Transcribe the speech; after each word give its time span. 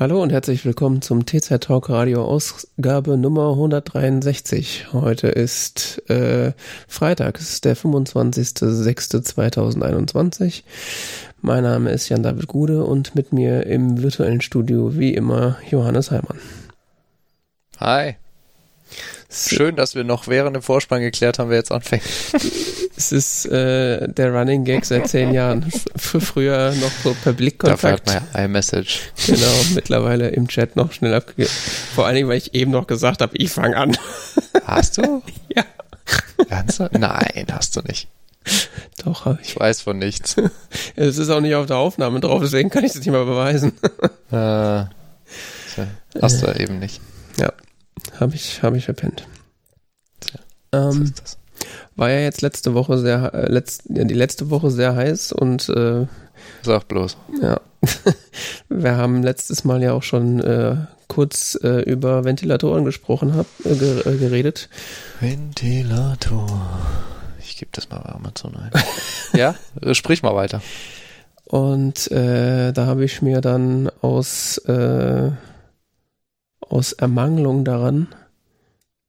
Hallo 0.00 0.22
und 0.22 0.30
herzlich 0.30 0.64
willkommen 0.64 1.02
zum 1.02 1.26
TZ 1.26 1.58
Talk 1.58 1.90
Radio 1.90 2.24
Ausgabe 2.24 3.18
Nummer 3.18 3.50
163. 3.50 4.92
Heute 4.92 5.26
ist 5.26 6.08
äh, 6.08 6.52
Freitag, 6.86 7.40
es 7.40 7.54
ist 7.54 7.64
der 7.64 7.76
25.06.2021. 7.76 10.62
Mein 11.40 11.64
Name 11.64 11.90
ist 11.90 12.08
Jan 12.08 12.22
David 12.22 12.46
Gude 12.46 12.84
und 12.84 13.16
mit 13.16 13.32
mir 13.32 13.66
im 13.66 14.00
virtuellen 14.00 14.40
Studio 14.40 14.96
wie 14.96 15.14
immer 15.14 15.58
Johannes 15.68 16.12
Heimann. 16.12 16.38
Hi. 17.80 18.14
Schön, 19.30 19.76
dass 19.76 19.94
wir 19.94 20.04
noch 20.04 20.26
während 20.26 20.56
dem 20.56 20.62
Vorspann 20.62 21.02
geklärt 21.02 21.38
haben, 21.38 21.50
wer 21.50 21.58
jetzt 21.58 21.72
anfängt. 21.72 22.02
Es 22.98 23.12
ist 23.12 23.46
äh, 23.46 24.08
der 24.08 24.34
Running 24.34 24.64
Gag 24.64 24.84
seit 24.84 25.06
zehn 25.06 25.32
Jahren. 25.32 25.70
Früher 25.94 26.74
noch 26.80 26.90
so 27.04 27.14
per 27.22 27.32
Blickkontakt. 27.32 27.84
Dafür 27.84 27.92
hat 27.92 28.06
man 28.34 28.34
ja 28.34 28.44
iMessage. 28.44 29.12
Genau, 29.24 29.52
mittlerweile 29.74 30.30
im 30.30 30.48
Chat 30.48 30.74
noch 30.74 30.90
schnell 30.90 31.14
abgegeben. 31.14 31.48
Vor 31.94 32.06
allen 32.06 32.16
Dingen, 32.16 32.28
weil 32.28 32.38
ich 32.38 32.54
eben 32.54 32.72
noch 32.72 32.88
gesagt 32.88 33.22
habe, 33.22 33.36
ich 33.36 33.52
fange 33.52 33.76
an. 33.76 33.96
Hast 34.64 34.98
du? 34.98 35.22
Ja. 35.54 35.64
Ernsthaft? 36.48 36.98
Nein, 36.98 37.46
hast 37.50 37.76
du 37.76 37.82
nicht. 37.82 38.08
Doch, 39.04 39.26
habe 39.26 39.38
ich. 39.42 39.50
Ich 39.50 39.60
weiß 39.60 39.82
von 39.82 39.98
nichts. 39.98 40.34
Es 40.96 41.18
ist 41.18 41.30
auch 41.30 41.40
nicht 41.40 41.54
auf 41.54 41.66
der 41.66 41.76
Aufnahme 41.76 42.18
drauf, 42.20 42.40
deswegen 42.42 42.70
kann 42.70 42.82
ich 42.82 42.90
es 42.92 42.96
nicht 42.96 43.10
mal 43.10 43.24
beweisen. 43.24 43.72
Äh, 44.32 44.86
hast 46.20 46.42
du 46.42 46.58
eben 46.58 46.78
nicht. 46.80 47.00
Ja, 47.38 47.52
habe 48.20 48.34
ich, 48.34 48.62
hab 48.62 48.74
ich 48.74 48.84
verpennt. 48.84 49.26
Tja, 50.20 50.40
Ähm, 50.72 51.02
ist 51.04 51.20
das. 51.20 51.38
war 51.96 52.10
ja 52.10 52.20
jetzt 52.20 52.42
letzte 52.42 52.74
Woche 52.74 52.98
sehr, 52.98 53.32
äh, 53.34 53.50
letzt, 53.50 53.82
ja, 53.88 54.04
die 54.04 54.14
letzte 54.14 54.50
Woche 54.50 54.70
sehr 54.70 54.94
heiß 54.96 55.32
und 55.32 55.68
äh, 55.68 56.06
Sag 56.62 56.88
bloß. 56.88 57.16
ja, 57.42 57.60
wir 58.68 58.96
haben 58.96 59.22
letztes 59.22 59.64
Mal 59.64 59.82
ja 59.82 59.92
auch 59.92 60.02
schon 60.02 60.40
äh, 60.40 60.76
kurz 61.08 61.58
äh, 61.62 61.82
über 61.82 62.24
Ventilatoren 62.24 62.84
gesprochen, 62.84 63.34
hab, 63.36 63.46
äh, 63.64 63.70
äh, 63.72 64.16
geredet. 64.18 64.68
Ventilator. 65.20 66.48
Ich 67.40 67.56
gebe 67.56 67.70
das 67.72 67.88
mal 67.90 67.98
bei 67.98 68.12
Amazon 68.12 68.56
ein. 68.56 68.70
ja, 69.38 69.54
äh, 69.82 69.94
sprich 69.94 70.22
mal 70.22 70.34
weiter. 70.34 70.60
Und 71.44 72.10
äh, 72.12 72.72
da 72.72 72.86
habe 72.86 73.04
ich 73.04 73.22
mir 73.22 73.40
dann 73.40 73.90
aus, 74.02 74.58
aus 76.68 76.92
Ermangelung 76.92 77.64
daran 77.64 78.08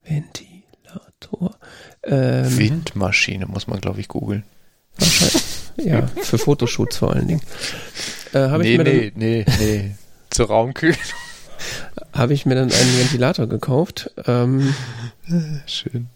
Ventilator 0.04 1.56
ähm, 2.04 2.58
Windmaschine 2.58 3.46
muss 3.46 3.68
man, 3.68 3.80
glaube 3.82 4.00
ich, 4.00 4.08
googeln. 4.08 4.44
wahrscheinlich, 4.98 5.44
ja, 5.78 6.08
für 6.24 6.38
Fotoshoots 6.38 6.98
vor 6.98 7.14
allen 7.14 7.28
Dingen. 7.28 7.42
Äh, 8.34 8.40
habe 8.50 8.64
ich, 8.68 8.70
Nee, 8.72 8.78
mir 8.78 8.84
dann- 8.84 8.96
nee, 8.96 9.12
nee, 9.16 9.46
nee. 9.60 9.96
Zur 10.30 10.48
Raumkühlung. 10.48 10.98
habe 12.14 12.34
ich 12.34 12.46
mir 12.46 12.56
dann 12.56 12.72
einen 12.72 13.00
Ventilator 13.00 13.48
gekauft. 13.48 14.12
Ähm, 14.26 14.74
Schön. 15.66 16.08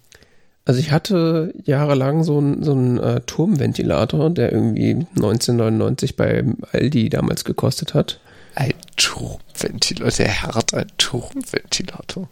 also 0.65 0.79
ich 0.79 0.91
hatte 0.91 1.53
jahrelang 1.63 2.23
so 2.23 2.37
einen 2.37 2.63
so 2.63 2.71
einen, 2.71 2.97
äh, 2.99 3.21
Turmventilator, 3.21 4.29
der 4.29 4.51
irgendwie 4.51 5.05
1999 5.15 6.15
bei 6.15 6.43
Aldi 6.71 7.09
damals 7.09 7.43
gekostet 7.43 7.93
hat. 7.93 8.19
Ein 8.55 8.73
Turmventilator. 8.97 10.11
Der 10.11 10.27
Herr 10.27 10.55
hat 10.55 10.73
einen 10.73 10.91
Turmventilator. 10.97 12.29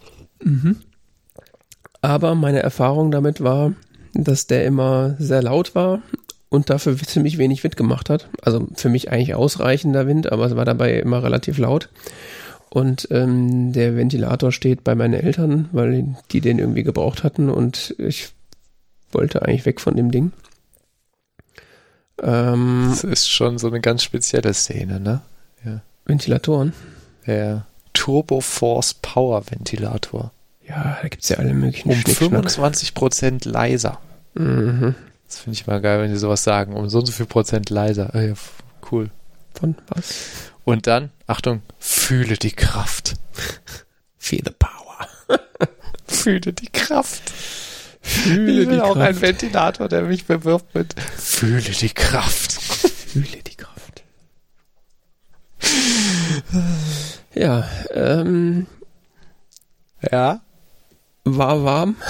Aber 2.00 2.34
meine 2.34 2.60
Erfahrung 2.60 3.10
damit 3.10 3.42
war, 3.42 3.72
dass 4.14 4.46
der 4.46 4.64
immer 4.64 5.16
sehr 5.18 5.42
laut 5.42 5.74
war 5.74 6.02
und 6.48 6.68
dafür 6.70 6.96
ziemlich 6.98 7.38
wenig 7.38 7.64
Wind 7.64 7.76
gemacht 7.76 8.10
hat. 8.10 8.28
Also 8.42 8.68
für 8.74 8.88
mich 8.88 9.10
eigentlich 9.10 9.34
ausreichender 9.34 10.06
Wind, 10.06 10.30
aber 10.30 10.46
es 10.46 10.56
war 10.56 10.64
dabei 10.64 10.98
immer 10.98 11.22
relativ 11.22 11.58
laut. 11.58 11.88
Und 12.68 13.08
ähm, 13.10 13.72
der 13.72 13.96
Ventilator 13.96 14.50
steht 14.52 14.82
bei 14.84 14.94
meinen 14.94 15.14
Eltern, 15.14 15.68
weil 15.72 16.14
die 16.30 16.40
den 16.40 16.58
irgendwie 16.58 16.82
gebraucht 16.82 17.22
hatten 17.22 17.48
und 17.50 17.94
ich 17.98 18.30
wollte 19.10 19.42
eigentlich 19.42 19.66
weg 19.66 19.80
von 19.80 19.94
dem 19.94 20.10
Ding. 20.10 20.32
Ähm, 22.22 22.86
Das 22.90 23.04
ist 23.04 23.28
schon 23.28 23.58
so 23.58 23.68
eine 23.68 23.80
ganz 23.80 24.02
spezielle 24.02 24.54
Szene, 24.54 25.00
ne? 25.00 25.20
Ventilatoren. 26.04 26.72
Der 27.26 27.66
Turbo 27.92 28.40
Force 28.40 28.94
Power 28.94 29.50
Ventilator. 29.50 30.32
Ja, 30.66 30.98
da 31.02 31.08
gibt's 31.08 31.28
ja 31.28 31.36
alle 31.38 31.54
möglichen 31.54 31.90
Um 31.90 31.96
Schnickschnack. 32.00 32.46
25% 32.46 33.48
leiser. 33.48 34.00
Mhm. 34.34 34.94
Das 35.26 35.38
finde 35.40 35.54
ich 35.58 35.66
mal 35.66 35.80
geil, 35.80 36.00
wenn 36.00 36.10
die 36.12 36.18
sowas 36.18 36.42
sagen. 36.44 36.74
Um 36.74 36.88
so 36.88 36.98
und 37.00 37.06
so 37.06 37.12
viel 37.12 37.26
Prozent 37.26 37.70
leiser. 37.70 38.14
F- 38.14 38.52
cool. 38.90 39.10
Von 39.58 39.76
was? 39.88 40.14
Und 40.64 40.86
dann, 40.86 41.10
Achtung, 41.26 41.62
fühle 41.78 42.36
die 42.36 42.52
Kraft. 42.52 43.14
Feel 44.18 44.42
the 44.44 44.52
power. 44.58 45.38
Fühle 46.06 46.52
die 46.52 46.68
Kraft. 46.68 47.30
Fühle 48.00 48.62
ich 48.62 48.68
will 48.68 48.76
die 48.76 48.80
auch 48.82 48.94
Kraft. 48.94 49.06
einen 49.08 49.20
Ventilator, 49.20 49.88
der 49.88 50.02
mich 50.02 50.24
bewirbt 50.26 50.74
mit 50.74 50.94
Fühle 51.00 51.60
die 51.62 51.90
Kraft. 51.90 52.52
Fühle 53.12 53.26
die 53.46 53.51
Kraft. 53.51 53.51
Ja, 57.34 57.68
ähm, 57.94 58.66
Ja. 60.10 60.40
war 61.24 61.64
warm. 61.64 61.96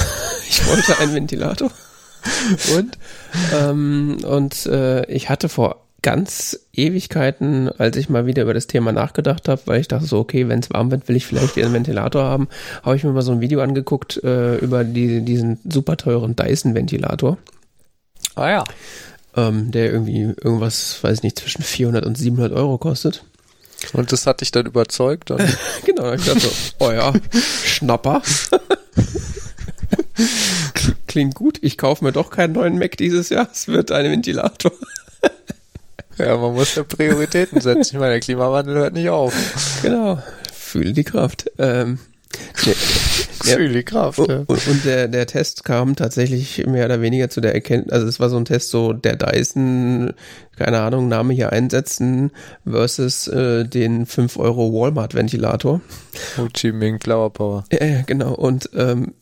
Ich 0.49 0.67
wollte 0.69 0.99
einen 0.99 1.15
Ventilator. 1.15 1.71
Und? 2.77 2.99
Ähm, 3.55 4.19
und 4.23 4.67
äh, 4.67 5.07
ich 5.07 5.31
hatte 5.31 5.49
vor 5.49 5.87
ganz 6.03 6.61
Ewigkeiten, 6.75 7.71
als 7.71 7.97
ich 7.97 8.11
mal 8.11 8.27
wieder 8.27 8.43
über 8.43 8.53
das 8.53 8.67
Thema 8.67 8.93
nachgedacht 8.93 9.49
habe, 9.49 9.63
weil 9.65 9.81
ich 9.81 9.89
dachte 9.89 10.05
so, 10.05 10.19
okay, 10.19 10.49
wenn 10.49 10.59
es 10.59 10.71
warm 10.71 10.91
wird, 10.91 11.09
will 11.09 11.17
ich 11.17 11.25
vielleicht 11.27 11.57
einen 11.57 11.73
Ventilator 11.73 12.25
haben, 12.25 12.49
habe 12.83 12.97
ich 12.97 13.05
mir 13.05 13.13
mal 13.13 13.23
so 13.23 13.33
ein 13.33 13.41
Video 13.41 13.63
angeguckt 13.63 14.23
äh, 14.23 14.57
über 14.57 14.85
die, 14.85 15.23
diesen 15.23 15.59
super 15.65 15.97
teuren 15.97 16.37
Dyson-Ventilator, 16.37 17.39
Ah 18.35 18.51
ja. 18.51 18.65
ähm, 19.35 19.71
der 19.71 19.91
irgendwie 19.91 20.21
irgendwas, 20.23 20.99
weiß 21.03 21.19
ich 21.19 21.23
nicht, 21.23 21.39
zwischen 21.39 21.63
400 21.63 22.05
und 22.05 22.19
700 22.19 22.53
Euro 22.53 22.77
kostet. 22.77 23.25
Und 23.93 24.13
das 24.13 24.27
hat 24.27 24.41
dich 24.41 24.51
dann 24.51 24.67
überzeugt? 24.67 25.31
Und 25.31 25.43
Genau, 25.85 26.13
ich 26.13 26.25
dachte 26.25 26.41
so, 26.41 26.51
oh 26.79 26.91
ja, 26.91 27.13
Schnapper. 27.65 28.23
Klingt 31.07 31.35
gut, 31.35 31.59
ich 31.63 31.77
kaufe 31.77 32.05
mir 32.05 32.13
doch 32.13 32.31
keinen 32.31 32.53
neuen 32.53 32.79
Mac 32.79 32.97
dieses 32.97 33.29
Jahr, 33.29 33.49
es 33.53 33.69
wird 33.69 33.93
ein 33.93 34.11
Ventilator. 34.11 34.73
ja, 36.19 36.37
man 36.37 36.55
muss 36.55 36.75
ja 36.75 36.85
Prioritäten 36.85 37.61
setzen. 37.61 37.97
Ich 37.97 38.01
meine, 38.01 38.13
der 38.13 38.21
Klimawandel 38.21 38.77
hört 38.77 38.95
nicht 38.95 39.11
auf. 39.11 39.35
Genau, 39.83 40.23
fühle 40.53 40.93
die 40.93 41.05
Kraft. 41.05 41.51
Ähm, 41.59 41.99
nee, 42.65 42.75
Ja. 43.45 43.57
Die 43.59 43.83
Kraft. 43.83 44.19
und 44.19 44.29
Ja. 44.29 44.45
und, 44.47 44.67
und 44.69 44.85
der, 44.85 45.09
der 45.09 45.27
Test 45.27 45.65
kam 45.65 45.97
tatsächlich 45.97 46.65
mehr 46.67 46.87
oder 46.87 47.01
weniger 47.01 47.29
zu 47.29 47.41
der 47.41 47.55
Erkenntnis, 47.55 47.93
also 47.93 48.07
es 48.07 48.21
war 48.21 48.29
so 48.29 48.37
ein 48.37 48.45
Test, 48.45 48.71
so 48.71 48.93
der 48.93 49.17
Dyson, 49.17 50.13
keine 50.57 50.81
Ahnung, 50.81 51.09
Name 51.09 51.35
hier 51.35 51.53
einsetzen 51.53 52.31
versus 52.65 53.27
äh, 53.29 53.65
den 53.65 54.07
5 54.07 54.39
Euro 54.39 54.73
Walmart-Ventilator. 54.73 55.81
Ho 56.39 56.49
Chi 56.53 56.73
Minh 56.73 57.01
Flower 57.01 57.33
Power. 57.33 57.65
Ja, 57.73 57.85
ja, 57.85 58.03
genau. 58.03 58.35
Und 58.35 58.71
ähm, 58.75 59.15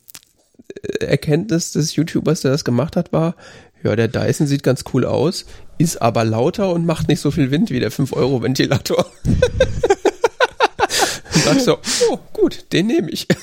Erkenntnis 1.00 1.72
des 1.72 1.96
YouTubers, 1.96 2.42
der 2.42 2.52
das 2.52 2.64
gemacht 2.64 2.96
hat, 2.96 3.12
war, 3.12 3.34
ja, 3.82 3.96
der 3.96 4.08
Dyson 4.08 4.46
sieht 4.46 4.62
ganz 4.62 4.84
cool 4.92 5.06
aus, 5.06 5.46
ist 5.78 6.02
aber 6.02 6.24
lauter 6.24 6.70
und 6.72 6.84
macht 6.84 7.08
nicht 7.08 7.20
so 7.20 7.30
viel 7.30 7.50
Wind 7.50 7.70
wie 7.70 7.80
der 7.80 7.90
5-Euro-Ventilator. 7.90 9.06
und 9.24 9.40
dachte 11.46 11.60
so, 11.60 11.78
oh, 12.10 12.18
gut, 12.32 12.66
den 12.72 12.88
nehme 12.88 13.10
ich. 13.10 13.26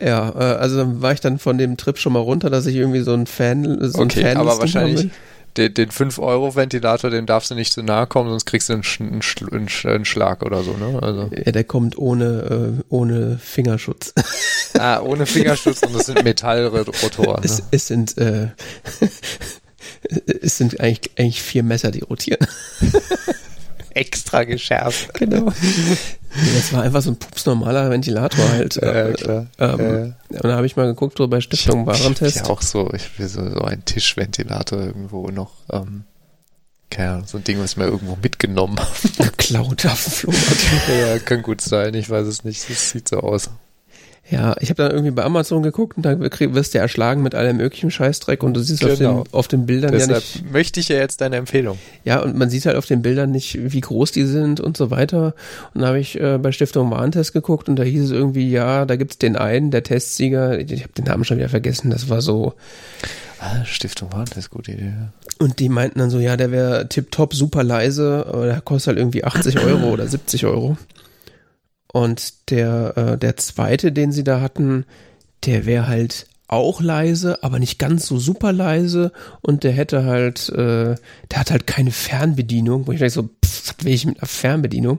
ja, 0.00 0.30
äh, 0.30 0.56
also 0.56 0.76
dann 0.76 1.02
war 1.02 1.12
ich 1.12 1.20
dann 1.20 1.38
von 1.38 1.58
dem 1.58 1.76
Trip 1.76 1.98
schon 1.98 2.12
mal 2.12 2.20
runter, 2.20 2.50
dass 2.50 2.66
ich 2.66 2.76
irgendwie 2.76 3.00
so 3.00 3.12
ein 3.14 3.26
Fan, 3.26 3.78
so 3.90 3.98
ein 3.98 4.04
Okay, 4.06 4.22
Fan 4.22 4.36
aber 4.36 4.58
wahrscheinlich 4.58 5.10
den, 5.56 5.72
den 5.74 5.90
5-Euro-Ventilator, 5.90 7.10
dem 7.10 7.26
darfst 7.26 7.50
du 7.50 7.54
nicht 7.54 7.72
zu 7.72 7.82
nahe 7.82 8.06
kommen, 8.06 8.28
sonst 8.28 8.44
kriegst 8.44 8.68
du 8.68 8.74
einen, 8.74 8.82
Sch 8.82 9.00
einen, 9.00 9.22
Schl 9.22 9.48
einen, 9.52 9.68
Sch 9.68 9.86
einen 9.86 10.04
Schlag 10.04 10.42
oder 10.44 10.62
so, 10.62 10.72
ne? 10.72 10.98
Also. 11.02 11.30
Ja, 11.34 11.52
der 11.52 11.64
kommt 11.64 11.96
ohne, 11.98 12.76
äh, 12.80 12.82
ohne 12.88 13.38
Fingerschutz. 13.38 14.12
Ah, 14.78 15.00
ohne 15.00 15.24
Fingerschutz 15.24 15.82
und 15.84 15.94
das 15.94 16.04
sind 16.04 16.22
Metallrotoren. 16.22 17.42
Es, 17.42 17.60
Ne? 17.60 17.64
es 17.70 17.86
sind 17.86 18.18
äh, 18.18 18.48
es 20.42 20.58
sind 20.58 20.78
eigentlich, 20.80 21.12
eigentlich 21.18 21.42
vier 21.42 21.62
Messer, 21.62 21.90
die 21.90 22.00
rotieren. 22.00 22.46
Extra 23.96 24.44
geschärft. 24.44 25.14
Genau. 25.14 25.52
Das 26.54 26.70
war 26.74 26.82
einfach 26.82 27.00
so 27.00 27.10
ein 27.12 27.16
pups 27.16 27.46
normaler 27.46 27.88
Ventilator 27.88 28.46
halt. 28.50 28.74
Ja, 28.76 29.06
Äh, 29.08 29.12
klar. 29.14 29.46
Ähm, 29.58 30.14
Und 30.28 30.44
da 30.44 30.54
habe 30.56 30.66
ich 30.66 30.76
mal 30.76 30.84
geguckt, 30.84 31.16
so 31.16 31.26
bei 31.28 31.40
Stiftung 31.40 31.86
Warentest. 31.86 32.36
Ja, 32.36 32.44
auch 32.50 32.60
so, 32.60 32.92
ich 32.92 33.18
will 33.18 33.26
so, 33.26 33.48
so 33.48 33.60
ein 33.62 33.86
Tischventilator 33.86 34.80
irgendwo 34.80 35.28
noch, 35.30 35.52
ähm, 35.72 36.04
keine 36.90 37.12
Ahnung, 37.12 37.24
so 37.26 37.38
ein 37.38 37.44
Ding, 37.44 37.58
was 37.58 37.78
wir 37.78 37.86
irgendwo 37.86 38.18
mitgenommen 38.22 38.78
haben. 38.80 38.90
Geklaut 39.16 39.86
auf 39.86 40.04
dem 40.04 40.12
Flohmarkt. 40.12 40.88
ja, 41.00 41.18
kann 41.20 41.40
gut 41.40 41.62
sein, 41.62 41.94
ich 41.94 42.10
weiß 42.10 42.26
es 42.26 42.44
nicht, 42.44 42.68
das 42.68 42.90
sieht 42.90 43.08
so 43.08 43.20
aus. 43.20 43.48
Ja, 44.28 44.56
ich 44.58 44.70
habe 44.70 44.82
dann 44.82 44.90
irgendwie 44.90 45.12
bei 45.12 45.22
Amazon 45.22 45.62
geguckt 45.62 45.96
und 45.96 46.04
da 46.04 46.18
wirst 46.18 46.74
du 46.74 46.78
erschlagen 46.78 47.22
mit 47.22 47.36
allem 47.36 47.58
möglichen 47.58 47.92
Scheißdreck 47.92 48.42
und 48.42 48.54
du 48.54 48.60
siehst 48.60 48.80
genau. 48.80 48.92
auf, 48.92 49.24
den, 49.24 49.34
auf 49.34 49.48
den 49.48 49.66
Bildern 49.66 49.92
Deshalb 49.92 50.10
ja 50.10 50.16
nicht. 50.16 50.52
möchte 50.52 50.80
ich 50.80 50.88
ja 50.88 50.96
jetzt 50.96 51.20
deine 51.20 51.36
Empfehlung. 51.36 51.78
Ja, 52.04 52.20
und 52.20 52.36
man 52.36 52.50
sieht 52.50 52.66
halt 52.66 52.76
auf 52.76 52.86
den 52.86 53.02
Bildern 53.02 53.30
nicht, 53.30 53.72
wie 53.72 53.80
groß 53.80 54.10
die 54.10 54.24
sind 54.24 54.58
und 54.58 54.76
so 54.76 54.90
weiter. 54.90 55.34
Und 55.74 55.82
da 55.82 55.88
habe 55.88 56.00
ich 56.00 56.20
äh, 56.20 56.38
bei 56.38 56.50
Stiftung 56.50 56.90
Warentest 56.90 57.34
geguckt 57.34 57.68
und 57.68 57.76
da 57.76 57.84
hieß 57.84 58.04
es 58.04 58.10
irgendwie, 58.10 58.50
ja, 58.50 58.84
da 58.84 58.96
gibt's 58.96 59.18
den 59.18 59.36
einen, 59.36 59.70
der 59.70 59.84
Testsieger, 59.84 60.58
ich 60.58 60.82
habe 60.82 60.92
den 60.92 61.04
Namen 61.04 61.24
schon 61.24 61.38
wieder 61.38 61.48
vergessen, 61.48 61.90
das 61.90 62.08
war 62.08 62.20
so. 62.20 62.54
Ah, 63.38 63.64
Stiftung 63.64 64.12
Warentest, 64.12 64.50
gute 64.50 64.72
Idee. 64.72 64.92
Und 65.38 65.60
die 65.60 65.68
meinten 65.68 65.98
dann 66.00 66.10
so, 66.10 66.18
ja, 66.18 66.36
der 66.36 66.50
wäre 66.50 66.88
tipptopp, 66.88 67.34
super 67.34 67.62
leise, 67.62 68.26
aber 68.26 68.46
der 68.46 68.60
kostet 68.60 68.88
halt 68.88 68.98
irgendwie 68.98 69.22
80 69.22 69.60
Euro 69.60 69.90
oder 69.90 70.08
70 70.08 70.46
Euro. 70.46 70.78
Und 71.96 72.50
der, 72.50 72.92
äh, 72.98 73.16
der 73.16 73.38
zweite, 73.38 73.90
den 73.90 74.12
sie 74.12 74.22
da 74.22 74.42
hatten, 74.42 74.84
der 75.46 75.64
wäre 75.64 75.88
halt 75.88 76.26
auch 76.46 76.82
leise, 76.82 77.42
aber 77.42 77.58
nicht 77.58 77.78
ganz 77.78 78.04
so 78.04 78.18
super 78.18 78.52
leise 78.52 79.12
und 79.40 79.64
der 79.64 79.72
hätte 79.72 80.04
halt, 80.04 80.50
äh, 80.50 80.94
der 81.30 81.40
hat 81.40 81.50
halt 81.50 81.66
keine 81.66 81.92
Fernbedienung, 81.92 82.86
wo 82.86 82.92
ich 82.92 82.98
dachte 82.98 83.14
so, 83.14 83.22
pff, 83.22 83.68
was 83.68 83.74
will 83.82 83.94
ich 83.94 84.04
mit 84.04 84.18
einer 84.18 84.28
Fernbedienung? 84.28 84.98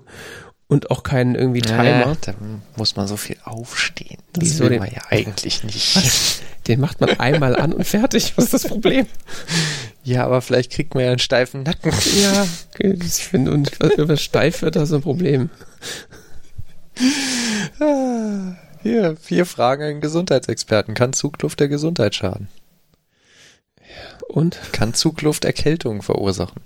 Und 0.66 0.90
auch 0.90 1.04
keinen 1.04 1.36
irgendwie 1.36 1.62
Timer. 1.62 1.84
Ja, 1.84 2.18
da 2.20 2.34
muss 2.76 2.96
man 2.96 3.08
so 3.08 3.16
viel 3.16 3.38
aufstehen. 3.44 4.18
Das 4.34 4.44
Wieso 4.44 4.64
will 4.64 4.72
den, 4.72 4.80
man 4.80 4.90
ja 4.90 5.04
eigentlich 5.12 5.64
nicht. 5.64 5.98
Was? 5.98 6.42
Den 6.68 6.80
macht 6.80 7.00
man 7.00 7.12
einmal 7.20 7.56
an 7.56 7.74
und 7.74 7.86
fertig. 7.86 8.34
Was 8.38 8.46
ist 8.46 8.54
das 8.56 8.68
Problem? 8.68 9.06
Ja, 10.04 10.26
aber 10.26 10.42
vielleicht 10.42 10.72
kriegt 10.72 10.96
man 10.96 11.04
ja 11.04 11.12
einen 11.12 11.20
steifen 11.20 11.62
Nacken. 11.62 11.94
Ja, 12.24 12.48
ich 12.80 13.14
finde, 13.14 13.52
und 13.52 13.80
was 13.80 14.20
steif 14.20 14.64
wird, 14.64 14.76
das 14.76 14.90
ist 14.90 14.96
ein 14.96 15.02
Problem. 15.02 15.52
Hier, 18.84 19.18
vier 19.18 19.46
Fragen 19.46 19.84
an 19.84 20.02
Gesundheitsexperten. 20.02 20.94
Kann 20.94 21.14
Zugluft 21.14 21.60
der 21.60 21.68
Gesundheit 21.68 22.16
schaden? 22.16 22.48
Und? 24.28 24.60
Kann 24.72 24.94
Zugluft 24.94 25.46
Erkältungen 25.46 26.02
verursachen? 26.02 26.62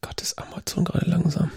Gott, 0.00 0.20
ist 0.20 0.38
Amazon 0.38 0.84
gerade 0.84 1.08
langsam. 1.08 1.50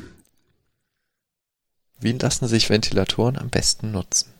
Wie 2.00 2.12
lassen 2.12 2.48
sich 2.48 2.70
Ventilatoren 2.70 3.38
am 3.38 3.50
besten 3.50 3.92
nutzen? 3.92 4.32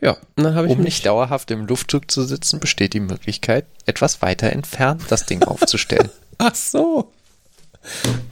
Ja, 0.00 0.16
dann 0.34 0.54
habe 0.54 0.66
ich 0.66 0.72
Um 0.72 0.80
nicht 0.80 1.06
dauerhaft 1.06 1.50
im 1.52 1.66
Luftzug 1.66 2.10
zu 2.10 2.24
sitzen, 2.24 2.58
besteht 2.58 2.92
die 2.92 3.00
Möglichkeit, 3.00 3.66
etwas 3.86 4.20
weiter 4.20 4.50
entfernt 4.50 5.04
das 5.10 5.26
Ding 5.26 5.44
aufzustellen. 5.44 6.10
Ach 6.44 6.56
so. 6.56 7.12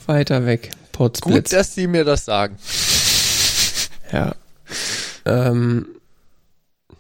Weiter 0.07 0.45
weg. 0.45 0.71
Potsblitz. 0.91 1.35
Gut, 1.35 1.53
dass 1.53 1.75
Sie 1.77 1.87
mir 1.87 2.05
das 2.05 2.25
sagen. 2.25 2.57
Ja. 4.13 4.35
Ähm, 5.25 5.87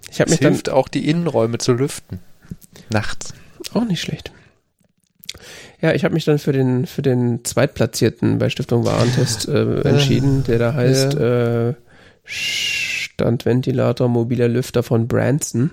ich 0.08 0.20
habe 0.20 0.30
mich 0.30 0.38
hilft 0.38 0.68
dann 0.68 0.76
auch 0.76 0.86
die 0.86 1.08
Innenräume 1.08 1.58
zu 1.58 1.72
lüften. 1.72 2.20
Nachts. 2.90 3.34
Auch 3.74 3.84
nicht 3.84 4.00
schlecht. 4.00 4.30
Ja, 5.80 5.94
ich 5.94 6.04
habe 6.04 6.14
mich 6.14 6.24
dann 6.24 6.38
für 6.38 6.52
den 6.52 6.86
für 6.86 7.02
den 7.02 7.44
zweitplatzierten 7.44 8.38
bei 8.38 8.48
Stiftung 8.48 8.84
Warentest 8.84 9.48
äh, 9.48 9.80
entschieden, 9.80 10.44
der 10.44 10.60
da 10.60 10.74
heißt 10.74 11.14
ja. 11.14 11.70
äh, 11.70 11.74
Standventilator 12.22 14.08
mobiler 14.08 14.46
Lüfter 14.46 14.84
von 14.84 15.08
Branson. 15.08 15.72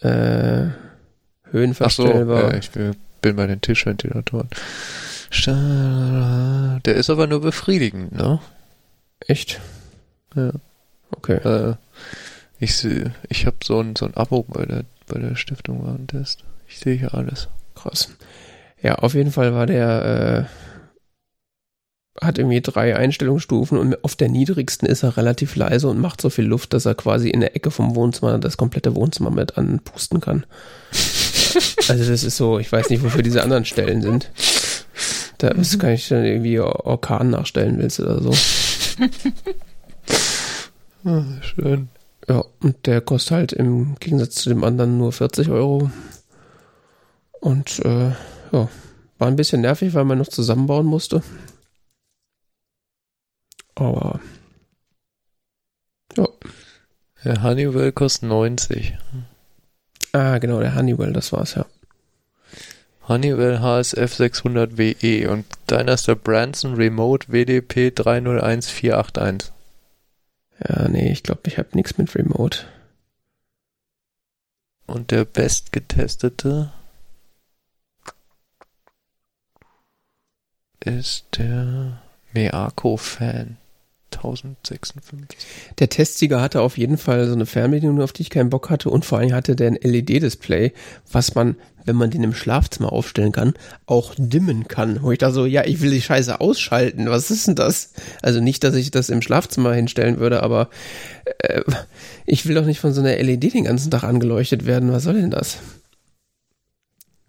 Äh, 0.00 0.66
höhenverstellbar. 1.50 2.44
Ach 2.44 2.50
so, 2.50 2.54
äh, 2.54 2.58
ich 2.60 2.74
will 2.76 2.94
bin 3.20 3.36
bei 3.36 3.46
den 3.46 3.60
Tischventilatoren. 3.60 4.48
Der 6.84 6.94
ist 6.94 7.10
aber 7.10 7.26
nur 7.26 7.40
befriedigend, 7.40 8.12
ne? 8.12 8.40
Echt? 9.26 9.60
Ja. 10.34 10.52
Okay. 11.10 11.36
Äh, 11.36 11.74
ich 12.58 12.86
ich 13.28 13.46
habe 13.46 13.56
so 13.62 13.80
ein, 13.80 13.94
so 13.96 14.06
ein 14.06 14.14
Abo 14.14 14.44
bei 14.48 14.64
der, 14.64 14.84
bei 15.06 15.18
der 15.18 15.36
Stiftung 15.36 15.84
Warentest. 15.84 16.44
Ich 16.66 16.78
sehe 16.78 16.96
hier 16.96 17.14
alles. 17.14 17.48
Krass. 17.74 18.08
Ja, 18.82 18.96
auf 18.96 19.14
jeden 19.14 19.32
Fall 19.32 19.54
war 19.54 19.66
der, 19.66 20.48
äh, 22.20 22.24
hat 22.24 22.38
irgendwie 22.38 22.60
drei 22.60 22.96
Einstellungsstufen 22.96 23.78
und 23.78 24.02
auf 24.04 24.16
der 24.16 24.28
niedrigsten 24.28 24.88
ist 24.88 25.02
er 25.02 25.16
relativ 25.16 25.56
leise 25.56 25.88
und 25.88 26.00
macht 26.00 26.20
so 26.20 26.30
viel 26.30 26.46
Luft, 26.46 26.72
dass 26.72 26.84
er 26.84 26.94
quasi 26.94 27.30
in 27.30 27.40
der 27.40 27.54
Ecke 27.54 27.70
vom 27.70 27.94
Wohnzimmer 27.94 28.38
das 28.38 28.56
komplette 28.56 28.94
Wohnzimmer 28.94 29.30
mit 29.30 29.56
anpusten 29.56 30.20
kann. 30.20 30.44
Also 31.88 32.10
das 32.10 32.24
ist 32.24 32.36
so, 32.36 32.58
ich 32.58 32.70
weiß 32.70 32.90
nicht, 32.90 33.02
wofür 33.02 33.22
diese 33.22 33.42
anderen 33.42 33.64
Stellen 33.64 34.02
sind. 34.02 34.30
Da 35.38 35.54
mhm. 35.54 35.78
kann 35.78 35.90
ich 35.90 36.08
dann 36.08 36.24
irgendwie 36.24 36.60
Orkan 36.60 37.30
nachstellen 37.30 37.78
willst 37.78 38.00
oder 38.00 38.20
so. 38.20 38.32
ah, 41.04 41.24
schön. 41.42 41.88
Ja, 42.28 42.44
und 42.60 42.86
der 42.86 43.00
kostet 43.00 43.30
halt 43.32 43.52
im 43.52 43.96
Gegensatz 44.00 44.34
zu 44.34 44.48
dem 44.48 44.64
anderen 44.64 44.98
nur 44.98 45.12
40 45.12 45.48
Euro. 45.48 45.90
Und 47.40 47.78
äh, 47.84 48.10
ja, 48.52 48.68
war 49.18 49.28
ein 49.28 49.36
bisschen 49.36 49.60
nervig, 49.60 49.94
weil 49.94 50.04
man 50.04 50.18
noch 50.18 50.28
zusammenbauen 50.28 50.86
musste. 50.86 51.22
Aber 53.76 54.20
ja. 56.16 56.26
Der 57.24 57.42
Honeywell 57.42 57.92
kostet 57.92 58.28
90. 58.28 58.96
Ah, 60.12 60.38
genau, 60.38 60.60
der 60.60 60.74
Honeywell, 60.74 61.12
das 61.12 61.32
war's, 61.32 61.54
ja. 61.54 61.66
Honeywell 63.08 63.60
HSF 63.60 64.14
600 64.14 64.76
WE 64.76 65.30
und 65.30 65.46
deiner 65.66 65.94
ist 65.94 66.08
der 66.08 66.14
Branson 66.14 66.74
Remote 66.74 67.28
WDP 67.28 67.90
301481. 67.90 69.52
Ja, 70.68 70.88
nee, 70.88 71.10
ich 71.10 71.22
glaube, 71.22 71.42
ich 71.44 71.56
habe 71.56 71.68
nichts 71.72 71.96
mit 71.96 72.14
Remote. 72.14 72.66
Und 74.86 75.10
der 75.10 75.24
bestgetestete 75.24 76.72
ist 80.80 81.26
der 81.36 82.02
Meako-Fan. 82.32 83.56
1056. 84.18 85.38
Der 85.78 85.88
Testsieger 85.88 86.40
hatte 86.40 86.60
auf 86.60 86.78
jeden 86.78 86.98
Fall 86.98 87.26
so 87.26 87.32
eine 87.32 87.46
Fernbedienung, 87.46 88.00
auf 88.00 88.12
die 88.12 88.22
ich 88.22 88.30
keinen 88.30 88.50
Bock 88.50 88.70
hatte 88.70 88.90
und 88.90 89.04
vor 89.04 89.18
allem 89.18 89.32
hatte 89.32 89.56
der 89.56 89.68
ein 89.68 89.78
LED-Display, 89.80 90.72
was 91.10 91.34
man, 91.34 91.56
wenn 91.84 91.96
man 91.96 92.10
den 92.10 92.22
im 92.22 92.34
Schlafzimmer 92.34 92.92
aufstellen 92.92 93.32
kann, 93.32 93.54
auch 93.86 94.14
dimmen 94.16 94.68
kann. 94.68 95.02
Wo 95.02 95.12
ich 95.12 95.18
da 95.18 95.30
so, 95.30 95.46
ja, 95.46 95.64
ich 95.64 95.80
will 95.80 95.90
die 95.90 96.02
Scheiße 96.02 96.40
ausschalten, 96.40 97.08
was 97.08 97.30
ist 97.30 97.46
denn 97.46 97.54
das? 97.54 97.92
Also 98.22 98.40
nicht, 98.40 98.62
dass 98.64 98.74
ich 98.74 98.90
das 98.90 99.08
im 99.08 99.22
Schlafzimmer 99.22 99.72
hinstellen 99.72 100.18
würde, 100.18 100.42
aber 100.42 100.68
äh, 101.38 101.62
ich 102.26 102.46
will 102.46 102.54
doch 102.54 102.66
nicht 102.66 102.80
von 102.80 102.92
so 102.92 103.00
einer 103.00 103.16
LED 103.16 103.54
den 103.54 103.64
ganzen 103.64 103.90
Tag 103.90 104.04
angeleuchtet 104.04 104.66
werden, 104.66 104.92
was 104.92 105.04
soll 105.04 105.14
denn 105.14 105.30
das? 105.30 105.58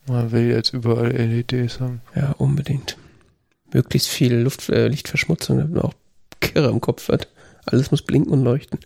Man 0.09 0.31
will 0.31 0.49
jetzt 0.49 0.73
überall 0.73 1.11
LEDs 1.11 1.79
haben. 1.79 2.01
Ja, 2.15 2.31
unbedingt. 2.39 2.97
Möglichst 3.71 4.07
viel 4.07 4.33
Luft, 4.33 4.67
äh, 4.69 4.87
Lichtverschmutzung, 4.87 5.57
damit 5.57 5.73
man 5.73 5.83
auch 5.83 5.93
Kirre 6.39 6.69
im 6.69 6.81
Kopf 6.81 7.07
wird. 7.09 7.27
Alles 7.65 7.91
muss 7.91 8.01
blinken 8.01 8.33
und 8.33 8.43
leuchten. 8.43 8.79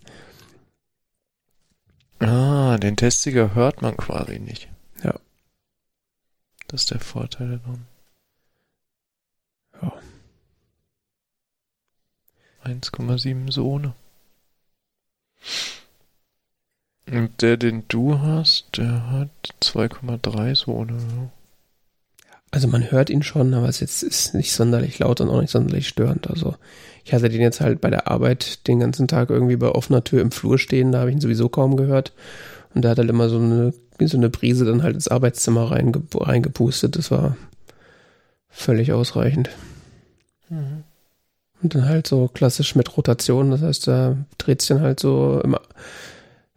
Ah, 2.20 2.78
den 2.78 2.96
Testsieger 2.96 3.54
hört 3.54 3.82
man 3.82 3.98
quasi 3.98 4.40
nicht. 4.40 4.70
Ja. 5.04 5.20
Das 6.68 6.82
ist 6.82 6.92
der 6.92 7.00
Vorteil 7.00 7.60
daran. 7.60 7.86
Ja. 9.82 9.94
1,7 12.64 13.52
Sohne. 13.52 13.94
Und 17.08 17.42
der, 17.42 17.58
den 17.58 17.86
du 17.90 18.20
hast, 18.20 18.78
der 18.78 19.12
hat 19.12 19.56
2,3 19.62 20.56
Sohne. 20.56 21.32
Also 22.54 22.68
man 22.68 22.92
hört 22.92 23.10
ihn 23.10 23.24
schon, 23.24 23.52
aber 23.56 23.68
es 23.68 23.82
ist, 23.82 24.04
ist 24.04 24.36
nicht 24.36 24.54
sonderlich 24.54 25.00
laut 25.00 25.20
und 25.22 25.30
auch 25.30 25.42
nicht 25.42 25.50
sonderlich 25.50 25.88
störend. 25.88 26.30
Also 26.30 26.54
ich 27.04 27.12
hatte 27.12 27.28
den 27.28 27.42
jetzt 27.42 27.62
halt 27.62 27.82
bei 27.82 27.90
der 27.90 28.08
Arbeit 28.08 28.68
den 28.68 28.80
ganzen 28.80 29.08
Tag 29.08 29.32
irgendwie 29.32 29.56
bei 29.56 29.70
offener 29.70 30.04
Tür 30.04 30.22
im 30.22 30.30
Flur 30.30 30.60
stehen, 30.60 30.92
da 30.92 31.00
habe 31.00 31.10
ich 31.10 31.16
ihn 31.16 31.20
sowieso 31.20 31.50
kaum 31.50 31.76
gehört. 31.78 32.14
Und 32.76 32.84
der 32.84 32.92
hat 32.92 33.00
halt 33.00 33.10
immer 33.10 33.28
so 33.28 33.40
eine, 33.40 33.74
so 34.00 34.18
eine 34.18 34.30
Brise 34.30 34.66
dann 34.66 34.84
halt 34.84 34.94
ins 34.94 35.08
Arbeitszimmer 35.08 35.72
reinge, 35.72 36.04
reingepustet. 36.14 36.96
Das 36.96 37.10
war 37.10 37.38
völlig 38.50 38.94
ausreichend. 38.94 39.50
Mhm. 40.50 40.84
Und 41.64 41.74
dann 41.74 41.86
halt 41.86 42.06
so 42.06 42.28
klassisch 42.28 42.76
mit 42.76 42.96
Rotation, 42.96 43.50
das 43.50 43.64
heißt, 43.64 43.88
da 43.88 44.16
dreht 44.38 44.62
sich 44.62 44.68
dann 44.68 44.82
halt 44.82 45.00
so 45.00 45.42
immer, 45.44 45.62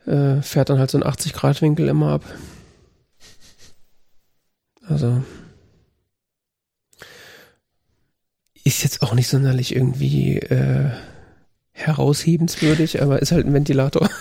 äh, 0.04 0.42
fährt 0.42 0.68
dann 0.68 0.78
halt 0.78 0.90
so 0.90 0.98
ein 0.98 1.04
80-Grad-Winkel 1.04 1.88
immer 1.88 2.10
ab. 2.12 2.24
Also 4.86 5.22
ist 8.66 8.82
jetzt 8.82 9.02
auch 9.02 9.14
nicht 9.14 9.28
sonderlich 9.28 9.75
irgendwie 9.76 10.38
äh, 10.38 10.90
heraushebenswürdig, 11.73 13.00
aber 13.00 13.23
ist 13.23 13.30
halt 13.30 13.46
ein 13.46 13.54
Ventilator. 13.54 14.11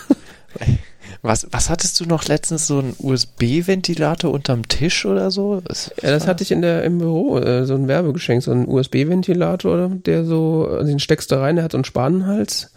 Was, 1.22 1.48
was 1.50 1.70
hattest 1.70 1.98
du 1.98 2.04
noch 2.04 2.26
letztens, 2.26 2.68
so 2.68 2.78
ein 2.78 2.94
USB-Ventilator 2.96 4.32
unterm 4.32 4.68
Tisch 4.68 5.06
oder 5.06 5.32
so? 5.32 5.60
Das 5.60 5.90
ja, 6.00 6.10
das 6.10 6.28
hatte 6.28 6.44
ich 6.44 6.52
in 6.52 6.62
der, 6.62 6.84
im 6.84 6.98
Büro, 6.98 7.38
äh, 7.38 7.64
so 7.64 7.74
ein 7.74 7.88
Werbegeschenk, 7.88 8.44
so 8.44 8.52
ein 8.52 8.68
USB-Ventilator, 8.68 9.88
der 9.88 10.24
so, 10.24 10.68
also 10.70 10.86
den 10.86 11.00
steckst 11.00 11.32
du 11.32 11.40
rein, 11.40 11.56
der 11.56 11.64
hat 11.64 11.72
so 11.72 11.78
einen 11.78 11.84
Spanenhals. 11.84 12.70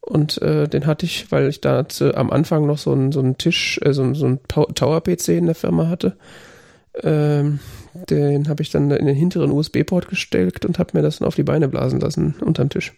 Und 0.00 0.40
äh, 0.40 0.66
den 0.66 0.86
hatte 0.86 1.04
ich, 1.04 1.30
weil 1.30 1.48
ich 1.48 1.60
da 1.60 1.84
am 2.14 2.30
Anfang 2.30 2.64
noch 2.64 2.78
so 2.78 2.92
einen, 2.92 3.12
so 3.12 3.20
einen 3.20 3.36
Tisch, 3.36 3.78
äh, 3.82 3.92
so, 3.92 4.14
so 4.14 4.26
einen 4.26 4.40
Tower-PC 4.48 5.28
in 5.30 5.46
der 5.46 5.54
Firma 5.54 5.88
hatte. 5.88 6.16
Ähm, 7.02 7.58
den 8.10 8.48
habe 8.48 8.62
ich 8.62 8.70
dann 8.70 8.90
in 8.90 9.06
den 9.06 9.16
hinteren 9.16 9.50
USB-Port 9.50 10.08
gesteckt 10.08 10.64
und 10.64 10.78
habe 10.78 10.90
mir 10.94 11.02
das 11.02 11.18
dann 11.18 11.28
auf 11.28 11.34
die 11.34 11.42
Beine 11.42 11.68
blasen 11.68 12.00
lassen 12.00 12.34
unterm 12.40 12.68
Tisch. 12.68 12.92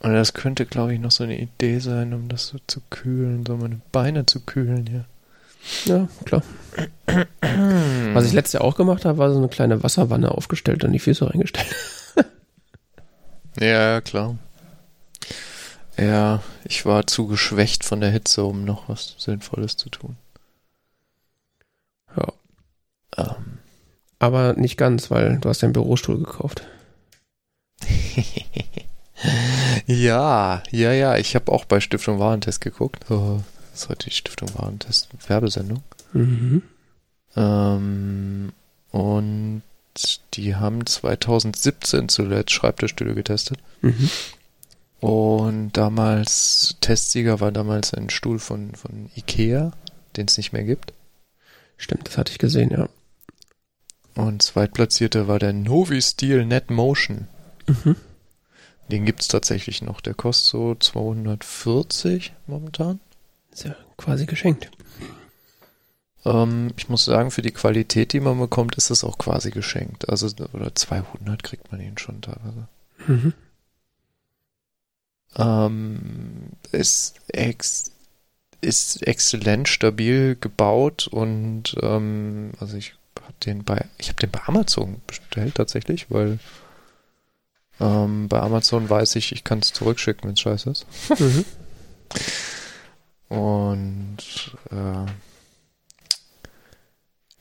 Und 0.00 0.12
das 0.12 0.34
könnte, 0.34 0.66
glaube 0.66 0.94
ich, 0.94 1.00
noch 1.00 1.10
so 1.10 1.24
eine 1.24 1.38
Idee 1.38 1.78
sein, 1.78 2.14
um 2.14 2.28
das 2.28 2.48
so 2.48 2.58
zu 2.66 2.80
kühlen, 2.90 3.44
so 3.46 3.56
meine 3.56 3.80
Beine 3.92 4.26
zu 4.26 4.40
kühlen, 4.40 4.86
ja. 4.86 5.04
Ja, 5.84 6.08
klar. 6.24 6.42
Was 8.12 8.26
ich 8.26 8.32
letztes 8.32 8.52
Jahr 8.52 8.64
auch 8.64 8.76
gemacht 8.76 9.04
habe, 9.04 9.18
war 9.18 9.32
so 9.32 9.38
eine 9.38 9.48
kleine 9.48 9.82
Wasserwanne 9.82 10.30
aufgestellt 10.30 10.84
und 10.84 10.92
die 10.92 11.00
Füße 11.00 11.28
reingestellt. 11.28 11.74
ja, 13.60 14.00
klar. 14.00 14.36
Ja, 15.96 16.42
ich 16.64 16.84
war 16.86 17.06
zu 17.06 17.26
geschwächt 17.26 17.84
von 17.84 18.00
der 18.00 18.10
Hitze, 18.10 18.44
um 18.44 18.64
noch 18.64 18.88
was 18.88 19.14
Sinnvolles 19.18 19.76
zu 19.76 19.88
tun. 19.88 20.16
Ähm. 23.16 23.58
Aber 24.18 24.54
nicht 24.54 24.76
ganz, 24.76 25.10
weil 25.10 25.38
du 25.38 25.48
hast 25.48 25.62
den 25.62 25.72
Bürostuhl 25.72 26.18
gekauft. 26.18 26.62
ja, 29.86 30.62
ja, 30.70 30.92
ja. 30.92 31.16
Ich 31.16 31.34
habe 31.34 31.52
auch 31.52 31.64
bei 31.64 31.80
Stiftung 31.80 32.18
Warentest 32.18 32.60
geguckt. 32.60 33.10
Oh, 33.10 33.40
das 33.72 33.82
ist 33.82 33.88
heute 33.88 34.08
die 34.08 34.14
Stiftung 34.14 34.48
Warentest 34.54 35.08
Werbesendung. 35.28 35.82
Mhm. 36.12 36.62
Ähm, 37.36 38.52
und 38.90 39.62
die 40.34 40.54
haben 40.56 40.86
2017 40.86 42.08
zuletzt 42.08 42.52
Schreibtischstühle 42.52 43.14
getestet. 43.14 43.58
Mhm. 43.82 44.10
Und 45.00 45.72
damals, 45.72 46.76
Testsieger 46.80 47.40
war 47.40 47.52
damals 47.52 47.92
ein 47.92 48.08
Stuhl 48.10 48.38
von, 48.38 48.74
von 48.74 49.10
Ikea, 49.14 49.72
den 50.16 50.26
es 50.26 50.38
nicht 50.38 50.52
mehr 50.52 50.64
gibt. 50.64 50.92
Stimmt, 51.76 52.08
das 52.08 52.16
hatte 52.16 52.32
ich 52.32 52.38
gesehen, 52.38 52.70
ja. 52.70 52.88
Und 54.16 54.42
zweitplatzierte 54.42 55.28
war 55.28 55.38
der 55.38 55.52
Novi 55.52 56.00
Steel 56.00 56.46
Net 56.46 56.70
Motion. 56.70 57.28
Mhm. 57.66 57.96
Den 58.90 59.04
gibt 59.04 59.20
es 59.20 59.28
tatsächlich 59.28 59.82
noch. 59.82 60.00
Der 60.00 60.14
kostet 60.14 60.50
so 60.50 60.74
240 60.74 62.32
momentan. 62.46 63.00
Ist 63.52 63.64
ja 63.64 63.76
quasi 63.98 64.24
geschenkt. 64.26 64.70
Ähm, 66.24 66.72
ich 66.76 66.88
muss 66.88 67.04
sagen, 67.04 67.30
für 67.30 67.42
die 67.42 67.52
Qualität, 67.52 68.12
die 68.14 68.20
man 68.20 68.38
bekommt, 68.38 68.76
ist 68.76 68.90
es 68.90 69.04
auch 69.04 69.18
quasi 69.18 69.50
geschenkt. 69.50 70.08
Also, 70.08 70.28
oder 70.52 70.74
200 70.74 71.42
kriegt 71.42 71.70
man 71.70 71.80
ihn 71.80 71.98
schon 71.98 72.22
teilweise. 72.22 72.68
Mhm. 73.06 73.34
Ähm, 75.36 76.52
ist, 76.72 77.16
ex, 77.28 77.92
ist 78.62 79.06
exzellent 79.06 79.68
stabil 79.68 80.36
gebaut 80.40 81.06
und 81.06 81.76
ähm, 81.82 82.52
also 82.58 82.78
ich 82.78 82.94
habe 83.26 83.36
den 83.44 83.64
bei 83.64 83.84
ich 83.98 84.08
habe 84.08 84.20
den 84.20 84.30
bei 84.30 84.40
Amazon 84.46 85.02
bestellt 85.06 85.56
tatsächlich, 85.56 86.10
weil 86.10 86.38
ähm, 87.80 88.28
bei 88.28 88.40
Amazon 88.40 88.88
weiß 88.88 89.16
ich, 89.16 89.32
ich 89.32 89.44
kann 89.44 89.58
es 89.58 89.72
zurückschicken, 89.72 90.24
wenn 90.24 90.34
es 90.34 90.40
scheiße 90.40 90.70
ist. 90.70 90.86
Mhm. 91.20 91.44
Und 93.28 94.18
äh, 94.70 95.06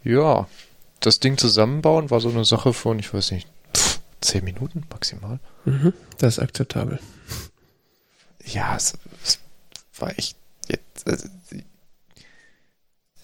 ja, 0.10 0.48
das 1.00 1.20
Ding 1.20 1.38
zusammenbauen 1.38 2.10
war 2.10 2.20
so 2.20 2.30
eine 2.30 2.46
Sache 2.46 2.74
von, 2.74 3.00
ich 3.00 3.14
weiß 3.14 3.32
nicht, 3.32 3.48
pff, 3.76 4.00
zehn 4.22 4.44
Minuten 4.44 4.86
maximal. 4.90 5.40
Mhm, 5.66 5.94
das 6.18 6.38
ist 6.38 6.44
akzeptabel. 6.44 7.00
Ja, 8.44 8.76
es, 8.76 8.98
es 9.24 9.40
war 9.98 10.18
echt 10.18 10.38
jetzt. 10.68 11.08
Also, 11.08 11.30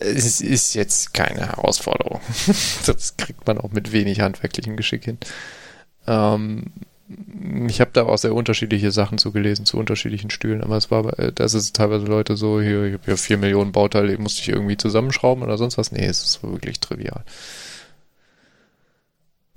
es 0.01 0.41
ist 0.41 0.73
jetzt 0.73 1.13
keine 1.13 1.47
Herausforderung. 1.47 2.21
das 2.85 3.17
kriegt 3.17 3.45
man 3.47 3.57
auch 3.57 3.71
mit 3.71 3.91
wenig 3.91 4.21
handwerklichem 4.21 4.75
Geschick 4.75 5.05
hin. 5.05 5.17
Ähm, 6.07 6.65
ich 7.67 7.81
habe 7.81 7.91
da 7.93 8.03
auch 8.03 8.17
sehr 8.17 8.33
unterschiedliche 8.33 8.91
Sachen 8.91 9.17
zugelesen 9.17 9.65
zu 9.65 9.77
unterschiedlichen 9.77 10.29
Stühlen, 10.29 10.63
aber 10.63 10.77
es 10.77 10.91
war, 10.91 11.19
äh, 11.19 11.31
das 11.33 11.53
ist 11.53 11.75
teilweise 11.75 12.05
Leute 12.05 12.37
so, 12.37 12.61
hier, 12.61 12.85
ich 12.85 12.93
habe 12.93 13.11
ja 13.11 13.17
vier 13.17 13.37
Millionen 13.37 13.71
Bauteile, 13.71 14.17
musste 14.17 14.41
ich 14.41 14.49
irgendwie 14.49 14.77
zusammenschrauben 14.77 15.43
oder 15.43 15.57
sonst 15.57 15.77
was. 15.77 15.91
Nee, 15.91 16.05
es 16.05 16.23
ist 16.23 16.43
wirklich 16.43 16.79
trivial. 16.79 17.23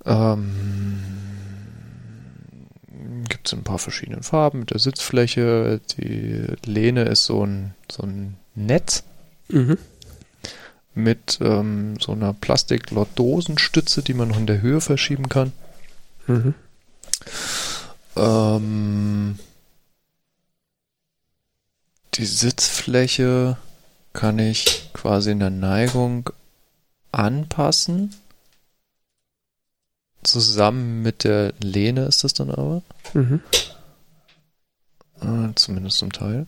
Ähm, 0.05 0.99
gibt 3.29 3.47
es 3.47 3.55
ein 3.55 3.65
paar 3.65 3.79
verschiedene 3.79 4.23
Farben 4.23 4.61
mit 4.61 4.71
der 4.71 4.79
Sitzfläche. 4.79 5.81
Die 5.97 6.47
Lehne 6.65 7.05
ist 7.05 7.25
so 7.25 7.45
ein, 7.45 7.75
so 7.91 8.03
ein 8.03 8.37
Netz. 8.55 9.05
Mhm. 9.49 9.79
Mit 10.95 11.39
ähm, 11.41 11.99
so 12.01 12.13
einer 12.13 12.33
Plastik-Lotdosenstütze, 12.33 14.03
die 14.03 14.15
man 14.15 14.29
noch 14.29 14.39
in 14.39 14.47
der 14.47 14.63
Höhe 14.63 14.81
verschieben 14.81 15.29
kann. 15.29 15.53
Mhm. 16.27 16.55
Ähm, 18.17 19.39
die 22.15 22.27
Sitzfläche 22.27 23.57
kann 24.13 24.39
ich 24.39 24.91
quasi 24.93 25.33
in 25.33 25.41
der 25.41 25.51
Neigung 25.51 26.31
anpassen. 27.11 28.15
Zusammen 30.23 31.03
mit 31.03 31.25
der 31.25 31.53
Lehne 31.61 32.07
ist 32.07 32.25
das 32.25 32.35
dann 32.35 32.51
aber. 32.51 32.83
Mhm. 33.13 33.43
Äh, 35.21 35.55
zumindest 35.57 35.99
zum 35.99 36.13
Teil. 36.13 36.47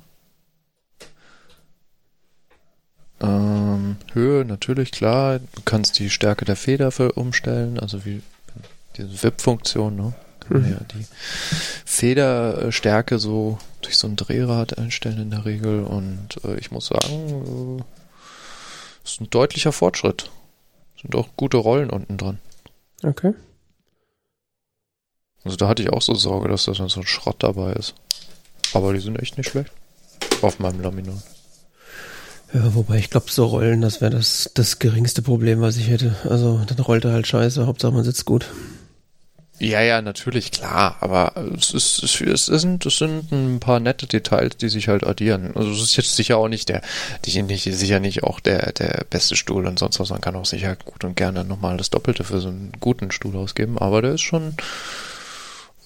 Ähm, 3.20 3.96
Höhe 4.12 4.44
natürlich 4.44 4.92
klar. 4.92 5.38
Du 5.38 5.62
kannst 5.64 5.98
die 5.98 6.10
Stärke 6.10 6.44
der 6.44 6.56
Feder 6.56 6.90
für 6.90 7.12
umstellen, 7.12 7.78
also 7.78 8.04
wie 8.04 8.22
diese 8.96 9.22
VIP-Funktion, 9.22 9.96
ne? 9.96 10.14
Kann 10.40 10.60
man 10.60 10.70
mhm. 10.70 10.72
ja 10.72 10.80
die 10.94 11.06
Federstärke 11.84 13.18
so 13.18 13.58
durch 13.82 13.96
so 13.96 14.06
ein 14.06 14.16
Drehrad 14.16 14.78
einstellen 14.78 15.20
in 15.20 15.30
der 15.30 15.44
Regel 15.44 15.84
und 15.84 16.28
äh, 16.44 16.56
ich 16.58 16.70
muss 16.70 16.86
sagen, 16.86 17.80
äh, 17.80 17.84
ist 19.04 19.20
ein 19.20 19.30
deutlicher 19.30 19.72
Fortschritt. 19.72 20.30
Sind 21.00 21.14
auch 21.14 21.28
gute 21.36 21.56
Rollen 21.56 21.90
unten 21.90 22.16
dran. 22.16 22.38
Okay. 23.02 23.34
Also 25.44 25.56
da 25.56 25.68
hatte 25.68 25.82
ich 25.82 25.90
auch 25.90 26.02
so 26.02 26.14
Sorge, 26.14 26.48
dass 26.48 26.64
da 26.64 26.74
so 26.74 26.82
ein 26.82 27.06
Schrott 27.06 27.36
dabei 27.38 27.72
ist. 27.72 27.94
Aber 28.72 28.92
die 28.92 29.00
sind 29.00 29.20
echt 29.20 29.38
nicht 29.38 29.50
schlecht. 29.50 29.70
Auf 30.42 30.58
meinem 30.58 30.80
Laminat. 30.80 31.22
Ja, 32.56 32.74
wobei 32.74 32.96
ich 32.96 33.10
glaube, 33.10 33.30
so 33.30 33.44
Rollen, 33.44 33.82
das 33.82 34.00
wäre 34.00 34.12
das, 34.12 34.50
das 34.54 34.78
geringste 34.78 35.20
Problem, 35.20 35.60
was 35.60 35.76
ich 35.76 35.90
hätte. 35.90 36.16
Also 36.24 36.58
dann 36.66 36.78
rollt 36.78 37.04
er 37.04 37.12
halt 37.12 37.26
scheiße, 37.26 37.66
Hauptsache 37.66 37.92
man 37.92 38.02
sitzt 38.02 38.24
gut. 38.24 38.46
Ja, 39.58 39.82
ja, 39.82 40.00
natürlich, 40.00 40.52
klar, 40.52 40.96
aber 41.00 41.34
es, 41.54 41.74
ist, 41.74 42.02
es, 42.02 42.18
es, 42.22 42.46
sind, 42.46 42.86
es 42.86 42.96
sind 42.96 43.30
ein 43.30 43.60
paar 43.60 43.78
nette 43.78 44.06
Details, 44.06 44.56
die 44.56 44.70
sich 44.70 44.88
halt 44.88 45.06
addieren. 45.06 45.52
Also 45.54 45.70
es 45.70 45.82
ist 45.82 45.96
jetzt 45.98 46.16
sicher 46.16 46.38
auch 46.38 46.48
nicht 46.48 46.70
der, 46.70 46.80
die 47.26 47.42
nicht, 47.42 47.64
sicher 47.64 48.00
nicht 48.00 48.22
auch 48.22 48.40
der, 48.40 48.72
der 48.72 49.04
beste 49.10 49.36
Stuhl 49.36 49.66
und 49.66 49.78
sonst 49.78 50.00
was. 50.00 50.08
Man 50.08 50.22
kann 50.22 50.36
auch 50.36 50.46
sicher 50.46 50.76
gut 50.76 51.04
und 51.04 51.14
gerne 51.14 51.44
nochmal 51.44 51.76
das 51.76 51.90
Doppelte 51.90 52.24
für 52.24 52.40
so 52.40 52.48
einen 52.48 52.72
guten 52.80 53.10
Stuhl 53.10 53.36
ausgeben, 53.36 53.76
aber 53.76 54.00
der 54.00 54.14
ist 54.14 54.22
schon, 54.22 54.54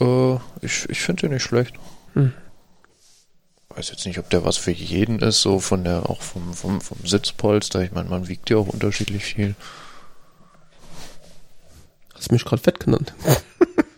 äh, 0.00 0.34
ich, 0.62 0.88
ich 0.88 1.00
finde 1.00 1.22
den 1.22 1.32
nicht 1.32 1.42
schlecht. 1.42 1.74
Hm. 2.14 2.32
Weiß 3.74 3.90
jetzt 3.90 4.04
nicht, 4.04 4.18
ob 4.18 4.28
der 4.30 4.44
was 4.44 4.56
für 4.56 4.72
jeden 4.72 5.20
ist, 5.20 5.42
so 5.42 5.60
von 5.60 5.84
der, 5.84 6.10
auch 6.10 6.22
vom, 6.22 6.54
vom, 6.54 6.80
vom 6.80 6.98
Sitzpolster. 7.04 7.82
Ich 7.82 7.92
meine, 7.92 8.08
man 8.08 8.28
wiegt 8.28 8.50
ja 8.50 8.56
auch 8.56 8.66
unterschiedlich 8.66 9.24
viel. 9.24 9.54
Hast 12.14 12.32
mich 12.32 12.44
gerade 12.44 12.62
fett 12.62 12.80
genannt. 12.80 13.14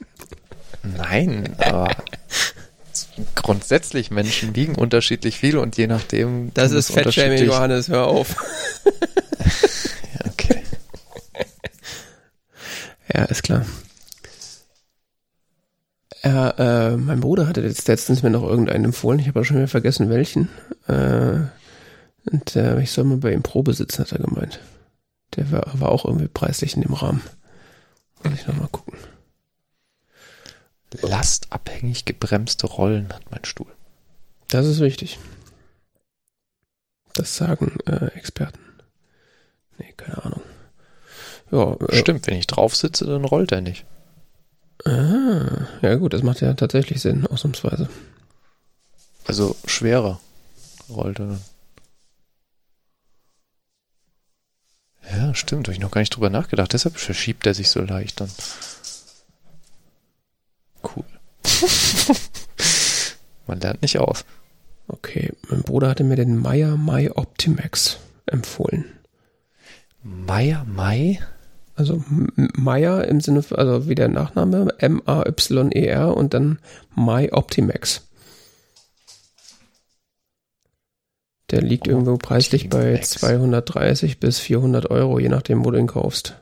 Nein, 0.82 1.54
aber 1.58 1.88
grundsätzlich 3.34 4.10
Menschen 4.10 4.54
wiegen 4.54 4.74
unterschiedlich 4.74 5.38
viel 5.38 5.56
und 5.56 5.76
je 5.76 5.86
nachdem. 5.86 6.52
Das 6.54 6.72
ist 6.72 6.92
Fettshaming, 6.92 7.44
Johannes, 7.44 7.88
hör 7.88 8.06
auf. 8.06 8.36
ja, 8.84 10.30
okay. 10.30 10.62
Ja, 13.12 13.24
ist 13.24 13.42
klar. 13.42 13.64
Ja, 16.24 16.50
äh, 16.50 16.96
mein 16.96 17.20
Bruder 17.20 17.48
hatte 17.48 17.62
jetzt 17.62 17.88
letztens 17.88 18.22
mir 18.22 18.30
noch 18.30 18.44
irgendeinen 18.44 18.86
empfohlen. 18.86 19.18
Ich 19.18 19.26
habe 19.26 19.40
aber 19.40 19.44
schon 19.44 19.56
wieder 19.56 19.68
vergessen, 19.68 20.08
welchen. 20.08 20.48
Äh, 20.86 21.40
und 22.30 22.54
äh, 22.54 22.80
ich 22.80 22.92
soll 22.92 23.04
mal 23.04 23.16
bei 23.16 23.32
ihm 23.32 23.42
Probe 23.42 23.74
sitzen, 23.74 24.02
hat 24.02 24.12
er 24.12 24.18
gemeint. 24.18 24.60
Der 25.36 25.50
war, 25.50 25.80
war 25.80 25.90
auch 25.90 26.04
irgendwie 26.04 26.28
preislich 26.28 26.76
in 26.76 26.82
dem 26.82 26.94
Rahmen. 26.94 27.22
Muss 28.22 28.34
ich 28.34 28.46
nochmal 28.46 28.68
gucken. 28.68 28.96
Lastabhängig 31.00 32.04
gebremste 32.04 32.66
Rollen 32.66 33.12
hat 33.12 33.30
mein 33.30 33.44
Stuhl. 33.44 33.72
Das 34.48 34.66
ist 34.66 34.80
wichtig. 34.80 35.18
Das 37.14 37.36
sagen 37.36 37.78
äh, 37.86 38.06
Experten. 38.14 38.60
Nee, 39.78 39.92
keine 39.96 40.24
Ahnung. 40.24 40.42
Ja, 41.50 41.74
äh, 41.88 41.96
Stimmt, 41.96 42.26
wenn 42.26 42.36
ich 42.36 42.46
drauf 42.46 42.76
sitze, 42.76 43.06
dann 43.06 43.24
rollt 43.24 43.50
er 43.52 43.60
nicht. 43.60 43.86
Ah, 44.84 45.66
ja 45.80 45.94
gut, 45.94 46.12
das 46.12 46.22
macht 46.22 46.40
ja 46.40 46.52
tatsächlich 46.54 47.00
Sinn, 47.00 47.26
ausnahmsweise. 47.26 47.88
Also 49.26 49.56
schwerer 49.66 50.20
rollt 50.88 51.20
er 51.20 51.26
dann. 51.26 51.40
Ja, 55.10 55.34
stimmt, 55.34 55.66
habe 55.66 55.74
ich 55.74 55.80
noch 55.80 55.90
gar 55.90 56.00
nicht 56.00 56.14
drüber 56.14 56.30
nachgedacht. 56.30 56.72
Deshalb 56.72 56.96
verschiebt 56.96 57.46
er 57.46 57.54
sich 57.54 57.68
so 57.68 57.80
leicht 57.80 58.20
dann. 58.20 58.30
Cool. 60.82 61.04
Man 63.46 63.60
lernt 63.60 63.82
nicht 63.82 63.98
aus. 63.98 64.24
Okay, 64.88 65.32
mein 65.48 65.62
Bruder 65.62 65.88
hatte 65.88 66.04
mir 66.04 66.16
den 66.16 66.36
Meyer 66.36 66.76
Mai 66.76 67.10
Optimax 67.14 67.98
empfohlen. 68.26 68.84
Meyer 70.02 70.64
Mai? 70.64 71.20
Also 71.74 72.02
Meyer 72.36 73.06
im 73.08 73.20
Sinne, 73.20 73.42
also 73.52 73.88
wie 73.88 73.94
der 73.94 74.08
Nachname, 74.08 74.74
M-A-Y-E-R 74.78 76.16
und 76.16 76.34
dann 76.34 76.58
Mai 76.94 77.32
Optimax. 77.32 78.08
Der 81.50 81.60
liegt 81.60 81.86
irgendwo 81.86 82.16
preislich 82.16 82.68
bei 82.68 82.98
230 82.98 84.20
bis 84.20 84.38
400 84.38 84.90
Euro, 84.90 85.18
je 85.18 85.28
nachdem, 85.28 85.64
wo 85.64 85.70
du 85.70 85.78
ihn 85.78 85.86
kaufst. 85.86 86.40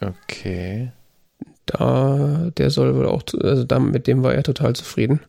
Okay. 0.00 0.92
Da, 1.66 2.50
der 2.56 2.70
soll 2.70 2.96
wohl 2.96 3.06
auch, 3.06 3.22
also 3.40 3.64
da, 3.64 3.78
mit 3.78 4.08
dem 4.08 4.24
war 4.24 4.34
er 4.34 4.42
total 4.42 4.74
zufrieden. 4.74 5.20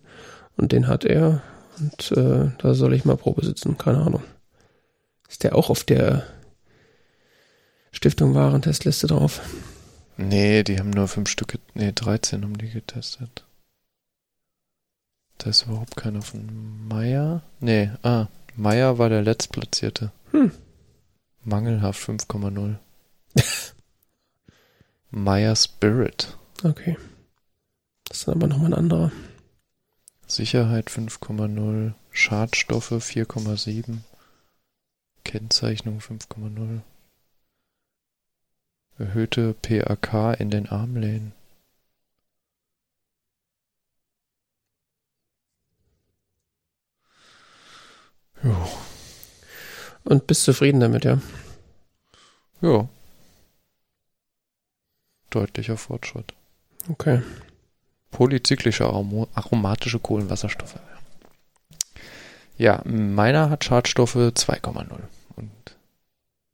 Und 0.58 0.72
den 0.72 0.88
hat 0.88 1.06
er. 1.06 1.44
Und 1.80 2.12
äh, 2.18 2.52
da 2.58 2.74
soll 2.74 2.94
ich 2.94 3.06
mal 3.06 3.18
Probe 3.18 3.46
sitzen, 3.46 3.78
keine 3.78 4.00
Ahnung. 4.00 4.24
Ist 5.30 5.44
der 5.44 5.56
auch 5.56 5.70
auf 5.70 5.84
der 5.84 6.24
Stiftung 7.92 8.34
Warentestliste 8.34 9.08
drauf? 9.08 9.42
Nee, 10.18 10.64
die 10.64 10.80
haben 10.80 10.92
nur 10.92 11.08
fünf 11.08 11.30
Stücke, 11.30 11.60
nee, 11.74 11.92
13 11.92 12.44
haben 12.44 12.58
die 12.58 12.70
getestet. 12.70 13.46
Da 15.38 15.50
ist 15.50 15.64
überhaupt 15.64 15.96
keiner 15.96 16.22
von 16.22 16.88
Meier. 16.88 17.42
Nee, 17.60 17.90
ah, 18.04 18.28
Meier 18.56 18.98
war 18.98 19.10
der 19.10 19.24
letztplatzierte. 19.24 20.12
Hm. 20.32 20.52
Mangelhaft 21.44 22.08
5,0. 22.08 22.76
Meier 25.10 25.56
Spirit. 25.56 26.38
Okay. 26.64 26.98
Das 28.08 28.20
ist 28.20 28.30
aber 28.30 28.48
nochmal 28.48 28.74
ein 28.74 28.80
anderer. 28.80 29.12
Sicherheit 30.28 30.90
5,0. 30.90 31.94
Schadstoffe 32.12 32.92
4,7. 32.92 33.98
Kennzeichnung 35.24 36.00
5,0. 36.00 36.82
Erhöhte 39.02 39.56
PAK 39.56 40.40
in 40.40 40.52
den 40.52 40.70
Armlehnen. 40.70 41.34
Ja. 48.44 48.70
Und 50.04 50.28
bist 50.28 50.44
zufrieden 50.44 50.80
damit, 50.80 51.04
ja? 51.04 51.20
Ja. 52.62 52.88
Deutlicher 55.32 55.78
Fortschritt. 55.78 56.34
Okay. 56.88 57.24
Polyzyklische 58.12 58.86
aromatische 58.86 60.00
Kohlenwasserstoffe. 60.00 60.80
Ja, 62.58 62.84
meiner 62.86 63.50
hat 63.50 63.64
Schadstoffe 63.64 64.16
2,0 64.16 65.00
und 65.38 65.78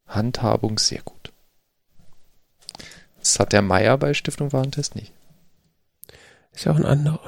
Handhabung 0.06 0.78
sehr 0.78 1.02
gut. 1.02 1.17
Das 3.28 3.38
hat 3.38 3.52
der 3.52 3.60
Meier 3.60 3.98
bei 3.98 4.14
Stiftung 4.14 4.54
Warentest 4.54 4.94
nicht. 4.96 5.12
Ist 6.54 6.64
ja 6.64 6.72
auch 6.72 6.76
ein 6.76 6.86
anderer. 6.86 7.20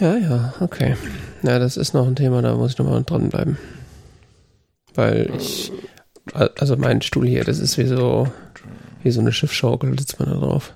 Ja, 0.00 0.16
ja, 0.16 0.54
okay. 0.60 0.96
Ja, 1.42 1.58
das 1.58 1.76
ist 1.76 1.92
noch 1.92 2.06
ein 2.06 2.16
Thema, 2.16 2.40
da 2.40 2.54
muss 2.54 2.72
ich 2.72 2.78
nochmal 2.78 3.04
dranbleiben. 3.04 3.58
Weil 4.94 5.30
ich, 5.36 5.70
also 6.32 6.74
mein 6.78 7.02
Stuhl 7.02 7.28
hier, 7.28 7.44
das 7.44 7.58
ist 7.58 7.76
wie 7.76 7.84
so, 7.86 8.32
wie 9.02 9.10
so 9.10 9.20
eine 9.20 9.34
Schiffschaukel, 9.34 9.90
sitzt 9.98 10.20
man 10.20 10.30
da 10.30 10.36
drauf. 10.36 10.72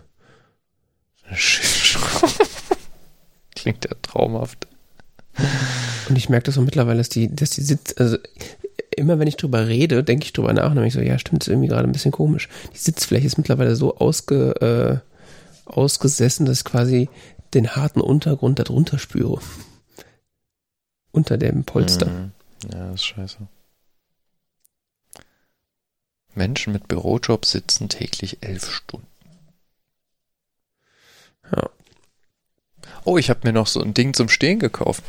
Eine 1.26 1.38
Schiffschaukel? 1.38 2.46
Klingt 3.56 3.82
ja 3.86 3.92
traumhaft. 4.02 4.68
Und 6.10 6.16
ich 6.16 6.28
merke 6.28 6.44
das 6.44 6.56
so 6.56 6.60
mittlerweile, 6.60 6.98
dass 6.98 7.08
die, 7.08 7.34
dass 7.34 7.48
die 7.48 7.62
sitzt, 7.62 7.98
also 7.98 8.18
immer 8.96 9.18
wenn 9.18 9.28
ich 9.28 9.36
drüber 9.36 9.68
rede, 9.68 10.02
denke 10.04 10.24
ich 10.24 10.32
drüber 10.32 10.52
nach 10.52 10.70
und 10.70 10.76
dann 10.76 10.84
ich 10.84 10.94
so, 10.94 11.00
ja, 11.00 11.18
stimmt, 11.18 11.42
ist 11.42 11.48
irgendwie 11.48 11.68
gerade 11.68 11.88
ein 11.88 11.92
bisschen 11.92 12.12
komisch. 12.12 12.48
Die 12.72 12.78
Sitzfläche 12.78 13.26
ist 13.26 13.38
mittlerweile 13.38 13.76
so 13.76 13.96
ausge, 13.96 15.02
äh, 15.66 15.70
ausgesessen, 15.70 16.46
dass 16.46 16.64
quasi 16.64 17.08
den 17.54 17.76
harten 17.76 18.00
Untergrund 18.00 18.58
darunter 18.58 18.98
spüre. 18.98 19.40
Unter 21.12 21.38
dem 21.38 21.64
Polster. 21.64 22.06
Mhm. 22.06 22.32
Ja, 22.72 22.90
das 22.90 22.94
ist 22.96 23.04
scheiße. 23.04 23.38
Menschen 26.34 26.72
mit 26.72 26.88
Bürojob 26.88 27.46
sitzen 27.46 27.88
täglich 27.88 28.38
elf 28.40 28.68
Stunden. 28.68 29.06
Ja. 31.54 31.70
Oh, 33.04 33.18
ich 33.18 33.30
habe 33.30 33.40
mir 33.44 33.52
noch 33.52 33.66
so 33.66 33.80
ein 33.80 33.94
Ding 33.94 34.14
zum 34.14 34.28
Stehen 34.28 34.58
gekauft. 34.58 35.04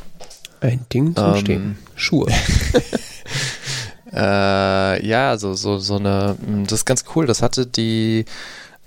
Ein 0.62 0.86
Ding 0.94 1.16
zum 1.16 1.34
ähm, 1.34 1.40
Stehen. 1.40 1.78
Schuhe. 1.96 2.32
äh, 4.16 5.06
ja, 5.06 5.38
so, 5.38 5.54
so, 5.54 5.78
so 5.78 5.98
eine, 5.98 6.38
das 6.64 6.80
ist 6.80 6.86
ganz 6.86 7.06
cool. 7.16 7.26
Das 7.26 7.42
hatte 7.42 7.68
die, 7.68 8.26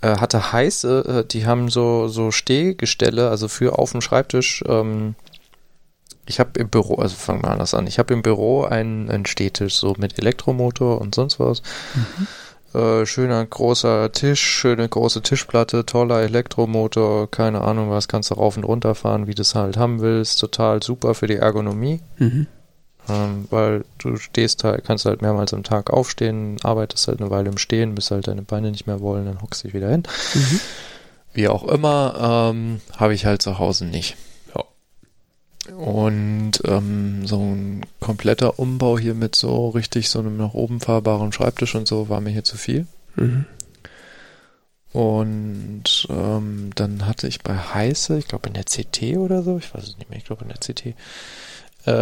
äh, 0.01 0.17
hatte 0.17 0.53
heiße, 0.53 1.25
äh, 1.25 1.29
die 1.29 1.47
haben 1.47 1.69
so, 1.69 2.09
so 2.09 2.31
Stehgestelle, 2.31 3.29
also 3.29 3.49
für 3.49 3.79
auf 3.79 3.93
dem 3.93 4.01
Schreibtisch. 4.01 4.65
Ähm, 4.67 5.15
ich 6.27 6.41
habe 6.41 6.59
im 6.59 6.69
Büro, 6.69 6.97
also 6.97 7.15
fangen 7.15 7.43
wir 7.43 7.51
anders 7.51 7.75
an, 7.75 7.87
ich 7.87 7.99
habe 7.99 8.15
im 8.15 8.23
Büro 8.23 8.65
einen, 8.65 9.11
einen 9.11 9.27
Stehtisch, 9.27 9.77
so 9.77 9.95
mit 9.99 10.19
Elektromotor 10.19 11.01
und 11.01 11.15
sonst 11.15 11.41
was. 11.41 11.63
Mhm. 11.95 12.27
Äh, 12.79 13.07
schöner 13.07 13.45
großer 13.47 14.13
Tisch, 14.13 14.41
schöne 14.41 14.87
große 14.89 15.23
Tischplatte, 15.23 15.87
toller 15.87 16.21
Elektromotor, 16.21 17.31
keine 17.31 17.63
Ahnung 17.63 17.91
was, 17.91 18.09
kannst 18.09 18.31
du 18.31 18.35
rauf 18.35 18.59
und 18.59 18.65
runter 18.65 18.95
fahren, 18.95 19.27
wie 19.27 19.35
du 19.35 19.41
es 19.41 19.55
halt 19.55 19.79
haben 19.79 20.01
willst. 20.01 20.39
Total 20.39 20.83
super 20.83 21.15
für 21.15 21.27
die 21.27 21.37
Ergonomie. 21.37 22.01
Mhm. 22.19 22.47
Ähm, 23.09 23.47
weil 23.51 23.85
du 23.99 24.17
stehst 24.17 24.65
halt, 24.65 24.85
kannst 24.85 25.05
halt 25.05 25.23
mehrmals 25.23 25.55
am 25.55 25.63
Tag 25.63 25.91
aufstehen, 25.91 26.57
arbeitest 26.63 27.09
halt 27.09 27.21
eine 27.21 27.31
Weile 27.31 27.49
im 27.49 27.59
Stehen, 27.59 27.95
bis 27.95 28.11
halt 28.11 28.29
deine 28.29 28.43
Beine 28.43 28.71
nicht 28.71 28.87
mehr 28.87 29.01
wollen, 29.01 29.27
dann 29.27 29.41
hockst 29.41 29.63
du 29.63 29.69
dich 29.69 29.75
wieder 29.75 29.91
hin. 29.91 30.03
Mhm. 30.35 30.61
Wie 31.33 31.49
auch 31.49 31.65
immer, 31.65 32.51
ähm, 32.53 32.81
habe 32.97 33.15
ich 33.15 33.27
halt 33.27 33.43
zu 33.43 33.59
Hause 33.59 33.87
nicht. 33.87 34.17
Ja. 34.55 35.75
Und 35.75 36.53
ähm, 36.65 37.27
so 37.27 37.39
ein 37.39 37.87
kompletter 38.01 38.59
Umbau 38.59 38.99
hier 38.99 39.15
mit 39.15 39.37
so 39.37 39.69
richtig 39.71 40.11
so 40.11 40.19
einem 40.19 40.37
nach 40.37 40.55
oben 40.55 40.81
fahrbaren 40.81 41.33
Schreibtisch 41.33 41.75
und 41.75 41.87
so 41.87 42.09
war 42.09 42.21
mir 42.21 42.31
hier 42.31 42.45
zu 42.45 42.57
viel. 42.57 42.87
Mhm. 43.17 43.47
Und 44.93 46.09
ähm, 46.09 46.71
dann 46.75 47.07
hatte 47.07 47.29
ich 47.29 47.43
bei 47.43 47.57
Heiße, 47.57 48.19
ich 48.19 48.27
glaube 48.27 48.49
in 48.49 48.55
der 48.55 48.65
CT 48.65 49.19
oder 49.19 49.43
so, 49.43 49.59
ich 49.59 49.73
weiß 49.75 49.85
es 49.85 49.99
nicht 49.99 50.09
mehr, 50.09 50.19
ich 50.19 50.25
glaube 50.25 50.45
in 50.45 50.49
der 50.49 50.59
CT, 50.59 50.95
äh, 51.87 51.93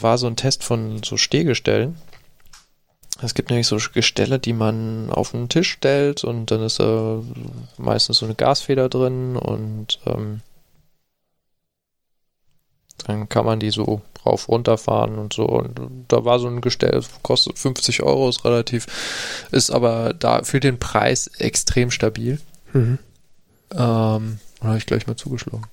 war 0.00 0.18
so 0.18 0.26
ein 0.26 0.36
Test 0.36 0.64
von 0.64 1.02
so 1.02 1.16
Stehgestellen. 1.16 1.96
Es 3.22 3.34
gibt 3.34 3.50
nämlich 3.50 3.66
so 3.66 3.78
Gestelle, 3.92 4.38
die 4.38 4.52
man 4.52 5.10
auf 5.10 5.30
den 5.30 5.48
Tisch 5.48 5.70
stellt 5.70 6.24
und 6.24 6.50
dann 6.50 6.62
ist 6.62 6.80
da 6.80 7.22
meistens 7.78 8.18
so 8.18 8.26
eine 8.26 8.34
Gasfeder 8.34 8.88
drin 8.88 9.36
und 9.36 10.00
ähm, 10.06 10.40
dann 13.06 13.28
kann 13.28 13.44
man 13.44 13.60
die 13.60 13.70
so 13.70 14.02
rauf 14.24 14.48
runterfahren 14.48 15.18
und 15.18 15.32
so. 15.32 15.44
Und 15.44 15.78
da 16.08 16.24
war 16.24 16.38
so 16.38 16.48
ein 16.48 16.60
Gestell, 16.60 17.02
kostet 17.22 17.58
50 17.58 18.02
Euro, 18.02 18.28
ist 18.28 18.44
relativ, 18.44 18.86
ist 19.50 19.70
aber 19.70 20.14
da 20.14 20.42
für 20.42 20.60
den 20.60 20.78
Preis 20.78 21.28
extrem 21.38 21.90
stabil. 21.90 22.40
Mhm. 22.72 22.98
Ähm, 23.72 24.38
habe 24.60 24.78
ich 24.78 24.86
gleich 24.86 25.06
mal 25.06 25.16
zugeschlagen. 25.16 25.66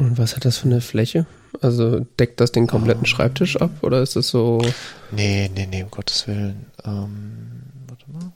Und 0.00 0.16
was 0.16 0.34
hat 0.34 0.46
das 0.46 0.56
für 0.56 0.66
eine 0.66 0.80
Fläche? 0.80 1.26
Also 1.60 2.00
deckt 2.18 2.40
das 2.40 2.52
den 2.52 2.66
kompletten 2.66 3.02
oh. 3.02 3.06
Schreibtisch 3.06 3.60
ab 3.60 3.70
oder 3.82 4.00
ist 4.00 4.16
es 4.16 4.28
so? 4.28 4.62
Nee, 5.10 5.50
nee, 5.54 5.66
nee, 5.70 5.82
um 5.82 5.90
Gottes 5.90 6.26
Willen. 6.26 6.66
Ähm, 6.86 7.60
warte 7.86 8.10
mal. 8.10 8.32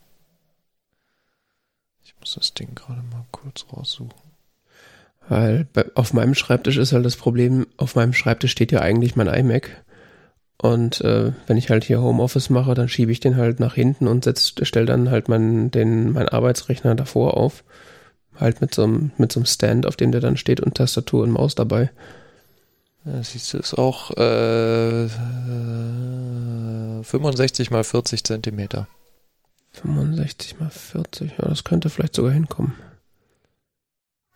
Ich 2.05 2.15
muss 2.21 2.35
das 2.35 2.53
Ding 2.53 2.75
gerade 2.75 3.01
mal 3.11 3.25
kurz 3.31 3.65
raussuchen. 3.73 4.13
Weil 5.27 5.67
bei, 5.73 5.87
auf 5.95 6.13
meinem 6.13 6.35
Schreibtisch 6.35 6.77
ist 6.77 6.93
halt 6.93 7.07
das 7.07 7.17
Problem, 7.17 7.67
auf 7.79 7.95
meinem 7.95 8.13
Schreibtisch 8.13 8.53
steht 8.53 8.71
ja 8.71 8.81
eigentlich 8.81 9.17
mein 9.17 9.29
iMac. 9.29 9.71
Und 10.61 11.01
äh, 11.01 11.33
wenn 11.47 11.57
ich 11.57 11.71
halt 11.71 11.85
hier 11.85 12.03
Homeoffice 12.03 12.51
mache, 12.51 12.75
dann 12.75 12.91
schiebe 12.91 13.11
ich 13.11 13.21
den 13.21 13.37
halt 13.37 13.59
nach 13.59 13.75
hinten 13.75 14.07
und 14.07 14.31
stelle 14.39 14.87
dann 14.87 15.11
halt 15.11 15.31
meinen, 15.31 15.71
den, 15.71 16.13
meinen 16.13 16.29
Arbeitsrechner 16.29 16.95
davor 16.95 17.39
auf. 17.39 17.65
Halt 18.39 18.61
mit 18.61 18.75
so 18.75 18.85
einem, 18.85 19.13
mit 19.17 19.33
so 19.33 19.41
einem 19.41 19.47
Stand, 19.47 19.87
auf 19.87 19.97
dem 19.97 20.13
der 20.13 20.21
dann 20.21 20.37
steht 20.37 20.61
und 20.61 20.75
Tastatur 20.75 21.23
und 21.23 21.31
Maus 21.31 21.55
dabei. 21.55 21.91
Ja, 23.05 23.23
siehst 23.23 23.53
du, 23.53 23.59
ist 23.59 23.75
auch 23.75 24.11
äh, 24.13 25.09
65 27.03 27.71
mal 27.71 27.85
40 27.85 28.25
Zentimeter. 28.25 28.89
65 29.73 30.59
mal 30.61 30.71
40, 30.71 31.33
ja, 31.33 31.49
das 31.49 31.65
könnte 31.65 31.91
vielleicht 31.91 32.15
sogar 32.15 32.33
hinkommen. 32.33 32.75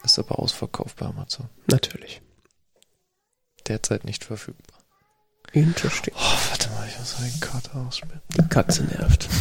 Ist 0.05 0.19
aber 0.19 0.39
ausverkauft 0.39 0.97
bei 0.97 1.07
Amazon. 1.07 1.49
Natürlich. 1.67 2.21
Derzeit 3.67 4.05
nicht 4.05 4.25
verfügbar. 4.25 4.79
Interesting. 5.53 6.15
Oh, 6.17 6.37
warte 6.51 6.69
mal, 6.71 6.87
ich 6.87 6.99
muss 6.99 7.17
eine 7.19 7.33
Karte 7.41 7.75
ausspielen. 7.75 8.21
Die 8.37 8.49
Katze 8.49 8.85
nervt. 8.85 9.29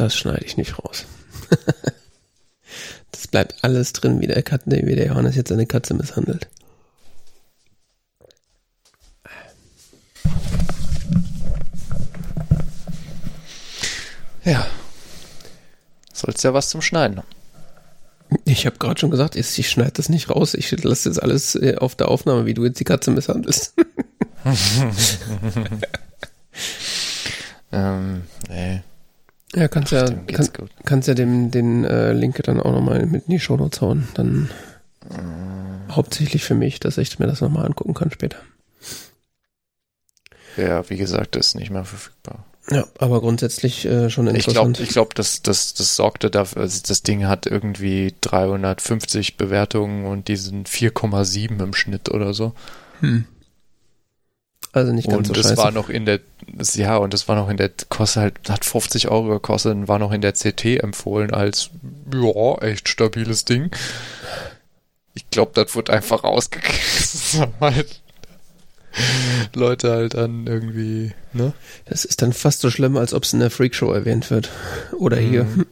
Das 0.00 0.16
schneide 0.16 0.46
ich 0.46 0.56
nicht 0.56 0.78
raus. 0.78 1.04
das 3.12 3.26
bleibt 3.26 3.62
alles 3.62 3.92
drin, 3.92 4.22
wie 4.22 4.26
der, 4.26 4.42
Katze, 4.42 4.64
wie 4.70 4.94
der 4.94 5.08
Johannes 5.08 5.36
jetzt 5.36 5.50
seine 5.50 5.66
Katze 5.66 5.92
misshandelt. 5.92 6.48
Ja. 14.42 14.66
Sollst 16.14 16.44
ja 16.44 16.54
was 16.54 16.70
zum 16.70 16.80
Schneiden. 16.80 17.20
Ich 18.46 18.64
habe 18.64 18.78
gerade 18.78 18.98
schon 18.98 19.10
gesagt, 19.10 19.36
ich, 19.36 19.58
ich 19.58 19.68
schneide 19.68 19.92
das 19.92 20.08
nicht 20.08 20.30
raus. 20.30 20.54
Ich 20.54 20.70
lasse 20.82 21.10
jetzt 21.10 21.22
alles 21.22 21.56
äh, 21.56 21.76
auf 21.76 21.94
der 21.94 22.08
Aufnahme, 22.08 22.46
wie 22.46 22.54
du 22.54 22.64
jetzt 22.64 22.80
die 22.80 22.84
Katze 22.84 23.10
misshandelst. 23.10 23.74
Ähm, 27.72 28.24
nee. 28.48 28.82
Ja, 29.54 29.68
kannst 29.68 29.92
ja, 29.92 30.04
dem 30.04 30.26
geht's 30.26 30.52
kann, 30.52 30.68
kannst 30.84 31.08
ja 31.08 31.14
dem, 31.14 31.50
den 31.50 31.84
äh, 31.84 32.12
Link 32.12 32.40
dann 32.44 32.60
auch 32.60 32.72
nochmal 32.72 33.04
mit 33.06 33.24
in 33.26 33.30
die 33.32 33.40
Shownotes 33.40 33.80
hauen. 33.80 34.08
Dann 34.14 34.48
hauptsächlich 35.90 36.44
für 36.44 36.54
mich, 36.54 36.78
dass 36.80 36.98
ich 36.98 37.18
mir 37.18 37.26
das 37.26 37.40
nochmal 37.40 37.66
angucken 37.66 37.94
kann 37.94 38.10
später. 38.10 38.38
Ja, 40.56 40.88
wie 40.90 40.96
gesagt, 40.96 41.36
ist 41.36 41.54
nicht 41.54 41.70
mehr 41.70 41.84
verfügbar. 41.84 42.44
Ja, 42.70 42.84
aber 42.98 43.20
grundsätzlich 43.20 43.84
äh, 43.86 44.10
schon 44.10 44.26
Ich 44.34 44.46
glaube, 44.46 44.68
interessant. 44.68 44.80
ich 44.80 44.90
glaub, 44.90 45.14
das, 45.14 45.42
das, 45.42 45.74
das 45.74 45.96
sorgte 45.96 46.30
dafür, 46.30 46.62
also 46.62 46.80
das 46.86 47.02
Ding 47.02 47.26
hat 47.26 47.46
irgendwie 47.46 48.14
350 48.20 49.36
Bewertungen 49.36 50.04
und 50.06 50.28
die 50.28 50.36
sind 50.36 50.68
4,7 50.68 51.62
im 51.62 51.74
Schnitt 51.74 52.10
oder 52.10 52.34
so. 52.34 52.52
hm. 53.00 53.24
Also 54.72 54.92
nicht 54.92 55.08
ganz 55.08 55.18
Und 55.18 55.26
so 55.26 55.32
das 55.32 55.48
scheiße. 55.48 55.56
war 55.56 55.72
noch 55.72 55.88
in 55.88 56.06
der, 56.06 56.20
ja, 56.74 56.96
und 56.96 57.12
das 57.12 57.26
war 57.26 57.34
noch 57.36 57.48
in 57.48 57.56
der, 57.56 57.70
kostet 57.88 58.22
halt, 58.22 58.34
hat 58.48 58.64
50 58.64 59.08
Euro 59.08 59.28
gekostet 59.28 59.72
und 59.74 59.88
war 59.88 59.98
noch 59.98 60.12
in 60.12 60.20
der 60.20 60.32
CT 60.32 60.64
empfohlen 60.82 61.32
als, 61.32 61.70
ja, 62.14 62.58
echt 62.62 62.88
stabiles 62.88 63.44
Ding. 63.44 63.70
Ich 65.14 65.28
glaube, 65.30 65.52
das 65.54 65.74
wurde 65.74 65.92
einfach 65.92 66.22
rausgekriegt. 66.22 67.50
halt 67.60 68.00
Leute 69.54 69.90
halt 69.90 70.14
dann 70.14 70.46
irgendwie, 70.46 71.12
ne? 71.32 71.52
das 71.86 72.04
ist 72.04 72.22
dann 72.22 72.32
fast 72.32 72.60
so 72.60 72.70
schlimm, 72.70 72.96
als 72.96 73.14
ob 73.14 73.24
es 73.24 73.32
in 73.32 73.40
der 73.40 73.50
Freakshow 73.50 73.92
erwähnt 73.92 74.30
wird. 74.30 74.50
Oder 74.98 75.16
hier. 75.18 75.44
Mhm. 75.44 75.66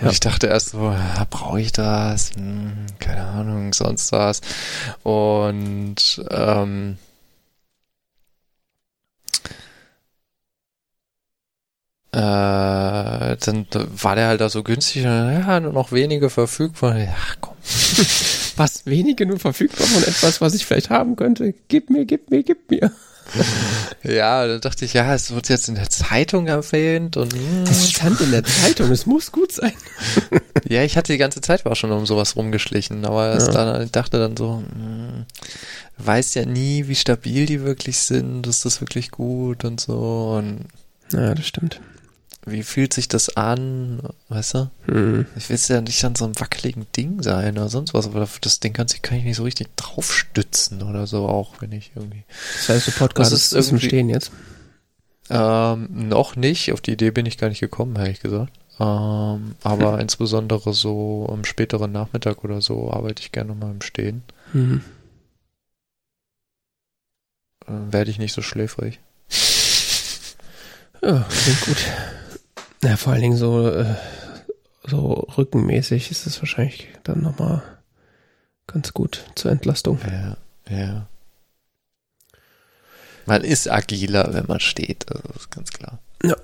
Ja. 0.00 0.10
Ich 0.10 0.20
dachte 0.20 0.46
erst 0.46 0.70
so, 0.70 0.90
ja, 0.90 1.26
brauche 1.28 1.60
ich 1.60 1.72
das? 1.72 2.32
Hm, 2.34 2.86
keine 2.98 3.24
Ahnung, 3.24 3.72
sonst 3.72 4.12
was. 4.12 4.40
Und 5.02 6.24
ähm, 6.30 6.98
äh, 12.12 13.36
dann 13.36 13.66
war 13.72 14.14
der 14.14 14.28
halt 14.28 14.40
da 14.40 14.48
so 14.48 14.62
günstig 14.62 15.04
und 15.04 15.32
ja, 15.32 15.60
nur 15.60 15.72
noch 15.72 15.92
wenige 15.92 16.30
verfügbar. 16.30 16.96
Ja, 16.98 17.14
komm. 17.40 17.54
Was 18.56 18.86
wenige 18.86 19.24
nur 19.24 19.38
verfügbar 19.38 19.86
von 19.86 20.02
etwas, 20.02 20.40
was 20.40 20.54
ich 20.54 20.66
vielleicht 20.66 20.90
haben 20.90 21.14
könnte. 21.14 21.54
Gib 21.68 21.90
mir, 21.90 22.04
gib 22.06 22.28
mir, 22.30 22.42
gib 22.42 22.68
mir. 22.70 22.90
Ja, 24.02 24.46
da 24.46 24.58
dachte 24.58 24.84
ich, 24.84 24.92
ja, 24.94 25.12
es 25.14 25.32
wird 25.32 25.48
jetzt 25.48 25.68
in 25.68 25.74
der 25.74 25.90
Zeitung 25.90 26.46
erwähnt 26.46 27.16
und 27.16 27.32
hm, 27.32 27.64
Das 27.66 27.90
stand 27.90 28.20
in 28.20 28.30
der 28.30 28.44
Zeitung, 28.44 28.90
es 28.90 29.06
muss 29.06 29.32
gut 29.32 29.52
sein. 29.52 29.72
Ja, 30.68 30.82
ich 30.82 30.96
hatte 30.96 31.12
die 31.12 31.18
ganze 31.18 31.40
Zeit 31.40 31.64
war 31.64 31.76
schon 31.76 31.92
um 31.92 32.04
sowas 32.04 32.34
rumgeschlichen, 32.36 33.04
aber 33.06 33.38
Ja. 33.38 33.48
dann, 33.48 33.82
ich 33.84 33.90
dachte 33.92 34.18
dann 34.18 34.36
so, 34.36 34.62
hm, 34.72 35.24
weiß 35.98 36.34
ja 36.34 36.44
nie, 36.46 36.88
wie 36.88 36.94
stabil 36.96 37.46
die 37.46 37.62
wirklich 37.62 37.98
sind, 38.00 38.46
ist 38.46 38.64
das 38.64 38.80
wirklich 38.80 39.10
gut 39.10 39.64
und 39.64 39.80
so 39.80 40.34
und 40.36 40.66
Ja, 41.12 41.34
das 41.34 41.46
stimmt. 41.46 41.80
Wie 42.50 42.62
fühlt 42.62 42.92
sich 42.92 43.08
das 43.08 43.36
an, 43.36 44.00
weißt 44.28 44.54
du? 44.54 44.70
Hm. 44.86 45.26
Ich 45.36 45.48
will 45.50 45.58
ja 45.68 45.80
nicht 45.80 46.04
an 46.04 46.14
so 46.14 46.24
einem 46.24 46.38
wackeligen 46.38 46.86
Ding 46.96 47.22
sein 47.22 47.56
oder 47.58 47.68
sonst 47.68 47.94
was, 47.94 48.06
aber 48.06 48.28
das 48.40 48.60
Ding 48.60 48.72
kann, 48.72 48.88
sich- 48.88 49.02
kann 49.02 49.18
ich 49.18 49.24
nicht 49.24 49.36
so 49.36 49.42
richtig 49.44 49.68
draufstützen 49.76 50.82
oder 50.82 51.06
so 51.06 51.26
auch, 51.28 51.60
wenn 51.60 51.72
ich 51.72 51.92
irgendwie. 51.94 52.24
Das 52.56 52.68
heißt, 52.68 52.86
der 52.88 52.92
Podcast 52.92 53.32
ist, 53.32 53.52
ist 53.52 53.68
irgendwie- 53.68 53.86
Stehen 53.86 54.08
jetzt. 54.08 54.30
Ähm, 55.30 56.08
noch 56.08 56.36
nicht, 56.36 56.72
auf 56.72 56.80
die 56.80 56.92
Idee 56.92 57.10
bin 57.10 57.26
ich 57.26 57.36
gar 57.38 57.48
nicht 57.50 57.60
gekommen, 57.60 57.96
ehrlich 57.96 58.20
gesagt. 58.20 58.52
Ähm, 58.80 59.54
aber 59.62 60.00
insbesondere 60.00 60.72
so 60.72 61.28
am 61.30 61.44
späteren 61.44 61.92
Nachmittag 61.92 62.44
oder 62.44 62.60
so 62.62 62.90
arbeite 62.92 63.20
ich 63.22 63.32
gerne 63.32 63.54
mal 63.54 63.70
im 63.72 63.82
Stehen. 63.82 64.22
Hm. 64.52 64.82
Äh, 67.66 67.72
werde 67.92 68.10
ich 68.10 68.18
nicht 68.18 68.32
so 68.32 68.40
schläfrig. 68.42 69.00
Ja, 71.02 71.24
klingt 71.28 71.60
gut. 71.66 71.76
Ja, 72.82 72.96
vor 72.96 73.12
allen 73.12 73.22
Dingen 73.22 73.36
so, 73.36 73.68
äh, 73.70 73.94
so 74.86 75.26
rückenmäßig 75.36 76.10
ist 76.10 76.26
es 76.26 76.40
wahrscheinlich 76.40 76.88
dann 77.04 77.22
nochmal 77.22 77.62
ganz 78.66 78.94
gut 78.94 79.24
zur 79.34 79.50
Entlastung. 79.50 79.98
Ja, 80.06 80.36
ja. 80.70 81.08
Man 83.26 83.44
ist 83.44 83.70
agiler, 83.70 84.32
wenn 84.32 84.46
man 84.46 84.60
steht, 84.60 85.10
also 85.10 85.22
das 85.28 85.42
ist 85.42 85.50
ganz 85.50 85.70
klar. 85.70 85.98
Ja. 86.22 86.36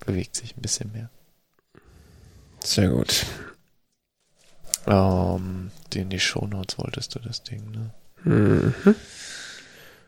Bewegt 0.00 0.34
sich 0.34 0.56
ein 0.56 0.62
bisschen 0.62 0.90
mehr. 0.92 1.10
Sehr 2.64 2.88
gut. 2.88 3.26
Ähm, 4.86 5.70
die 5.92 6.00
in 6.00 6.10
die 6.10 6.18
Shownotes 6.18 6.78
wolltest 6.78 7.14
du 7.14 7.18
das 7.20 7.42
Ding, 7.42 7.70
ne? 7.70 7.94
Mhm. 8.24 8.74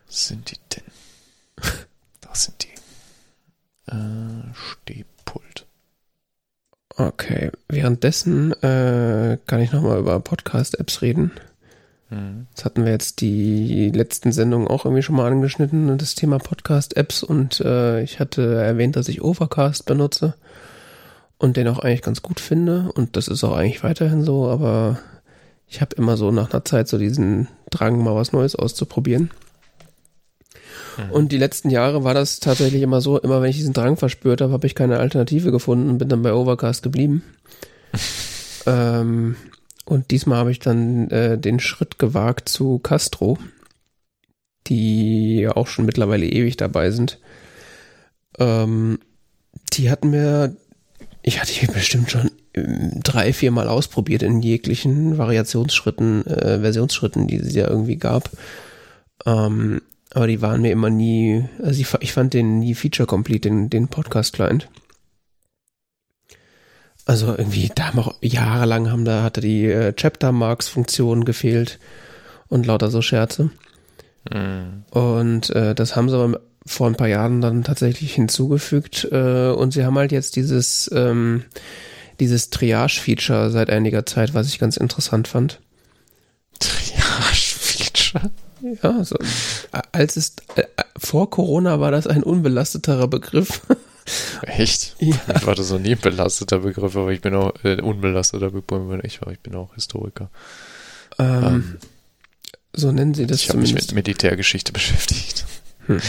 Was 0.07 0.27
sind 0.29 0.51
die 0.51 0.59
denn? 0.75 0.85
Das 2.23 2.45
sind 2.45 2.63
die. 2.63 2.80
Äh, 3.87 4.55
Stehpult. 4.55 5.67
Okay, 6.97 7.51
währenddessen 7.69 8.53
äh, 8.63 9.39
kann 9.47 9.61
ich 9.61 9.73
nochmal 9.73 9.99
über 9.99 10.21
Podcast-Apps 10.21 11.03
reden. 11.03 11.33
Mhm. 12.11 12.47
Das 12.55 12.65
hatten 12.65 12.85
wir 12.85 12.93
jetzt 12.93 13.21
die 13.21 13.91
letzten 13.91 14.33
Sendungen 14.33 14.69
auch 14.69 14.85
irgendwie 14.85 15.03
schon 15.03 15.17
mal 15.17 15.31
angeschnitten, 15.31 15.97
das 15.97 16.15
Thema 16.15 16.39
Podcast-Apps. 16.39 17.23
Und 17.23 17.61
äh, 17.61 18.03
ich 18.03 18.21
hatte 18.21 18.55
erwähnt, 18.55 18.97
dass 18.97 19.09
ich 19.09 19.23
Overcast 19.23 19.87
benutze 19.87 20.35
und 21.39 21.57
den 21.57 21.69
auch 21.69 21.79
eigentlich 21.79 22.03
ganz 22.03 22.23
gut 22.23 22.41
finde. 22.41 22.93
Und 22.95 23.17
das 23.17 23.29
ist 23.29 23.45
auch 23.45 23.57
eigentlich 23.57 23.83
weiterhin 23.83 24.23
so, 24.23 24.49
aber 24.49 24.99
ich 25.67 25.81
habe 25.81 25.95
immer 25.97 26.17
so 26.17 26.31
nach 26.33 26.53
einer 26.53 26.65
Zeit 26.65 26.89
so 26.89 26.99
diesen 26.99 27.49
Drang, 27.71 28.03
mal 28.03 28.15
was 28.15 28.33
Neues 28.33 28.57
auszuprobieren. 28.57 29.31
Mhm. 30.97 31.11
Und 31.11 31.33
die 31.33 31.39
letzten 31.39 31.71
Jahre 31.71 32.05
war 32.05 32.15
das 32.15 32.41
tatsächlich 32.41 32.83
immer 32.83 33.01
so, 33.01 33.19
immer 33.19 33.43
wenn 33.43 33.51
ich 33.51 33.57
diesen 33.57 33.73
Drang 33.73 33.97
verspürt 33.97 34.41
habe, 34.41 34.53
habe 34.53 34.67
ich 34.67 34.75
keine 34.75 34.99
Alternative 34.99 35.51
gefunden 35.51 35.89
und 35.89 35.99
bin 35.99 36.09
dann 36.09 36.23
bei 36.23 36.33
Overcast 36.33 36.83
geblieben. 36.83 37.23
ähm, 38.67 39.37
und 39.85 40.11
diesmal 40.11 40.39
habe 40.39 40.53
ich 40.53 40.59
dann 40.59 41.11
äh, 41.11 41.39
den 41.39 41.61
Schritt 41.61 41.99
gewagt 41.99 42.49
zu 42.49 42.79
Castro, 42.79 43.39
die 44.67 45.41
ja 45.41 45.57
auch 45.57 45.67
schon 45.67 45.85
mittlerweile 45.85 46.27
ewig 46.27 46.57
dabei 46.57 46.91
sind. 46.91 47.19
Ähm, 48.39 49.01
die 49.73 49.91
hatten 49.91 50.11
mir, 50.11 50.57
ich 51.23 51.41
hatte 51.41 51.53
die 51.53 51.67
bestimmt 51.67 52.11
schon 52.11 52.31
ähm, 52.55 53.01
drei, 53.03 53.33
vier 53.33 53.51
Mal 53.51 53.69
ausprobiert 53.69 54.23
in 54.23 54.41
jeglichen 54.43 55.19
Variationsschritten, 55.19 56.27
äh, 56.27 56.61
Versionsschritten, 56.61 57.27
die 57.27 57.37
es 57.37 57.55
ja 57.55 57.69
irgendwie 57.69 57.97
gab. 57.97 58.31
Ähm, 59.27 59.83
aber 60.15 60.27
die 60.27 60.43
waren 60.43 60.63
mir 60.63 60.73
immer 60.73 60.91
nie, 60.91 61.45
also 61.63 61.81
ich, 61.81 61.93
ich 62.01 62.13
fand 62.13 62.35
den 62.35 62.59
nie 62.59 62.75
Feature 62.75 63.07
Complete, 63.07 63.49
den, 63.49 63.71
den 63.71 63.89
Podcast-Client. 63.89 64.69
Also 67.07 67.29
irgendwie, 67.37 67.71
da 67.75 67.87
haben 67.89 67.99
auch 68.01 68.15
jahrelang 68.21 68.91
haben 68.91 69.05
da, 69.05 69.23
hatte 69.23 69.41
die 69.41 69.67
äh, 69.67 69.93
Chapter 69.95 70.33
Marks 70.33 70.69
Funktion 70.69 71.25
gefehlt 71.25 71.79
und 72.49 72.67
lauter 72.67 72.91
so 72.91 73.03
Scherze. 73.03 73.51
Mhm. 74.31 74.85
Und 74.91 75.51
äh, 75.51 75.75
das 75.75 75.97
haben 75.97 76.09
sie 76.09 76.17
aber 76.17 76.41
vor 76.67 76.87
ein 76.87 76.97
paar 76.97 77.09
Jahren 77.09 77.41
dann 77.41 77.65
tatsächlich 77.65 78.15
hinzugefügt. 78.15 79.09
Äh, 79.11 79.51
und 79.51 79.73
sie 79.73 79.85
haben 79.85 79.97
halt 79.97 80.13
jetzt 80.13 80.37
dieses, 80.37 80.91
ähm, 80.93 81.45
dieses 82.19 82.51
Triage-Feature 82.51 83.51
seit 83.51 83.71
einiger 83.71 84.05
Zeit, 84.07 84.35
was 84.35 84.49
ich 84.49 84.59
ganz 84.59 84.77
interessant 84.77 85.27
fand. 85.29 85.61
Triage-Feature. 86.59 88.31
Ja, 88.63 88.97
also, 88.99 89.17
äh, 89.73 89.83
als 89.93 90.17
es 90.17 90.37
äh, 90.57 90.65
vor 90.97 91.31
Corona 91.31 91.81
war 91.81 91.91
das 91.91 92.07
ein 92.07 92.23
unbelasteterer 92.23 93.09
Begriff. 93.09 93.63
Echt? 94.43 94.97
Ja. 94.99 95.17
Ich 95.37 95.47
war 95.47 95.55
das 95.55 95.71
noch 95.71 95.79
nie 95.79 95.93
ein 95.93 95.99
belasteter 95.99 96.59
Begriff, 96.59 96.97
aber 96.97 97.11
ich 97.11 97.21
bin 97.21 97.35
auch 97.35 97.53
äh, 97.65 97.81
unbelasteter 97.81 98.51
Begriff. 98.51 99.05
Ich, 99.05 99.21
ich 99.21 99.41
bin 99.41 99.55
auch 99.55 99.75
Historiker. 99.75 100.31
Ähm, 101.19 101.45
ähm, 101.45 101.79
so 102.73 102.93
nennen 102.93 103.15
sie 103.15 103.27
das 103.27 103.43
Ich 103.43 103.49
habe 103.49 103.59
mich 103.59 103.75
mit 103.75 103.93
Militärgeschichte 103.93 104.73
beschäftigt. 104.73 105.45
Hm. 105.87 106.01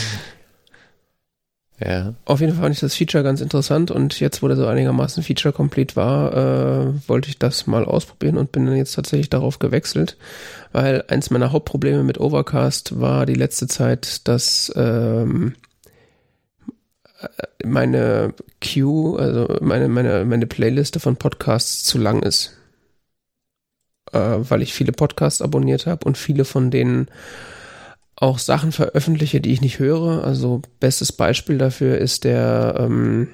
Ja. 1.84 2.14
Auf 2.26 2.42
jeden 2.42 2.54
Fall 2.54 2.64
fand 2.64 2.76
ich 2.76 2.82
das 2.82 2.96
Feature 2.96 3.24
ganz 3.24 3.42
interessant 3.42 3.90
und 3.90 4.20
jetzt, 4.20 4.44
wo 4.44 4.48
der 4.48 4.56
so 4.56 4.68
einigermaßen 4.68 5.24
Feature-complete 5.24 5.96
war, 5.96 6.34
äh, 6.34 7.10
wollte 7.10 7.30
ich 7.30 7.40
das 7.40 7.66
mal 7.66 7.86
ausprobieren 7.86 8.38
und 8.38 8.52
bin 8.52 8.68
dann 8.68 8.76
jetzt 8.76 8.94
tatsächlich 8.94 9.32
darauf 9.32 9.58
gewechselt, 9.58 10.16
weil 10.72 11.04
eins 11.08 11.30
meiner 11.30 11.52
Hauptprobleme 11.52 12.04
mit 12.04 12.20
Overcast 12.20 13.00
war 13.00 13.26
die 13.26 13.36
letzte 13.36 13.68
Zeit, 13.68 14.28
dass 14.28 14.72
ähm, 14.76 15.56
meine 17.64 18.34
Queue, 18.62 19.20
also 19.20 19.58
meine, 19.62 19.88
meine, 19.88 20.26
meine 20.26 20.48
Playliste 20.48 21.00
von 21.00 21.18
Podcasts 21.18 21.84
zu 21.84 21.98
lang 21.98 22.24
ist. 22.24 22.58
Äh, 24.12 24.20
weil 24.50 24.62
ich 24.62 24.74
viele 24.74 24.92
Podcasts 24.92 25.42
abonniert 25.42 25.86
habe 25.86 26.06
und 26.06 26.18
viele 26.18 26.44
von 26.44 26.72
denen 26.72 27.08
auch 28.16 28.40
Sachen 28.40 28.72
veröffentliche, 28.72 29.42
die 29.42 29.52
ich 29.52 29.62
nicht 29.62 29.80
höre. 29.80 30.24
Also 30.24 30.62
bestes 30.80 31.12
Beispiel 31.12 31.58
dafür 31.58 31.98
ist 31.98 32.24
der 32.24 32.76
ähm, 32.78 33.30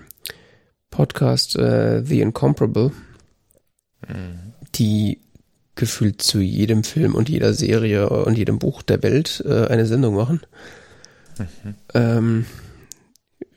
Podcast 0.90 1.56
äh, 1.58 2.04
The 2.06 2.22
Incomparable, 2.22 2.92
mhm. 4.08 4.54
die 4.76 5.20
gefühlt 5.78 6.22
zu 6.22 6.40
jedem 6.40 6.84
Film 6.84 7.16
und 7.16 7.30
jeder 7.30 7.54
Serie 7.54 8.10
und 8.10 8.38
jedem 8.38 8.60
Buch 8.60 8.82
der 8.82 9.02
Welt 9.04 9.44
äh, 9.48 9.68
eine 9.68 9.86
Sendung 9.86 10.16
machen. 10.16 10.42
Mhm. 11.40 11.76
Ähm, 11.94 12.46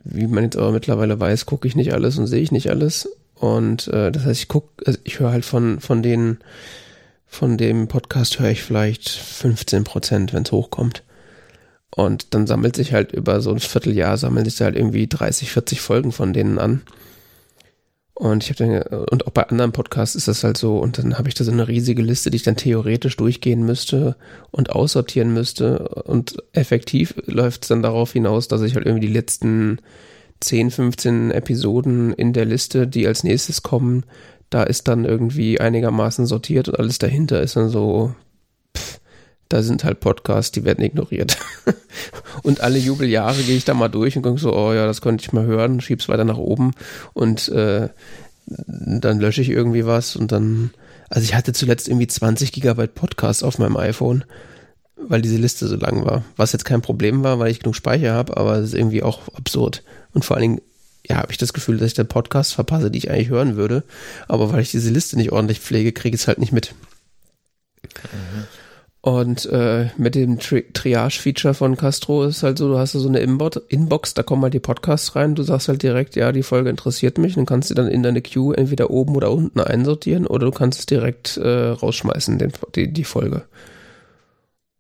wie 0.04 0.26
man 0.26 0.44
jetzt 0.44 0.56
aber 0.56 0.72
mittlerweile 0.72 1.18
weiß, 1.18 1.46
gucke 1.46 1.66
ich 1.66 1.76
nicht 1.76 1.92
alles 1.92 2.18
und 2.18 2.26
sehe 2.26 2.42
ich 2.42 2.52
nicht 2.52 2.70
alles. 2.70 3.08
Und 3.34 3.88
äh, 3.88 4.12
das 4.12 4.24
heißt, 4.24 4.40
ich 4.40 4.48
gucke, 4.48 4.68
also 4.86 4.98
ich 5.04 5.18
höre 5.18 5.32
halt 5.32 5.44
von, 5.44 5.80
von 5.80 6.02
den, 6.02 6.38
von 7.26 7.56
dem 7.56 7.88
Podcast 7.88 8.38
höre 8.38 8.50
ich 8.50 8.62
vielleicht 8.62 9.08
15 9.08 9.84
Prozent, 9.84 10.32
wenn 10.32 10.44
es 10.44 10.52
hochkommt. 10.52 11.02
Und 11.90 12.34
dann 12.34 12.46
sammelt 12.46 12.76
sich 12.76 12.92
halt 12.92 13.12
über 13.12 13.40
so 13.40 13.50
ein 13.50 13.58
Vierteljahr, 13.58 14.16
sammeln 14.16 14.44
sich 14.44 14.60
halt 14.60 14.76
irgendwie 14.76 15.06
30, 15.06 15.50
40 15.50 15.80
Folgen 15.80 16.12
von 16.12 16.32
denen 16.32 16.58
an. 16.58 16.82
Und 18.20 18.44
ich 18.44 18.50
habe 18.50 18.82
dann, 18.82 19.00
und 19.06 19.26
auch 19.26 19.30
bei 19.30 19.48
anderen 19.48 19.72
Podcasts 19.72 20.14
ist 20.14 20.28
das 20.28 20.44
halt 20.44 20.58
so, 20.58 20.76
und 20.76 20.98
dann 20.98 21.16
habe 21.16 21.30
ich 21.30 21.34
da 21.34 21.42
so 21.42 21.50
eine 21.50 21.68
riesige 21.68 22.02
Liste, 22.02 22.30
die 22.30 22.36
ich 22.36 22.42
dann 22.42 22.54
theoretisch 22.54 23.16
durchgehen 23.16 23.64
müsste 23.64 24.14
und 24.50 24.68
aussortieren 24.72 25.32
müsste. 25.32 25.88
Und 25.88 26.36
effektiv 26.52 27.14
läuft 27.24 27.62
es 27.62 27.68
dann 27.68 27.80
darauf 27.82 28.12
hinaus, 28.12 28.46
dass 28.46 28.60
ich 28.60 28.74
halt 28.74 28.84
irgendwie 28.84 29.06
die 29.06 29.12
letzten 29.14 29.78
10, 30.40 30.70
15 30.70 31.30
Episoden 31.30 32.12
in 32.12 32.34
der 32.34 32.44
Liste, 32.44 32.86
die 32.86 33.06
als 33.06 33.24
nächstes 33.24 33.62
kommen, 33.62 34.04
da 34.50 34.64
ist 34.64 34.86
dann 34.86 35.06
irgendwie 35.06 35.58
einigermaßen 35.58 36.26
sortiert 36.26 36.68
und 36.68 36.78
alles 36.78 36.98
dahinter 36.98 37.40
ist 37.40 37.56
dann 37.56 37.70
so 37.70 38.14
da 39.50 39.62
sind 39.62 39.82
halt 39.84 40.00
Podcasts, 40.00 40.52
die 40.52 40.64
werden 40.64 40.82
ignoriert. 40.84 41.36
und 42.42 42.60
alle 42.60 42.78
Jubeljahre 42.78 43.42
gehe 43.42 43.56
ich 43.56 43.64
da 43.64 43.74
mal 43.74 43.88
durch 43.88 44.16
und 44.16 44.22
gucke 44.22 44.40
so, 44.40 44.54
oh 44.54 44.72
ja, 44.72 44.86
das 44.86 45.02
könnte 45.02 45.22
ich 45.22 45.32
mal 45.32 45.44
hören, 45.44 45.80
schieb's 45.80 46.08
weiter 46.08 46.24
nach 46.24 46.38
oben 46.38 46.70
und 47.12 47.48
äh, 47.48 47.88
dann 48.46 49.18
lösche 49.20 49.42
ich 49.42 49.50
irgendwie 49.50 49.84
was 49.84 50.14
und 50.14 50.30
dann, 50.30 50.70
also 51.08 51.24
ich 51.24 51.34
hatte 51.34 51.52
zuletzt 51.52 51.88
irgendwie 51.88 52.06
20 52.06 52.52
Gigabyte 52.52 52.94
Podcasts 52.94 53.42
auf 53.42 53.58
meinem 53.58 53.76
iPhone, 53.76 54.24
weil 54.96 55.20
diese 55.20 55.36
Liste 55.36 55.66
so 55.66 55.76
lang 55.76 56.04
war. 56.04 56.22
Was 56.36 56.52
jetzt 56.52 56.64
kein 56.64 56.80
Problem 56.80 57.24
war, 57.24 57.40
weil 57.40 57.50
ich 57.50 57.58
genug 57.58 57.74
Speicher 57.74 58.14
habe, 58.14 58.36
aber 58.36 58.56
es 58.56 58.68
ist 58.68 58.74
irgendwie 58.74 59.02
auch 59.02 59.34
absurd. 59.34 59.82
Und 60.12 60.24
vor 60.24 60.36
allen 60.36 60.42
Dingen, 60.42 60.60
ja, 61.04 61.16
habe 61.16 61.32
ich 61.32 61.38
das 61.38 61.52
Gefühl, 61.52 61.78
dass 61.78 61.88
ich 61.88 61.94
den 61.94 62.06
Podcast 62.06 62.54
verpasse, 62.54 62.90
die 62.90 62.98
ich 62.98 63.10
eigentlich 63.10 63.30
hören 63.30 63.56
würde. 63.56 63.82
Aber 64.28 64.52
weil 64.52 64.60
ich 64.60 64.70
diese 64.70 64.90
Liste 64.90 65.16
nicht 65.16 65.32
ordentlich 65.32 65.58
pflege, 65.58 65.92
kriege 65.92 66.14
ich 66.14 66.22
es 66.22 66.28
halt 66.28 66.38
nicht 66.38 66.52
mit. 66.52 66.74
Mhm. 68.12 68.46
Und 69.02 69.46
äh, 69.46 69.88
mit 69.96 70.14
dem 70.14 70.38
Tri 70.38 70.62
Triage-Feature 70.74 71.54
von 71.54 71.76
Castro 71.76 72.24
ist 72.24 72.42
halt 72.42 72.58
so, 72.58 72.68
du 72.68 72.78
hast 72.78 72.92
so 72.92 73.08
eine 73.08 73.20
Inbox, 73.20 74.12
da 74.12 74.22
kommen 74.22 74.42
halt 74.42 74.52
die 74.52 74.60
Podcasts 74.60 75.16
rein, 75.16 75.34
du 75.34 75.42
sagst 75.42 75.68
halt 75.68 75.82
direkt, 75.82 76.16
ja, 76.16 76.32
die 76.32 76.42
Folge 76.42 76.68
interessiert 76.68 77.16
mich, 77.16 77.34
dann 77.34 77.46
kannst 77.46 77.70
du 77.70 77.74
dann 77.74 77.88
in 77.88 78.02
deine 78.02 78.20
Queue 78.20 78.58
entweder 78.58 78.90
oben 78.90 79.16
oder 79.16 79.30
unten 79.32 79.58
einsortieren 79.60 80.26
oder 80.26 80.46
du 80.46 80.52
kannst 80.52 80.80
es 80.80 80.86
direkt 80.86 81.38
äh, 81.38 81.68
rausschmeißen, 81.68 82.36
den, 82.36 82.52
die, 82.74 82.92
die 82.92 83.04
Folge. 83.04 83.44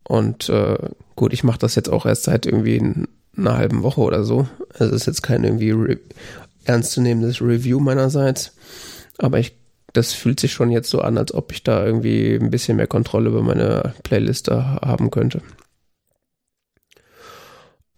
Und 0.04 0.50
äh, 0.50 0.76
gut, 1.16 1.32
ich 1.32 1.44
mache 1.44 1.58
das 1.58 1.74
jetzt 1.74 1.88
auch 1.88 2.04
erst 2.04 2.24
seit 2.24 2.44
irgendwie 2.44 3.06
einer 3.36 3.56
halben 3.56 3.82
Woche 3.82 4.02
oder 4.02 4.24
so. 4.24 4.48
Also 4.78 4.94
es 4.94 5.02
ist 5.02 5.06
jetzt 5.06 5.22
kein 5.22 5.44
irgendwie 5.44 5.98
ernstzunehmendes 6.64 7.40
Review 7.40 7.80
meinerseits. 7.80 8.52
Aber 9.18 9.38
ich 9.38 9.59
das 9.92 10.12
fühlt 10.12 10.40
sich 10.40 10.52
schon 10.52 10.70
jetzt 10.70 10.90
so 10.90 11.00
an, 11.00 11.18
als 11.18 11.34
ob 11.34 11.52
ich 11.52 11.62
da 11.62 11.84
irgendwie 11.84 12.34
ein 12.34 12.50
bisschen 12.50 12.76
mehr 12.76 12.86
Kontrolle 12.86 13.30
über 13.30 13.42
meine 13.42 13.94
Playliste 14.02 14.64
haben 14.82 15.10
könnte. 15.10 15.42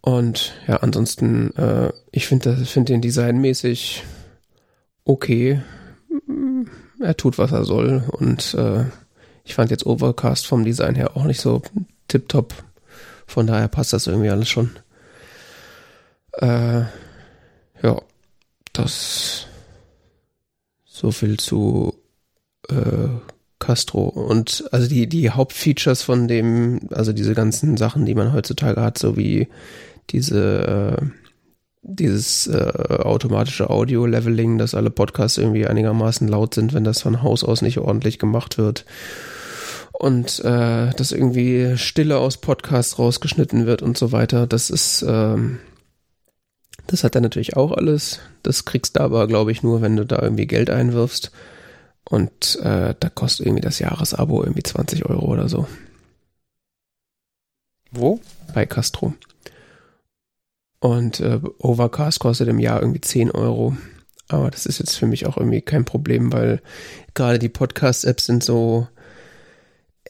Und 0.00 0.54
ja, 0.66 0.78
ansonsten, 0.78 1.54
äh, 1.56 1.92
ich 2.10 2.26
finde 2.26 2.56
find 2.56 2.88
den 2.88 3.00
designmäßig 3.00 4.02
okay. 5.04 5.62
Er 7.00 7.16
tut, 7.16 7.38
was 7.38 7.52
er 7.52 7.64
soll. 7.64 8.02
Und 8.10 8.54
äh, 8.54 8.84
ich 9.44 9.54
fand 9.54 9.70
jetzt 9.70 9.86
Overcast 9.86 10.46
vom 10.46 10.64
Design 10.64 10.96
her 10.96 11.16
auch 11.16 11.24
nicht 11.24 11.40
so 11.40 11.62
tipptopp. 12.08 12.54
Von 13.26 13.46
daher 13.46 13.68
passt 13.68 13.92
das 13.92 14.06
irgendwie 14.08 14.30
alles 14.30 14.48
schon. 14.48 14.70
Äh, 16.32 16.82
ja, 17.82 18.02
das 18.72 19.46
so 21.02 21.10
viel 21.10 21.36
zu 21.38 21.94
äh, 22.70 23.08
Castro. 23.58 24.04
Und 24.04 24.64
also 24.70 24.88
die, 24.88 25.08
die 25.08 25.30
Hauptfeatures 25.30 26.02
von 26.02 26.28
dem, 26.28 26.80
also 26.90 27.12
diese 27.12 27.34
ganzen 27.34 27.76
Sachen, 27.76 28.06
die 28.06 28.14
man 28.14 28.32
heutzutage 28.32 28.80
hat, 28.80 28.98
so 28.98 29.16
wie 29.16 29.48
diese, 30.10 30.98
äh, 31.00 31.04
dieses 31.82 32.46
äh, 32.46 32.72
automatische 33.02 33.68
Audio-Leveling, 33.68 34.58
dass 34.58 34.76
alle 34.76 34.90
Podcasts 34.90 35.38
irgendwie 35.38 35.66
einigermaßen 35.66 36.28
laut 36.28 36.54
sind, 36.54 36.72
wenn 36.72 36.84
das 36.84 37.02
von 37.02 37.22
Haus 37.22 37.42
aus 37.42 37.62
nicht 37.62 37.78
ordentlich 37.78 38.20
gemacht 38.20 38.56
wird. 38.56 38.84
Und 39.92 40.40
äh, 40.44 40.90
dass 40.90 41.12
irgendwie 41.12 41.76
Stille 41.76 42.18
aus 42.18 42.36
Podcasts 42.36 42.98
rausgeschnitten 42.98 43.66
wird 43.66 43.82
und 43.82 43.98
so 43.98 44.12
weiter. 44.12 44.46
Das 44.46 44.70
ist, 44.70 45.04
ähm, 45.06 45.58
das 46.92 47.04
hat 47.04 47.14
er 47.14 47.22
natürlich 47.22 47.56
auch 47.56 47.72
alles. 47.72 48.20
Das 48.42 48.66
kriegst 48.66 48.96
du 48.96 49.00
aber, 49.00 49.26
glaube 49.26 49.50
ich, 49.50 49.62
nur, 49.62 49.80
wenn 49.80 49.96
du 49.96 50.04
da 50.04 50.20
irgendwie 50.20 50.46
Geld 50.46 50.68
einwirfst. 50.68 51.32
Und 52.04 52.60
äh, 52.62 52.94
da 52.98 53.08
kostet 53.08 53.46
irgendwie 53.46 53.62
das 53.62 53.78
Jahresabo 53.78 54.42
irgendwie 54.42 54.62
20 54.62 55.06
Euro 55.06 55.24
oder 55.26 55.48
so. 55.48 55.66
Wo? 57.90 58.20
Bei 58.52 58.66
Castro. 58.66 59.14
Und 60.80 61.20
äh, 61.20 61.40
Overcast 61.58 62.20
kostet 62.20 62.48
im 62.48 62.58
Jahr 62.58 62.82
irgendwie 62.82 63.00
10 63.00 63.30
Euro. 63.30 63.74
Aber 64.28 64.50
das 64.50 64.66
ist 64.66 64.78
jetzt 64.78 64.96
für 64.96 65.06
mich 65.06 65.24
auch 65.26 65.38
irgendwie 65.38 65.62
kein 65.62 65.86
Problem, 65.86 66.30
weil 66.32 66.60
gerade 67.14 67.38
die 67.38 67.48
Podcast-Apps 67.48 68.26
sind 68.26 68.44
so, 68.44 68.86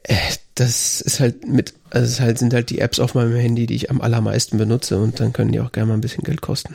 äh, 0.02 0.16
das 0.54 1.00
ist 1.00 1.20
halt 1.20 1.46
mit, 1.46 1.74
also 1.90 2.06
es 2.06 2.20
halt, 2.20 2.38
sind 2.38 2.52
halt 2.52 2.70
die 2.70 2.80
Apps 2.80 3.00
auf 3.00 3.14
meinem 3.14 3.34
Handy, 3.34 3.66
die 3.66 3.74
ich 3.74 3.90
am 3.90 4.00
allermeisten 4.00 4.58
benutze 4.58 4.98
und 4.98 5.18
dann 5.20 5.32
können 5.32 5.52
die 5.52 5.60
auch 5.60 5.72
gerne 5.72 5.88
mal 5.88 5.94
ein 5.94 6.02
bisschen 6.02 6.24
Geld 6.24 6.42
kosten. 6.42 6.74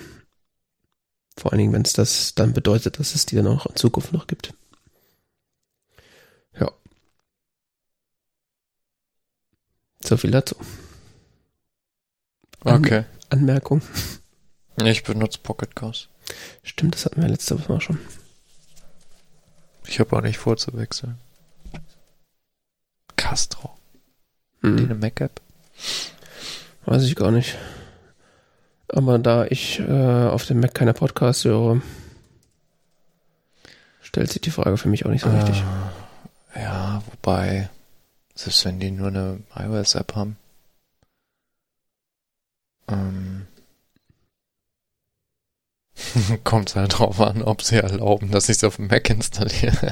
Vor 1.38 1.52
allen 1.52 1.60
Dingen, 1.60 1.74
wenn 1.74 1.84
es 1.84 1.94
das 1.94 2.34
dann 2.34 2.54
bedeutet, 2.54 3.00
dass 3.00 3.14
es 3.14 3.28
die 3.28 3.36
dann 3.36 3.48
auch 3.48 3.68
in 3.68 3.76
Zukunft 3.76 4.12
noch 4.12 4.26
gibt. 4.26 4.54
Ja. 6.60 6.72
So 10.04 10.18
viel 10.18 10.32
dazu. 10.32 10.56
An 12.62 12.84
okay. 12.84 13.06
Anmerkung. 13.30 13.82
Ich 14.84 15.04
benutze 15.04 15.40
Pocket 15.40 15.76
Cast. 15.76 16.10
Stimmt, 16.64 16.96
das 16.96 17.06
hatten 17.06 17.22
wir 17.22 17.30
letzte 17.30 17.60
Woche 17.60 17.82
schon. 17.82 18.00
Ich 19.86 20.00
habe 20.00 20.16
auch 20.16 20.22
nicht 20.22 20.38
vor 20.38 20.58
zu 20.58 20.74
wechseln. 20.74 21.18
Castro. 23.28 23.78
Mhm. 24.62 24.78
Die 24.78 24.84
eine 24.86 24.96
Mac-App? 24.96 25.42
Weiß 26.86 27.04
ich 27.04 27.18
gar 27.18 27.32
nicht. 27.32 27.58
Aber 28.88 29.20
da 29.20 29.46
ich 29.46 29.80
äh, 29.80 30.28
auf 30.28 30.46
dem 30.46 30.62
Mac 30.62 30.74
keine 30.74 30.94
Podcasts 30.94 31.44
höre, 31.44 31.82
stellt 34.02 34.32
sich 34.32 34.42
die 34.42 34.50
Frage 34.50 34.78
für 34.78 34.88
mich 34.88 35.06
auch 35.06 35.10
nicht 35.10 35.24
so 35.24 35.30
äh, 35.30 35.36
richtig. 35.36 35.62
Ja, 36.56 37.04
wobei, 37.12 37.70
selbst 38.34 38.64
wenn 38.64 38.80
die 38.80 38.92
nur 38.92 39.10
eine 39.10 39.42
iOS-App 39.56 40.16
haben, 40.16 40.38
ähm, 42.88 43.46
kommt 46.46 46.70
es 46.70 46.76
halt 46.78 46.98
drauf 46.98 47.20
an, 47.20 47.42
ob 47.42 47.62
sie 47.62 47.76
erlauben, 47.76 48.32
dass 48.32 48.48
ich 48.48 48.56
es 48.56 48.64
auf 48.64 48.78
dem 48.78 48.88
Mac 48.88 49.10
installiere. 49.10 49.92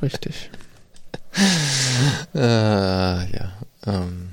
richtig. 0.00 0.50
äh, 2.34 2.38
ja. 2.38 3.52
Ähm, 3.86 4.32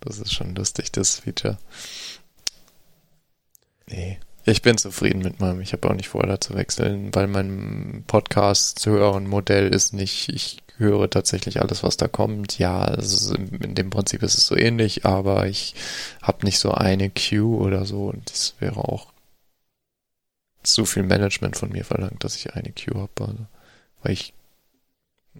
das 0.00 0.18
ist 0.18 0.32
schon 0.32 0.54
lustig, 0.54 0.92
das 0.92 1.20
Feature. 1.20 1.58
Nee, 3.86 4.18
Ich 4.44 4.62
bin 4.62 4.78
zufrieden 4.78 5.20
mit 5.22 5.40
meinem. 5.40 5.60
Ich 5.60 5.72
habe 5.72 5.88
auch 5.90 5.94
nicht 5.94 6.08
vor, 6.08 6.22
da 6.26 6.40
zu 6.40 6.54
wechseln, 6.54 7.14
weil 7.14 7.26
mein 7.26 8.04
Podcast 8.06 8.78
zu 8.78 8.90
hören 8.92 9.26
Modell 9.26 9.68
ist 9.74 9.92
nicht, 9.92 10.28
ich 10.30 10.58
höre 10.78 11.10
tatsächlich 11.10 11.60
alles, 11.60 11.82
was 11.82 11.96
da 11.96 12.08
kommt. 12.08 12.58
Ja, 12.58 12.84
ist, 12.86 13.30
in 13.34 13.74
dem 13.74 13.90
Prinzip 13.90 14.22
ist 14.22 14.38
es 14.38 14.46
so 14.46 14.56
ähnlich, 14.56 15.04
aber 15.04 15.46
ich 15.46 15.74
habe 16.22 16.44
nicht 16.46 16.58
so 16.58 16.72
eine 16.72 17.10
Queue 17.10 17.58
oder 17.58 17.84
so 17.84 18.06
und 18.08 18.30
das 18.30 18.54
wäre 18.60 18.78
auch 18.78 19.12
zu 20.62 20.84
viel 20.86 21.02
Management 21.02 21.56
von 21.56 21.70
mir 21.70 21.84
verlangt, 21.84 22.24
dass 22.24 22.36
ich 22.36 22.54
eine 22.54 22.72
Queue 22.72 23.00
habe. 23.02 23.12
Also, 23.20 23.46
weil 24.02 24.12
ich 24.12 24.34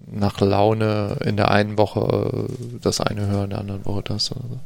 nach 0.07 0.39
Laune 0.39 1.17
in 1.23 1.37
der 1.37 1.51
einen 1.51 1.77
Woche 1.77 2.47
das 2.81 3.01
eine 3.01 3.27
höre, 3.27 3.43
in 3.43 3.49
der 3.51 3.59
anderen 3.59 3.85
Woche 3.85 4.03
das. 4.03 4.31
Also. 4.31 4.59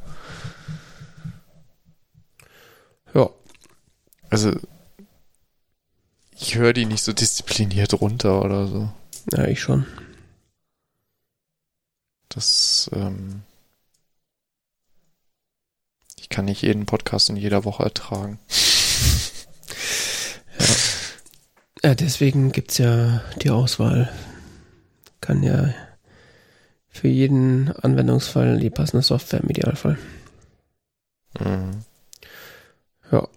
Ja. 3.13 3.29
Also 4.29 4.51
ich 6.35 6.55
höre 6.55 6.73
die 6.73 6.85
nicht 6.85 7.03
so 7.03 7.13
diszipliniert 7.13 7.93
runter 8.01 8.43
oder 8.43 8.67
so. 8.67 8.89
Ja, 9.31 9.45
ich 9.45 9.61
schon. 9.61 9.85
Das, 12.29 12.89
ähm, 12.93 13.43
ich 16.17 16.29
kann 16.29 16.45
nicht 16.45 16.63
jeden 16.63 16.85
Podcast 16.85 17.29
in 17.29 17.37
jeder 17.37 17.63
Woche 17.63 17.83
ertragen. 17.83 18.39
ja. 20.59 20.65
ja, 21.83 21.95
deswegen 21.95 22.51
gibt's 22.51 22.79
ja 22.79 23.21
die 23.41 23.51
Auswahl. 23.51 24.11
Kann 25.23 25.41
ja 25.41 25.73
für 26.89 27.07
jeden 27.07 27.71
Anwendungsfall 27.71 28.59
die 28.59 28.69
passende 28.69 29.03
Software 29.03 29.39
im 29.39 29.49
Idealfall. 29.49 29.97
Mhm. 31.39 31.85
Ja. 33.09 33.29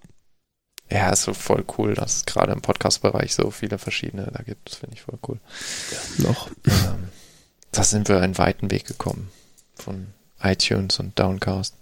Ja, 0.90 1.11
ist 1.11 1.22
so 1.22 1.33
voll 1.33 1.64
cool, 1.79 1.94
dass 1.94 2.16
es 2.16 2.27
gerade 2.27 2.51
im 2.51 2.61
Podcast-Bereich 2.61 3.37
so 3.37 3.53
viele 3.53 3.79
verschiedene 3.79 4.29
da 4.33 4.42
gibt. 4.42 4.68
Das 4.68 4.79
finde 4.79 4.96
ich 4.96 5.03
voll 5.03 5.20
cool. 5.29 5.38
Ja, 5.92 6.25
noch. 6.27 6.51
Ähm, 6.66 7.09
da 7.70 7.85
sind 7.85 8.09
wir 8.09 8.20
einen 8.20 8.37
weiten 8.37 8.72
Weg 8.72 8.87
gekommen. 8.87 9.31
Von 9.77 10.09
iTunes 10.42 10.99
und 10.99 11.16
Downcast. 11.16 11.77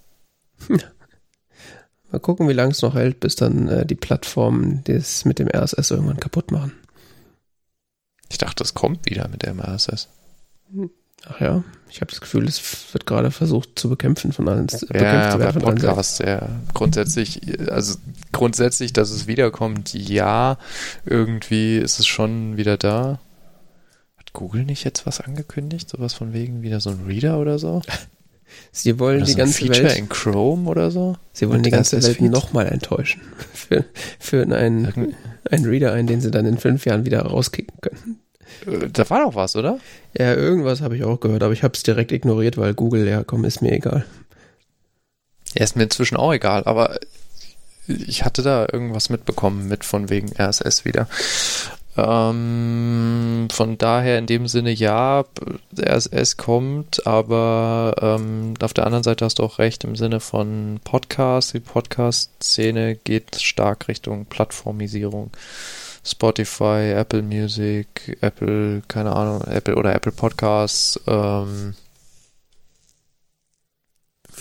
Mal 0.69 2.21
gucken, 2.21 2.47
wie 2.47 2.53
lange 2.53 2.73
es 2.73 2.83
noch 2.83 2.95
hält, 2.95 3.21
bis 3.21 3.37
dann 3.37 3.69
äh, 3.69 3.87
die 3.87 3.95
Plattformen 3.95 4.85
das 4.85 5.25
mit 5.25 5.39
dem 5.39 5.49
RSS 5.49 5.93
irgendwann 5.93 6.21
kaputt 6.21 6.51
machen. 6.51 6.73
Ich 8.35 8.39
dachte, 8.39 8.65
es 8.65 8.75
kommt 8.75 9.09
wieder 9.09 9.29
mit 9.29 9.45
dem 9.45 9.61
RSS. 9.61 10.09
Ach 11.27 11.41
ja, 11.41 11.65
ich 11.89 12.01
habe 12.01 12.11
das 12.11 12.21
Gefühl, 12.21 12.47
es 12.47 12.61
wird 12.93 13.07
gerade 13.07 13.31
versucht 13.31 13.79
zu 13.79 13.89
bekämpfen 13.89 14.33
von 14.33 14.49
allen. 14.49 14.67
Ja, 14.93 15.01
ja 15.01 15.37
bei 15.37 15.53
Podcasts, 15.53 16.19
ja. 16.19 16.49
Grundsätzlich, 16.75 17.41
also 17.71 17.97
grundsätzlich, 18.33 18.93
dass 18.93 19.11
es 19.11 19.27
wiederkommt, 19.27 19.95
ja. 19.95 20.59
Irgendwie 21.07 21.79
ist 21.79 22.01
es 22.01 22.07
schon 22.07 22.57
wieder 22.57 22.77
da. 22.77 23.21
Google 24.35 24.65
nicht 24.65 24.85
jetzt 24.85 25.07
was 25.07 25.21
angekündigt? 25.21 25.89
Sowas 25.89 26.13
von 26.13 26.35
wegen 26.35 26.61
wieder 26.61 26.81
so 26.81 26.91
ein 26.91 27.05
Reader 27.07 27.39
oder 27.39 27.59
so? 27.59 27.81
Sie 28.73 28.99
wollen 28.99 29.19
oder 29.19 29.27
die 29.27 29.33
so 29.33 29.39
ganze 29.39 29.65
Feature 29.65 29.85
Welt. 29.85 29.99
in 29.99 30.09
Chrome 30.09 30.69
oder 30.69 30.91
so? 30.91 31.17
Sie 31.33 31.49
wollen 31.49 31.63
die 31.63 31.71
ganze 31.71 32.03
Welt 32.03 32.21
nochmal 32.21 32.67
enttäuschen. 32.67 33.23
Für, 33.55 33.85
für 34.19 34.43
einen, 34.43 35.15
einen 35.51 35.65
Reader 35.65 35.93
ein, 35.93 36.07
den 36.07 36.21
sie 36.21 36.31
dann 36.31 36.45
in 36.45 36.59
fünf 36.59 36.85
Jahren 36.85 37.07
wieder 37.07 37.23
rauskicken 37.23 37.81
können. 37.81 38.21
Da 38.93 39.11
war 39.11 39.25
doch 39.25 39.35
was, 39.35 39.57
oder? 39.57 39.79
Ja, 40.17 40.35
irgendwas 40.35 40.81
habe 40.81 40.97
ich 40.97 41.05
auch 41.05 41.21
gehört, 41.21 41.43
aber 41.43 41.53
ich 41.53 41.63
habe 41.63 41.75
es 41.75 41.83
direkt 41.83 42.13
ignoriert, 42.13 42.57
weil 42.57 42.75
Google, 42.75 43.09
ja 43.09 43.25
komm, 43.25 43.45
ist 43.45 43.63
mir 43.63 43.73
egal. 43.73 44.05
Ja, 45.55 45.65
ist 45.65 45.77
mir 45.77 45.85
inzwischen 45.85 46.17
auch 46.17 46.33
egal, 46.33 46.65
aber 46.65 46.99
ich 47.87 48.25
hatte 48.25 48.43
da 48.43 48.67
irgendwas 48.73 49.11
mitbekommen 49.11 49.69
mit 49.69 49.85
von 49.85 50.09
wegen 50.09 50.33
RSS 50.39 50.85
wieder. 50.85 51.09
Ähm, 51.97 53.47
von 53.53 53.79
daher 53.79 54.19
in 54.19 54.27
dem 54.27 54.49
Sinne 54.49 54.73
ja, 54.73 55.25
RSS 55.79 56.37
kommt, 56.37 57.07
aber 57.07 57.95
ähm, 58.01 58.55
auf 58.61 58.75
der 58.75 58.87
anderen 58.87 59.05
Seite 59.05 59.25
hast 59.25 59.39
du 59.39 59.45
auch 59.45 59.59
recht 59.59 59.85
im 59.85 59.95
Sinne 59.95 60.19
von 60.19 60.81
Podcast. 60.83 61.55
Die 61.55 61.61
Podcast-Szene 61.61 62.97
geht 62.97 63.41
stark 63.41 63.87
Richtung 63.87 64.27
Plattformisierung. 64.27 65.31
Spotify, 66.05 66.93
Apple 66.95 67.23
Music, 67.23 68.19
Apple, 68.21 68.83
keine 68.89 69.15
Ahnung, 69.15 69.43
Apple 69.43 69.77
oder 69.77 69.95
Apple 69.95 70.13
Podcasts, 70.13 71.01
ähm, 71.07 71.75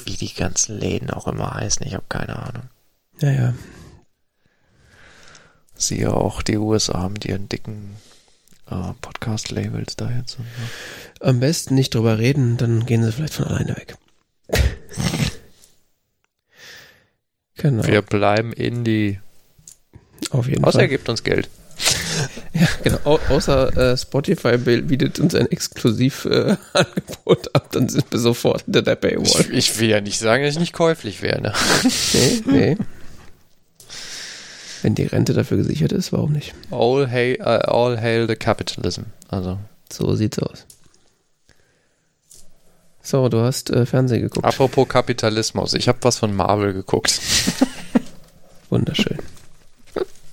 wie 0.06 0.18
die 0.18 0.34
ganzen 0.34 0.78
Läden 0.78 1.10
auch 1.10 1.28
immer 1.28 1.54
heißen, 1.54 1.86
ich 1.86 1.94
habe 1.94 2.06
keine 2.10 2.38
Ahnung. 2.38 2.64
Naja, 3.22 3.54
Siehe 5.76 6.14
auch 6.14 6.42
die 6.42 6.58
USA 6.58 7.10
mit 7.10 7.26
ihren 7.26 7.50
dicken 7.50 7.98
äh, 8.70 8.94
Podcast-Labels 9.02 9.96
da 9.96 10.10
jetzt. 10.12 10.40
Und, 10.40 10.46
so. 10.46 11.26
am 11.26 11.40
besten 11.40 11.76
nicht 11.76 11.94
drüber 11.96 12.20
reden, 12.20 12.58
dann 12.58 12.86
gehen 12.86 13.04
sie 13.04 13.12
vielleicht 13.12 13.34
von 13.34 13.46
alleine 13.46 13.76
weg. 13.76 13.98
genau, 17.56 17.86
Wir 17.86 18.02
bleiben 18.02 18.54
Indie. 18.54 19.20
Auf 20.32 20.48
jeden 20.48 20.64
Außer 20.64 20.80
er 20.80 20.82
Fall. 20.84 20.90
gibt 20.90 21.10
uns 21.10 21.24
Geld. 21.24 21.50
Ja, 22.54 22.68
genau. 22.84 23.00
Au 23.06 23.20
außer 23.30 23.76
äh, 23.94 23.98
Spotify 23.98 24.58
bietet 24.58 25.20
uns 25.20 25.34
ein 25.34 25.50
Exklusiv-Angebot 25.50 27.48
äh, 27.48 27.50
ab, 27.54 27.72
dann 27.72 27.90
sind 27.90 28.06
wir 28.12 28.20
sofort 28.20 28.62
hinter 28.66 28.84
der 28.84 28.96
Paywall. 28.96 29.42
Ich, 29.42 29.50
ich 29.50 29.80
will 29.80 29.90
ja 29.90 30.00
nicht 30.00 30.20
sagen, 30.20 30.44
dass 30.44 30.54
ich 30.54 30.60
nicht 30.60 30.74
käuflich 30.74 31.24
wäre. 31.24 31.42
Ne? 31.42 31.54
Nee, 32.14 32.42
nee. 32.46 32.78
Wenn 34.84 34.94
die 34.94 35.06
Rente 35.08 35.34
dafür 35.34 35.58
gesichert 35.58 35.92
ist, 35.94 36.14
warum 36.14 36.34
nicht? 36.34 36.54
All, 36.70 37.10
hail, 37.10 37.38
uh, 37.42 37.44
all 37.46 38.00
hail 38.00 38.28
the 38.28 38.36
capitalism. 38.36 39.02
Also, 39.30 39.58
So 39.92 40.14
sieht's 40.16 40.38
aus. 40.38 40.68
So, 43.02 43.30
du 43.30 43.40
hast 43.42 43.72
äh, 43.72 43.86
Fernsehen 43.88 44.22
geguckt. 44.22 44.46
apropos 44.46 44.88
Kapitalismus. 44.88 45.74
Ich 45.74 45.88
habe 45.88 45.98
was 46.02 46.20
von 46.20 46.36
Marvel 46.36 46.74
geguckt. 46.74 47.20
Wunderschön. 48.70 49.18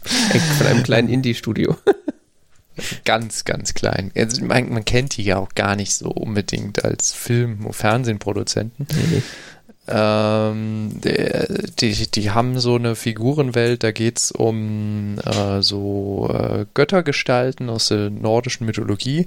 Von 0.59 0.67
einem 0.67 0.83
kleinen 0.83 1.09
Indie-Studio. 1.09 1.77
ganz, 3.05 3.45
ganz 3.45 3.75
klein. 3.75 4.11
Also, 4.17 4.45
man, 4.45 4.73
man 4.73 4.85
kennt 4.85 5.17
die 5.17 5.25
ja 5.25 5.39
auch 5.39 5.55
gar 5.55 5.77
nicht 5.77 5.95
so 5.95 6.09
unbedingt 6.09 6.85
als 6.85 7.13
Film- 7.13 7.67
und 7.67 7.75
Fernsehproduzenten. 7.75 8.87
Ähm, 9.89 11.01
die, 11.03 12.11
die 12.11 12.31
haben 12.31 12.61
so 12.61 12.77
eine 12.77 12.95
Figurenwelt, 12.95 13.83
da 13.83 13.91
geht's 13.91 14.31
um 14.31 15.19
äh, 15.25 15.63
so 15.63 16.31
äh, 16.33 16.67
Göttergestalten 16.75 17.69
aus 17.69 17.89
der 17.89 18.11
nordischen 18.11 18.67
Mythologie 18.67 19.27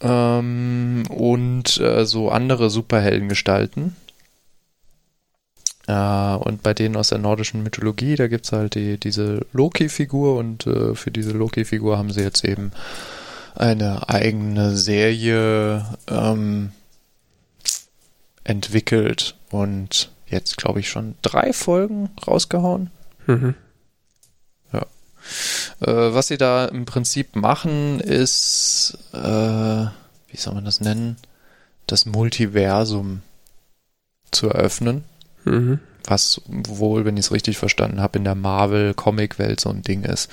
ähm, 0.00 1.04
und 1.08 1.78
äh, 1.78 2.04
so 2.04 2.30
andere 2.30 2.68
Superheldengestalten. 2.68 3.94
Äh, 5.86 6.34
und 6.36 6.62
bei 6.62 6.74
denen 6.74 6.96
aus 6.96 7.08
der 7.08 7.18
nordischen 7.18 7.62
Mythologie, 7.62 8.16
da 8.16 8.28
gibt's 8.28 8.52
halt 8.52 8.74
die, 8.74 8.98
diese 8.98 9.46
Loki-Figur 9.52 10.36
und 10.36 10.66
äh, 10.66 10.94
für 10.94 11.10
diese 11.10 11.32
Loki-Figur 11.32 11.98
haben 11.98 12.12
sie 12.12 12.22
jetzt 12.22 12.44
eben 12.44 12.72
eine 13.54 14.08
eigene 14.08 14.76
Serie 14.76 15.86
ähm, 16.08 16.72
entwickelt 18.44 19.36
und 19.50 20.10
jetzt, 20.26 20.56
glaube 20.56 20.80
ich, 20.80 20.88
schon 20.88 21.16
drei 21.22 21.52
Folgen 21.52 22.10
rausgehauen. 22.26 22.90
Mhm. 23.26 23.54
Äh, 25.80 26.14
was 26.14 26.28
sie 26.28 26.38
da 26.38 26.66
im 26.66 26.84
Prinzip 26.84 27.36
machen, 27.36 28.00
ist, 28.00 28.98
äh, 29.12 29.18
wie 29.18 30.36
soll 30.36 30.54
man 30.54 30.64
das 30.64 30.80
nennen, 30.80 31.16
das 31.86 32.06
Multiversum 32.06 33.22
zu 34.30 34.48
eröffnen. 34.48 35.04
Mhm. 35.44 35.78
Was 36.08 36.40
wohl, 36.48 37.04
wenn 37.04 37.16
ich 37.16 37.26
es 37.26 37.32
richtig 37.32 37.58
verstanden 37.58 38.00
habe, 38.00 38.18
in 38.18 38.24
der 38.24 38.34
Marvel-Comic-Welt 38.34 39.60
so 39.60 39.70
ein 39.70 39.82
Ding 39.82 40.02
ist. 40.02 40.28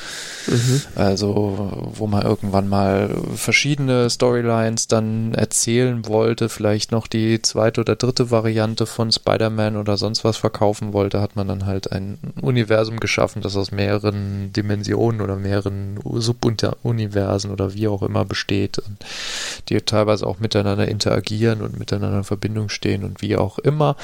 Mhm. 0.47 0.81
Also, 0.95 1.91
wo 1.93 2.07
man 2.07 2.23
irgendwann 2.23 2.67
mal 2.67 3.15
verschiedene 3.35 4.09
Storylines 4.09 4.87
dann 4.87 5.35
erzählen 5.35 6.07
wollte, 6.07 6.49
vielleicht 6.49 6.91
noch 6.91 7.05
die 7.05 7.41
zweite 7.43 7.81
oder 7.81 7.95
dritte 7.95 8.31
Variante 8.31 8.87
von 8.87 9.11
Spider-Man 9.11 9.77
oder 9.77 9.95
sonst 9.97 10.23
was 10.23 10.37
verkaufen 10.37 10.91
wollte, 10.91 11.21
hat 11.21 11.35
man 11.35 11.47
dann 11.47 11.67
halt 11.67 11.91
ein 11.91 12.17
Universum 12.41 12.99
geschaffen, 12.99 13.43
das 13.43 13.55
aus 13.55 13.71
mehreren 13.71 14.51
Dimensionen 14.51 15.21
oder 15.21 15.35
mehreren 15.35 15.99
Subuniversen 16.03 17.51
oder 17.51 17.75
wie 17.75 17.87
auch 17.87 18.01
immer 18.01 18.25
besteht 18.25 18.79
und 18.79 18.97
die 19.69 19.79
teilweise 19.81 20.25
auch 20.25 20.39
miteinander 20.39 20.87
interagieren 20.87 21.61
und 21.61 21.77
miteinander 21.77 22.17
in 22.17 22.23
Verbindung 22.23 22.69
stehen 22.69 23.03
und 23.03 23.21
wie 23.21 23.37
auch 23.37 23.59
immer 23.59 23.95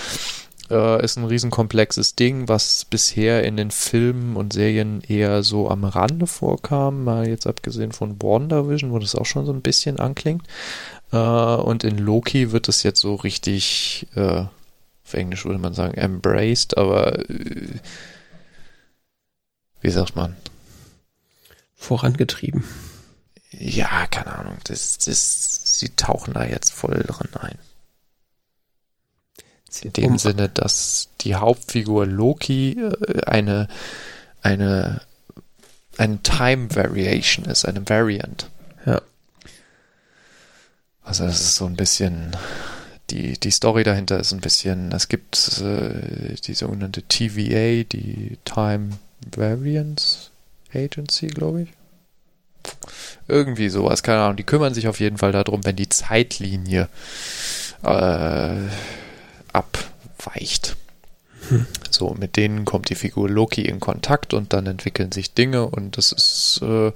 äh, 0.69 1.03
ist 1.03 1.17
ein 1.17 1.25
riesenkomplexes 1.25 2.15
Ding, 2.15 2.47
was 2.47 2.85
bisher 2.85 3.43
in 3.43 3.57
den 3.57 3.71
Filmen 3.71 4.35
und 4.35 4.53
Serien 4.53 5.01
eher 5.01 5.43
so 5.43 5.69
am 5.69 5.83
Rande 5.83 6.27
vorkam, 6.27 7.03
mal 7.03 7.27
jetzt 7.27 7.47
abgesehen 7.47 7.91
von 7.91 8.21
WandaVision, 8.21 8.91
wo 8.91 8.99
das 8.99 9.15
auch 9.15 9.25
schon 9.25 9.45
so 9.45 9.53
ein 9.53 9.61
bisschen 9.61 9.99
anklingt. 9.99 10.43
Äh, 11.11 11.17
und 11.17 11.83
in 11.83 11.97
Loki 11.97 12.51
wird 12.51 12.67
es 12.67 12.83
jetzt 12.83 13.01
so 13.01 13.15
richtig, 13.15 14.07
äh, 14.15 14.45
auf 15.05 15.13
Englisch 15.13 15.45
würde 15.45 15.59
man 15.59 15.73
sagen, 15.73 15.95
embraced, 15.95 16.77
aber 16.77 17.19
äh, 17.29 17.79
wie 19.81 19.91
sagt 19.91 20.15
man? 20.15 20.35
Vorangetrieben. 21.75 22.63
Ja, 23.51 24.07
keine 24.07 24.35
Ahnung. 24.35 24.57
Das, 24.63 24.97
das, 24.97 25.61
sie 25.79 25.89
tauchen 25.89 26.33
da 26.33 26.43
jetzt 26.43 26.73
voll 26.73 27.03
dran 27.05 27.29
ein. 27.39 27.57
In 29.83 29.93
dem 29.93 30.11
um, 30.13 30.17
Sinne, 30.17 30.49
dass 30.49 31.09
die 31.21 31.35
Hauptfigur 31.35 32.05
Loki 32.05 32.71
äh, 32.79 33.21
eine, 33.25 33.67
eine, 34.41 35.01
eine 35.97 36.23
Time 36.23 36.73
Variation 36.73 37.45
ist, 37.45 37.65
eine 37.65 37.87
Variant. 37.87 38.49
Ja. 38.85 39.01
Also 41.03 41.25
das 41.25 41.39
ist 41.39 41.55
so 41.55 41.65
ein 41.65 41.75
bisschen, 41.75 42.35
die, 43.09 43.39
die 43.39 43.51
Story 43.51 43.83
dahinter 43.83 44.19
ist 44.19 44.31
ein 44.31 44.41
bisschen, 44.41 44.91
es 44.91 45.07
gibt 45.07 45.61
äh, 45.61 46.35
die 46.35 46.53
sogenannte 46.53 47.03
TVA, 47.03 47.83
die 47.83 48.37
Time 48.45 48.89
Variance 49.35 50.31
Agency, 50.73 51.27
glaube 51.27 51.63
ich. 51.63 51.69
Irgendwie 53.27 53.69
sowas, 53.69 54.03
keine 54.03 54.21
Ahnung. 54.21 54.37
Die 54.37 54.43
kümmern 54.43 54.73
sich 54.73 54.87
auf 54.87 54.99
jeden 54.99 55.17
Fall 55.17 55.31
darum, 55.31 55.63
wenn 55.65 55.75
die 55.75 55.89
Zeitlinie 55.89 56.89
äh, 57.83 58.55
abweicht. 59.55 60.75
Hm. 61.49 61.65
So, 61.89 62.15
mit 62.17 62.37
denen 62.37 62.65
kommt 62.65 62.89
die 62.89 62.95
Figur 62.95 63.29
Loki 63.29 63.61
in 63.61 63.79
Kontakt 63.79 64.33
und 64.33 64.53
dann 64.53 64.65
entwickeln 64.65 65.11
sich 65.11 65.33
Dinge 65.33 65.67
und 65.67 65.97
das 65.97 66.11
ist 66.11 66.61
äh, 66.63 66.91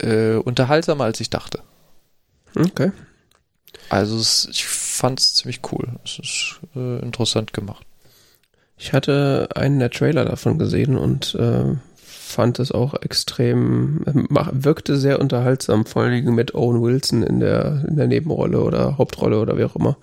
äh, 0.00 0.36
unterhaltsamer, 0.36 1.04
als 1.04 1.20
ich 1.20 1.30
dachte. 1.30 1.60
Okay. 2.54 2.92
Also 3.88 4.16
es, 4.16 4.48
ich 4.50 4.66
fand 4.66 5.20
es 5.20 5.34
ziemlich 5.34 5.60
cool. 5.72 5.88
Es 6.04 6.18
ist 6.18 6.60
äh, 6.74 6.98
interessant 7.00 7.52
gemacht. 7.52 7.86
Ich 8.78 8.92
hatte 8.92 9.48
einen 9.54 9.78
der 9.78 9.90
Trailer 9.90 10.24
davon 10.24 10.58
gesehen 10.58 10.96
und 10.96 11.34
äh, 11.36 11.76
fand 11.96 12.58
es 12.58 12.72
auch 12.72 12.94
extrem, 13.00 14.02
wirkte 14.04 14.96
sehr 14.96 15.20
unterhaltsam, 15.20 15.86
vor 15.86 16.02
allem 16.02 16.34
mit 16.34 16.54
Owen 16.54 16.82
Wilson 16.82 17.22
in 17.22 17.40
der, 17.40 17.84
in 17.88 17.96
der 17.96 18.06
Nebenrolle 18.06 18.62
oder 18.62 18.98
Hauptrolle 18.98 19.40
oder 19.40 19.56
wie 19.56 19.64
auch 19.64 19.76
immer. 19.76 19.96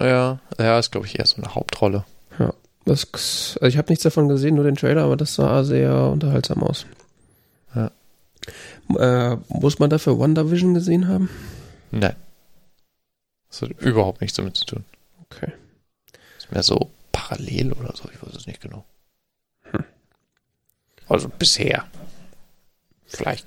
Ja, 0.00 0.40
ja, 0.58 0.78
ist 0.78 0.92
glaube 0.92 1.06
ich 1.06 1.18
eher 1.18 1.26
so 1.26 1.36
eine 1.36 1.54
Hauptrolle. 1.54 2.04
Ja, 2.38 2.54
das, 2.84 3.06
also 3.12 3.66
ich 3.66 3.76
habe 3.78 3.90
nichts 3.90 4.02
davon 4.02 4.28
gesehen, 4.28 4.54
nur 4.54 4.64
den 4.64 4.76
Trailer, 4.76 5.04
aber 5.04 5.16
das 5.16 5.34
sah 5.34 5.64
sehr 5.64 5.94
unterhaltsam 6.06 6.62
aus. 6.62 6.86
Ja. 7.74 7.90
Äh, 8.98 9.36
muss 9.48 9.78
man 9.78 9.90
dafür 9.90 10.18
WandaVision 10.18 10.74
gesehen 10.74 11.08
haben? 11.08 11.28
Nein. 11.90 12.16
Das 13.48 13.62
hat 13.62 13.70
überhaupt 13.80 14.20
nichts 14.20 14.36
damit 14.36 14.56
zu 14.56 14.64
tun. 14.64 14.84
Okay. 15.30 15.52
Ist 16.38 16.50
mehr 16.50 16.62
so 16.62 16.90
parallel 17.12 17.72
oder 17.72 17.94
so, 17.94 18.08
ich 18.12 18.22
weiß 18.22 18.34
es 18.34 18.46
nicht 18.46 18.60
genau. 18.60 18.84
Hm. 19.70 19.84
Also 21.08 21.28
bisher. 21.28 21.86
Vielleicht 23.06 23.46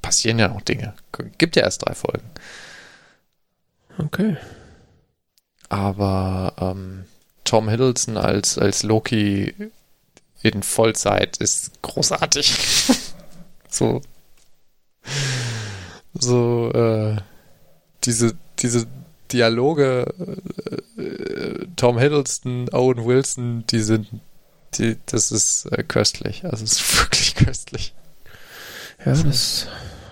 passieren 0.00 0.38
ja 0.38 0.48
noch 0.48 0.62
Dinge. 0.62 0.94
Gibt 1.38 1.56
ja 1.56 1.62
erst 1.62 1.86
drei 1.86 1.94
Folgen. 1.94 2.28
Okay. 3.98 4.36
Aber 5.72 6.52
ähm, 6.60 7.04
Tom 7.44 7.66
Hiddleston 7.70 8.18
als, 8.18 8.58
als 8.58 8.82
Loki 8.82 9.54
in 10.42 10.62
Vollzeit 10.62 11.38
ist 11.38 11.80
großartig. 11.80 12.54
so. 13.70 14.02
So, 16.12 16.70
äh, 16.74 17.16
diese, 18.04 18.34
diese 18.58 18.86
Dialoge, 19.32 20.12
äh, 20.98 21.66
Tom 21.76 21.98
Hiddleston, 21.98 22.68
Owen 22.74 23.06
Wilson, 23.06 23.64
die 23.70 23.80
sind, 23.80 24.08
die, 24.74 24.98
das 25.06 25.32
ist 25.32 25.72
äh, 25.72 25.82
köstlich. 25.84 26.44
Also 26.44 26.64
es 26.64 26.72
ist 26.72 26.98
wirklich 27.00 27.34
köstlich. 27.34 27.94
Ja, 29.06 29.14
das 29.14 29.68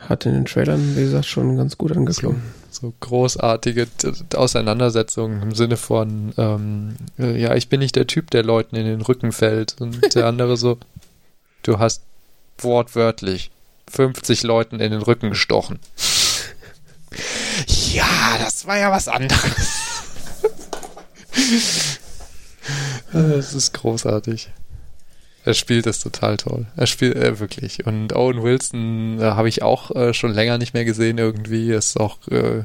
hat 0.09 0.25
in 0.25 0.33
den 0.33 0.47
Trailern, 0.47 0.97
wie 0.97 1.03
gesagt, 1.03 1.27
schon 1.27 1.59
ganz 1.59 1.77
gut 1.77 1.95
angeklungen. 1.95 2.60
So, 2.71 2.95
großartige 3.01 3.89
Auseinandersetzungen 4.35 5.43
im 5.43 5.55
Sinne 5.55 5.77
von, 5.77 6.33
ähm, 6.39 6.97
äh, 7.19 7.41
ja, 7.41 7.55
ich 7.57 7.69
bin 7.69 7.81
nicht 7.81 7.97
der 7.97 8.07
Typ, 8.07 8.31
der 8.31 8.45
Leuten 8.45 8.77
in 8.77 8.87
den 8.87 9.01
Rücken 9.01 9.33
fällt. 9.33 9.81
Und 9.81 10.15
der 10.15 10.27
andere 10.27 10.57
so, 10.57 10.79
du 11.63 11.79
hast 11.79 12.03
wortwörtlich 12.59 13.51
50 13.91 14.45
Leuten 14.45 14.79
in 14.81 14.93
den 14.93 15.03
Rücken 15.03 15.31
gestochen. 15.31 15.79
Ja, 17.93 18.39
das 18.39 18.67
war 18.67 18.79
ja 18.79 18.93
was 18.93 19.09
anderes. 19.09 19.57
Es 23.13 23.53
ist 23.53 23.75
großartig. 23.75 24.51
Er 25.45 25.55
spielt 25.55 25.87
das 25.87 26.01
total 26.01 26.37
toll. 26.37 26.67
Er 26.77 26.87
spielt 26.87 27.17
äh, 27.17 27.39
wirklich. 27.39 27.87
Und 27.87 28.15
Owen 28.15 28.43
Wilson 28.43 29.19
äh, 29.21 29.23
habe 29.23 29.49
ich 29.49 29.63
auch 29.63 29.91
äh, 29.97 30.13
schon 30.13 30.35
länger 30.35 30.59
nicht 30.59 30.75
mehr 30.75 30.85
gesehen 30.85 31.17
irgendwie. 31.17 31.73
Ist 31.73 31.99
auch 31.99 32.19
äh, 32.29 32.65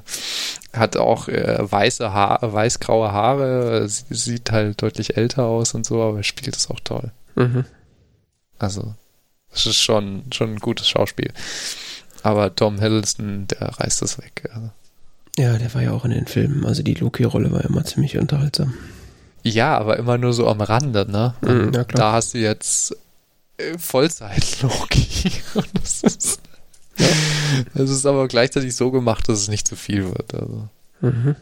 hat 0.73 0.97
auch 0.97 1.29
äh, 1.29 1.57
weiße 1.59 2.11
Haare, 2.11 2.51
weiß-graue 2.51 3.11
Haare. 3.13 3.87
Sie, 3.87 4.03
sieht 4.09 4.51
halt 4.51 4.81
deutlich 4.81 5.15
älter 5.15 5.45
aus 5.45 5.73
und 5.73 5.85
so, 5.85 6.01
aber 6.01 6.17
er 6.17 6.23
spielt 6.23 6.57
es 6.57 6.69
auch 6.69 6.81
toll. 6.81 7.11
Mhm. 7.35 7.63
Also 8.59 8.93
es 9.53 9.65
ist 9.65 9.81
schon 9.81 10.23
schon 10.33 10.55
ein 10.55 10.59
gutes 10.59 10.89
Schauspiel. 10.89 11.31
Aber 12.23 12.53
Tom 12.55 12.79
Hiddleston, 12.79 13.47
der 13.47 13.79
reißt 13.79 14.01
das 14.01 14.17
weg. 14.17 14.49
Also. 14.53 14.69
Ja, 15.37 15.57
der 15.57 15.73
war 15.73 15.81
ja 15.81 15.91
auch 15.91 16.05
in 16.05 16.11
den 16.11 16.27
Filmen. 16.27 16.65
Also 16.65 16.83
die 16.83 16.93
Loki-Rolle 16.93 17.51
war 17.51 17.63
immer 17.63 17.85
ziemlich 17.85 18.17
unterhaltsam. 18.17 18.73
Ja, 19.45 19.77
aber 19.77 19.97
immer 19.97 20.17
nur 20.17 20.33
so 20.33 20.47
am 20.47 20.59
Rande, 20.59 21.05
ne? 21.09 21.35
Mhm, 21.41 21.71
ja, 21.71 21.83
da 21.83 22.13
hast 22.13 22.33
du 22.33 22.39
jetzt 22.39 22.97
äh, 23.57 23.77
Vollzeit-Loki. 23.77 25.31
das, 25.73 26.01
ist, 26.01 26.41
ja. 26.97 27.05
das 27.75 27.91
ist 27.91 28.07
aber 28.07 28.27
gleichzeitig 28.27 28.75
so 28.75 28.89
gemacht, 28.89 29.29
dass 29.29 29.39
es 29.39 29.47
nicht 29.47 29.67
zu 29.67 29.75
viel 29.75 30.05
wird. 30.05 30.33
Also. 30.33 30.67
Mhm. 31.01 31.35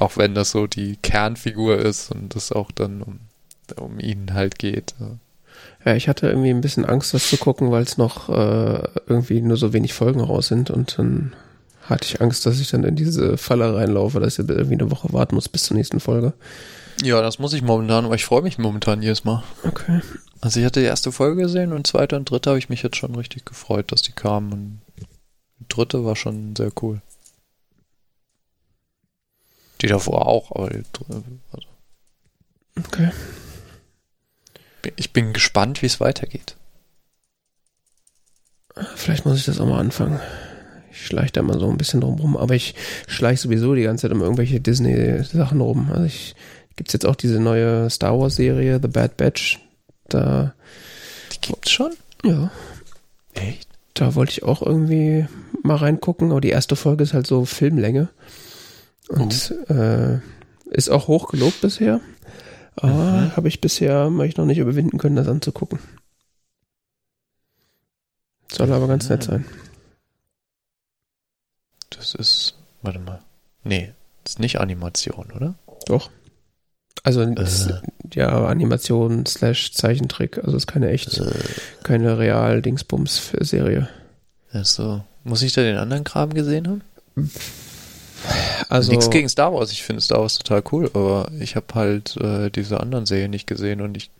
Auch 0.00 0.16
wenn 0.16 0.34
das 0.34 0.50
so 0.50 0.66
die 0.66 0.96
Kernfigur 0.96 1.78
ist 1.78 2.10
und 2.10 2.34
es 2.34 2.50
auch 2.50 2.72
dann 2.72 3.02
um, 3.02 3.20
um 3.76 4.00
ihn 4.00 4.34
halt 4.34 4.58
geht. 4.58 4.94
Ja, 5.84 5.94
ich 5.94 6.08
hatte 6.08 6.28
irgendwie 6.28 6.50
ein 6.50 6.60
bisschen 6.60 6.84
Angst, 6.84 7.14
das 7.14 7.28
zu 7.28 7.36
gucken, 7.36 7.70
weil 7.70 7.84
es 7.84 7.98
noch 7.98 8.30
äh, 8.30 8.82
irgendwie 9.06 9.40
nur 9.42 9.56
so 9.56 9.72
wenig 9.72 9.94
Folgen 9.94 10.20
raus 10.20 10.48
sind 10.48 10.70
und 10.70 10.98
dann 10.98 11.34
hatte 11.82 12.06
ich 12.06 12.20
Angst, 12.20 12.46
dass 12.46 12.58
ich 12.58 12.70
dann 12.70 12.82
in 12.82 12.96
diese 12.96 13.36
Falle 13.36 13.76
reinlaufe, 13.76 14.18
dass 14.18 14.40
ich 14.40 14.48
irgendwie 14.48 14.74
eine 14.74 14.90
Woche 14.90 15.12
warten 15.12 15.36
muss 15.36 15.48
bis 15.48 15.64
zur 15.64 15.76
nächsten 15.76 16.00
Folge. 16.00 16.32
Ja, 17.02 17.20
das 17.20 17.40
muss 17.40 17.52
ich 17.52 17.62
momentan, 17.62 18.04
aber 18.04 18.14
ich 18.14 18.24
freue 18.24 18.42
mich 18.42 18.58
momentan 18.58 19.02
jedes 19.02 19.24
Mal. 19.24 19.42
Okay. 19.64 20.00
Also 20.40 20.60
ich 20.60 20.66
hatte 20.66 20.80
die 20.80 20.86
erste 20.86 21.10
Folge 21.10 21.42
gesehen 21.42 21.72
und 21.72 21.86
zweite 21.86 22.16
und 22.16 22.30
dritte 22.30 22.50
habe 22.50 22.58
ich 22.58 22.68
mich 22.68 22.82
jetzt 22.82 22.96
schon 22.96 23.14
richtig 23.16 23.44
gefreut, 23.44 23.90
dass 23.90 24.02
die 24.02 24.12
kamen 24.12 24.52
und 24.52 24.80
die 24.98 25.06
dritte 25.68 26.04
war 26.04 26.14
schon 26.14 26.54
sehr 26.54 26.70
cool. 26.80 27.00
Die 29.80 29.88
davor 29.88 30.26
auch, 30.26 30.52
aber 30.52 30.70
die 30.70 30.84
dritte, 30.92 31.22
also. 31.50 31.68
Okay. 32.78 33.10
Ich 34.96 35.12
bin 35.12 35.32
gespannt, 35.32 35.82
wie 35.82 35.86
es 35.86 36.00
weitergeht. 36.00 36.56
Vielleicht 38.94 39.26
muss 39.26 39.38
ich 39.38 39.44
das 39.44 39.60
auch 39.60 39.66
mal 39.66 39.80
anfangen. 39.80 40.20
Ich 40.90 41.06
schleiche 41.06 41.32
da 41.32 41.42
mal 41.42 41.58
so 41.58 41.68
ein 41.70 41.78
bisschen 41.78 42.00
drum 42.00 42.18
rum, 42.18 42.36
aber 42.36 42.54
ich 42.54 42.74
schleiche 43.06 43.42
sowieso 43.42 43.74
die 43.74 43.82
ganze 43.82 44.02
Zeit 44.02 44.12
um 44.12 44.22
irgendwelche 44.22 44.60
Disney-Sachen 44.60 45.60
rum. 45.60 45.90
Also 45.90 46.04
ich 46.04 46.34
gibt's 46.76 46.92
jetzt 46.92 47.06
auch 47.06 47.16
diese 47.16 47.40
neue 47.40 47.88
Star 47.90 48.18
Wars-Serie, 48.18 48.80
The 48.80 48.88
Bad 48.88 49.16
Batch. 49.16 49.60
Da. 50.08 50.54
Die 51.32 51.40
gibt's 51.40 51.70
schon? 51.70 51.92
Ja. 52.24 52.50
Echt? 53.34 53.68
Da 53.94 54.14
wollte 54.14 54.32
ich 54.32 54.42
auch 54.42 54.62
irgendwie 54.62 55.26
mal 55.62 55.76
reingucken, 55.76 56.30
aber 56.30 56.40
die 56.40 56.50
erste 56.50 56.76
Folge 56.76 57.04
ist 57.04 57.14
halt 57.14 57.26
so 57.26 57.44
Filmlänge. 57.44 58.08
Und 59.08 59.54
oh. 59.68 59.72
äh, 59.72 60.20
ist 60.70 60.90
auch 60.90 61.08
hoch 61.08 61.28
gelobt 61.28 61.60
bisher. 61.60 62.00
Aber 62.76 63.36
habe 63.36 63.48
ich 63.48 63.60
bisher 63.60 64.10
ich 64.24 64.36
noch 64.36 64.46
nicht 64.46 64.58
überwinden 64.58 64.98
können, 64.98 65.16
das 65.16 65.28
anzugucken. 65.28 65.78
Soll 68.50 68.72
aber 68.72 68.88
ganz 68.88 69.08
nett 69.08 69.22
sein. 69.22 69.44
Das 71.90 72.14
ist, 72.14 72.56
warte 72.82 72.98
mal. 72.98 73.22
Nee, 73.64 73.92
das 74.24 74.34
ist 74.34 74.38
nicht 74.38 74.60
Animation, 74.60 75.30
oder? 75.32 75.54
Doch. 75.86 76.10
Also 77.02 77.22
äh. 77.22 77.80
ja, 78.14 78.46
Animation 78.46 79.26
slash 79.26 79.72
Zeichentrick. 79.72 80.38
Also 80.38 80.56
ist 80.56 80.66
keine 80.66 80.90
echt, 80.90 81.18
äh. 81.18 81.30
keine 81.82 82.18
real 82.18 82.62
Dingsbums-Serie. 82.62 83.88
Ja, 84.52 84.64
so. 84.64 85.02
Muss 85.24 85.42
ich 85.42 85.52
da 85.52 85.62
den 85.62 85.76
anderen 85.76 86.04
Kram 86.04 86.34
gesehen 86.34 86.68
haben? 86.68 86.82
Also 88.68 88.90
nichts 88.90 89.10
gegen 89.10 89.28
Star 89.28 89.52
Wars. 89.52 89.72
Ich 89.72 89.82
finde 89.82 90.00
Star 90.00 90.20
Wars 90.20 90.38
total 90.38 90.62
cool, 90.72 90.90
aber 90.94 91.30
ich 91.38 91.56
habe 91.56 91.66
halt 91.74 92.16
äh, 92.16 92.50
diese 92.50 92.80
anderen 92.80 93.06
Serien 93.06 93.30
nicht 93.30 93.46
gesehen 93.46 93.80
und 93.80 93.96
ich 93.96 94.10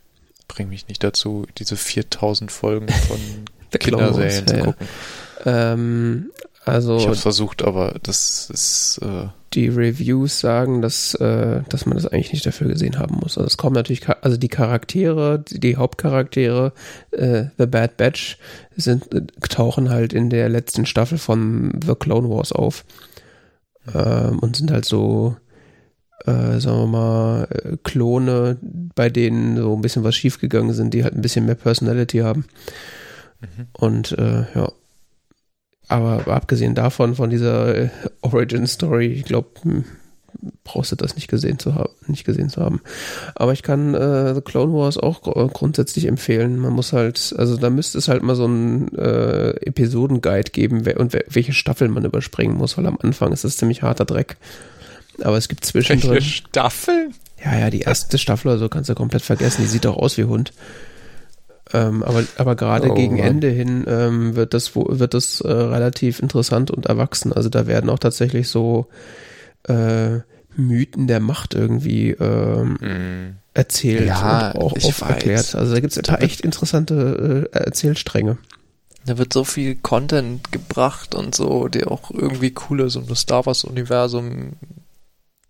bringe 0.48 0.70
mich 0.70 0.88
nicht 0.88 1.02
dazu, 1.02 1.46
diese 1.58 1.76
4000 1.76 2.50
Folgen 2.50 2.88
von 2.88 3.18
Kinderserien 3.78 4.46
zu 4.46 4.58
gucken. 4.58 4.88
Ja. 5.44 5.72
Ähm, 5.72 6.30
also 6.64 6.96
ich 6.96 7.06
habe 7.06 7.16
versucht, 7.16 7.62
aber 7.62 7.96
das 8.02 8.48
ist 8.50 9.00
äh, 9.02 9.28
die 9.54 9.68
Reviews 9.68 10.40
sagen, 10.40 10.80
dass, 10.80 11.14
äh, 11.14 11.62
dass 11.68 11.86
man 11.86 11.96
das 11.96 12.06
eigentlich 12.06 12.32
nicht 12.32 12.46
dafür 12.46 12.68
gesehen 12.68 12.98
haben 12.98 13.16
muss. 13.16 13.36
Also 13.36 13.46
es 13.46 13.56
kommen 13.56 13.74
natürlich, 13.74 14.08
also 14.08 14.36
die 14.36 14.48
Charaktere, 14.48 15.40
die, 15.40 15.58
die 15.58 15.76
Hauptcharaktere, 15.76 16.72
äh, 17.10 17.44
The 17.58 17.66
Bad 17.66 17.96
Batch, 17.96 18.38
sind, 18.76 19.12
äh, 19.12 19.22
tauchen 19.48 19.90
halt 19.90 20.12
in 20.12 20.30
der 20.30 20.48
letzten 20.48 20.86
Staffel 20.86 21.18
von 21.18 21.80
The 21.84 21.94
Clone 21.94 22.30
Wars 22.30 22.52
auf. 22.52 22.84
Ähm, 23.92 24.38
und 24.38 24.56
sind 24.56 24.70
halt 24.70 24.84
so, 24.84 25.36
äh, 26.24 26.60
sagen 26.60 26.78
wir 26.78 26.86
mal, 26.86 27.48
äh, 27.50 27.76
Klone, 27.82 28.58
bei 28.94 29.10
denen 29.10 29.56
so 29.56 29.74
ein 29.74 29.82
bisschen 29.82 30.04
was 30.04 30.14
schiefgegangen 30.14 30.72
sind, 30.72 30.94
die 30.94 31.02
halt 31.02 31.14
ein 31.14 31.22
bisschen 31.22 31.46
mehr 31.46 31.56
Personality 31.56 32.18
haben. 32.18 32.44
Mhm. 33.40 33.66
Und 33.72 34.12
äh, 34.12 34.44
ja, 34.54 34.70
aber 35.88 36.26
abgesehen 36.28 36.74
davon, 36.74 37.14
von 37.14 37.30
dieser 37.30 37.74
äh, 37.74 37.88
Origin-Story, 38.22 39.06
ich 39.06 39.24
glaube, 39.24 39.48
hm, 39.62 39.84
brauchst 40.64 40.92
du 40.92 40.96
das 40.96 41.14
nicht 41.14 41.28
gesehen 41.28 41.58
zu 41.58 41.74
haben, 41.74 41.92
nicht 42.06 42.24
gesehen 42.24 42.48
zu 42.48 42.62
haben. 42.62 42.80
Aber 43.34 43.52
ich 43.52 43.62
kann 43.62 43.94
äh, 43.94 44.34
The 44.34 44.40
Clone 44.40 44.72
Wars 44.72 44.98
auch 44.98 45.22
gr 45.22 45.48
grundsätzlich 45.48 46.06
empfehlen. 46.06 46.58
Man 46.58 46.72
muss 46.72 46.92
halt, 46.92 47.34
also 47.36 47.56
da 47.56 47.70
müsste 47.70 47.98
es 47.98 48.08
halt 48.08 48.22
mal 48.22 48.34
so 48.34 48.44
einen 48.44 48.94
äh, 48.96 49.50
Episodenguide 49.66 50.50
geben 50.50 50.84
wer, 50.84 50.98
und 50.98 51.12
wer, 51.12 51.24
welche 51.28 51.52
Staffeln 51.52 51.92
man 51.92 52.04
überspringen 52.04 52.56
muss, 52.56 52.76
weil 52.76 52.86
am 52.86 52.98
Anfang 53.00 53.32
ist 53.32 53.44
das 53.44 53.56
ziemlich 53.56 53.82
harter 53.82 54.04
Dreck. 54.04 54.36
Aber 55.22 55.36
es 55.36 55.48
gibt 55.48 55.64
zwischendrin. 55.64 56.12
Welche 56.12 56.30
Staffeln? 56.30 57.14
Ja, 57.44 57.58
ja, 57.58 57.70
die 57.70 57.80
erste 57.80 58.18
Staffel 58.18 58.48
oder 58.48 58.58
so 58.58 58.68
kannst 58.68 58.88
du 58.88 58.94
komplett 58.94 59.22
vergessen. 59.22 59.62
Die 59.62 59.68
sieht 59.68 59.84
doch 59.84 59.96
aus 59.96 60.16
wie 60.16 60.24
Hund. 60.24 60.52
Ähm, 61.72 62.02
aber 62.02 62.24
aber 62.36 62.54
gerade 62.54 62.90
oh, 62.90 62.94
gegen 62.94 63.16
Mann. 63.16 63.26
Ende 63.26 63.48
hin 63.48 63.84
ähm, 63.88 64.36
wird 64.36 64.54
das 64.54 64.74
wird 64.76 65.14
das 65.14 65.40
äh, 65.40 65.50
relativ 65.50 66.20
interessant 66.20 66.70
und 66.70 66.86
erwachsen. 66.86 67.32
Also 67.32 67.48
da 67.48 67.66
werden 67.66 67.88
auch 67.88 67.98
tatsächlich 67.98 68.48
so 68.48 68.88
äh, 69.68 70.18
Mythen 70.56 71.06
der 71.06 71.20
Macht 71.20 71.54
irgendwie 71.54 72.10
ähm, 72.10 72.74
mm. 72.74 73.36
erzählt 73.54 74.06
ja, 74.06 74.50
und 74.50 74.62
auch, 74.62 75.08
erklärt. 75.08 75.54
Also 75.54 75.72
da 75.72 75.80
gibt 75.80 75.92
es 75.92 75.98
ein 75.98 76.04
paar 76.04 76.22
echt 76.22 76.42
interessante 76.42 77.48
äh, 77.52 77.58
Erzählstränge. 77.58 78.36
Da 79.06 79.18
wird 79.18 79.32
so 79.32 79.44
viel 79.44 79.76
Content 79.76 80.52
gebracht 80.52 81.14
und 81.14 81.34
so, 81.34 81.68
der 81.68 81.90
auch 81.90 82.10
irgendwie 82.10 82.54
cool 82.68 82.80
ist 82.80 82.96
und 82.96 83.10
das 83.10 83.20
Star 83.20 83.46
Wars 83.46 83.64
Universum 83.64 84.52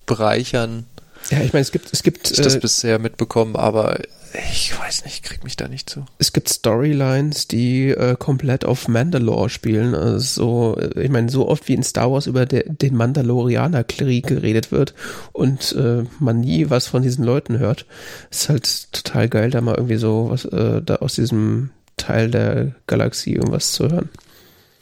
bereichern. 0.07 0.87
Ja, 1.31 1.41
ich 1.41 1.53
meine, 1.53 1.63
es 1.63 1.73
gibt, 1.73 1.93
es 1.93 2.03
gibt. 2.03 2.31
Ich 2.31 2.39
äh, 2.39 2.43
das 2.43 2.59
bisher 2.59 2.99
mitbekommen, 2.99 3.57
aber 3.57 3.99
ich 4.35 4.79
weiß 4.79 5.05
nicht, 5.05 5.23
krieg 5.23 5.45
mich 5.45 5.57
da 5.57 5.69
nicht 5.69 5.91
zu. 5.91 6.05
Es 6.19 6.33
gibt 6.33 6.49
Storylines, 6.49 7.49
die 7.49 7.89
äh, 7.89 8.17
komplett 8.19 8.65
auf 8.65 8.89
Mandalore 8.89 9.51
spielen. 9.51 9.95
Also, 9.95 10.79
ich 10.97 11.11
meine, 11.11 11.29
so 11.29 11.49
oft 11.49 11.69
wie 11.69 11.75
in 11.75 11.83
Star 11.83 12.11
Wars 12.11 12.27
über 12.27 12.47
de, 12.47 12.65
den 12.69 12.97
Mandalorianer-Krieg 12.97 14.27
geredet 14.27 14.73
wird 14.73 14.95
und 15.33 15.73
äh, 15.73 16.05
man 16.19 16.41
nie 16.41 16.71
was 16.71 16.87
von 16.87 17.03
diesen 17.03 17.25
Leuten 17.25 17.59
hört, 17.59 17.87
ist 18.31 18.49
halt 18.49 18.93
total 18.93 19.29
geil, 19.29 19.51
da 19.51 19.61
mal 19.61 19.75
irgendwie 19.75 19.97
so 19.97 20.29
was 20.31 20.45
äh, 20.47 20.81
da 20.83 20.97
aus 20.97 21.15
diesem 21.15 21.71
Teil 21.97 22.31
der 22.31 22.75
Galaxie 22.87 23.35
irgendwas 23.35 23.73
zu 23.73 23.91
hören. 23.91 24.09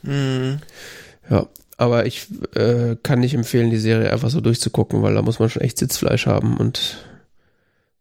Mhm. 0.02 0.58
Ja, 1.28 1.46
aber 1.76 2.06
ich 2.06 2.26
äh, 2.54 2.96
kann 3.02 3.20
nicht 3.20 3.34
empfehlen, 3.34 3.70
die 3.70 3.78
Serie 3.78 4.12
einfach 4.12 4.30
so 4.30 4.40
durchzugucken, 4.40 5.02
weil 5.02 5.14
da 5.14 5.22
muss 5.22 5.38
man 5.38 5.48
schon 5.48 5.62
echt 5.62 5.78
Sitzfleisch 5.78 6.26
haben 6.26 6.56
und 6.56 6.98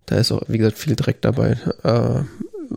da 0.09 0.17
ist 0.17 0.31
auch, 0.31 0.41
wie 0.47 0.57
gesagt, 0.57 0.79
viel 0.79 0.95
Dreck 0.95 1.21
dabei. 1.21 1.57
Äh, 1.83 2.23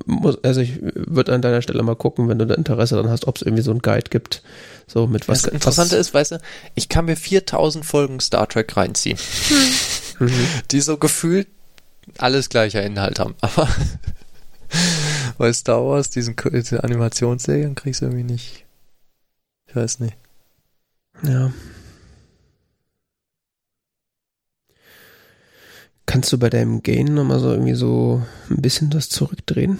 muss, 0.04 0.42
also 0.44 0.60
ich 0.60 0.78
würde 0.80 1.32
an 1.32 1.40
deiner 1.40 1.62
Stelle 1.62 1.82
mal 1.82 1.96
gucken, 1.96 2.28
wenn 2.28 2.38
du 2.38 2.46
da 2.46 2.54
Interesse 2.54 2.94
daran 2.94 3.10
hast, 3.10 3.26
ob 3.26 3.36
es 3.36 3.42
irgendwie 3.42 3.62
so 3.62 3.70
einen 3.70 3.80
Guide 3.80 4.10
gibt. 4.10 4.42
So 4.86 5.06
mit 5.06 5.28
was. 5.28 5.42
Das 5.42 5.52
Interessante 5.52 5.92
was, 5.92 6.08
ist, 6.08 6.14
weißt 6.14 6.32
du, 6.32 6.40
ich 6.74 6.90
kann 6.90 7.06
mir 7.06 7.16
4000 7.16 7.86
Folgen 7.86 8.20
Star 8.20 8.46
Trek 8.48 8.76
reinziehen, 8.76 9.18
mhm. 10.18 10.30
die 10.70 10.82
so 10.82 10.98
gefühlt 10.98 11.48
alles 12.18 12.50
gleicher 12.50 12.82
Inhalt 12.82 13.18
haben. 13.18 13.34
Aber 13.40 13.66
bei 15.38 15.50
Star 15.54 15.86
Wars, 15.86 16.10
diesen, 16.10 16.36
diese 16.52 16.84
Animationsserien 16.84 17.74
kriegst 17.74 18.02
du 18.02 18.06
irgendwie 18.06 18.24
nicht. 18.24 18.66
Ich 19.68 19.76
weiß 19.76 20.00
nicht. 20.00 20.16
Ja. 21.22 21.50
Kannst 26.06 26.32
du 26.32 26.38
bei 26.38 26.50
deinem 26.50 26.82
Gain 26.82 27.14
nochmal 27.14 27.38
so 27.38 27.50
irgendwie 27.50 27.74
so 27.74 28.22
ein 28.50 28.60
bisschen 28.60 28.90
das 28.90 29.08
zurückdrehen? 29.08 29.78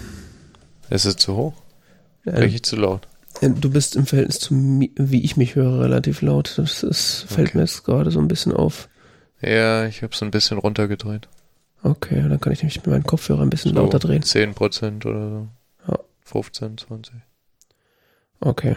Ist 0.88 1.04
es 1.04 1.16
zu 1.16 1.36
hoch? 1.36 1.54
Richtig 2.26 2.62
zu 2.62 2.76
laut? 2.76 3.08
Du 3.40 3.70
bist 3.70 3.96
im 3.96 4.06
Verhältnis 4.06 4.38
zu, 4.38 4.54
wie 4.54 5.24
ich 5.24 5.36
mich 5.36 5.56
höre, 5.56 5.80
relativ 5.80 6.22
laut. 6.22 6.54
Das 6.58 6.82
ist, 6.82 7.24
fällt 7.28 7.48
okay. 7.48 7.58
mir 7.58 7.64
jetzt 7.64 7.82
gerade 7.84 8.10
so 8.10 8.20
ein 8.20 8.28
bisschen 8.28 8.52
auf. 8.52 8.88
Ja, 9.40 9.86
ich 9.86 10.02
habe 10.02 10.12
es 10.12 10.22
ein 10.22 10.30
bisschen 10.30 10.58
runtergedreht. 10.58 11.28
Okay, 11.82 12.22
dann 12.28 12.38
kann 12.38 12.52
ich 12.52 12.60
nämlich 12.60 12.76
mit 12.76 12.86
meinen 12.86 13.02
Kopfhörer 13.02 13.42
ein 13.42 13.50
bisschen 13.50 13.74
so 13.74 13.80
lauter 13.80 13.98
drehen. 13.98 14.22
10% 14.22 15.04
oder 15.06 15.28
so. 15.28 15.48
Ja. 15.88 15.98
15, 16.20 16.78
20. 16.78 17.14
Okay. 18.38 18.76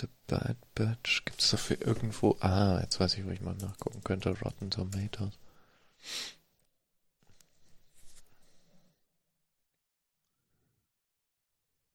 The 0.00 0.06
Bad 0.26 0.56
Gibt 0.76 1.40
es 1.40 1.50
dafür 1.50 1.80
irgendwo. 1.80 2.36
Ah, 2.40 2.80
jetzt 2.82 3.00
weiß 3.00 3.16
ich, 3.16 3.24
wo 3.24 3.30
ich 3.30 3.40
mal 3.40 3.54
nachgucken 3.54 4.04
könnte. 4.04 4.38
Rotten 4.40 4.70
Tomatoes. 4.70 5.38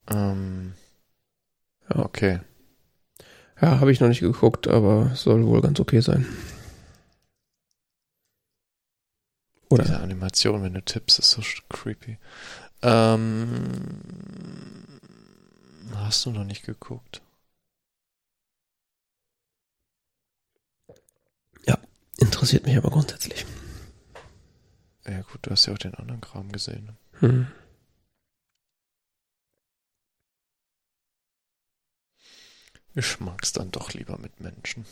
Ähm. 0.10 0.74
Okay. 1.90 2.40
Ja, 3.62 3.80
habe 3.80 3.92
ich 3.92 4.00
noch 4.00 4.08
nicht 4.08 4.22
geguckt, 4.22 4.68
aber 4.68 5.16
soll 5.16 5.46
wohl 5.46 5.62
ganz 5.62 5.80
okay 5.80 6.00
sein. 6.00 6.26
Oder? 9.70 9.84
Diese 9.84 10.00
Animation, 10.00 10.64
wenn 10.64 10.74
du 10.74 10.82
tippst, 10.82 11.20
ist 11.20 11.32
so 11.32 11.42
creepy. 11.70 12.18
Ähm, 12.82 13.62
hast 15.96 16.26
du 16.26 16.32
noch 16.32 16.44
nicht 16.44 16.66
geguckt? 16.66 17.22
Interessiert 22.22 22.66
mich 22.66 22.78
aber 22.78 22.92
grundsätzlich. 22.92 23.46
Ja 25.08 25.22
gut, 25.22 25.40
du 25.42 25.52
hast 25.52 25.66
ja 25.66 25.74
auch 25.74 25.78
den 25.80 25.96
anderen 25.96 26.22
Kram 26.22 26.52
gesehen. 26.52 26.92
Hm. 27.20 27.48
Ich 32.94 33.20
mag's 33.20 33.54
dann 33.54 33.72
doch 33.72 33.94
lieber 33.94 34.18
mit 34.20 34.40
Menschen. 34.40 34.86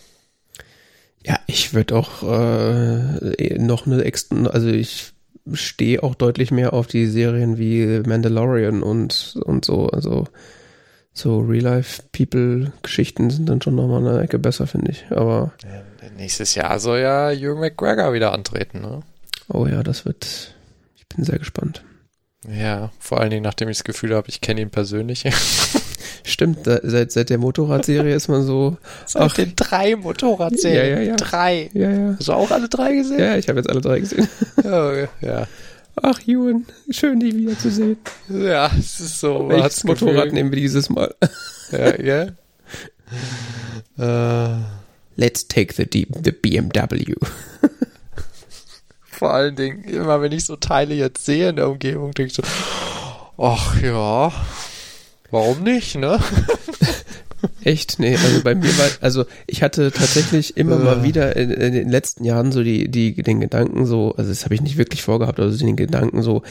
Ja, 1.24 1.40
ich 1.48 1.74
würde 1.74 1.96
auch 1.96 2.24
äh, 2.24 3.60
noch 3.60 3.86
eine 3.86 4.04
extra, 4.04 4.48
also 4.48 4.70
ich 4.70 5.14
stehe 5.54 6.02
auch 6.02 6.16
deutlich 6.16 6.50
mehr 6.50 6.74
auf 6.74 6.88
die 6.88 7.06
Serien 7.08 7.58
wie 7.58 8.00
Mandalorian 8.08 8.82
und, 8.82 9.38
und 9.44 9.66
so, 9.66 9.90
also 9.90 10.26
so 11.14 11.40
Real-Life-People-Geschichten 11.40 13.30
sind 13.30 13.50
dann 13.50 13.62
schon 13.62 13.76
nochmal 13.76 14.08
eine 14.08 14.24
Ecke 14.24 14.40
besser, 14.40 14.66
finde 14.66 14.92
ich. 14.92 15.06
Aber 15.12 15.54
ja, 15.64 15.84
nächstes 16.16 16.56
Jahr 16.56 16.80
soll 16.80 17.00
ja 17.00 17.32
Jürgen 17.32 17.62
McGregor 17.62 18.14
wieder 18.14 18.34
antreten, 18.34 18.82
ne? 18.82 19.02
Oh 19.48 19.66
ja, 19.66 19.84
das 19.84 20.06
wird. 20.06 20.54
Ich 20.96 21.08
bin 21.08 21.24
sehr 21.24 21.40
gespannt. 21.40 21.84
Ja, 22.48 22.92
vor 23.00 23.20
allen 23.20 23.32
Dingen, 23.32 23.44
nachdem 23.44 23.68
ich 23.70 23.78
das 23.78 23.84
Gefühl 23.84 24.16
habe, 24.16 24.30
ich 24.30 24.42
kenne 24.42 24.62
ihn 24.62 24.70
persönlich. 24.70 25.26
Stimmt, 26.24 26.66
da, 26.68 26.80
seit, 26.84 27.12
seit 27.12 27.30
der 27.30 27.38
Motorradserie 27.38 28.14
ist 28.14 28.28
man 28.28 28.44
so. 28.44 28.78
Seit 29.06 29.22
ach, 29.24 29.34
den 29.34 29.54
drei 29.56 29.96
Motorradserien. 29.96 30.90
Ja, 30.90 31.00
ja, 31.00 31.10
ja. 31.10 31.16
Drei. 31.16 31.70
Ja, 31.74 31.90
ja. 31.90 32.16
Hast 32.18 32.28
du 32.28 32.34
auch 32.34 32.52
alle 32.52 32.70
drei 32.70 32.96
gesehen? 32.96 33.20
Ja, 33.20 33.36
ich 33.36 33.50
habe 33.50 33.60
jetzt 33.60 33.70
alle 33.70 33.82
drei 33.82 34.00
gesehen. 34.00 34.28
Ja, 34.64 35.08
ja. 35.22 35.48
Ach, 36.02 36.20
Ewan, 36.28 36.66
schön, 36.92 37.20
dich 37.20 37.36
wiederzusehen. 37.36 37.98
Ja, 38.30 38.70
es 38.78 39.00
ist 39.00 39.20
so. 39.20 39.50
Welches 39.50 39.84
Motorrad 39.84 40.26
Gefühl. 40.26 40.34
nehmen 40.34 40.52
wir 40.52 40.60
dieses 40.60 40.90
Mal? 40.90 41.14
Ja, 41.72 42.00
ja. 42.00 42.28
uh. 43.98 44.79
Let's 45.20 45.46
take 45.46 45.74
the, 45.74 45.86
the 45.92 46.32
BMW. 46.32 47.14
Vor 49.04 49.34
allen 49.34 49.58
Dingen, 49.58 49.84
immer 49.84 50.22
wenn 50.22 50.32
ich 50.32 50.46
so 50.46 50.56
Teile 50.56 50.96
jetzt 50.96 51.26
sehe 51.26 51.50
in 51.50 51.58
der 51.58 51.70
Umgebung, 51.70 52.14
denke 52.14 52.30
ich 52.30 52.34
so, 52.34 52.44
ach 53.38 53.82
ja, 53.82 54.32
warum 55.30 55.62
nicht, 55.64 55.96
ne? 55.96 56.22
Echt? 57.66 58.00
Nee, 58.00 58.16
also 58.16 58.42
bei 58.44 58.56
mir 58.56 58.70
war, 58.78 58.88
also 59.02 59.26
ich 59.46 59.62
hatte 59.62 59.92
tatsächlich 59.92 60.56
immer 60.56 60.78
mal 60.78 61.04
wieder 61.04 61.36
in, 61.36 61.52
in, 61.52 61.74
den 61.74 61.90
letzten 61.90 62.24
Jahren 62.24 62.54
so 62.54 62.64
die, 62.64 62.90
die, 62.90 63.14
den 63.14 63.42
Gedanken 63.42 63.86
so, 63.86 64.16
also 64.16 64.30
das 64.30 64.46
habe 64.46 64.56
ich 64.56 64.62
nicht 64.62 64.78
wirklich 64.78 65.02
vorgehabt, 65.02 65.42
also 65.42 65.58
den 65.58 65.76
Gedanken 65.76 66.22
so, 66.22 66.44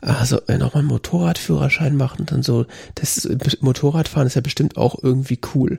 also 0.00 0.40
nochmal 0.48 0.80
einen 0.80 0.88
Motorradführerschein 0.88 1.96
machen 1.96 2.22
und 2.22 2.32
dann 2.32 2.42
so, 2.42 2.66
das 2.96 3.28
Motorradfahren 3.60 4.26
ist 4.26 4.34
ja 4.34 4.40
bestimmt 4.40 4.76
auch 4.76 5.00
irgendwie 5.00 5.38
cool. 5.54 5.78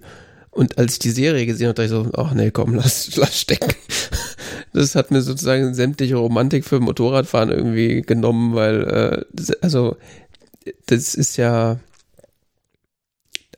Und 0.57 0.79
als 0.79 0.93
ich 0.93 0.99
die 0.99 1.11
Serie 1.11 1.45
gesehen 1.45 1.67
habe, 1.67 1.75
dachte 1.75 1.85
ich 1.85 1.91
so, 1.91 2.19
ach 2.19 2.33
nee, 2.33 2.49
komm, 2.49 2.73
lass, 2.73 3.15
lass 3.15 3.39
stecken. 3.39 3.75
Das 4.73 4.95
hat 4.95 5.11
mir 5.11 5.21
sozusagen 5.21 5.75
sämtliche 5.75 6.15
Romantik 6.15 6.65
für 6.65 6.79
Motorradfahren 6.79 7.51
irgendwie 7.51 8.01
genommen, 8.01 8.55
weil, 8.55 8.83
äh, 8.83 9.53
also, 9.61 9.97
das 10.87 11.13
ist 11.13 11.37
ja, 11.37 11.77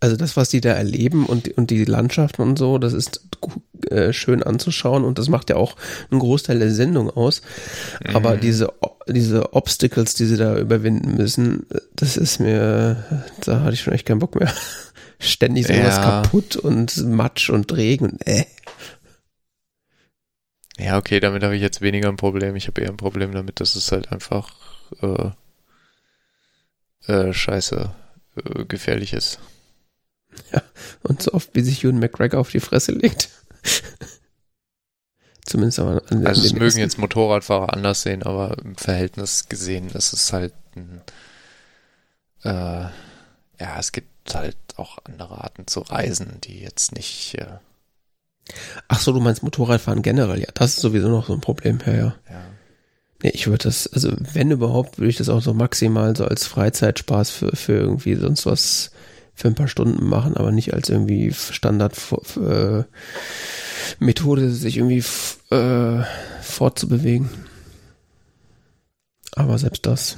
also 0.01 0.17
das, 0.17 0.35
was 0.35 0.49
die 0.49 0.59
da 0.59 0.71
erleben 0.71 1.25
und, 1.25 1.57
und 1.57 1.69
die 1.69 1.85
Landschaften 1.85 2.41
und 2.41 2.59
so, 2.59 2.77
das 2.77 2.91
ist 2.91 3.21
äh, 3.89 4.11
schön 4.11 4.43
anzuschauen 4.43 5.05
und 5.05 5.19
das 5.19 5.29
macht 5.29 5.49
ja 5.49 5.55
auch 5.55 5.77
einen 6.11 6.19
Großteil 6.19 6.59
der 6.59 6.71
Sendung 6.71 7.09
aus. 7.09 7.41
Mhm. 8.05 8.15
Aber 8.15 8.35
diese, 8.35 8.73
diese 9.07 9.53
Obstacles, 9.53 10.15
die 10.15 10.25
sie 10.25 10.37
da 10.37 10.57
überwinden 10.57 11.15
müssen, 11.15 11.65
das 11.95 12.17
ist 12.17 12.39
mir, 12.39 13.23
da 13.45 13.61
hatte 13.61 13.73
ich 13.73 13.81
schon 13.81 13.93
echt 13.93 14.05
keinen 14.05 14.19
Bock 14.19 14.35
mehr. 14.35 14.51
Ständig 15.19 15.67
so 15.67 15.73
ja. 15.73 15.85
was 15.85 16.01
kaputt 16.01 16.55
und 16.55 16.95
Matsch 17.05 17.49
und 17.49 17.71
Regen 17.75 18.05
und 18.05 18.27
äh. 18.27 18.45
Ja, 20.77 20.97
okay, 20.97 21.19
damit 21.19 21.43
habe 21.43 21.55
ich 21.57 21.61
jetzt 21.61 21.81
weniger 21.81 22.07
ein 22.07 22.15
Problem. 22.15 22.55
Ich 22.55 22.67
habe 22.67 22.79
eher 22.81 22.89
ein 22.89 22.97
Problem 22.97 23.33
damit, 23.33 23.59
dass 23.59 23.75
es 23.75 23.91
halt 23.91 24.13
einfach 24.13 24.49
äh, 25.01 25.31
äh, 27.11 27.33
scheiße 27.33 27.93
äh, 28.37 28.65
gefährlich 28.65 29.11
ist. 29.13 29.39
Ja, 30.53 30.61
und 31.03 31.21
so 31.21 31.33
oft 31.33 31.53
wie 31.53 31.61
sich 31.61 31.83
Ewan 31.83 31.99
McGregor 31.99 32.39
auf 32.39 32.51
die 32.51 32.61
Fresse 32.61 32.93
legt. 32.93 33.29
Zumindest 35.45 35.79
aber 35.79 36.03
an 36.09 36.25
Also 36.25 36.43
es 36.43 36.53
mögen 36.53 36.65
ersten. 36.65 36.79
jetzt 36.79 36.97
Motorradfahrer 36.99 37.73
anders 37.73 38.03
sehen, 38.03 38.23
aber 38.23 38.57
im 38.59 38.75
Verhältnis 38.75 39.49
gesehen 39.49 39.89
ist 39.89 40.13
es 40.13 40.31
halt 40.31 40.53
ein, 40.75 41.01
äh, 42.43 42.87
ja, 43.59 43.79
es 43.79 43.91
gibt 44.29 44.35
halt 44.35 44.57
auch 44.77 44.99
andere 45.05 45.43
Arten 45.43 45.65
zu 45.65 45.79
reisen, 45.79 46.37
die 46.43 46.59
jetzt 46.59 46.93
nicht 46.93 47.35
äh, 47.35 47.57
Ach 48.87 48.99
so, 48.99 49.11
du 49.11 49.19
meinst 49.19 49.43
Motorradfahren 49.43 50.01
generell, 50.01 50.39
ja, 50.39 50.47
das 50.55 50.71
ist 50.75 50.79
sowieso 50.81 51.07
noch 51.07 51.27
so 51.27 51.33
ein 51.33 51.41
Problem, 51.41 51.79
ja, 51.85 51.93
ja. 51.93 52.15
ja. 52.29 52.41
Nee, 53.21 53.31
ich 53.33 53.47
würde 53.47 53.65
das, 53.65 53.85
also 53.87 54.11
wenn 54.17 54.49
überhaupt, 54.49 54.97
würde 54.97 55.09
ich 55.09 55.17
das 55.17 55.29
auch 55.29 55.41
so 55.41 55.53
maximal 55.53 56.15
so 56.15 56.25
als 56.25 56.47
Freizeitspaß 56.47 57.29
für, 57.29 57.55
für 57.55 57.73
irgendwie 57.73 58.15
sonst 58.15 58.45
was 58.45 58.91
für 59.35 59.49
ein 59.49 59.55
paar 59.55 59.67
Stunden 59.67 60.05
machen, 60.05 60.35
aber 60.35 60.51
nicht 60.51 60.73
als 60.73 60.89
irgendwie 60.89 61.33
Standard 61.33 61.95
äh, 62.37 62.83
Methode, 63.99 64.49
sich 64.49 64.77
irgendwie 64.77 65.03
äh, 65.55 66.03
fortzubewegen. 66.41 67.29
Aber 69.33 69.57
selbst 69.57 69.85
das. 69.85 70.17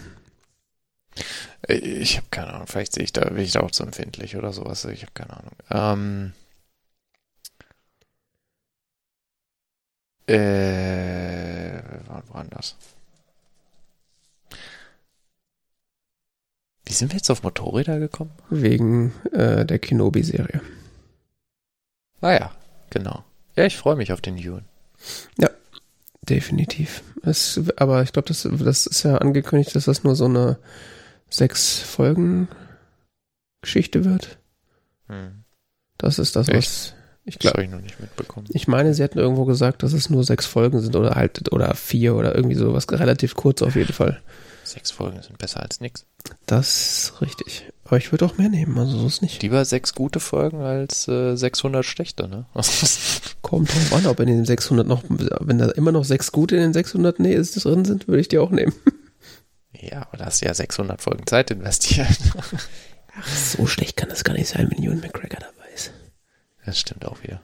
Ich 1.68 2.18
habe 2.18 2.28
keine 2.32 2.53
Ahnung, 2.53 2.68
vielleicht 2.68 2.93
sehe 2.93 3.03
ich 3.03 3.14
da, 3.14 3.30
bin 3.30 3.39
ich 3.39 3.51
da 3.51 3.62
auch 3.62 3.72
zu 3.72 3.84
empfindlich 3.84 4.36
oder 4.36 4.51
sowas. 4.51 4.86
Ich 4.86 5.03
habe 5.03 5.12
keine 5.14 5.38
Ahnung. 5.38 6.34
Ähm, 10.28 10.36
äh, 10.36 11.82
wann 12.07 12.24
war 12.30 12.45
das? 12.45 12.76
Wie 16.86 16.93
sind 16.93 17.12
wir 17.12 17.18
jetzt 17.18 17.30
auf 17.30 17.43
Motorräder 17.43 17.99
gekommen? 17.99 18.32
Wegen 18.49 19.14
äh, 19.32 19.66
der 19.66 19.80
Kenobi-Serie. 19.80 20.62
Ah 22.22 22.34
ja, 22.34 22.51
genau. 22.89 23.24
Ja, 23.55 23.66
ich 23.66 23.78
freue 23.78 23.95
mich 23.95 24.12
auf 24.12 24.22
den 24.22 24.38
Ewan. 24.38 24.66
Ja, 25.38 25.49
definitiv. 26.22 27.03
Es, 27.24 27.59
aber 27.78 28.03
ich 28.03 28.14
glaube, 28.14 28.28
das, 28.28 28.47
das 28.51 28.88
ist 28.88 29.03
ja 29.03 29.18
angekündigt, 29.18 29.76
dass 29.76 29.86
das 29.86 30.03
nur 30.03 30.16
so 30.16 30.26
eine 30.26 30.57
sechs 31.32 31.79
Folgen 31.79 32.47
Geschichte 33.61 34.05
wird. 34.05 34.38
Hm. 35.07 35.43
Das 35.97 36.19
ist 36.19 36.36
das, 36.36 36.47
Echt? 36.47 36.57
was 36.57 36.93
ich 37.23 37.39
glaube. 37.39 37.57
Das 37.57 37.63
habe 37.63 37.65
ich 37.65 37.71
noch 37.71 37.82
nicht 37.82 37.99
mitbekommen. 37.99 38.47
Ich 38.49 38.67
meine, 38.67 38.93
sie 38.93 39.03
hatten 39.03 39.19
irgendwo 39.19 39.45
gesagt, 39.45 39.84
dass 39.84 39.93
es 39.93 40.09
nur 40.09 40.23
sechs 40.23 40.45
Folgen 40.45 40.82
sind 40.82 40.95
oder 40.95 41.11
halt 41.15 41.51
oder 41.51 41.73
vier 41.75 42.15
oder 42.15 42.36
irgendwie 42.36 42.55
sowas 42.55 42.88
relativ 42.91 43.36
kurz 43.36 43.61
auf 43.61 43.75
jeden 43.75 43.93
Fall. 43.93 44.21
Sechs 44.63 44.91
Folgen 44.91 45.21
sind 45.21 45.38
besser 45.38 45.61
als 45.61 45.82
nichts. 45.82 46.05
Das 46.45 47.11
ist 47.11 47.21
richtig. 47.21 47.65
Aber 47.84 47.97
ich 47.97 48.11
würde 48.11 48.25
auch 48.25 48.38
mehr 48.38 48.49
nehmen, 48.49 48.77
also 48.77 48.97
so 48.97 49.07
ist 49.07 49.21
nicht. 49.21 49.41
Lieber 49.41 49.65
sechs 49.65 49.93
gute 49.93 50.19
Folgen 50.19 50.61
als 50.61 51.07
äh, 51.07 51.36
600 51.36 51.84
schlechte, 51.86 52.27
ne? 52.27 52.45
Kommt 53.41 53.69
drauf 53.69 53.93
an, 53.93 54.05
ob 54.05 54.19
in 54.19 54.27
den 54.27 54.45
600 54.45 54.88
noch, 54.88 55.03
wenn 55.09 55.57
da 55.57 55.69
immer 55.71 55.91
noch 55.91 56.05
sechs 56.05 56.32
gute 56.32 56.55
in 56.55 56.61
den 56.61 56.73
600 56.73 57.19
nee, 57.19 57.34
ist, 57.34 57.63
drin 57.63 57.86
sind, 57.86 58.07
würde 58.07 58.21
ich 58.21 58.29
die 58.29 58.39
auch 58.39 58.51
nehmen. 58.51 58.73
Ja, 59.74 60.01
aber 60.01 60.17
da 60.17 60.26
hast 60.26 60.41
du 60.41 60.45
ja 60.45 60.53
600 60.53 61.01
Folgen 61.01 61.26
Zeit 61.28 61.51
investiert. 61.51 62.07
Ach, 63.17 63.28
so 63.28 63.67
schlecht 63.67 63.97
kann 63.97 64.09
das 64.09 64.24
gar 64.24 64.34
nicht 64.34 64.47
sein, 64.47 64.69
wenn 64.69 64.84
Ewan 64.84 64.99
McGregor 64.99 65.39
dabei 65.39 65.69
ist. 65.74 65.91
Das 66.65 66.80
stimmt 66.80 67.05
auch 67.05 67.22
wieder. 67.24 67.41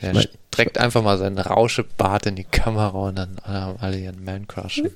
Der 0.00 0.12
mein, 0.12 0.26
streckt 0.48 0.78
einfach 0.78 1.02
mal 1.02 1.16
seinen 1.16 1.38
Rauschebart 1.38 2.26
in 2.26 2.36
die 2.36 2.44
Kamera 2.44 2.98
und 2.98 3.16
dann 3.16 3.36
haben 3.44 3.78
alle 3.80 3.98
ihren 3.98 4.24
Man-Crush. 4.24 4.78
Ja, 4.78 4.90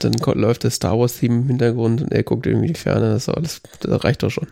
dann 0.00 0.14
läuft 0.34 0.64
das 0.64 0.74
Star 0.74 0.98
Wars-Theme 0.98 1.36
im 1.36 1.46
Hintergrund 1.46 2.02
und 2.02 2.12
er 2.12 2.22
guckt 2.22 2.46
irgendwie 2.46 2.68
die 2.68 2.74
Ferne. 2.74 3.10
Das, 3.12 3.28
alles, 3.28 3.62
das 3.80 4.04
reicht 4.04 4.22
doch 4.22 4.30
schon. 4.30 4.48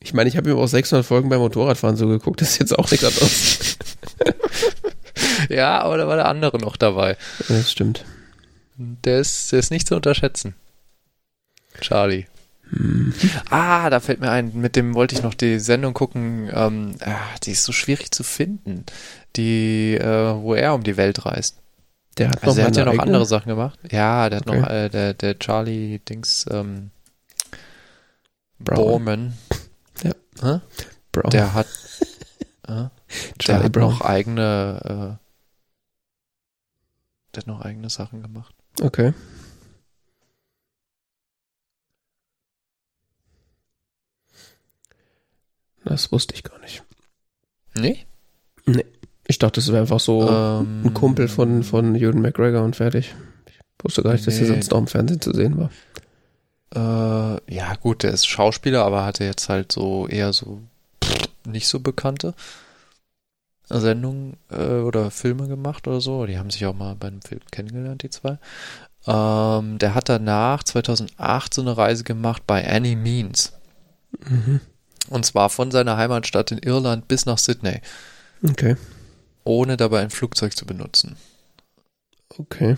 Ich 0.00 0.12
meine, 0.12 0.28
ich 0.28 0.36
habe 0.36 0.50
ihm 0.50 0.58
auch 0.58 0.66
600 0.66 1.04
Folgen 1.04 1.28
beim 1.28 1.40
Motorradfahren 1.40 1.96
so 1.96 2.06
geguckt. 2.06 2.40
Das 2.40 2.50
ist 2.50 2.58
jetzt 2.58 2.78
auch 2.78 2.90
nichts 2.90 3.06
anderes. 3.06 3.78
ja, 5.48 5.80
aber 5.80 5.96
da 5.96 6.06
war 6.06 6.16
der 6.16 6.28
andere 6.28 6.58
noch 6.58 6.76
dabei. 6.76 7.16
Das 7.48 7.72
stimmt. 7.72 8.04
Der 8.76 9.20
ist, 9.20 9.52
der 9.52 9.60
ist 9.60 9.70
nicht 9.70 9.86
zu 9.86 9.96
unterschätzen. 9.96 10.54
Charlie. 11.80 12.26
Ah, 13.50 13.90
da 13.90 14.00
fällt 14.00 14.20
mir 14.20 14.30
ein, 14.30 14.52
mit 14.54 14.74
dem 14.74 14.94
wollte 14.94 15.14
ich 15.14 15.22
noch 15.22 15.34
die 15.34 15.60
Sendung 15.60 15.94
gucken, 15.94 16.50
ähm, 16.52 16.96
ah, 17.00 17.18
die 17.42 17.52
ist 17.52 17.64
so 17.64 17.72
schwierig 17.72 18.10
zu 18.10 18.24
finden, 18.24 18.84
die, 19.36 19.94
äh, 19.94 20.34
wo 20.34 20.54
er 20.54 20.74
um 20.74 20.82
die 20.82 20.96
Welt 20.96 21.24
reist. 21.24 21.58
Der 22.16 22.30
hat, 22.30 22.42
also 22.42 22.56
der 22.56 22.66
hat 22.66 22.76
ja 22.76 22.84
noch 22.84 22.92
eigene? 22.92 23.06
andere 23.06 23.26
Sachen 23.26 23.48
gemacht. 23.48 23.78
Ja, 23.90 24.28
der 24.30 24.40
hat 24.40 24.48
okay. 24.48 24.60
noch, 24.60 24.68
äh, 24.68 24.88
der, 24.88 25.14
der 25.14 25.38
Charlie 25.38 25.98
Dings, 25.98 26.46
ähm, 26.50 26.90
Borman. 28.58 29.34
Ja. 30.02 30.12
Hä? 30.40 30.60
Brown. 31.12 31.30
Der 31.30 31.54
hat, 31.54 31.66
äh, 32.66 32.86
der 33.46 33.62
hat 33.62 33.72
Brown. 33.72 33.90
noch 33.90 34.00
eigene, 34.00 34.80
äh, 34.84 35.24
der 37.34 37.40
hat 37.40 37.46
noch 37.46 37.60
eigene 37.60 37.90
Sachen 37.90 38.22
gemacht. 38.22 38.54
Okay. 38.80 39.12
Das 45.84 46.10
wusste 46.10 46.34
ich 46.34 46.42
gar 46.42 46.58
nicht. 46.60 46.82
Nee? 47.74 48.06
Nee. 48.66 48.84
Ich 49.26 49.38
dachte, 49.38 49.60
das 49.60 49.68
wäre 49.68 49.80
einfach 49.80 50.00
so 50.00 50.28
ähm, 50.28 50.82
ein 50.84 50.94
Kumpel 50.94 51.28
von, 51.28 51.62
von 51.62 51.94
Ewan 51.94 52.20
McGregor 52.20 52.62
und 52.62 52.76
fertig. 52.76 53.14
Ich 53.46 53.58
wusste 53.82 54.02
gar 54.02 54.12
nicht, 54.12 54.26
dass 54.26 54.38
er 54.38 54.46
sonst 54.46 54.72
auch 54.72 54.78
im 54.78 54.86
Fernsehen 54.86 55.20
zu 55.20 55.32
sehen 55.32 55.56
war. 55.58 55.70
Äh, 56.74 57.54
ja, 57.54 57.74
gut, 57.76 58.02
der 58.02 58.12
ist 58.12 58.26
Schauspieler, 58.26 58.84
aber 58.84 59.04
hatte 59.04 59.24
jetzt 59.24 59.48
halt 59.48 59.72
so 59.72 60.06
eher 60.08 60.32
so 60.32 60.60
nicht 61.46 61.68
so 61.68 61.80
bekannte 61.80 62.34
Sendungen 63.68 64.36
äh, 64.50 64.80
oder 64.80 65.10
Filme 65.10 65.48
gemacht 65.48 65.86
oder 65.88 66.00
so. 66.00 66.26
Die 66.26 66.38
haben 66.38 66.50
sich 66.50 66.66
auch 66.66 66.74
mal 66.74 66.94
bei 66.94 67.08
einem 67.08 67.22
Film 67.22 67.40
kennengelernt, 67.50 68.02
die 68.02 68.10
zwei. 68.10 68.38
Ähm, 69.06 69.78
der 69.78 69.94
hat 69.94 70.08
danach 70.08 70.62
2008 70.62 71.54
so 71.54 71.62
eine 71.62 71.76
Reise 71.76 72.04
gemacht 72.04 72.42
bei 72.46 72.66
Annie 72.68 72.96
Means. 72.96 73.52
Mhm. 74.28 74.60
Und 75.08 75.26
zwar 75.26 75.50
von 75.50 75.70
seiner 75.70 75.96
Heimatstadt 75.96 76.50
in 76.52 76.58
Irland 76.58 77.08
bis 77.08 77.26
nach 77.26 77.38
Sydney. 77.38 77.80
Okay. 78.42 78.76
Ohne 79.44 79.76
dabei 79.76 80.00
ein 80.00 80.10
Flugzeug 80.10 80.56
zu 80.56 80.64
benutzen. 80.64 81.16
Okay. 82.28 82.76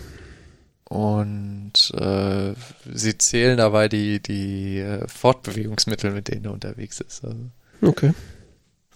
Und 0.89 1.91
äh, 1.95 2.53
sie 2.93 3.17
zählen 3.17 3.57
dabei 3.57 3.89
die, 3.89 4.21
die 4.21 4.79
äh, 4.79 5.07
Fortbewegungsmittel, 5.07 6.11
mit 6.11 6.29
denen 6.29 6.45
er 6.45 6.53
unterwegs 6.53 7.01
ist. 7.01 7.23
Also. 7.23 7.49
Okay 7.81 8.13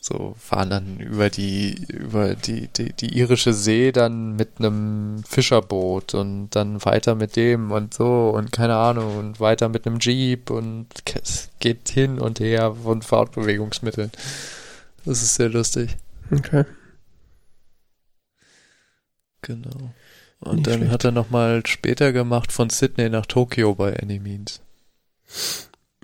so 0.04 0.34
fahren 0.39 0.72
dann 0.72 0.99
über 0.99 1.30
die 1.30 1.76
über 1.89 2.34
die, 2.34 2.68
die 2.70 2.91
die 2.91 3.16
irische 3.20 3.54
See 3.54 3.91
dann 3.91 4.36
mit 4.36 4.49
einem 4.58 5.24
Fischerboot 5.28 6.16
und 6.16 6.49
dann 6.56 6.84
weiter 6.84 7.14
mit 7.14 7.36
dem 7.36 7.72
und 7.72 7.93
so 7.93 8.32
und 8.32 8.52
keine 8.52 8.76
Ahnung 8.78 9.18
und 9.18 9.39
weiter 9.39 9.70
mit 9.70 9.86
einem 9.86 9.99
Jeep 9.99 10.49
und 10.49 10.88
es 11.24 11.49
geht 11.60 11.88
hin 11.89 12.20
und 12.20 12.39
her 12.39 12.76
von 12.84 13.04
Fahrtbewegungsmitteln. 13.04 14.12
Das 15.06 15.22
ist 15.22 15.36
sehr 15.36 15.49
lustig. 15.49 15.95
Okay. 16.32 16.66
Genau. 19.43 19.93
Und 20.39 20.56
Nicht 20.56 20.68
dann 20.68 20.78
schlecht. 20.80 20.91
hat 20.91 21.04
er 21.06 21.12
nochmal 21.12 21.64
später 21.68 22.12
gemacht 22.12 22.52
von 22.52 22.70
Sydney 22.72 23.10
nach 23.10 23.28
Tokio 23.28 23.76
bei 23.76 23.99
Any 23.99 24.20
Means. 24.20 24.62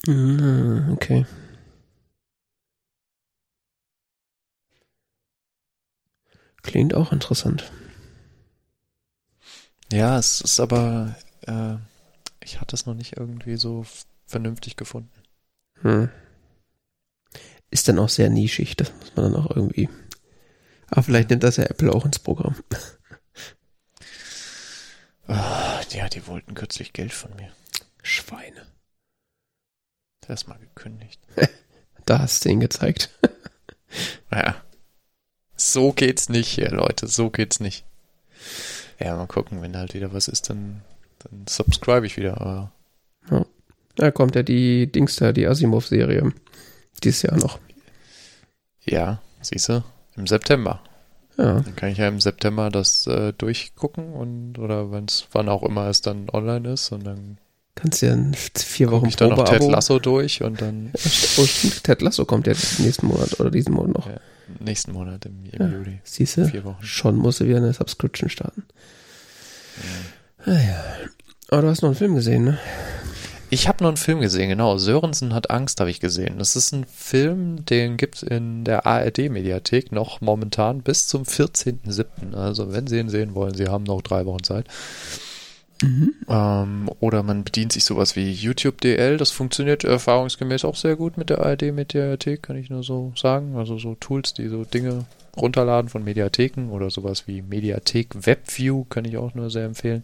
Ah, 0.07 0.91
okay. 0.91 1.25
Klingt 6.68 6.93
auch 6.93 7.13
interessant. 7.13 7.72
Ja, 9.91 10.20
es 10.20 10.41
ist 10.41 10.59
aber, 10.59 11.15
äh, 11.43 11.78
ich 12.43 12.59
hatte 12.59 12.76
es 12.76 12.86
noch 12.86 12.93
nicht 12.93 13.15
irgendwie 13.18 13.55
so 13.55 13.86
vernünftig 14.26 14.76
gefunden. 14.76 15.09
Hm. 15.82 16.09
Ist 17.72 17.88
dann 17.88 17.99
auch 17.99 18.09
sehr 18.09 18.30
nischig, 18.30 18.76
das 18.76 18.91
muss 18.99 19.15
man 19.15 19.32
dann 19.32 19.41
auch 19.41 19.49
irgendwie. 19.55 19.88
Aber 20.89 21.03
vielleicht 21.03 21.30
nimmt 21.30 21.43
das 21.43 21.55
ja 21.55 21.63
Apple 21.63 21.91
auch 21.93 22.05
ins 22.05 22.20
Programm. 22.20 22.55
Oh, 25.30 25.34
ja, 25.91 26.07
die 26.09 26.28
wollten 26.28 26.53
kürzlich 26.53 26.91
Geld 26.91 27.13
von 27.13 27.36
mir. 27.36 27.51
Schweine. 28.03 28.65
Erstmal 30.28 30.59
gekündigt. 30.59 31.22
Da 32.05 32.20
hast 32.20 32.45
du 32.45 32.49
ihn 32.49 32.61
gezeigt. 32.61 33.09
Ja. 34.32 34.63
So 35.57 35.91
geht's 35.91 36.29
nicht 36.29 36.47
hier, 36.47 36.69
Leute. 36.71 37.07
So 37.07 37.29
geht's 37.29 37.59
nicht. 37.59 37.83
Ja, 38.99 39.15
mal 39.15 39.27
gucken, 39.27 39.61
wenn 39.61 39.75
halt 39.75 39.93
wieder 39.93 40.13
was 40.13 40.27
ist, 40.27 40.49
dann, 40.49 40.81
dann 41.19 41.45
subscribe 41.49 42.05
ich 42.05 42.15
wieder. 42.17 42.39
Aber 42.39 42.71
Da 43.95 44.11
kommt 44.11 44.35
ja 44.35 44.43
die 44.43 44.91
Dings 44.91 45.15
da, 45.17 45.33
die 45.33 45.47
Asimov-Serie. 45.47 46.31
Dieses 47.03 47.23
Jahr 47.23 47.37
noch. 47.37 47.59
ja, 48.85 49.21
siehst 49.41 49.69
du, 49.69 49.83
im 50.15 50.27
September. 50.27 50.81
Ja, 51.37 51.59
Dann 51.59 51.75
kann 51.75 51.89
ich 51.89 51.97
ja 51.99 52.07
im 52.07 52.19
September 52.19 52.69
das 52.71 53.05
äh, 53.05 53.33
durchgucken 53.33 54.13
und 54.13 54.57
oder 54.57 54.91
wenn's 54.91 55.27
wann 55.31 55.49
auch 55.49 55.61
immer 55.61 55.87
es 55.87 56.01
dann 56.01 56.29
online 56.31 56.73
ist 56.73 56.91
und 56.91 57.03
dann 57.05 57.37
kannst 57.78 58.01
du 58.01 58.07
ja 58.07 58.13
in 58.13 58.34
vier 58.34 58.91
Wochen 58.91 59.05
ich 59.07 59.15
dann 59.15 59.30
noch 59.30 59.43
Ted. 59.45 59.63
Lasso 59.63 59.99
durch 59.99 60.43
und 60.43 60.61
dann 60.61 60.91
Oh, 60.93 61.45
stimmt, 61.45 61.84
Ted 61.84 62.01
Lasso 62.01 62.25
kommt 62.25 62.47
ja 62.47 62.53
nächsten 62.80 63.07
Monat 63.07 63.39
oder 63.39 63.49
diesen 63.51 63.73
Monat 63.73 63.95
noch. 63.95 64.07
Ja. 64.07 64.19
nächsten 64.59 64.91
Monat 64.91 65.25
im, 65.25 65.45
im 65.51 65.61
Ja. 65.61 65.67
Juli. 65.78 65.99
Siehst 66.03 66.38
du? 66.38 66.45
Vier 66.47 66.63
Wochen. 66.65 66.84
Schon 66.84 67.15
musst 67.15 67.39
du 67.39 67.45
wieder 67.45 67.57
eine 67.57 67.71
Subscription 67.73 68.30
starten. 68.30 68.63
Ah 70.45 70.51
ja. 70.51 70.84
Aber 71.49 71.61
du 71.61 71.67
hast 71.69 71.82
noch 71.82 71.89
einen 71.89 71.95
Film 71.97 72.15
gesehen, 72.15 72.43
ne? 72.43 72.57
Ich 73.49 73.69
habe 73.69 73.82
noch 73.82 73.88
einen 73.89 73.97
Film 73.97 74.19
gesehen, 74.19 74.49
genau. 74.49 74.78
Sörensen 74.78 75.34
hat 75.34 75.49
Angst, 75.49 75.80
habe 75.80 75.89
ich 75.89 76.01
gesehen. 76.01 76.38
Das 76.38 76.57
ist 76.57 76.73
ein 76.73 76.86
Film, 76.86 77.63
den 77.63 77.95
gibt's 77.95 78.21
in 78.21 78.65
der 78.65 78.86
ARD-Mediathek 78.86 79.93
noch 79.93 80.19
momentan 80.19 80.82
bis 80.82 81.07
zum 81.07 81.23
14.07. 81.23 82.34
Also 82.36 82.73
wenn 82.73 82.88
Sie 82.88 82.99
ihn 82.99 83.07
sehen 83.07 83.36
wollen, 83.36 83.53
Sie 83.55 83.67
haben 83.69 83.86
noch 83.86 84.01
drei 84.01 84.25
Wochen 84.25 84.43
Zeit. 84.43 84.65
Ähm, 85.84 86.89
oder 86.99 87.23
man 87.23 87.43
bedient 87.43 87.71
sich 87.71 87.84
sowas 87.84 88.15
wie 88.15 88.32
YouTube 88.32 88.82
DL. 88.82 89.17
Das 89.17 89.32
funktioniert 89.32 89.84
erfahrungsgemäß 89.84 90.65
auch 90.65 90.75
sehr 90.75 90.95
gut 90.95 91.17
mit 91.17 91.30
der 91.30 91.39
ARD-Mediathek, 91.45 92.43
kann 92.43 92.57
ich 92.57 92.69
nur 92.69 92.84
so 92.84 93.13
sagen. 93.15 93.55
Also 93.55 93.78
so 93.78 93.95
Tools, 93.95 94.34
die 94.34 94.47
so 94.47 94.63
Dinge 94.63 95.05
runterladen 95.36 95.89
von 95.89 96.03
Mediatheken 96.03 96.69
oder 96.71 96.89
sowas 96.89 97.28
wie 97.28 97.41
Mediathek 97.41 98.25
WebView 98.25 98.86
kann 98.86 99.05
ich 99.05 99.17
auch 99.17 99.36
nur 99.36 99.49
sehr 99.49 99.65
empfehlen. 99.65 100.03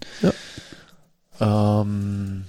Ähm, 1.39 2.45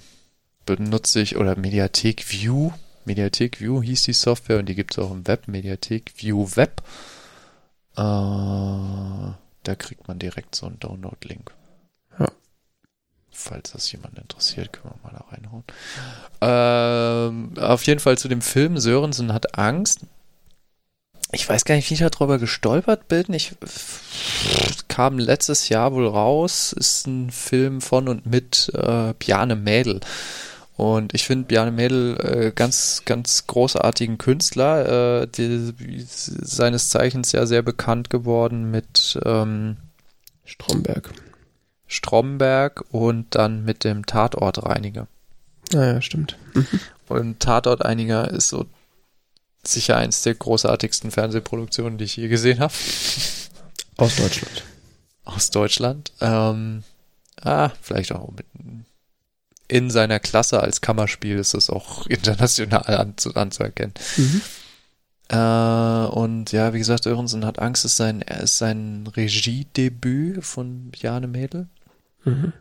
benutze 0.66 1.20
ich, 1.20 1.37
oder 1.37 1.57
Mediathek 1.57 2.31
View. 2.31 2.72
Mediathek 3.07 3.61
View 3.61 3.83
hieß 3.83 4.03
die 4.03 4.12
Software 4.12 4.59
und 4.59 4.68
die 4.68 4.75
gibt 4.75 4.93
es 4.93 4.99
auch 4.99 5.11
im 5.11 5.27
Web. 5.27 5.49
Mediathek 5.49 6.12
View 6.16 6.47
Web. 6.55 6.83
Äh, 7.97 8.03
da 8.03 9.75
kriegt 9.79 10.09
man 10.09 10.18
direkt 10.18 10.55
so 10.55 10.66
einen 10.66 10.79
Download-Link. 10.79 11.53
Falls 13.37 13.72
das 13.72 13.91
jemand 13.91 14.16
interessiert, 14.16 14.72
können 14.72 14.95
wir 14.95 15.11
mal 15.11 15.18
da 15.18 15.24
reinhauen. 15.32 15.64
Ähm, 16.41 17.59
auf 17.59 17.85
jeden 17.85 17.99
Fall 17.99 18.16
zu 18.16 18.28
dem 18.28 18.41
Film 18.41 18.78
Sörensen 18.78 19.32
hat 19.32 19.59
Angst. 19.59 20.03
Ich 21.32 21.49
weiß 21.49 21.64
gar 21.64 21.74
nicht, 21.74 21.91
wie 21.91 21.95
ich 21.95 22.01
darüber 22.01 22.39
gestolpert 22.39 23.09
bin. 23.09 23.32
Ich 23.32 23.57
kam 24.87 25.18
letztes 25.18 25.68
Jahr 25.68 25.93
wohl 25.93 26.07
raus. 26.07 26.72
Ist 26.72 27.09
ein 27.09 27.30
Film 27.32 27.80
von 27.80 28.07
und 28.07 28.24
mit 28.24 28.70
äh, 28.72 29.14
Bjarne 29.18 29.57
Mädel. 29.57 30.01
Und 30.76 31.12
ich 31.12 31.24
finde 31.24 31.47
Bjarne 31.47 31.72
Mädel 31.72 32.16
äh, 32.20 32.53
ganz, 32.55 33.03
ganz 33.05 33.49
großartigen 33.49 34.16
Künstler, 34.18 35.22
äh, 35.22 35.26
die, 35.26 35.74
seines 36.07 36.91
Zeichens 36.91 37.32
ja 37.32 37.47
sehr 37.47 37.62
bekannt 37.62 38.11
geworden 38.11 38.70
mit 38.70 39.18
ähm, 39.24 39.76
Stromberg. 40.45 41.11
Stromberg 41.87 42.85
und 42.91 43.35
dann 43.35 43.64
mit 43.64 43.85
dem 43.85 44.07
Tatortreiniger. 44.07 45.07
Naja, 45.72 46.01
stimmt. 46.03 46.37
Und 47.09 47.41
Tatortreiniger 47.41 48.30
ist 48.30 48.49
so 48.49 48.66
sicher 49.62 49.97
eins 49.97 50.22
der 50.22 50.35
großartigsten 50.35 51.11
Fernsehproduktionen, 51.11 51.99
die 51.99 52.05
ich 52.05 52.16
je 52.16 52.28
gesehen 52.28 52.61
habe. 52.61 52.74
Aus 53.97 54.16
Deutschland. 54.16 54.64
Aus 55.24 55.51
Deutschland. 55.51 56.12
Ähm, 56.20 56.82
ah, 57.41 57.70
vielleicht 57.80 58.12
auch 58.12 58.30
mit 58.32 58.47
in 59.66 59.91
seiner 59.91 60.20
Klasse 60.20 60.61
als 60.61 60.80
Kammerspiel 60.80 61.39
ist 61.39 61.55
das 61.55 61.70
auch 61.70 62.07
international 62.09 62.97
anzu, 62.97 63.35
anzuerkennen. 63.35 63.95
Mhm. 64.16 64.43
Äh, 65.28 66.07
und 66.07 66.53
ja, 66.53 66.74
wie 66.74 66.78
gesagt, 66.78 67.07
Örensen 67.07 67.47
hat 67.47 67.59
Angst, 67.59 67.85
ist 67.85 67.97
sein, 67.97 68.20
ist 68.20 68.59
sein 68.59 69.07
Regiedebüt 69.16 70.45
von 70.45 70.91
Bjarne 70.91 71.28
Mädel. 71.28 71.68
Mhm. 72.25 72.53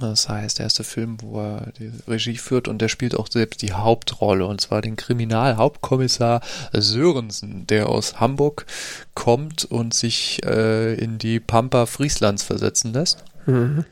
Das 0.00 0.28
heißt, 0.28 0.58
der 0.58 0.64
erste 0.66 0.84
Film, 0.84 1.16
wo 1.22 1.40
er 1.40 1.72
die 1.78 1.90
Regie 2.06 2.36
führt 2.36 2.68
und 2.68 2.78
der 2.80 2.88
spielt 2.88 3.16
auch 3.16 3.26
selbst 3.28 3.62
die 3.62 3.72
Hauptrolle 3.72 4.46
und 4.46 4.60
zwar 4.60 4.80
den 4.80 4.94
Kriminalhauptkommissar 4.94 6.40
Sörensen, 6.72 7.66
der 7.66 7.88
aus 7.88 8.20
Hamburg 8.20 8.66
kommt 9.14 9.64
und 9.64 9.94
sich 9.94 10.40
äh, 10.44 10.94
in 10.94 11.18
die 11.18 11.40
Pampa 11.40 11.86
Frieslands 11.86 12.42
versetzen 12.44 12.92
lässt, 12.92 13.24
Mhm. 13.46 13.84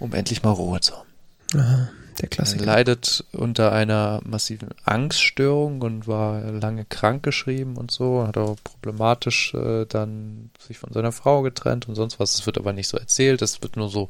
um 0.00 0.12
endlich 0.14 0.42
mal 0.42 0.50
Ruhe 0.50 0.80
zu 0.80 0.94
haben. 0.96 1.08
Aha, 1.54 1.88
der 2.18 2.24
Er 2.24 2.28
Klassiker. 2.28 2.64
leidet 2.64 3.24
unter 3.32 3.72
einer 3.72 4.20
massiven 4.24 4.70
Angststörung 4.84 5.82
und 5.82 6.06
war 6.06 6.40
lange 6.50 6.84
krankgeschrieben 6.86 7.76
und 7.76 7.90
so, 7.90 8.26
hat 8.26 8.36
auch 8.38 8.56
problematisch 8.64 9.52
äh, 9.54 9.84
dann 9.86 10.50
sich 10.66 10.78
von 10.78 10.92
seiner 10.92 11.12
Frau 11.12 11.42
getrennt 11.42 11.88
und 11.88 11.94
sonst 11.94 12.18
was. 12.20 12.32
Das 12.36 12.46
wird 12.46 12.58
aber 12.58 12.72
nicht 12.72 12.88
so 12.88 12.96
erzählt, 12.96 13.42
das 13.42 13.62
wird 13.62 13.76
nur 13.76 13.88
so, 13.90 14.08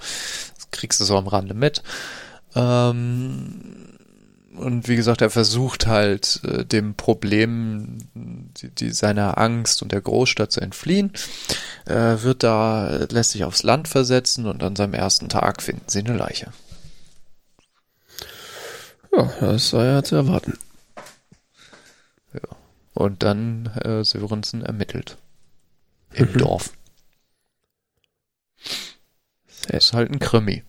kriegst 0.73 1.01
du 1.01 1.05
so 1.05 1.16
am 1.16 1.29
Rande 1.29 1.55
mit. 1.55 1.83
Ähm, 2.55 3.89
und 4.57 4.87
wie 4.89 4.97
gesagt, 4.97 5.23
er 5.23 5.31
versucht 5.31 5.87
halt 5.87 6.41
äh, 6.45 6.64
dem 6.64 6.95
Problem 6.95 7.99
die, 8.14 8.68
die 8.68 8.91
seiner 8.93 9.39
Angst 9.39 9.83
und 9.83 9.93
der 9.93 10.03
Großstadt 10.03 10.53
zu 10.53 10.61
entfliehen, 10.61 11.12
äh, 11.87 12.23
wird 12.23 12.43
da, 12.43 13.07
lässt 13.11 13.31
sich 13.31 13.45
aufs 13.45 13.62
Land 13.62 13.89
versetzen 13.89 14.47
und 14.47 14.62
an 14.62 14.77
seinem 14.77 14.95
ersten 14.95 15.29
Tag 15.29 15.62
finden 15.62 15.85
sie 15.87 16.01
eine 16.01 16.16
Leiche. 16.16 16.53
Ja, 19.16 19.31
das 19.41 19.73
war 19.73 19.85
ja 19.85 20.03
zu 20.03 20.16
erwarten. 20.16 20.59
Und 22.95 23.23
dann 23.23 23.66
äh, 23.83 24.05
Sörensen 24.05 24.62
ermittelt. 24.62 25.16
Im 26.12 26.31
Mhm. 26.33 26.39
Dorf. 26.39 26.70
Das 29.69 29.87
ist 29.87 29.93
halt 29.93 30.11
ein 30.11 30.19
Krimi. 30.19 30.63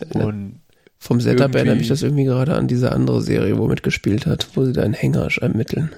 nett. 0.00 0.24
Und 0.24 0.60
Vom 0.98 1.20
Setup 1.20 1.54
erinnert 1.54 1.78
mich 1.78 1.88
das 1.88 2.02
irgendwie 2.02 2.24
gerade 2.24 2.54
an 2.54 2.66
diese 2.68 2.92
andere 2.92 3.22
Serie, 3.22 3.58
wo 3.58 3.68
mitgespielt 3.68 4.26
hat, 4.26 4.48
wo 4.54 4.64
sie 4.64 4.72
da 4.72 4.82
einen 4.82 4.94
Hänger 4.94 5.28
ermitteln. 5.40 5.94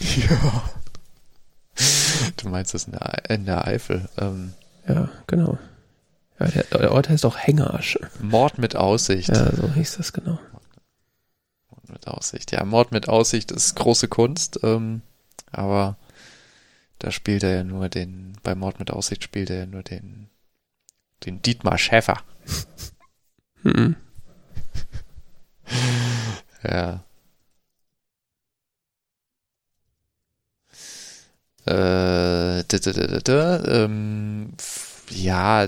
ja. 0.00 0.70
Du 2.36 2.48
meinst 2.48 2.74
das 2.74 2.84
in 2.84 2.92
der, 2.92 3.30
in 3.30 3.44
der 3.46 3.66
Eifel. 3.66 4.08
Ähm, 4.18 4.54
Ja, 4.88 5.08
genau. 5.26 5.58
Ja, 6.40 6.46
der, 6.46 6.62
der 6.64 6.92
Ort 6.92 7.08
heißt 7.08 7.26
auch 7.26 7.36
Hängersch. 7.36 7.98
Mord 8.20 8.58
mit 8.58 8.76
Aussicht. 8.76 9.28
Ja, 9.28 9.54
so 9.54 9.72
hieß 9.72 9.96
das 9.96 10.12
genau. 10.12 10.38
Mord 11.70 11.88
mit 11.88 12.06
Aussicht. 12.06 12.52
Ja, 12.52 12.64
Mord 12.64 12.92
mit 12.92 13.08
Aussicht 13.08 13.50
ist 13.50 13.74
große 13.76 14.08
Kunst. 14.08 14.60
Ähm, 14.62 15.02
aber 15.50 15.96
da 17.00 17.10
spielt 17.10 17.42
er 17.42 17.54
ja 17.56 17.64
nur 17.64 17.88
den, 17.88 18.34
bei 18.42 18.54
Mord 18.54 18.78
mit 18.78 18.90
Aussicht 18.90 19.24
spielt 19.24 19.50
er 19.50 19.58
ja 19.58 19.66
nur 19.66 19.82
den, 19.82 20.27
den 21.24 21.42
Dietmar 21.42 21.78
Schäfer. 21.78 22.18
Mhm. 23.62 23.96
Ja. 26.64 27.04
Äh, 31.66 32.64
da, 32.64 32.78
da, 32.78 33.18
da, 33.20 33.64
ähm, 33.84 34.52
ja, 35.10 35.66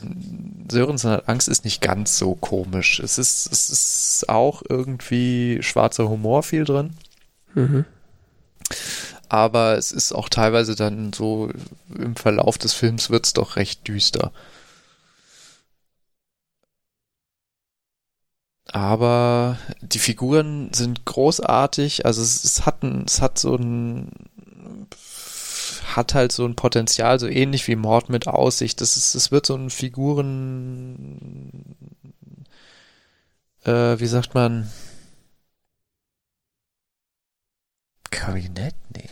Sörensen 0.71 1.11
hat 1.11 1.29
Angst 1.29 1.49
ist 1.49 1.65
nicht 1.65 1.83
ganz 1.83 2.17
so 2.19 2.35
komisch. 2.35 3.01
Es 3.01 3.19
ist, 3.19 3.51
es 3.53 3.71
ist 3.71 4.29
auch 4.29 4.63
irgendwie 4.69 5.59
schwarzer 5.63 6.09
Humor 6.09 6.43
viel 6.43 6.65
drin, 6.65 6.95
Mhm. 7.55 7.85
aber 9.29 9.77
es 9.77 9.93
ist 9.93 10.13
auch 10.13 10.29
teilweise 10.29 10.75
dann 10.77 11.13
so 11.13 11.51
im 11.99 12.17
Verlauf 12.17 12.57
des 12.59 12.73
Films 12.73 13.11
wird's 13.11 13.33
doch 13.33 13.57
recht 13.57 13.87
düster. 13.89 14.33
Aber 18.73 19.59
die 19.81 19.99
Figuren 19.99 20.73
sind 20.73 21.05
großartig. 21.05 22.07
Also 22.07 22.23
es, 22.23 22.45
es 22.45 22.67
hat 22.67 22.83
ein, 22.83 23.05
es 23.07 23.21
hat 23.21 23.39
so 23.39 23.57
ein, 23.57 24.13
hat 25.95 26.15
halt 26.15 26.33
so 26.33 26.45
ein 26.47 26.57
Potenzial, 26.57 27.19
so 27.19 27.27
ähnlich 27.27 27.67
wie 27.69 27.77
Mord 27.77 28.09
mit 28.09 28.29
Aussicht. 28.29 28.81
Das 28.81 28.97
ist, 28.97 29.15
es 29.15 29.31
wird 29.33 29.47
so 29.47 29.55
ein 29.57 29.71
Figuren, 29.71 31.77
äh, 33.65 33.99
wie 33.99 34.07
sagt 34.07 34.35
man? 34.35 34.71
Kabinett? 38.11 38.75
Nee. 38.95 39.09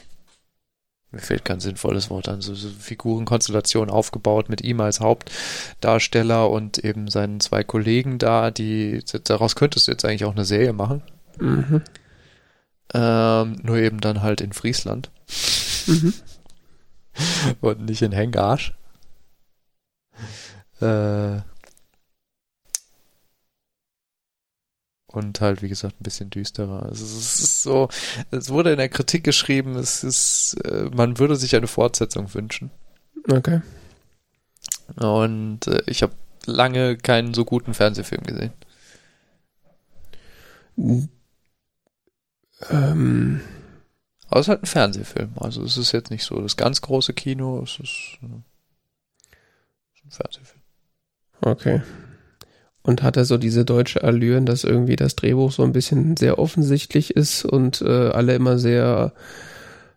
Mir 1.11 1.21
fehlt 1.21 1.45
kein 1.45 1.61
sinnvolles 1.61 2.11
Wort 2.11 2.29
an. 2.29 2.43
So, 2.43 2.55
so 2.55 2.69
Figurenkonstellation 2.69 3.89
aufgebaut 3.89 4.51
mit 4.51 4.63
ihm 4.63 4.81
als 4.81 5.01
Hauptdarsteller 5.01 6.51
und 6.51 6.79
eben 6.79 7.09
seinen 7.09 7.41
zwei 7.41 7.65
Kollegen 7.65 8.19
da, 8.19 8.51
die, 8.51 9.03
daraus 9.25 9.57
könntest 9.57 9.87
du 9.87 9.93
jetzt 9.93 10.05
eigentlich 10.05 10.27
auch 10.27 10.35
eine 10.35 10.45
Serie 10.45 10.75
machen. 10.75 11.03
Mhm. 11.39 11.83
Ähm, 12.93 13.57
nur 13.63 13.77
eben 13.79 14.01
dann 14.01 14.23
halt 14.23 14.41
in 14.41 14.53
Friesland. 14.53 15.11
Mhm. 15.87 16.13
Und 17.61 17.85
nicht 17.85 18.03
in 18.03 18.13
Hengarsch. 18.13 18.75
Äh, 20.81 21.41
und 25.19 25.41
halt, 25.41 25.62
wie 25.62 25.69
gesagt, 25.69 26.01
ein 26.01 26.05
bisschen 26.05 26.31
düsterer. 26.31 26.85
Also 26.85 27.05
es 27.05 27.41
ist 27.41 27.62
so, 27.62 27.89
es 28.31 28.51
wurde 28.51 28.71
in 28.71 28.79
der 28.79 28.89
Kritik 28.89 29.25
geschrieben, 29.25 29.77
es 29.77 30.05
ist, 30.05 30.55
äh, 30.64 30.89
man 30.95 31.19
würde 31.19 31.37
sich 31.37 31.55
eine 31.57 31.66
Fortsetzung 31.66 32.33
wünschen. 32.35 32.71
Okay. 33.31 33.61
Und 34.97 35.66
äh, 35.66 35.83
ich 35.87 36.03
habe 36.03 36.14
lange 36.47 36.97
keinen 36.97 37.35
so 37.35 37.45
guten 37.45 37.75
Fernsehfilm 37.75 38.23
gesehen. 38.23 38.53
Ähm. 42.71 43.41
Aber 44.29 44.41
es 44.41 44.47
ist 44.47 44.51
halt 44.51 44.62
ein 44.62 44.66
Fernsehfilm. 44.66 45.33
Also 45.37 45.62
es 45.64 45.77
ist 45.77 45.93
jetzt 45.93 46.11
nicht 46.11 46.25
so 46.25 46.41
das 46.41 46.57
ganz 46.57 46.81
große 46.81 47.12
Kino, 47.12 47.62
es 47.62 47.79
ist, 47.81 48.19
äh, 48.23 48.27
ein 50.05 50.11
Fernsehfilm. 50.11 50.62
Okay. 51.41 51.83
Und 52.89 53.03
hat 53.03 53.18
er 53.18 53.26
so 53.26 53.36
diese 53.36 53.66
deutsche 53.66 54.03
Allüren, 54.03 54.47
dass 54.47 54.64
irgendwie 54.64 54.97
das 54.97 55.14
Drehbuch 55.14 55.53
so 55.53 55.62
ein 55.62 55.74
bisschen 55.74 56.16
sehr 56.16 56.39
offensichtlich 56.39 57.14
ist 57.14 57.45
und 57.45 57.82
äh, 57.82 58.09
alle 58.09 58.34
immer 58.34 58.59
sehr, 58.59 59.12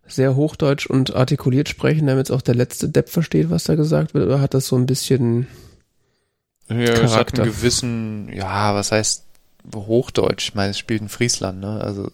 sehr 0.05 0.35
hochdeutsch 0.35 0.87
und 0.87 1.15
artikuliert 1.15 1.69
sprechen, 1.69 2.07
damit 2.07 2.25
es 2.25 2.31
auch 2.31 2.41
der 2.41 2.55
letzte 2.55 2.89
Depp 2.89 3.07
versteht, 3.07 3.49
was 3.49 3.63
da 3.63 3.75
gesagt 3.75 4.13
wird? 4.13 4.25
Oder 4.25 4.41
hat 4.41 4.53
das 4.53 4.67
so 4.67 4.75
ein 4.75 4.87
bisschen 4.87 5.47
ja, 6.67 6.83
Charakter? 6.83 7.05
Es 7.05 7.15
hat 7.15 7.39
einen 7.39 7.49
gewissen, 7.49 8.29
ja, 8.33 8.75
was 8.75 8.91
heißt 8.91 9.23
Hochdeutsch? 9.73 10.49
Ich 10.49 10.55
meine, 10.55 10.71
es 10.71 10.77
spielt 10.77 10.99
in 10.99 11.07
Friesland, 11.07 11.61
ne? 11.61 11.79
Also 11.79 12.11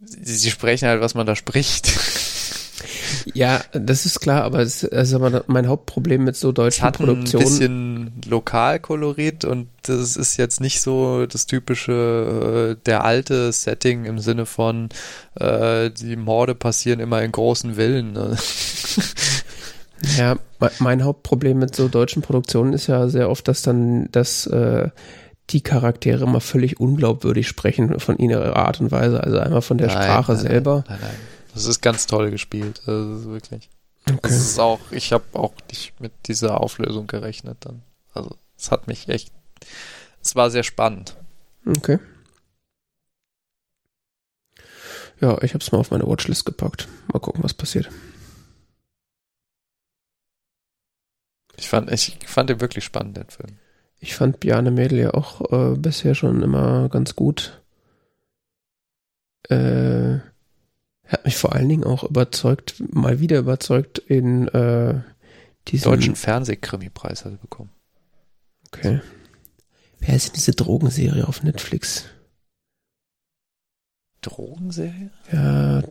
sie, 0.00 0.34
sie 0.36 0.50
sprechen 0.50 0.88
halt, 0.88 1.02
was 1.02 1.12
man 1.12 1.26
da 1.26 1.36
spricht. 1.36 1.92
Ja, 3.34 3.60
das 3.72 4.06
ist 4.06 4.20
klar, 4.20 4.44
aber 4.44 4.60
es 4.60 4.82
ist 4.82 5.14
aber 5.14 5.44
mein 5.46 5.68
Hauptproblem 5.68 6.24
mit 6.24 6.36
so 6.36 6.52
deutschen 6.52 6.80
es 6.80 6.84
hat 6.84 6.96
Produktionen. 6.96 7.44
Ein 7.44 7.50
bisschen 7.50 8.12
Lokalkolorit 8.28 9.44
und 9.44 9.68
das 9.82 10.16
ist 10.16 10.36
jetzt 10.36 10.60
nicht 10.60 10.80
so 10.80 11.26
das 11.26 11.46
typische, 11.46 12.76
äh, 12.78 12.84
der 12.86 13.04
alte 13.04 13.52
Setting 13.52 14.04
im 14.04 14.18
Sinne 14.18 14.46
von, 14.46 14.88
äh, 15.34 15.90
die 15.90 16.16
Morde 16.16 16.54
passieren 16.54 17.00
immer 17.00 17.22
in 17.22 17.32
großen 17.32 17.74
Villen. 17.74 18.12
Ne? 18.12 18.36
Ja, 20.16 20.36
mein 20.78 21.04
Hauptproblem 21.04 21.58
mit 21.58 21.76
so 21.76 21.88
deutschen 21.88 22.22
Produktionen 22.22 22.72
ist 22.72 22.86
ja 22.86 23.08
sehr 23.08 23.30
oft, 23.30 23.46
dass 23.48 23.62
dann 23.62 24.08
das 24.10 24.46
äh, 24.46 24.88
die 25.50 25.60
Charaktere 25.60 26.24
immer 26.24 26.40
völlig 26.40 26.80
unglaubwürdig 26.80 27.46
sprechen 27.48 27.98
von 28.00 28.18
ihrer 28.18 28.56
Art 28.56 28.80
und 28.80 28.90
Weise. 28.90 29.22
Also 29.22 29.38
einmal 29.38 29.62
von 29.62 29.78
der 29.78 29.88
nein, 29.88 29.96
Sprache 29.96 30.32
nein, 30.32 30.40
selber. 30.40 30.84
Nein. 30.88 30.98
Das 31.54 31.66
ist 31.66 31.80
ganz 31.80 32.06
toll 32.06 32.30
gespielt. 32.30 32.82
Also 32.86 33.30
wirklich. 33.30 33.70
Okay. 34.06 34.18
Das 34.22 34.32
ist 34.32 34.58
auch, 34.58 34.80
ich 34.90 35.12
habe 35.12 35.24
auch 35.34 35.54
nicht 35.70 36.00
mit 36.00 36.12
dieser 36.26 36.60
Auflösung 36.60 37.06
gerechnet 37.06 37.58
dann. 37.60 37.82
Also 38.14 38.36
es 38.56 38.70
hat 38.70 38.88
mich 38.88 39.08
echt, 39.08 39.32
es 40.22 40.34
war 40.34 40.50
sehr 40.50 40.64
spannend. 40.64 41.16
Okay. 41.66 41.98
Ja, 45.20 45.40
ich 45.42 45.54
habe 45.54 45.62
es 45.62 45.70
mal 45.70 45.78
auf 45.78 45.92
meine 45.92 46.06
Watchlist 46.06 46.44
gepackt. 46.44 46.88
Mal 47.12 47.20
gucken, 47.20 47.44
was 47.44 47.54
passiert. 47.54 47.88
Ich 51.56 51.68
fand, 51.68 51.92
ich 51.92 52.18
fand 52.26 52.50
den 52.50 52.60
wirklich 52.60 52.84
spannend, 52.84 53.16
den 53.16 53.28
Film. 53.28 53.58
Ich 54.00 54.16
fand 54.16 54.40
Bjarne 54.40 54.72
Mädel 54.72 54.98
ja 54.98 55.14
auch 55.14 55.52
äh, 55.52 55.76
bisher 55.76 56.16
schon 56.16 56.42
immer 56.42 56.88
ganz 56.88 57.14
gut. 57.14 57.62
Äh, 59.48 60.18
hat 61.12 61.24
mich 61.24 61.36
vor 61.36 61.54
allen 61.54 61.68
Dingen 61.68 61.84
auch 61.84 62.04
überzeugt, 62.04 62.82
mal 62.92 63.20
wieder 63.20 63.38
überzeugt 63.38 63.98
in 63.98 64.48
äh, 64.48 65.00
diesem 65.68 65.92
deutschen 65.92 66.16
Fernsehkrimi-Preis 66.16 67.24
hat 67.24 67.32
er 67.32 67.38
bekommen. 67.38 67.70
Okay. 68.68 69.00
Wer 70.00 70.16
ist 70.16 70.28
denn 70.28 70.34
diese 70.34 70.52
Drogenserie 70.52 71.28
auf 71.28 71.42
Netflix? 71.42 72.06
Drogenserie? 74.22 75.10
Ja, 75.32 75.82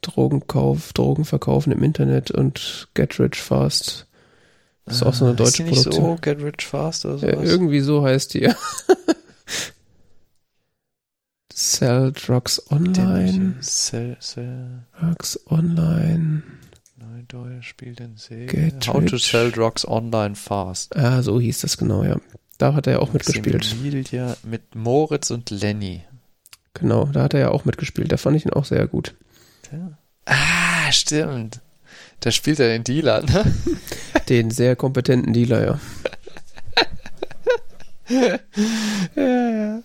Drogenkauf, 0.00 0.92
Drogenverkaufen 0.92 1.72
im 1.72 1.82
Internet 1.82 2.30
und 2.30 2.88
Get 2.94 3.18
Rich 3.20 3.40
Fast. 3.42 4.06
Das 4.84 4.96
ist 4.96 5.02
auch 5.02 5.14
so 5.14 5.26
eine 5.26 5.34
deutsche 5.34 5.50
ist 5.50 5.58
die 5.58 5.62
nicht 5.64 5.82
Produktion. 5.82 6.16
so 6.16 6.20
Get 6.22 6.42
Rich 6.42 6.66
Fast 6.66 7.04
oder 7.04 7.18
sowas? 7.18 7.34
Ja, 7.34 7.42
irgendwie 7.42 7.80
so 7.80 8.02
heißt 8.02 8.34
die. 8.34 8.48
Sell 11.62 12.10
Drugs 12.12 12.58
Online. 12.70 13.56
Sell, 13.60 14.16
sell. 14.18 14.86
Drugs 14.98 15.38
Online. 15.50 16.42
Neudeuer 16.96 17.62
spielt 17.62 18.00
in 18.00 18.16
Serie. 18.16 18.72
How 18.86 18.96
rich. 18.96 19.10
to 19.10 19.18
Sell 19.18 19.52
Drugs 19.52 19.86
Online 19.86 20.36
Fast. 20.36 20.96
Ah, 20.96 21.20
so 21.20 21.38
hieß 21.38 21.60
das 21.60 21.76
genau, 21.76 22.02
ja. 22.02 22.16
Da 22.56 22.72
hat 22.72 22.86
er 22.86 22.94
ja 22.94 22.98
auch 23.00 23.12
mitgespielt. 23.12 23.72
Emilia 23.72 24.38
mit 24.42 24.74
Moritz 24.74 25.30
und 25.30 25.50
Lenny. 25.50 26.02
Genau, 26.72 27.04
da 27.04 27.24
hat 27.24 27.34
er 27.34 27.40
ja 27.40 27.50
auch 27.50 27.66
mitgespielt. 27.66 28.10
Da 28.10 28.16
fand 28.16 28.38
ich 28.38 28.46
ihn 28.46 28.54
auch 28.54 28.64
sehr 28.64 28.86
gut. 28.86 29.14
Ja. 29.70 29.98
Ah, 30.24 30.90
stimmt. 30.92 31.60
Da 32.20 32.30
spielt 32.30 32.58
er 32.60 32.68
den 32.68 32.84
Dealer, 32.84 33.20
ne? 33.20 33.54
Den 34.30 34.50
sehr 34.50 34.76
kompetenten 34.76 35.34
Dealer, 35.34 35.66
ja. 35.66 35.80
ja, 39.14 39.50
ja. 39.50 39.82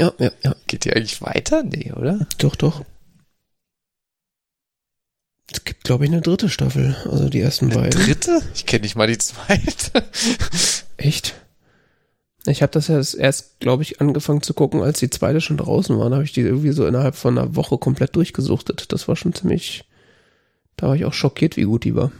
Ja, 0.00 0.12
ja, 0.18 0.30
ja. 0.42 0.54
Geht 0.66 0.84
die 0.84 0.92
eigentlich 0.92 1.20
weiter? 1.22 1.62
Nee, 1.62 1.92
oder? 1.92 2.26
Doch, 2.38 2.56
doch. 2.56 2.84
Es 5.50 5.64
gibt, 5.64 5.84
glaube 5.84 6.04
ich, 6.04 6.10
eine 6.10 6.20
dritte 6.20 6.48
Staffel. 6.48 6.96
Also 7.06 7.28
die 7.28 7.40
ersten 7.40 7.66
eine 7.66 7.74
beiden. 7.74 8.02
Dritte? 8.02 8.42
Ich 8.54 8.66
kenne 8.66 8.82
nicht 8.82 8.96
mal 8.96 9.06
die 9.06 9.18
zweite. 9.18 10.04
Echt? 10.98 11.34
Ich 12.46 12.62
habe 12.62 12.72
das 12.72 12.88
ja 12.88 12.96
erst, 12.96 13.60
glaube 13.60 13.82
ich, 13.82 14.00
angefangen 14.00 14.42
zu 14.42 14.54
gucken, 14.54 14.82
als 14.82 15.00
die 15.00 15.10
zweite 15.10 15.40
schon 15.40 15.56
draußen 15.56 15.98
war. 15.98 16.08
Da 16.10 16.16
habe 16.16 16.24
ich 16.24 16.32
die 16.32 16.42
irgendwie 16.42 16.72
so 16.72 16.86
innerhalb 16.86 17.14
von 17.14 17.36
einer 17.36 17.56
Woche 17.56 17.78
komplett 17.78 18.14
durchgesuchtet. 18.16 18.92
Das 18.92 19.08
war 19.08 19.16
schon 19.16 19.34
ziemlich. 19.34 19.84
Da 20.76 20.88
war 20.88 20.96
ich 20.96 21.04
auch 21.04 21.12
schockiert, 21.12 21.56
wie 21.56 21.64
gut 21.64 21.84
die 21.84 21.96
war. 21.96 22.12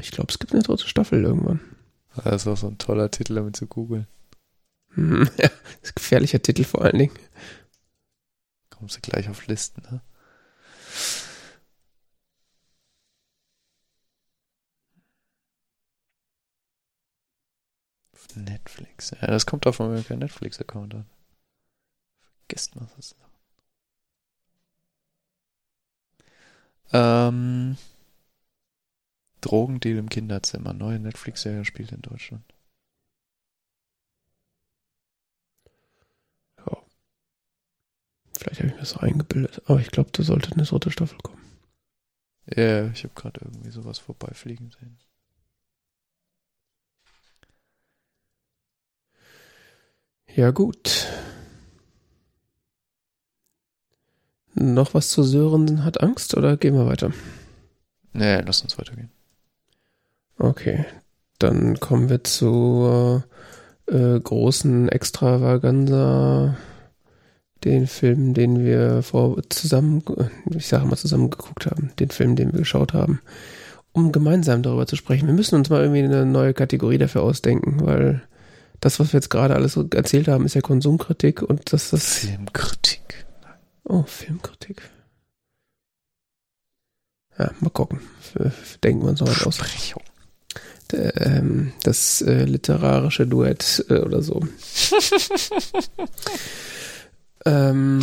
Ich 0.00 0.10
glaube, 0.10 0.30
es 0.30 0.38
gibt 0.38 0.52
eine 0.52 0.62
dritte 0.62 0.88
Staffel 0.88 1.22
irgendwann. 1.22 1.60
Das 2.24 2.42
ist 2.42 2.48
auch 2.48 2.56
so 2.56 2.68
ein 2.68 2.78
toller 2.78 3.10
Titel, 3.10 3.34
damit 3.34 3.56
zu 3.56 3.66
googeln. 3.66 4.06
Hm, 4.94 5.28
ja, 5.38 5.48
das 5.80 5.90
ist 5.90 5.96
gefährlicher 5.96 6.42
Titel 6.42 6.64
vor 6.64 6.82
allen 6.82 6.98
Dingen. 6.98 7.18
Kommst 8.70 8.96
du 8.96 9.00
gleich 9.00 9.28
auf 9.28 9.46
Listen, 9.46 9.82
ne? 9.82 10.02
Netflix. 18.34 19.10
Ja, 19.20 19.26
das 19.28 19.46
kommt 19.46 19.66
auf, 19.66 19.78
keinen 19.78 20.18
Netflix-Account 20.18 20.94
hat. 20.94 21.06
Vergesst 22.46 22.76
mal 22.76 22.88
was. 22.96 23.14
Ähm, 26.92 27.76
Drogendeal 29.42 29.98
im 29.98 30.08
Kinderzimmer. 30.08 30.72
Neue 30.72 30.98
Netflix-Serie 30.98 31.64
spielt 31.64 31.92
in 31.92 32.02
Deutschland. 32.02 32.44
Vielleicht 38.42 38.58
habe 38.58 38.68
ich 38.70 38.74
mir 38.74 38.80
das 38.80 38.96
eingebildet. 38.96 39.62
Aber 39.66 39.78
ich 39.78 39.92
glaube, 39.92 40.10
da 40.12 40.24
sollte 40.24 40.52
eine 40.52 40.64
dritte 40.64 40.90
Staffel 40.90 41.18
kommen. 41.22 41.40
Ja, 42.56 42.62
yeah, 42.62 42.90
ich 42.92 43.04
habe 43.04 43.14
gerade 43.14 43.40
irgendwie 43.40 43.70
sowas 43.70 44.00
vorbeifliegen 44.00 44.72
sehen. 44.72 44.98
Ja, 50.34 50.50
gut. 50.50 51.06
Noch 54.54 54.92
was 54.92 55.10
zu 55.10 55.22
Sören 55.22 55.84
hat 55.84 56.02
Angst 56.02 56.36
oder 56.36 56.56
gehen 56.56 56.74
wir 56.74 56.86
weiter? 56.86 57.12
Nee, 58.12 58.40
lass 58.40 58.62
uns 58.62 58.76
weitergehen. 58.76 59.10
Okay, 60.36 60.84
dann 61.38 61.78
kommen 61.78 62.08
wir 62.08 62.24
zur 62.24 63.24
äh, 63.86 64.18
großen 64.18 64.88
Extravaganza, 64.88 66.56
den 67.64 67.86
Film, 67.86 68.34
den 68.34 68.64
wir 68.64 69.02
vor 69.02 69.40
zusammen, 69.48 70.02
ich 70.54 70.66
sage 70.66 70.86
mal 70.86 70.96
zusammen 70.96 71.30
geguckt 71.30 71.66
haben, 71.66 71.92
den 71.98 72.10
Film, 72.10 72.36
den 72.36 72.52
wir 72.52 72.60
geschaut 72.60 72.92
haben, 72.92 73.20
um 73.92 74.12
gemeinsam 74.12 74.62
darüber 74.62 74.86
zu 74.86 74.96
sprechen. 74.96 75.26
Wir 75.26 75.34
müssen 75.34 75.54
uns 75.54 75.70
mal 75.70 75.82
irgendwie 75.82 76.02
eine 76.02 76.26
neue 76.26 76.54
Kategorie 76.54 76.98
dafür 76.98 77.22
ausdenken, 77.22 77.84
weil 77.84 78.22
das, 78.80 78.98
was 78.98 79.12
wir 79.12 79.18
jetzt 79.18 79.30
gerade 79.30 79.54
alles 79.54 79.76
erzählt 79.76 80.28
haben, 80.28 80.44
ist 80.44 80.54
ja 80.54 80.60
Konsumkritik 80.60 81.42
und 81.42 81.72
das 81.72 81.92
ist. 81.92 82.18
Filmkritik. 82.18 83.24
Oh, 83.84 84.02
Filmkritik. 84.02 84.82
Ja, 87.38 87.50
mal 87.60 87.70
gucken. 87.70 88.00
Denken 88.82 89.02
wir 89.02 89.10
uns 89.10 89.20
noch 89.20 89.28
was 89.28 89.46
aus. 89.46 89.60
ähm, 90.92 91.72
das 91.82 92.22
äh, 92.22 92.44
literarische 92.44 93.26
Duett 93.26 93.84
äh, 93.88 93.98
oder 93.98 94.20
so. 94.22 94.40
ähm, 97.44 98.00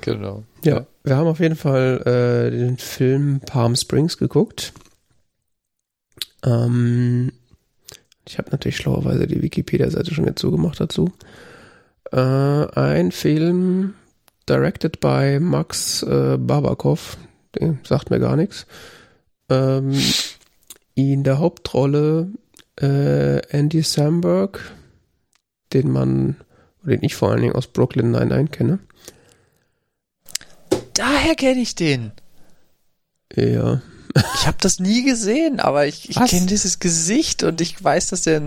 genau. 0.00 0.44
Ja, 0.64 0.86
wir 1.02 1.16
haben 1.16 1.26
auf 1.26 1.40
jeden 1.40 1.56
Fall 1.56 2.02
äh, 2.06 2.50
den 2.50 2.78
Film 2.78 3.40
Palm 3.40 3.76
Springs 3.76 4.18
geguckt. 4.18 4.72
Ähm, 6.44 7.32
ich 8.26 8.38
habe 8.38 8.50
natürlich 8.50 8.76
schlauerweise 8.76 9.26
die 9.26 9.42
Wikipedia-Seite 9.42 10.14
schon 10.14 10.26
jetzt 10.26 10.40
zugemacht 10.40 10.80
dazu. 10.80 11.12
Äh, 12.12 12.18
ein 12.18 13.12
Film 13.12 13.94
directed 14.48 15.00
by 15.00 15.38
Max 15.40 16.02
äh, 16.02 16.36
Babakov, 16.38 17.16
der 17.54 17.76
sagt 17.84 18.10
mir 18.10 18.20
gar 18.20 18.36
nichts. 18.36 18.66
Ähm, 19.48 19.92
in 20.94 21.24
der 21.24 21.38
Hauptrolle 21.38 22.28
äh, 22.80 23.38
Andy 23.48 23.82
Samberg, 23.82 24.60
den 25.72 25.90
man, 25.90 26.36
den 26.84 27.02
ich 27.02 27.14
vor 27.14 27.30
allen 27.30 27.42
Dingen 27.42 27.54
aus 27.54 27.66
Brooklyn 27.66 28.10
99 28.10 28.50
kenne. 28.50 28.78
Daher 30.94 31.34
kenne 31.34 31.60
ich 31.60 31.74
den. 31.74 32.12
Ja. 33.34 33.82
Ich 34.36 34.46
habe 34.46 34.58
das 34.60 34.78
nie 34.78 35.02
gesehen, 35.02 35.58
aber 35.58 35.86
ich, 35.86 36.08
ich 36.08 36.16
kenne 36.16 36.46
dieses 36.46 36.78
Gesicht 36.78 37.42
und 37.42 37.60
ich 37.60 37.82
weiß, 37.82 38.08
dass 38.08 38.22
der. 38.22 38.40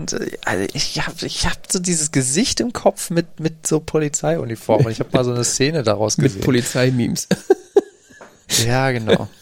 Also 0.46 0.66
ich 0.72 1.06
habe 1.06 1.26
ich 1.26 1.46
hab 1.46 1.70
so 1.70 1.78
dieses 1.78 2.10
Gesicht 2.10 2.60
im 2.60 2.72
Kopf 2.72 3.10
mit, 3.10 3.38
mit 3.38 3.66
so 3.66 3.78
Polizeiuniform 3.80 4.86
und 4.86 4.92
ich 4.92 5.00
habe 5.00 5.10
mal 5.12 5.24
so 5.24 5.32
eine 5.32 5.44
Szene 5.44 5.82
daraus 5.82 6.16
gesehen. 6.16 6.38
Mit 6.38 6.44
Polizeimemes. 6.44 7.28
ja, 8.66 8.90
genau. 8.92 9.28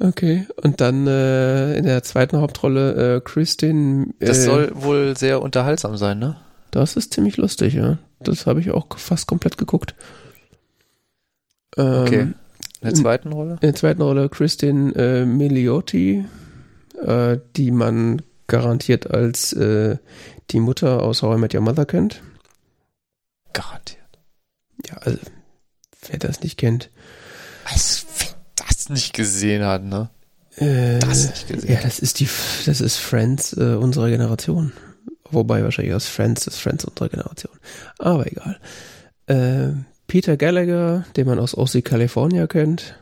Okay, 0.00 0.46
und 0.56 0.80
dann 0.80 1.06
äh, 1.06 1.74
in 1.76 1.84
der 1.84 2.02
zweiten 2.02 2.38
Hauptrolle 2.38 3.16
äh, 3.16 3.20
Christine. 3.20 4.08
Äh, 4.18 4.26
das 4.26 4.44
soll 4.44 4.72
wohl 4.74 5.16
sehr 5.16 5.42
unterhaltsam 5.42 5.96
sein, 5.96 6.18
ne? 6.18 6.36
Das 6.70 6.96
ist 6.96 7.12
ziemlich 7.14 7.36
lustig, 7.36 7.74
ja. 7.74 7.98
Das 8.20 8.46
habe 8.46 8.60
ich 8.60 8.70
auch 8.70 8.86
fast 8.96 9.26
komplett 9.26 9.58
geguckt. 9.58 9.94
Ähm, 11.76 12.02
okay. 12.02 12.20
In 12.20 12.34
der 12.82 12.94
zweiten 12.94 13.32
Rolle? 13.32 13.52
In 13.54 13.60
der 13.60 13.74
zweiten 13.74 14.02
Rolle 14.02 14.28
Christine 14.28 14.94
äh, 14.94 15.24
Miliotti, 15.26 16.24
äh, 17.04 17.38
die 17.56 17.70
man 17.70 18.22
garantiert 18.46 19.10
als 19.10 19.52
äh, 19.52 19.98
die 20.50 20.60
Mutter 20.60 21.02
aus 21.02 21.22
How 21.22 21.36
I 21.36 21.40
Met 21.40 21.54
Your 21.54 21.60
Mother 21.60 21.86
kennt. 21.86 22.22
Garantiert. 23.52 24.00
Ja, 24.86 24.96
also, 24.96 25.18
wer 26.08 26.18
das 26.18 26.40
nicht 26.40 26.58
kennt. 26.58 26.90
Was, 27.70 28.06
wer 28.18 28.28
das 28.66 28.88
nicht 28.88 29.12
gesehen 29.12 29.64
hat, 29.64 29.84
ne? 29.84 30.10
Äh, 30.56 30.98
das 30.98 31.28
nicht 31.28 31.48
gesehen. 31.48 31.72
Ja, 31.72 31.80
das 31.80 31.98
ist 31.98 32.20
die, 32.20 32.28
das 32.66 32.80
ist 32.80 32.96
Friends 32.96 33.52
äh, 33.56 33.74
unserer 33.74 34.08
Generation. 34.08 34.72
Wobei 35.30 35.62
wahrscheinlich 35.62 35.94
aus 35.94 36.08
Friends 36.08 36.46
ist 36.46 36.58
Friends 36.58 36.84
unserer 36.84 37.08
Generation. 37.08 37.52
Aber 37.98 38.26
egal. 38.26 38.58
Äh, 39.26 39.72
Peter 40.06 40.36
Gallagher, 40.36 41.04
den 41.16 41.26
man 41.26 41.38
aus 41.38 41.56
OC 41.56 41.84
California 41.84 42.46
kennt. 42.46 42.96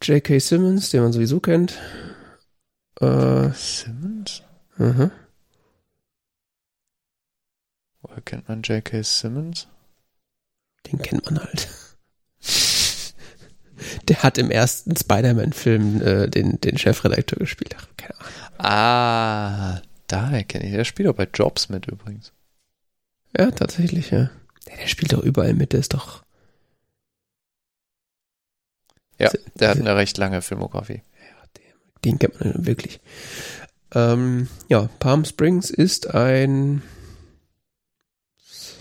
J.K. 0.00 0.38
Simmons, 0.38 0.90
den 0.90 1.02
man 1.02 1.12
sowieso 1.12 1.40
kennt. 1.40 1.78
Äh, 3.00 3.50
Simmons? 3.50 4.42
Mhm. 4.76 5.10
Woher 8.00 8.20
kennt 8.22 8.48
man 8.48 8.62
J.K. 8.62 9.02
Simmons? 9.02 9.66
Den 10.86 10.98
kennt 11.00 11.24
man 11.26 11.40
halt. 11.40 11.68
Der 14.08 14.22
hat 14.22 14.38
im 14.38 14.50
ersten 14.50 14.96
Spider-Man-Film 14.96 16.02
äh, 16.02 16.28
den, 16.28 16.60
den 16.60 16.78
Chefredakteur 16.78 17.38
gespielt. 17.38 17.76
Ach, 17.78 17.86
keine 17.96 18.14
Ahnung. 18.18 18.32
Ah, 18.58 19.82
daher 20.08 20.44
kenne 20.44 20.66
ich. 20.66 20.72
Der 20.72 20.84
spielt 20.84 21.08
auch 21.08 21.14
bei 21.14 21.28
Jobs 21.32 21.68
mit 21.68 21.86
übrigens. 21.86 22.32
Ja, 23.36 23.50
tatsächlich, 23.50 24.10
ja. 24.10 24.30
Der, 24.66 24.76
der 24.76 24.86
spielt 24.86 25.12
doch 25.12 25.22
überall 25.22 25.54
mit, 25.54 25.72
der 25.72 25.80
ist 25.80 25.94
doch. 25.94 26.22
Ja, 29.18 29.30
der 29.54 29.70
hat 29.70 29.78
eine 29.78 29.96
recht 29.96 30.16
lange 30.18 30.42
Filmografie. 30.42 31.02
Ja, 31.02 31.46
den, 31.56 31.64
den 32.04 32.18
kennt 32.18 32.40
man 32.40 32.66
wirklich. 32.66 33.00
Ähm, 33.94 34.48
ja, 34.68 34.90
Palm 34.98 35.24
Springs 35.24 35.70
ist 35.70 36.14
ein 36.14 36.82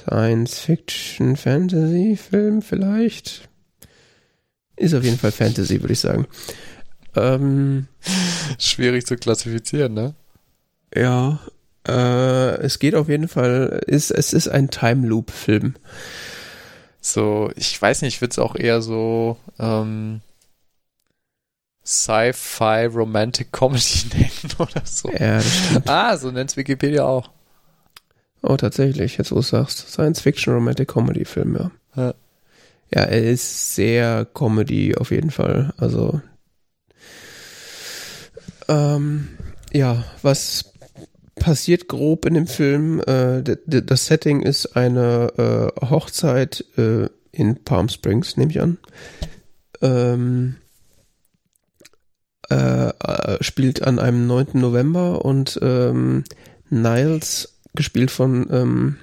Science-Fiction-Fantasy-Film 0.08 2.62
vielleicht. 2.62 3.50
Ist 4.76 4.94
auf 4.94 5.04
jeden 5.04 5.18
Fall 5.18 5.32
Fantasy, 5.32 5.82
würde 5.82 5.94
ich 5.94 6.00
sagen. 6.00 6.28
Ähm, 7.16 7.88
Schwierig 8.60 9.08
zu 9.08 9.18
klassifizieren, 9.18 9.94
ne? 9.94 10.16
Ja, 10.98 11.40
äh, 11.88 12.60
es 12.62 12.80
geht 12.80 12.96
auf 12.96 13.08
jeden 13.08 13.28
Fall, 13.28 13.84
ist, 13.86 14.10
es 14.12 14.34
ist 14.34 14.48
ein 14.48 14.70
Time 14.70 15.08
Loop-Film. 15.08 15.76
So, 17.02 17.52
ich 17.56 17.80
weiß 17.80 18.02
nicht, 18.02 18.16
ich 18.16 18.22
würde 18.22 18.32
es 18.32 18.40
auch 18.40 18.56
eher 18.56 18.82
so 18.82 19.38
ähm, 19.60 20.22
Sci-Fi 21.86 22.86
Romantic 22.86 23.52
Comedy 23.52 24.10
nennen 24.14 24.54
oder 24.58 24.82
so. 24.84 25.12
Ja. 25.12 25.40
Ah, 25.86 26.18
so 26.18 26.32
nennt 26.32 26.58
Wikipedia 26.58 27.06
auch. 27.06 27.30
Oh, 28.42 28.58
tatsächlich, 28.58 29.18
jetzt 29.18 29.32
wo 29.32 29.36
du 29.36 29.42
sagst. 29.42 29.90
Science-Fiction 29.90 30.54
Romantic 30.54 30.88
Comedy 30.88 31.26
Film, 31.26 31.56
ja. 31.56 31.72
ja. 31.96 32.14
Ja, 32.94 33.04
er 33.04 33.22
ist 33.24 33.76
sehr 33.76 34.26
Comedy 34.34 34.96
auf 34.96 35.12
jeden 35.12 35.30
Fall. 35.30 35.74
Also 35.78 36.22
ähm, 38.70 39.28
ja, 39.74 40.06
was 40.22 40.74
passiert 41.40 41.88
grob 41.88 42.26
in 42.26 42.34
dem 42.34 42.48
Film? 42.48 43.02
Äh, 43.02 43.44
das 43.66 44.08
Setting 44.08 44.42
ist 44.42 44.76
eine 44.76 45.74
äh, 45.80 45.86
Hochzeit 45.86 46.66
äh, 46.78 47.08
in 47.32 47.64
Palm 47.64 47.90
Springs, 47.90 48.38
nehme 48.38 48.52
ich 48.52 48.62
an. 48.62 48.78
Ähm, 49.82 50.56
äh, 52.50 52.90
äh, 52.90 53.44
spielt 53.44 53.84
an 53.84 54.00
einem 54.00 54.26
9. 54.26 54.48
November 54.54 55.26
und 55.26 55.60
ähm, 55.62 56.24
Niles, 56.70 57.60
gespielt 57.76 58.10
von 58.10 58.48
ähm, 58.52 58.96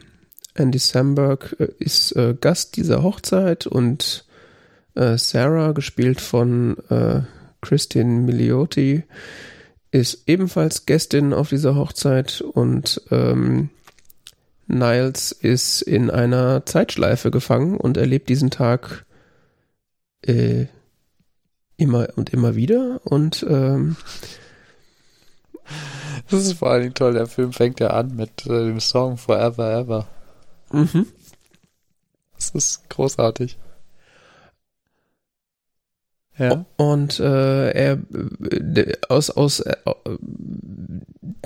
Andy 0.55 0.78
Samberg 0.78 1.57
äh, 1.59 1.68
ist 1.78 2.12
äh, 2.16 2.35
Gast 2.41 2.76
dieser 2.76 3.03
Hochzeit 3.03 3.66
und 3.66 4.24
äh, 4.95 5.18
Sarah, 5.18 5.72
gespielt 5.72 6.20
von 6.20 6.78
äh, 6.89 7.20
Christine 7.61 8.20
Miliotti, 8.22 9.05
ist 9.95 10.24
ebenfalls 10.26 10.86
Gästin 10.86 11.32
auf 11.32 11.51
dieser 11.51 11.76
Hochzeit 11.76 12.40
und 12.40 13.01
ähm, 13.12 13.70
Niles 14.66 15.30
ist 15.30 15.82
in 15.82 16.11
einer 16.11 16.66
Zeitschleife 16.66 17.30
gefangen 17.30 17.76
und 17.76 17.97
erlebt 17.97 18.28
diesen 18.28 18.51
Tag 18.51 19.07
äh, 20.22 20.66
immer 21.76 22.09
und 22.16 22.30
immer 22.30 22.57
wieder 22.57 23.03
und 23.05 23.47
ähm, 23.49 23.97
das 26.28 26.45
ist 26.45 26.59
vor 26.59 26.70
allen 26.70 26.82
Dingen 26.82 26.95
toll. 26.95 27.12
Der 27.12 27.28
Film 27.28 27.53
fängt 27.53 27.78
ja 27.78 27.90
an 27.90 28.16
mit 28.16 28.47
äh, 28.47 28.66
dem 28.66 28.80
Song 28.80 29.16
Forever 29.16 29.78
Ever. 29.78 30.09
Mhm. 30.72 31.07
Das 32.34 32.51
ist 32.51 32.90
großartig. 32.90 33.59
Ja. 36.37 36.64
Und 36.76 37.20
äh, 37.20 37.70
er 37.70 37.99
aus 39.09 39.30
aus 39.30 39.61
äh, 39.61 39.76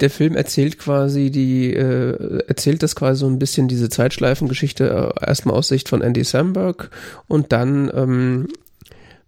der 0.01 0.09
Film 0.09 0.35
erzählt 0.35 0.79
quasi 0.79 1.31
die 1.31 1.75
äh, 1.75 2.43
erzählt 2.47 2.83
das 2.83 2.97
quasi 2.97 3.21
so 3.21 3.27
ein 3.27 3.39
bisschen 3.39 3.69
diese 3.69 3.91
Zeitschleifengeschichte 3.91 5.13
äh, 5.21 5.27
erstmal 5.27 5.57
aus 5.57 5.69
Sicht 5.69 5.91
von 5.91 6.01
Andy 6.01 6.25
Samberg 6.25 6.91
und 7.27 7.53
dann 7.53 7.91
ähm, 7.95 8.49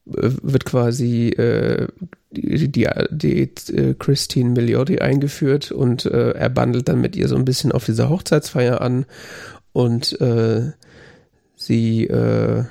wird 0.07 0.65
quasi 0.65 1.29
äh, 1.29 1.89
die, 2.31 2.71
die, 2.71 2.89
die 3.11 3.43
äh, 3.75 3.95
Christine 3.99 4.51
Milioti 4.51 4.99
eingeführt 5.01 5.73
und 5.73 6.07
äh, 6.07 6.31
er 6.31 6.49
bandelt 6.49 6.89
dann 6.89 7.01
mit 7.01 7.17
ihr 7.17 7.29
so 7.29 7.37
ein 7.37 7.45
bisschen 7.45 7.73
auf 7.73 7.85
dieser 7.85 8.09
Hochzeitsfeier 8.09 8.81
an 8.81 9.05
und 9.73 10.21
äh, 10.21 10.73
sie 11.55 12.07
äh, 12.07 12.65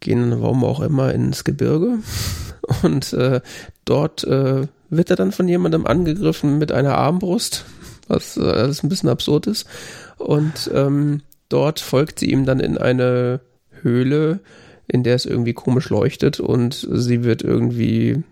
gehen, 0.00 0.40
warum 0.40 0.64
auch 0.64 0.80
immer, 0.80 1.12
ins 1.12 1.44
Gebirge. 1.44 1.98
Und 2.82 3.12
äh, 3.12 3.40
dort 3.84 4.24
äh, 4.24 4.66
wird 4.90 5.10
er 5.10 5.16
dann 5.16 5.32
von 5.32 5.48
jemandem 5.48 5.86
angegriffen 5.86 6.58
mit 6.58 6.72
einer 6.72 6.96
Armbrust, 6.96 7.64
was 8.08 8.36
äh, 8.36 8.42
alles 8.42 8.82
ein 8.82 8.88
bisschen 8.88 9.08
absurd 9.08 9.46
ist. 9.46 9.66
Und 10.18 10.70
ähm, 10.74 11.22
dort 11.48 11.80
folgt 11.80 12.18
sie 12.20 12.30
ihm 12.30 12.44
dann 12.44 12.60
in 12.60 12.78
eine 12.78 13.40
Höhle, 13.82 14.40
in 14.86 15.02
der 15.02 15.14
es 15.14 15.26
irgendwie 15.26 15.52
komisch 15.52 15.90
leuchtet 15.90 16.40
und 16.40 16.88
sie 16.90 17.22
wird 17.22 17.42
irgendwie 17.42 18.22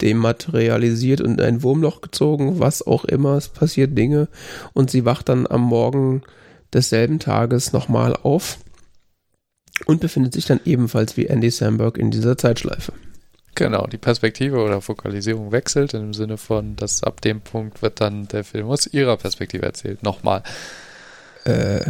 dematerialisiert 0.00 1.20
und 1.20 1.40
in 1.40 1.40
ein 1.40 1.62
Wurmloch 1.62 2.00
gezogen, 2.00 2.60
was 2.60 2.86
auch 2.86 3.04
immer, 3.04 3.36
es 3.36 3.48
passiert 3.48 3.96
Dinge. 3.96 4.28
Und 4.72 4.90
sie 4.90 5.04
wacht 5.04 5.28
dann 5.28 5.46
am 5.46 5.62
Morgen 5.62 6.22
desselben 6.72 7.18
Tages 7.18 7.72
nochmal 7.72 8.14
auf 8.14 8.58
und 9.86 10.00
befindet 10.00 10.32
sich 10.32 10.46
dann 10.46 10.60
ebenfalls 10.64 11.16
wie 11.16 11.26
Andy 11.26 11.50
Samberg 11.50 11.98
in 11.98 12.10
dieser 12.10 12.36
Zeitschleife. 12.36 12.92
Genau, 13.54 13.86
die 13.86 13.98
Perspektive 13.98 14.62
oder 14.62 14.80
Fokalisierung 14.80 15.50
wechselt 15.50 15.92
im 15.94 16.14
Sinne 16.14 16.36
von, 16.36 16.76
dass 16.76 17.02
ab 17.02 17.20
dem 17.20 17.40
Punkt 17.40 17.82
wird 17.82 18.00
dann 18.00 18.28
der 18.28 18.44
Film 18.44 18.68
aus 18.68 18.86
ihrer 18.86 19.16
Perspektive 19.16 19.66
erzählt. 19.66 20.02
Nochmal. 20.02 20.42
Äh. 21.44 21.80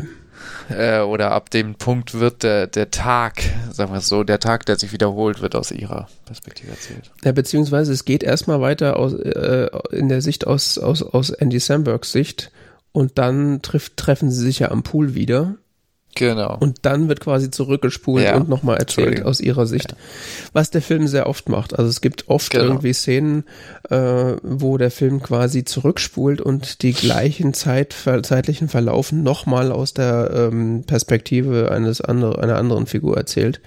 Äh, 0.70 1.00
oder 1.00 1.32
ab 1.32 1.50
dem 1.50 1.74
Punkt 1.74 2.14
wird 2.14 2.42
der, 2.42 2.66
der 2.66 2.90
Tag, 2.90 3.42
sagen 3.72 3.92
wir 3.92 3.98
es 3.98 4.08
so, 4.08 4.24
der 4.24 4.38
Tag, 4.38 4.66
der 4.66 4.78
sich 4.78 4.92
wiederholt, 4.92 5.40
wird 5.40 5.54
aus 5.54 5.70
ihrer 5.70 6.08
Perspektive 6.26 6.70
erzählt. 6.70 7.10
Ja, 7.24 7.32
beziehungsweise 7.32 7.92
es 7.92 8.04
geht 8.04 8.22
erstmal 8.22 8.60
weiter 8.60 8.96
aus, 8.96 9.14
äh, 9.14 9.68
in 9.90 10.08
der 10.08 10.20
Sicht 10.20 10.46
aus, 10.46 10.78
aus, 10.78 11.02
aus 11.02 11.30
Andy 11.30 11.58
Sambergs 11.58 12.12
Sicht 12.12 12.50
und 12.92 13.18
dann 13.18 13.62
trifft, 13.62 13.96
treffen 13.96 14.30
sie 14.30 14.44
sich 14.44 14.60
ja 14.60 14.70
am 14.70 14.82
Pool 14.82 15.14
wieder 15.14 15.56
Genau. 16.18 16.56
Und 16.58 16.78
dann 16.82 17.08
wird 17.08 17.20
quasi 17.20 17.48
zurückgespult 17.50 18.24
ja. 18.24 18.36
und 18.36 18.48
nochmal 18.48 18.76
erzählt 18.76 19.24
aus 19.24 19.40
ihrer 19.40 19.66
Sicht. 19.66 19.92
Ja. 19.92 19.96
Was 20.52 20.70
der 20.70 20.82
Film 20.82 21.06
sehr 21.06 21.28
oft 21.28 21.48
macht. 21.48 21.78
Also 21.78 21.88
es 21.88 22.00
gibt 22.00 22.28
oft 22.28 22.50
genau. 22.50 22.64
irgendwie 22.64 22.92
Szenen, 22.92 23.44
äh, 23.88 24.34
wo 24.42 24.78
der 24.78 24.90
Film 24.90 25.22
quasi 25.22 25.64
zurückspult 25.64 26.40
und 26.40 26.82
die 26.82 26.92
gleichen 26.92 27.54
Zeit, 27.54 27.94
zeitlichen 28.22 28.68
Verlaufen 28.68 29.22
nochmal 29.22 29.70
aus 29.70 29.94
der 29.94 30.30
ähm, 30.34 30.82
Perspektive 30.84 31.70
eines 31.70 32.00
andere, 32.00 32.42
einer 32.42 32.56
anderen 32.56 32.86
Figur 32.86 33.16
erzählt. 33.16 33.60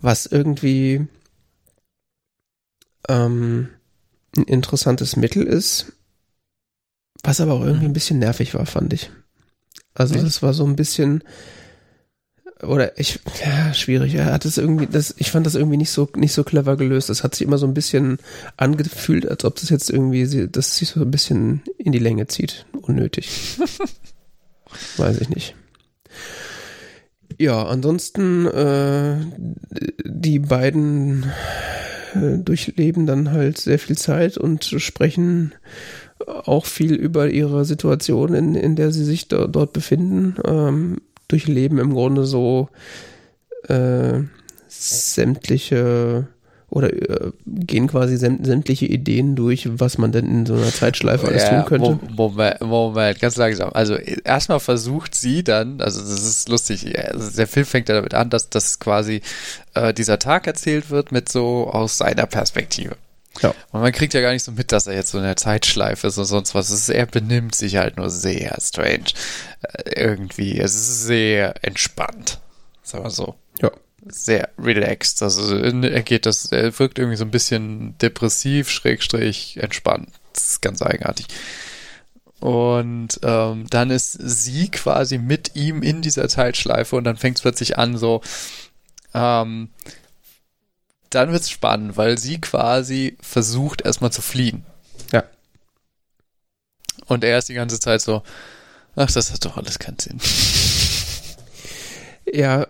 Was 0.00 0.24
irgendwie 0.24 1.06
ähm, 3.08 3.68
ein 4.36 4.44
interessantes 4.44 5.16
Mittel 5.16 5.46
ist, 5.46 5.92
was 7.22 7.40
aber 7.42 7.54
auch 7.54 7.64
irgendwie 7.64 7.86
ein 7.86 7.92
bisschen 7.92 8.18
nervig 8.18 8.54
war, 8.54 8.64
fand 8.64 8.94
ich. 8.94 9.10
Also 9.96 10.14
Echt? 10.14 10.24
das 10.24 10.42
war 10.42 10.54
so 10.54 10.64
ein 10.64 10.76
bisschen 10.76 11.24
oder 12.62 12.98
ich 12.98 13.20
ja 13.44 13.74
schwierig. 13.74 14.14
Er 14.14 14.26
hat 14.26 14.44
es 14.44 14.56
irgendwie 14.56 14.86
das 14.86 15.14
ich 15.18 15.30
fand 15.30 15.46
das 15.46 15.54
irgendwie 15.54 15.76
nicht 15.76 15.90
so 15.90 16.08
nicht 16.16 16.32
so 16.32 16.44
clever 16.44 16.76
gelöst. 16.76 17.10
Das 17.10 17.22
hat 17.22 17.34
sich 17.34 17.46
immer 17.46 17.58
so 17.58 17.66
ein 17.66 17.74
bisschen 17.74 18.18
angefühlt, 18.56 19.28
als 19.28 19.44
ob 19.44 19.56
das 19.56 19.68
jetzt 19.68 19.90
irgendwie 19.90 20.48
das 20.48 20.76
sich 20.76 20.90
so 20.90 21.00
ein 21.00 21.10
bisschen 21.10 21.62
in 21.76 21.92
die 21.92 21.98
Länge 21.98 22.26
zieht, 22.28 22.66
unnötig. 22.72 23.58
Weiß 24.96 25.20
ich 25.20 25.28
nicht. 25.28 25.54
Ja, 27.38 27.66
ansonsten 27.66 28.46
äh, 28.46 29.16
die 30.04 30.38
beiden 30.38 31.24
äh, 32.14 32.38
durchleben 32.38 33.06
dann 33.06 33.32
halt 33.32 33.58
sehr 33.58 33.78
viel 33.78 33.98
Zeit 33.98 34.38
und 34.38 34.64
sprechen 34.64 35.54
auch 36.24 36.66
viel 36.66 36.94
über 36.94 37.28
ihre 37.28 37.64
Situation, 37.64 38.34
in, 38.34 38.54
in 38.54 38.76
der 38.76 38.92
sie 38.92 39.04
sich 39.04 39.28
do, 39.28 39.46
dort 39.46 39.72
befinden, 39.72 40.36
ähm, 40.44 40.98
durchleben 41.28 41.78
im 41.78 41.92
Grunde 41.92 42.24
so 42.24 42.68
äh, 43.68 44.20
sämtliche 44.68 46.28
oder 46.68 46.92
äh, 46.92 47.30
gehen 47.46 47.86
quasi 47.86 48.16
sämtliche 48.16 48.86
Ideen 48.86 49.36
durch, 49.36 49.68
was 49.78 49.98
man 49.98 50.10
denn 50.10 50.26
in 50.26 50.46
so 50.46 50.54
einer 50.54 50.72
Zeitschleife 50.72 51.28
alles 51.28 51.44
ja, 51.44 51.62
tun 51.62 51.64
könnte. 51.64 51.98
Moment, 52.14 52.60
Moment, 52.60 53.20
ganz 53.20 53.36
langsam. 53.36 53.70
Also 53.72 53.94
erstmal 53.94 54.58
versucht 54.58 55.14
sie 55.14 55.44
dann, 55.44 55.80
also 55.80 56.00
das 56.00 56.26
ist 56.26 56.48
lustig, 56.48 56.98
also 56.98 57.36
der 57.36 57.46
Film 57.46 57.66
fängt 57.66 57.88
ja 57.88 57.94
damit 57.94 58.14
an, 58.14 58.30
dass, 58.30 58.50
dass 58.50 58.80
quasi 58.80 59.20
äh, 59.74 59.94
dieser 59.94 60.18
Tag 60.18 60.46
erzählt 60.46 60.90
wird 60.90 61.12
mit 61.12 61.30
so 61.30 61.68
aus 61.70 61.98
seiner 61.98 62.26
Perspektive. 62.26 62.96
Ja. 63.42 63.54
Und 63.70 63.80
man 63.80 63.92
kriegt 63.92 64.14
ja 64.14 64.20
gar 64.20 64.32
nicht 64.32 64.42
so 64.42 64.52
mit, 64.52 64.72
dass 64.72 64.86
er 64.86 64.94
jetzt 64.94 65.10
so 65.10 65.18
in 65.18 65.24
der 65.24 65.36
Zeitschleife 65.36 66.06
ist 66.06 66.18
oder 66.18 66.26
sonst 66.26 66.54
was. 66.54 66.70
Ist, 66.70 66.88
er 66.88 67.06
benimmt 67.06 67.54
sich 67.54 67.76
halt 67.76 67.96
nur 67.96 68.10
sehr 68.10 68.56
strange. 68.60 69.06
Äh, 69.62 70.02
irgendwie. 70.02 70.58
Es 70.58 70.74
ist 70.74 71.04
sehr 71.04 71.64
entspannt. 71.64 72.40
Sagen 72.82 73.04
wir 73.04 73.10
so. 73.10 73.34
Ja. 73.60 73.70
Sehr 74.08 74.50
relaxed. 74.58 75.22
Also 75.22 75.56
er 75.56 76.02
geht 76.02 76.26
das, 76.26 76.52
er 76.52 76.78
wirkt 76.78 76.98
irgendwie 76.98 77.16
so 77.16 77.24
ein 77.24 77.30
bisschen 77.30 77.98
depressiv, 77.98 78.70
schrägstrich, 78.70 79.58
entspannt. 79.58 80.10
Das 80.32 80.48
ist 80.48 80.62
ganz 80.62 80.82
eigenartig. 80.82 81.26
Und 82.40 83.18
ähm, 83.22 83.66
dann 83.70 83.90
ist 83.90 84.12
sie 84.12 84.68
quasi 84.68 85.18
mit 85.18 85.56
ihm 85.56 85.82
in 85.82 86.02
dieser 86.02 86.28
Zeitschleife 86.28 86.94
und 86.94 87.04
dann 87.04 87.16
fängt 87.16 87.38
es 87.38 87.42
plötzlich 87.42 87.78
an, 87.78 87.96
so 87.96 88.20
ähm, 89.14 89.70
dann 91.10 91.32
wird's 91.32 91.50
spannend, 91.50 91.96
weil 91.96 92.18
sie 92.18 92.40
quasi 92.40 93.16
versucht 93.20 93.82
erstmal 93.82 94.12
zu 94.12 94.22
fliehen. 94.22 94.64
Ja. 95.12 95.24
Und 97.06 97.24
er 97.24 97.38
ist 97.38 97.48
die 97.48 97.54
ganze 97.54 97.80
Zeit 97.80 98.00
so, 98.00 98.22
ach, 98.96 99.10
das 99.10 99.32
hat 99.32 99.44
doch 99.44 99.56
alles 99.56 99.78
keinen 99.78 99.98
Sinn. 99.98 100.20
Ja, 102.32 102.66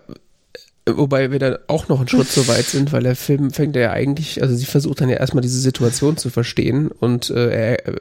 wobei 0.87 1.31
wir 1.31 1.39
dann 1.39 1.57
auch 1.67 1.87
noch 1.87 1.99
einen 1.99 2.07
Schritt 2.07 2.29
zu 2.29 2.47
weit 2.47 2.65
sind, 2.65 2.93
weil 2.93 3.03
der 3.03 3.15
Film 3.15 3.51
fängt 3.51 3.75
ja 3.75 3.91
eigentlich, 3.91 4.41
also 4.41 4.55
sie 4.55 4.65
versucht 4.65 5.01
dann 5.01 5.09
ja 5.09 5.17
erstmal 5.17 5.41
diese 5.41 5.59
Situation 5.59 6.17
zu 6.17 6.29
verstehen 6.29 6.89
und 6.89 7.29
äh, 7.29 7.75
er, 7.75 7.95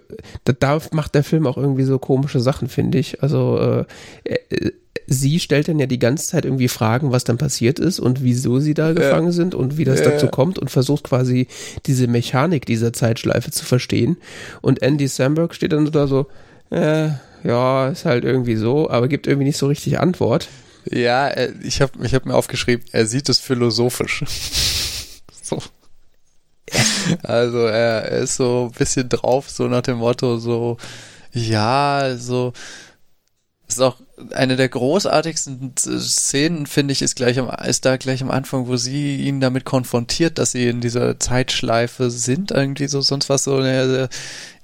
da 0.45 0.80
macht 0.93 1.14
der 1.14 1.24
Film 1.24 1.47
auch 1.47 1.57
irgendwie 1.57 1.84
so 1.84 1.99
komische 1.99 2.41
Sachen, 2.41 2.68
finde 2.68 2.99
ich. 2.99 3.22
Also 3.22 3.59
äh, 3.59 3.84
er, 4.24 4.72
sie 5.07 5.41
stellt 5.41 5.69
dann 5.69 5.79
ja 5.79 5.87
die 5.87 5.99
ganze 5.99 6.27
Zeit 6.27 6.45
irgendwie 6.45 6.69
Fragen, 6.69 7.13
was 7.13 7.25
dann 7.25 7.39
passiert 7.39 7.79
ist 7.79 8.01
und 8.01 8.23
wieso 8.23 8.59
sie 8.59 8.75
da 8.75 8.93
gefangen 8.93 9.33
sind 9.33 9.55
und 9.55 9.79
wie 9.79 9.85
das 9.85 10.01
ja. 10.01 10.11
dazu 10.11 10.29
kommt 10.29 10.59
und 10.59 10.71
versucht 10.71 11.05
quasi 11.05 11.47
diese 11.87 12.07
Mechanik 12.09 12.67
dieser 12.67 12.93
Zeitschleife 12.93 13.51
zu 13.51 13.65
verstehen. 13.65 14.17
Und 14.63 14.83
Andy 14.83 15.09
Samberg 15.09 15.55
steht 15.55 15.73
dann 15.73 15.91
da 15.91 16.07
so, 16.07 16.27
äh, 16.71 17.09
ja, 17.45 17.89
ist 17.89 18.05
halt 18.05 18.25
irgendwie 18.25 18.57
so, 18.57 18.91
aber 18.91 19.09
gibt 19.09 19.27
irgendwie 19.27 19.47
nicht 19.47 19.59
so 19.59 19.69
richtig 19.69 20.01
Antwort. 20.01 20.49
Ja, 20.91 21.31
ich 21.63 21.81
habe 21.81 21.93
ich 22.05 22.15
hab 22.15 22.27
mir 22.27 22.35
aufgeschrieben, 22.35 22.85
er 22.93 23.07
sieht 23.07 23.29
es 23.29 23.39
philosophisch. 23.39 24.25
so. 25.43 25.59
Also 27.23 27.59
er, 27.59 28.03
er 28.11 28.19
ist 28.19 28.37
so 28.37 28.71
ein 28.73 28.79
bisschen 28.79 29.09
drauf, 29.09 29.49
so 29.49 29.69
nach 29.69 29.83
dem 29.83 29.99
Motto, 29.99 30.39
so, 30.39 30.79
ja, 31.33 32.17
so, 32.17 32.53
ist 33.69 33.81
auch 33.81 33.97
eine 34.33 34.57
der 34.57 34.69
großartigsten 34.69 35.75
Szenen, 35.77 36.67
finde 36.67 36.93
ich, 36.93 37.03
ist 37.03 37.17
gleich 37.17 37.39
am, 37.39 37.51
ist 37.67 37.85
da 37.85 37.97
gleich 37.97 38.23
am 38.23 38.31
Anfang, 38.31 38.67
wo 38.67 38.77
sie 38.77 39.17
ihn 39.17 39.41
damit 39.41 39.64
konfrontiert, 39.64 40.39
dass 40.39 40.53
sie 40.53 40.69
in 40.69 40.81
dieser 40.81 41.21
Zeitschleife 41.21 42.11
sind, 42.11 42.51
irgendwie 42.51 42.89
so, 42.89 43.03
sonst 43.03 43.29
was 43.29 43.45
so, 43.45 43.62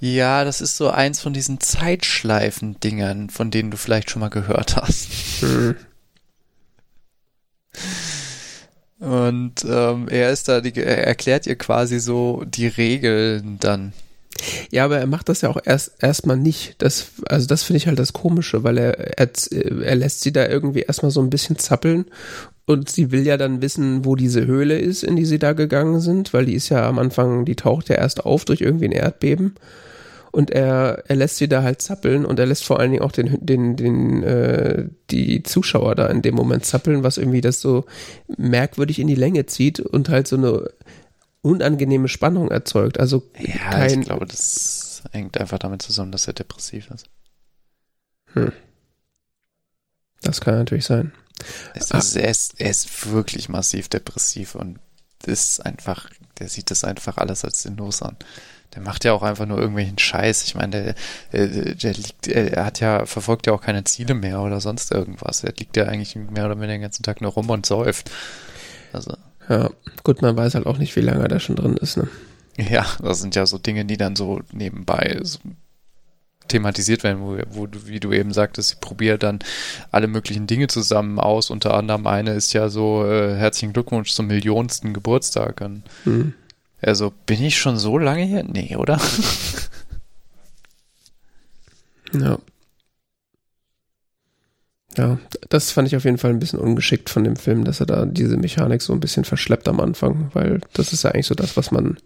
ja, 0.01 0.45
das 0.45 0.61
ist 0.61 0.77
so 0.77 0.91
eins 0.91 1.21
von 1.21 1.33
diesen 1.33 1.61
Zeitschleifen-Dingern, 1.61 3.31
von 3.31 3.51
denen 3.51 3.71
du 3.71 3.77
vielleicht 3.77 4.11
schon 4.11 4.21
mal 4.21 4.31
gehört 4.31 4.77
hast. 4.77 5.09
Mhm. 5.43 5.77
Und 9.03 9.65
ähm, 9.65 10.09
er 10.09 10.31
ist 10.31 10.47
da, 10.47 10.61
die, 10.61 10.73
er 10.77 11.05
erklärt 11.05 11.49
ihr 11.49 11.57
quasi 11.57 11.99
so 11.99 12.45
die 12.47 12.69
Regeln 12.69 13.59
dann. 13.59 13.93
Ja, 14.71 14.85
aber 14.85 14.99
er 14.99 15.07
macht 15.07 15.29
das 15.29 15.43
ja 15.43 15.51
auch 15.51 15.59
erst 15.63 16.03
erstmal 16.03 16.37
nicht. 16.37 16.77
Das, 16.79 17.13
also 17.27 17.47
das 17.47 17.63
finde 17.63 17.79
ich 17.79 17.87
halt 17.87 17.99
das 17.99 18.13
Komische, 18.13 18.65
weil 18.65 18.79
er, 18.79 19.19
er, 19.19 19.29
er 19.83 19.95
lässt 19.95 20.23
sie 20.23 20.33
da 20.33 20.47
irgendwie 20.47 20.81
erstmal 20.81 21.11
so 21.11 21.21
ein 21.21 21.31
bisschen 21.31 21.59
zappeln 21.59 22.07
und 22.65 22.89
sie 22.89 23.11
will 23.11 23.27
ja 23.27 23.37
dann 23.37 23.61
wissen, 23.61 24.05
wo 24.05 24.17
diese 24.17 24.47
Höhle 24.47 24.79
ist, 24.79 25.03
in 25.03 25.17
die 25.17 25.25
sie 25.25 25.39
da 25.39 25.53
gegangen 25.53 26.01
sind, 26.01 26.33
weil 26.33 26.47
die 26.47 26.55
ist 26.55 26.69
ja 26.69 26.89
am 26.89 26.99
Anfang, 26.99 27.45
die 27.45 27.57
taucht 27.57 27.89
ja 27.89 27.97
erst 27.97 28.25
auf 28.25 28.45
durch 28.45 28.61
irgendwie 28.61 28.87
ein 28.87 28.93
Erdbeben. 28.93 29.55
Und 30.31 30.51
er, 30.51 31.05
er 31.09 31.17
lässt 31.17 31.37
sie 31.37 31.49
da 31.49 31.63
halt 31.63 31.83
zappeln 31.83 32.25
und 32.25 32.39
er 32.39 32.47
lässt 32.47 32.65
vor 32.65 32.81
allen 32.81 32.91
Dingen 32.91 33.03
auch 33.03 33.13
den, 33.13 33.37
den, 33.45 33.77
den, 33.77 34.23
äh, 34.23 34.87
die 35.11 35.43
Zuschauer 35.43 35.95
da 35.95 36.07
in 36.07 36.23
dem 36.23 36.35
Moment 36.35 36.65
zappeln, 36.65 37.03
was 37.03 37.19
irgendwie 37.19 37.43
das 37.43 37.61
so 37.61 37.85
merkwürdig 38.39 38.99
in 38.99 39.09
die 39.09 39.15
Länge 39.15 39.45
zieht 39.45 39.79
und 39.81 40.09
halt 40.09 40.27
so 40.27 40.37
eine 40.37 40.71
unangenehme 41.43 42.09
Spannung 42.09 42.51
erzeugt. 42.51 42.99
Also 42.99 43.29
ja, 43.39 43.71
kein, 43.71 44.01
ich 44.01 44.07
glaube, 44.07 44.27
das 44.27 45.03
hängt 45.11 45.39
einfach 45.39 45.59
damit 45.59 45.83
zusammen, 45.83 46.13
dass 46.13 46.27
er 46.27 46.33
depressiv 46.33 46.91
ist. 46.91 47.07
Hm. 48.33 48.53
Das 50.23 50.41
kann 50.41 50.55
natürlich 50.55 50.85
sein. 50.85 51.13
Es 51.75 51.91
ist, 51.91 52.17
er, 52.17 52.31
ist, 52.31 52.61
er 52.61 52.71
ist 52.71 53.11
wirklich 53.11 53.49
massiv 53.49 53.89
depressiv 53.89 54.55
und 54.55 54.79
ist 55.27 55.65
einfach, 55.65 56.09
der 56.39 56.49
sieht 56.49 56.71
das 56.71 56.85
einfach 56.85 57.19
alles 57.19 57.45
als 57.45 57.63
sinnlos 57.63 58.03
an. 58.03 58.17
Der 58.75 58.83
macht 58.83 59.05
ja 59.05 59.13
auch 59.13 59.23
einfach 59.23 59.45
nur 59.45 59.59
irgendwelchen 59.59 59.99
Scheiß. 59.99 60.45
Ich 60.45 60.55
meine, 60.55 60.95
der, 61.33 61.41
äh, 61.41 61.75
der 61.75 61.93
liegt, 61.93 62.29
er 62.29 62.65
hat 62.65 62.81
ja, 62.81 63.05
verfolgt 63.05 63.47
ja 63.47 63.53
auch 63.53 63.61
keine 63.61 63.85
Ziele 63.85 64.15
mehr 64.15 64.41
oder 64.41 64.61
sonst 64.61 64.93
irgendwas. 64.93 65.45
Er 65.45 65.53
liegt 65.53 65.77
ja 65.77 65.85
eigentlich 65.87 66.17
mehr 66.17 66.47
oder 66.47 66.57
weniger 66.57 66.75
den 66.75 66.83
ganzen 66.83 67.03
Tag 67.03 67.21
nur 67.21 67.33
rum 67.33 67.51
und 67.51 67.67
säuft. 67.67 68.11
Also. 68.93 69.17
Ja, 69.49 69.71
gut, 70.05 70.23
man 70.23 70.37
weiß 70.37 70.55
halt 70.55 70.67
auch 70.67 70.79
nicht, 70.79 70.95
wie 70.97 71.01
lange 71.01 71.23
er 71.23 71.29
da 71.29 71.41
schon 71.41 71.57
drin 71.57 71.77
ist, 71.77 71.97
ne? 71.97 72.09
Ja, 72.57 72.87
das 73.03 73.21
sind 73.21 73.35
ja 73.35 73.47
so 73.47 73.59
Dinge, 73.59 73.85
die 73.85 73.97
dann 73.97 74.15
so 74.15 74.41
nebenbei 74.53 75.19
so 75.23 75.39
thematisiert 76.49 77.03
werden, 77.03 77.21
wo, 77.23 77.39
wo 77.51 77.67
du, 77.67 77.87
wie 77.87 78.01
du 78.01 78.13
eben 78.13 78.33
sagtest, 78.33 78.69
sie 78.71 78.77
probiert 78.81 79.23
dann 79.23 79.39
alle 79.91 80.07
möglichen 80.07 80.47
Dinge 80.47 80.67
zusammen 80.67 81.19
aus. 81.19 81.51
Unter 81.51 81.75
anderem 81.75 82.07
eine 82.07 82.35
ist 82.35 82.53
ja 82.53 82.69
so, 82.69 83.07
äh, 83.07 83.37
herzlichen 83.37 83.73
Glückwunsch 83.73 84.13
zum 84.13 84.27
millionsten 84.27 84.93
Geburtstag. 84.93 85.63
An, 85.63 85.83
mhm. 86.05 86.35
Also, 86.81 87.13
bin 87.27 87.43
ich 87.43 87.59
schon 87.59 87.79
so 87.79 87.97
lange 87.97 88.25
hier? 88.25 88.45
Nee, 88.45 88.77
oder? 88.77 89.01
ja. 92.13 92.39
Ja, 94.97 95.19
das 95.49 95.71
fand 95.71 95.89
ich 95.89 95.97
auf 95.97 96.05
jeden 96.05 96.19
Fall 96.19 96.31
ein 96.31 96.39
bisschen 96.39 96.59
ungeschickt 96.59 97.09
von 97.09 97.25
dem 97.25 97.37
Film, 97.37 97.65
dass 97.65 97.81
er 97.81 97.87
da 97.87 98.05
diese 98.05 98.37
Mechanik 98.37 98.83
so 98.83 98.93
ein 98.93 99.01
bisschen 99.01 99.25
verschleppt 99.25 99.67
am 99.69 99.81
Anfang, 99.81 100.31
weil 100.35 100.61
das 100.75 100.93
ist 100.93 101.05
ja 101.05 101.11
eigentlich 101.11 101.27
so 101.27 101.35
das, 101.35 101.57
was 101.57 101.71
man 101.71 101.97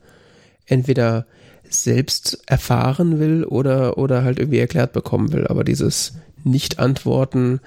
entweder 0.67 1.27
selbst 1.69 2.43
erfahren 2.47 3.19
will 3.19 3.45
oder, 3.45 3.99
oder 3.99 4.23
halt 4.23 4.39
irgendwie 4.39 4.61
erklärt 4.61 4.93
bekommen 4.93 5.33
will. 5.33 5.49
Aber 5.49 5.65
dieses 5.65 6.15
Nicht-Antworten, 6.45 7.61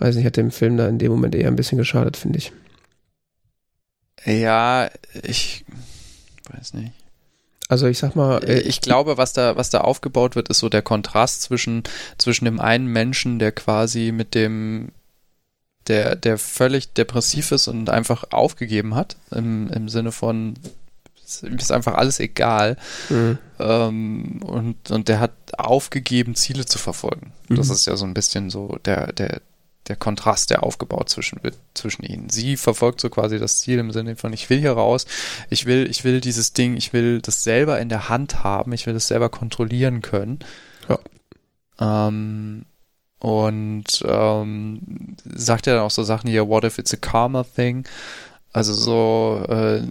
weiß 0.00 0.16
nicht, 0.16 0.26
hat 0.26 0.36
dem 0.36 0.50
Film 0.50 0.76
da 0.76 0.88
in 0.88 0.98
dem 0.98 1.12
Moment 1.12 1.36
eher 1.36 1.48
ein 1.48 1.56
bisschen 1.56 1.78
geschadet, 1.78 2.16
finde 2.16 2.38
ich. 2.38 2.52
Ja, 4.24 4.90
ich 5.22 5.64
weiß 6.50 6.74
nicht. 6.74 6.92
Also 7.74 7.88
ich 7.88 7.98
sag 7.98 8.14
mal, 8.14 8.38
äh, 8.44 8.60
ich 8.60 8.80
glaube, 8.80 9.16
was 9.16 9.32
da, 9.32 9.56
was 9.56 9.68
da 9.68 9.80
aufgebaut 9.80 10.36
wird, 10.36 10.48
ist 10.48 10.60
so 10.60 10.68
der 10.68 10.80
Kontrast 10.80 11.42
zwischen, 11.42 11.82
zwischen 12.18 12.44
dem 12.44 12.60
einen 12.60 12.86
Menschen, 12.86 13.40
der 13.40 13.50
quasi 13.50 14.12
mit 14.12 14.36
dem, 14.36 14.92
der, 15.88 16.14
der 16.14 16.38
völlig 16.38 16.92
depressiv 16.92 17.50
ist 17.50 17.66
und 17.66 17.90
einfach 17.90 18.26
aufgegeben 18.30 18.94
hat, 18.94 19.16
im, 19.32 19.68
im 19.70 19.88
Sinne 19.88 20.12
von, 20.12 20.54
ist 21.24 21.72
einfach 21.72 21.94
alles 21.94 22.20
egal. 22.20 22.76
Mhm. 23.08 23.38
Ähm, 23.58 24.40
und, 24.44 24.92
und 24.92 25.08
der 25.08 25.18
hat 25.18 25.32
aufgegeben, 25.58 26.36
Ziele 26.36 26.66
zu 26.66 26.78
verfolgen. 26.78 27.32
Mhm. 27.48 27.56
Das 27.56 27.70
ist 27.70 27.86
ja 27.86 27.96
so 27.96 28.04
ein 28.04 28.14
bisschen 28.14 28.50
so 28.50 28.78
der, 28.84 29.12
der, 29.12 29.42
der 29.88 29.96
Kontrast, 29.96 30.50
der 30.50 30.62
aufgebaut 30.62 31.08
zwischen, 31.08 31.40
zwischen 31.74 32.04
ihnen. 32.04 32.30
Sie 32.30 32.56
verfolgt 32.56 33.00
so 33.00 33.10
quasi 33.10 33.38
das 33.38 33.60
Ziel 33.60 33.78
im 33.78 33.90
Sinne 33.90 34.16
von, 34.16 34.32
ich 34.32 34.48
will 34.48 34.58
hier 34.58 34.72
raus, 34.72 35.06
ich 35.50 35.66
will, 35.66 35.88
ich 35.90 36.04
will 36.04 36.20
dieses 36.20 36.52
Ding, 36.52 36.76
ich 36.76 36.92
will 36.92 37.20
das 37.20 37.44
selber 37.44 37.80
in 37.80 37.88
der 37.88 38.08
Hand 38.08 38.44
haben, 38.44 38.72
ich 38.72 38.86
will 38.86 38.94
das 38.94 39.08
selber 39.08 39.28
kontrollieren 39.28 40.00
können. 40.00 40.38
Ja. 40.88 40.98
Ähm, 42.08 42.64
und 43.18 44.04
ähm, 44.06 45.16
sagt 45.24 45.66
ja 45.66 45.74
dann 45.74 45.84
auch 45.84 45.90
so 45.90 46.02
Sachen 46.02 46.28
hier, 46.28 46.48
what 46.48 46.64
if 46.64 46.78
it's 46.78 46.92
a 46.92 46.98
karma 46.98 47.42
thing? 47.42 47.86
Also 48.54 48.72
so, 48.72 49.44
äh, 49.48 49.82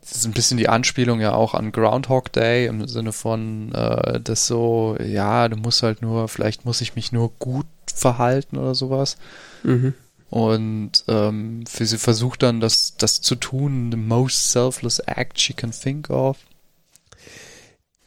das 0.00 0.12
ist 0.12 0.24
ein 0.24 0.32
bisschen 0.32 0.56
die 0.56 0.68
Anspielung 0.68 1.20
ja 1.20 1.34
auch 1.34 1.52
an 1.52 1.72
Groundhog 1.72 2.32
Day 2.32 2.66
im 2.66 2.86
Sinne 2.86 3.10
von, 3.10 3.72
äh, 3.74 4.20
das 4.20 4.46
so, 4.46 4.96
ja, 5.04 5.48
du 5.48 5.56
musst 5.56 5.82
halt 5.82 6.00
nur, 6.00 6.28
vielleicht 6.28 6.64
muss 6.64 6.80
ich 6.80 6.94
mich 6.94 7.10
nur 7.10 7.32
gut 7.40 7.66
verhalten 7.92 8.56
oder 8.56 8.76
sowas. 8.76 9.16
Mhm. 9.64 9.94
Und 10.30 10.92
ähm, 11.08 11.64
für 11.66 11.84
sie 11.84 11.98
versucht 11.98 12.44
dann, 12.44 12.60
das, 12.60 12.94
das 12.98 13.20
zu 13.20 13.34
tun, 13.34 13.90
the 13.90 13.98
most 13.98 14.52
selfless 14.52 15.00
act 15.00 15.40
she 15.40 15.52
can 15.52 15.72
think 15.72 16.08
of. 16.08 16.38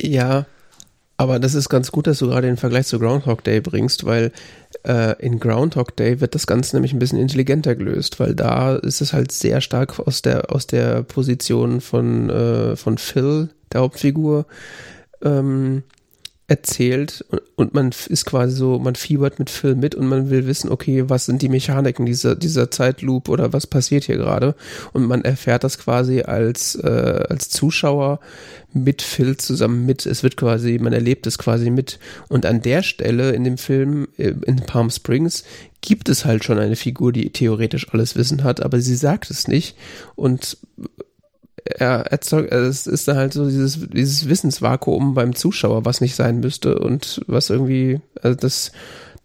Ja, 0.02 0.46
aber 1.18 1.40
das 1.40 1.56
ist 1.56 1.70
ganz 1.70 1.92
gut, 1.92 2.08
dass 2.08 2.20
du 2.20 2.28
gerade 2.28 2.48
den 2.48 2.58
Vergleich 2.58 2.88
zu 2.88 3.00
Groundhog 3.00 3.44
Day 3.44 3.62
bringst, 3.62 4.06
weil 4.06 4.32
äh, 4.86 5.18
in 5.26 5.40
Groundhog 5.40 5.96
Day 5.96 6.20
wird 6.20 6.36
das 6.36 6.46
Ganze 6.46 6.76
nämlich 6.76 6.94
ein 6.94 7.00
bisschen 7.00 7.20
intelligenter 7.20 7.76
gelöst, 7.76 8.20
weil 8.20 8.36
da 8.36 8.76
ist 8.76 9.02
es 9.02 9.14
halt 9.14 9.32
sehr 9.32 9.62
stark 9.62 10.00
aus 10.00 10.22
der, 10.22 10.52
aus 10.52 10.68
der 10.68 11.04
Position 11.04 11.80
von, 11.80 12.30
äh, 12.30 12.76
von 12.76 12.98
Phil, 12.98 13.50
der 13.72 13.82
Hauptfigur, 13.82 14.46
ähm, 15.24 15.84
erzählt 16.48 17.26
und 17.56 17.74
man 17.74 17.90
ist 18.08 18.26
quasi 18.26 18.56
so, 18.56 18.78
man 18.78 18.94
fiebert 18.94 19.40
mit 19.40 19.50
Phil 19.50 19.74
mit 19.74 19.96
und 19.96 20.08
man 20.08 20.30
will 20.30 20.46
wissen, 20.46 20.72
okay, 20.72 21.10
was 21.10 21.26
sind 21.26 21.42
die 21.42 21.50
Mechaniken 21.50 22.06
dieser, 22.06 22.36
dieser 22.36 22.70
Zeitloop 22.70 23.30
oder 23.30 23.52
was 23.52 23.66
passiert 23.66 24.04
hier 24.04 24.18
gerade? 24.18 24.54
Und 24.94 25.08
man 25.08 25.24
erfährt 25.24 25.64
das 25.64 25.80
quasi 25.80 26.22
als, 26.22 26.76
äh, 26.76 27.24
als 27.30 27.50
Zuschauer 27.50 28.20
mit 28.74 29.02
Phil 29.02 29.38
zusammen 29.38 29.88
mit, 29.88 30.06
es 30.06 30.22
wird 30.22 30.38
quasi, 30.38 30.78
man 30.78 30.94
erlebt 30.94 31.26
es 31.26 31.40
quasi 31.40 31.72
mit. 31.72 31.98
Und 32.28 32.46
an 32.46 32.62
der 32.62 32.84
Stelle 32.84 33.32
in 33.32 33.44
dem 33.44 33.58
Film 33.58 34.08
äh, 34.18 34.34
in 34.46 34.58
Palm 34.58 34.92
Springs 34.92 35.46
gibt 35.82 36.10
es 36.10 36.26
halt 36.26 36.44
schon 36.44 36.60
eine 36.60 36.76
Figur, 36.76 37.12
die 37.12 37.32
theoretisch 37.32 37.92
alles 37.92 38.16
Wissen 38.16 38.44
hat, 38.44 38.62
aber 38.62 38.82
sie 38.82 38.96
sagt 38.96 39.32
es 39.32 39.48
nicht. 39.48 39.78
Und 40.16 40.58
er 41.66 42.06
erzeugt, 42.12 42.52
also 42.52 42.68
es 42.70 42.86
ist 42.86 43.08
halt 43.08 43.34
so 43.34 43.46
dieses, 43.50 43.90
dieses 43.90 44.30
Wissensvakuum 44.30 45.16
beim 45.16 45.36
Zuschauer, 45.36 45.84
was 45.84 46.00
nicht 46.00 46.16
sein 46.16 46.40
müsste 46.40 46.78
und 46.78 47.22
was 47.28 47.50
irgendwie, 47.50 48.00
also 48.22 48.38
das, 48.38 48.72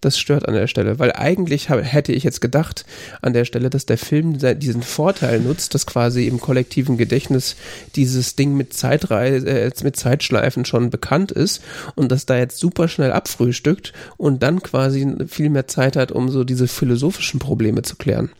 das 0.01 0.19
stört 0.19 0.49
an 0.49 0.55
der 0.55 0.67
Stelle, 0.67 0.99
weil 0.99 1.13
eigentlich 1.13 1.69
hätte 1.69 2.13
ich 2.13 2.25
jetzt 2.25 2.41
gedacht 2.41 2.87
an 3.21 3.35
der 3.35 3.45
Stelle, 3.45 3.69
dass 3.69 3.85
der 3.85 3.99
Film 3.99 4.39
diesen 4.59 4.83
Vorteil 4.83 5.41
nutzt, 5.41 5.75
dass 5.75 5.85
quasi 5.85 6.27
im 6.27 6.41
kollektiven 6.41 6.97
Gedächtnis 6.97 7.57
dieses 7.95 8.37
Ding 8.37 8.57
mit 8.57 8.73
Zeitreise, 8.73 9.47
äh, 9.47 9.71
mit 9.85 9.97
Zeitschleifen 9.97 10.65
schon 10.65 10.89
bekannt 10.89 11.33
ist 11.33 11.63
und 11.95 12.11
dass 12.11 12.25
da 12.25 12.39
jetzt 12.39 12.59
super 12.59 12.89
schnell 12.89 13.13
abfrühstückt 13.13 13.93
und 14.17 14.43
dann 14.43 14.63
quasi 14.63 15.07
viel 15.29 15.51
mehr 15.51 15.67
Zeit 15.67 15.97
hat, 15.97 16.11
um 16.11 16.31
so 16.31 16.45
diese 16.45 16.69
philosophischen 16.69 17.39
Probleme 17.39 17.83
zu 17.83 17.97
klären. 17.97 18.31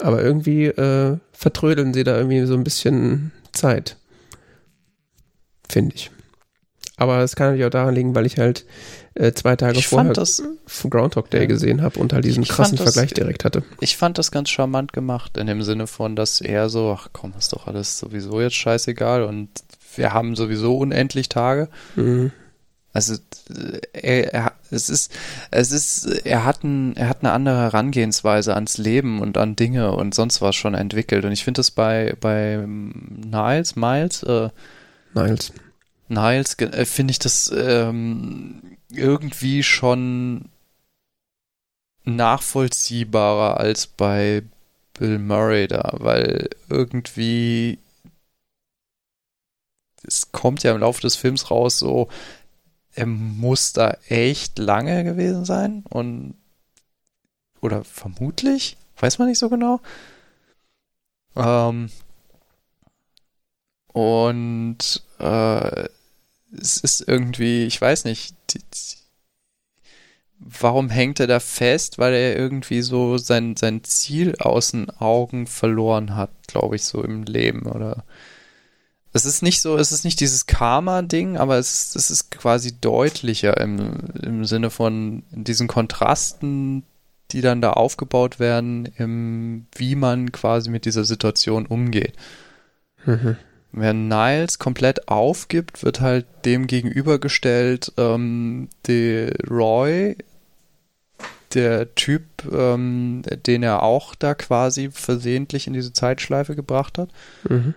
Aber 0.00 0.22
irgendwie 0.22 0.66
äh, 0.66 1.18
vertrödeln 1.32 1.94
sie 1.94 2.04
da 2.04 2.16
irgendwie 2.16 2.44
so 2.46 2.54
ein 2.54 2.64
bisschen 2.64 3.32
Zeit. 3.52 3.96
Finde 5.68 5.94
ich. 5.94 6.10
Aber 6.96 7.20
es 7.20 7.34
kann 7.34 7.48
natürlich 7.48 7.64
auch 7.64 7.70
daran 7.70 7.94
liegen, 7.94 8.14
weil 8.14 8.26
ich 8.26 8.36
halt 8.36 8.66
äh, 9.14 9.32
zwei 9.32 9.56
Tage 9.56 9.78
ich 9.78 9.88
vorher 9.88 10.12
das, 10.12 10.42
Groundhog 10.90 11.30
Day 11.30 11.46
gesehen 11.46 11.80
habe 11.80 11.98
und 11.98 12.12
halt 12.12 12.26
diesen 12.26 12.44
krassen 12.44 12.76
das, 12.76 12.92
Vergleich 12.92 13.14
direkt 13.14 13.44
hatte. 13.44 13.62
Ich 13.80 13.96
fand 13.96 14.18
das 14.18 14.30
ganz 14.30 14.50
charmant 14.50 14.92
gemacht, 14.92 15.38
in 15.38 15.46
dem 15.46 15.62
Sinne 15.62 15.86
von, 15.86 16.14
dass 16.14 16.42
er 16.42 16.68
so, 16.68 16.94
ach 16.98 17.08
komm, 17.14 17.32
ist 17.38 17.54
doch 17.54 17.66
alles 17.66 17.98
sowieso 17.98 18.42
jetzt 18.42 18.56
scheißegal 18.56 19.22
und 19.22 19.48
wir 19.96 20.12
haben 20.12 20.36
sowieso 20.36 20.76
unendlich 20.76 21.30
Tage. 21.30 21.68
Mhm. 21.96 22.32
Also 22.92 23.16
er, 23.92 24.34
er, 24.34 24.52
es 24.70 24.88
ist, 24.88 25.12
es 25.50 25.70
ist, 25.70 26.06
er 26.26 26.44
hat, 26.44 26.64
ein, 26.64 26.96
er 26.96 27.08
hat 27.08 27.20
eine 27.20 27.32
andere 27.32 27.58
Herangehensweise 27.58 28.54
ans 28.54 28.78
Leben 28.78 29.20
und 29.20 29.38
an 29.38 29.54
Dinge 29.54 29.92
und 29.92 30.14
sonst 30.14 30.42
was 30.42 30.56
schon 30.56 30.74
entwickelt. 30.74 31.24
Und 31.24 31.32
ich 31.32 31.44
finde 31.44 31.60
das 31.60 31.70
bei, 31.70 32.16
bei 32.20 32.64
Niles, 32.66 33.76
Miles, 33.76 34.22
äh, 34.24 34.48
Niles. 35.14 35.52
Niles, 36.08 36.58
äh, 36.58 36.84
finde 36.84 37.12
ich 37.12 37.20
das 37.20 37.52
ähm, 37.56 38.76
irgendwie 38.90 39.62
schon 39.62 40.46
nachvollziehbarer 42.04 43.58
als 43.58 43.86
bei 43.86 44.42
Bill 44.94 45.18
Murray 45.18 45.68
da, 45.68 45.92
weil 45.98 46.50
irgendwie 46.68 47.78
es 50.02 50.32
kommt 50.32 50.62
ja 50.62 50.72
im 50.72 50.80
Laufe 50.80 51.02
des 51.02 51.16
Films 51.16 51.50
raus 51.50 51.78
so, 51.78 52.08
er 52.94 53.06
muss 53.06 53.72
da 53.72 53.96
echt 54.08 54.58
lange 54.58 55.04
gewesen 55.04 55.44
sein 55.44 55.84
und 55.88 56.34
oder 57.60 57.84
vermutlich, 57.84 58.76
weiß 58.98 59.18
man 59.18 59.28
nicht 59.28 59.38
so 59.38 59.48
genau. 59.48 59.80
Ähm, 61.36 61.90
und 63.92 65.02
äh, 65.18 65.88
es 66.52 66.78
ist 66.78 67.06
irgendwie, 67.06 67.64
ich 67.64 67.80
weiß 67.80 68.04
nicht, 68.04 68.34
die, 68.50 68.58
die, 68.58 68.96
warum 70.38 70.90
hängt 70.90 71.20
er 71.20 71.26
da 71.26 71.40
fest? 71.40 71.98
Weil 71.98 72.14
er 72.14 72.36
irgendwie 72.36 72.82
so 72.82 73.18
sein, 73.18 73.56
sein 73.56 73.84
Ziel 73.84 74.36
aus 74.38 74.72
den 74.72 74.90
Augen 74.90 75.46
verloren 75.46 76.16
hat, 76.16 76.30
glaube 76.46 76.76
ich, 76.76 76.84
so 76.84 77.02
im 77.02 77.24
Leben 77.24 77.66
oder 77.66 78.04
es 79.12 79.24
ist 79.24 79.42
nicht 79.42 79.60
so, 79.60 79.76
es 79.76 79.90
ist 79.90 80.04
nicht 80.04 80.20
dieses 80.20 80.46
Karma-Ding, 80.46 81.36
aber 81.36 81.58
es 81.58 81.72
ist, 81.82 81.96
es 81.96 82.10
ist 82.10 82.30
quasi 82.30 82.72
deutlicher 82.80 83.56
im, 83.58 83.98
im 84.22 84.44
Sinne 84.44 84.70
von 84.70 85.24
diesen 85.32 85.66
Kontrasten, 85.66 86.84
die 87.32 87.40
dann 87.40 87.60
da 87.60 87.72
aufgebaut 87.72 88.38
werden, 88.38 88.86
im, 88.96 89.66
wie 89.74 89.96
man 89.96 90.30
quasi 90.30 90.70
mit 90.70 90.84
dieser 90.84 91.04
Situation 91.04 91.66
umgeht. 91.66 92.14
Mhm. 93.04 93.36
Wenn 93.72 94.08
Niles 94.08 94.58
komplett 94.58 95.08
aufgibt, 95.08 95.84
wird 95.84 96.00
halt 96.00 96.26
dem 96.44 96.66
gegenübergestellt, 96.66 97.92
ähm, 97.96 98.68
der 98.86 99.32
Roy, 99.48 100.16
der 101.54 101.94
Typ, 101.96 102.22
ähm, 102.52 103.22
den 103.46 103.62
er 103.64 103.82
auch 103.82 104.14
da 104.14 104.34
quasi 104.34 104.90
versehentlich 104.92 105.66
in 105.66 105.72
diese 105.72 105.92
Zeitschleife 105.92 106.54
gebracht 106.54 106.96
hat. 106.98 107.10
Mhm 107.48 107.74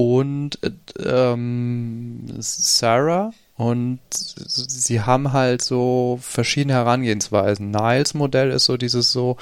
und 0.00 0.58
ähm, 1.04 2.24
Sarah 2.38 3.34
und 3.56 4.00
sie 4.10 5.02
haben 5.02 5.34
halt 5.34 5.60
so 5.60 6.18
verschiedene 6.22 6.72
Herangehensweisen. 6.72 7.70
Niles 7.70 8.14
Modell 8.14 8.50
ist 8.50 8.64
so 8.64 8.78
dieses 8.78 9.12
so 9.12 9.36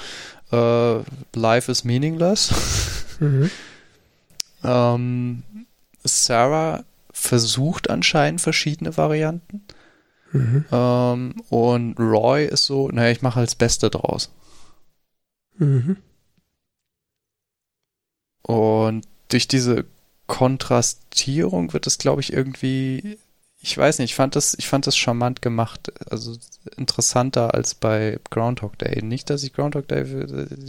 äh, 0.51 0.99
Life 1.33 1.71
is 1.71 1.83
meaningless. 1.83 2.53
Mhm. 3.21 3.51
ähm, 4.63 5.43
Sarah 6.05 6.85
versucht 7.11 7.89
anscheinend 7.89 8.39
verschiedene 8.39 8.95
Varianten. 8.95 9.65
Mhm. 10.31 10.63
Ähm, 10.71 11.35
und 11.49 11.99
Roy 11.99 12.45
ist 12.45 12.63
so, 12.63 12.87
naja, 12.87 13.11
ich 13.11 13.21
mache 13.21 13.35
halt 13.35 13.49
das 13.49 13.55
Beste 13.55 13.89
draus. 13.89 14.33
Mhm. 15.57 15.97
Und 18.43 19.05
durch 19.27 19.49
diese 19.49 19.83
Kontrastierung 20.29 21.73
wird 21.73 21.87
es, 21.87 21.97
glaube 21.97 22.21
ich, 22.21 22.31
irgendwie, 22.31 23.17
ich 23.61 23.75
weiß 23.75 23.97
nicht, 23.97 24.11
ich 24.11 24.15
fand 24.15 24.35
das, 24.35 24.55
ich 24.57 24.67
fand 24.67 24.85
das 24.85 24.95
charmant 24.95 25.41
gemacht, 25.41 25.91
also 26.09 26.35
interessanter 26.77 27.55
als 27.55 27.73
bei 27.73 28.19
Groundhog 28.29 28.77
Day. 28.77 29.01
Nicht, 29.01 29.31
dass 29.31 29.43
ich 29.43 29.53
Groundhog 29.53 29.87
Day 29.87 30.05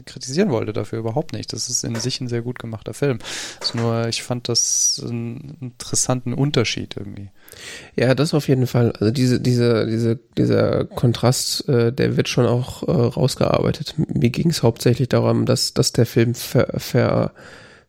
kritisieren 0.07 0.49
wollte 0.49 0.73
dafür, 0.73 0.99
überhaupt 0.99 1.35
nicht. 1.35 1.53
Das 1.53 1.69
ist 1.69 1.85
in 1.85 1.95
sich 1.97 2.23
ein 2.23 2.28
sehr 2.28 2.41
gut 2.41 2.59
gemachter 2.59 2.95
Film. 2.95 3.19
ist 3.61 3.74
nur, 3.74 4.09
ich 4.09 4.23
fand 4.23 4.49
das 4.49 5.01
einen 5.05 5.59
interessanten 5.61 6.32
Unterschied 6.32 6.97
irgendwie. 6.97 7.28
Ja, 7.97 8.15
das 8.15 8.32
auf 8.32 8.49
jeden 8.49 8.66
Fall. 8.66 8.93
Also 8.93 9.12
diese, 9.12 9.41
diese, 9.41 9.87
diese, 9.87 10.19
dieser 10.39 10.87
Kontrast, 10.87 11.69
äh, 11.69 11.93
der 11.93 12.16
wird 12.16 12.31
schon 12.31 12.47
auch 12.47 12.82
äh, 12.85 12.91
rausgearbeitet. 12.91 13.95
Mir 13.99 14.31
ging 14.31 14.49
es 14.49 14.62
hauptsächlich 14.62 15.11
darum, 15.11 15.45
dass, 15.45 15.74
dass 15.74 15.93
der 15.93 16.07
Film 16.07 16.35
ver, 16.35 16.73
ver, 16.78 17.35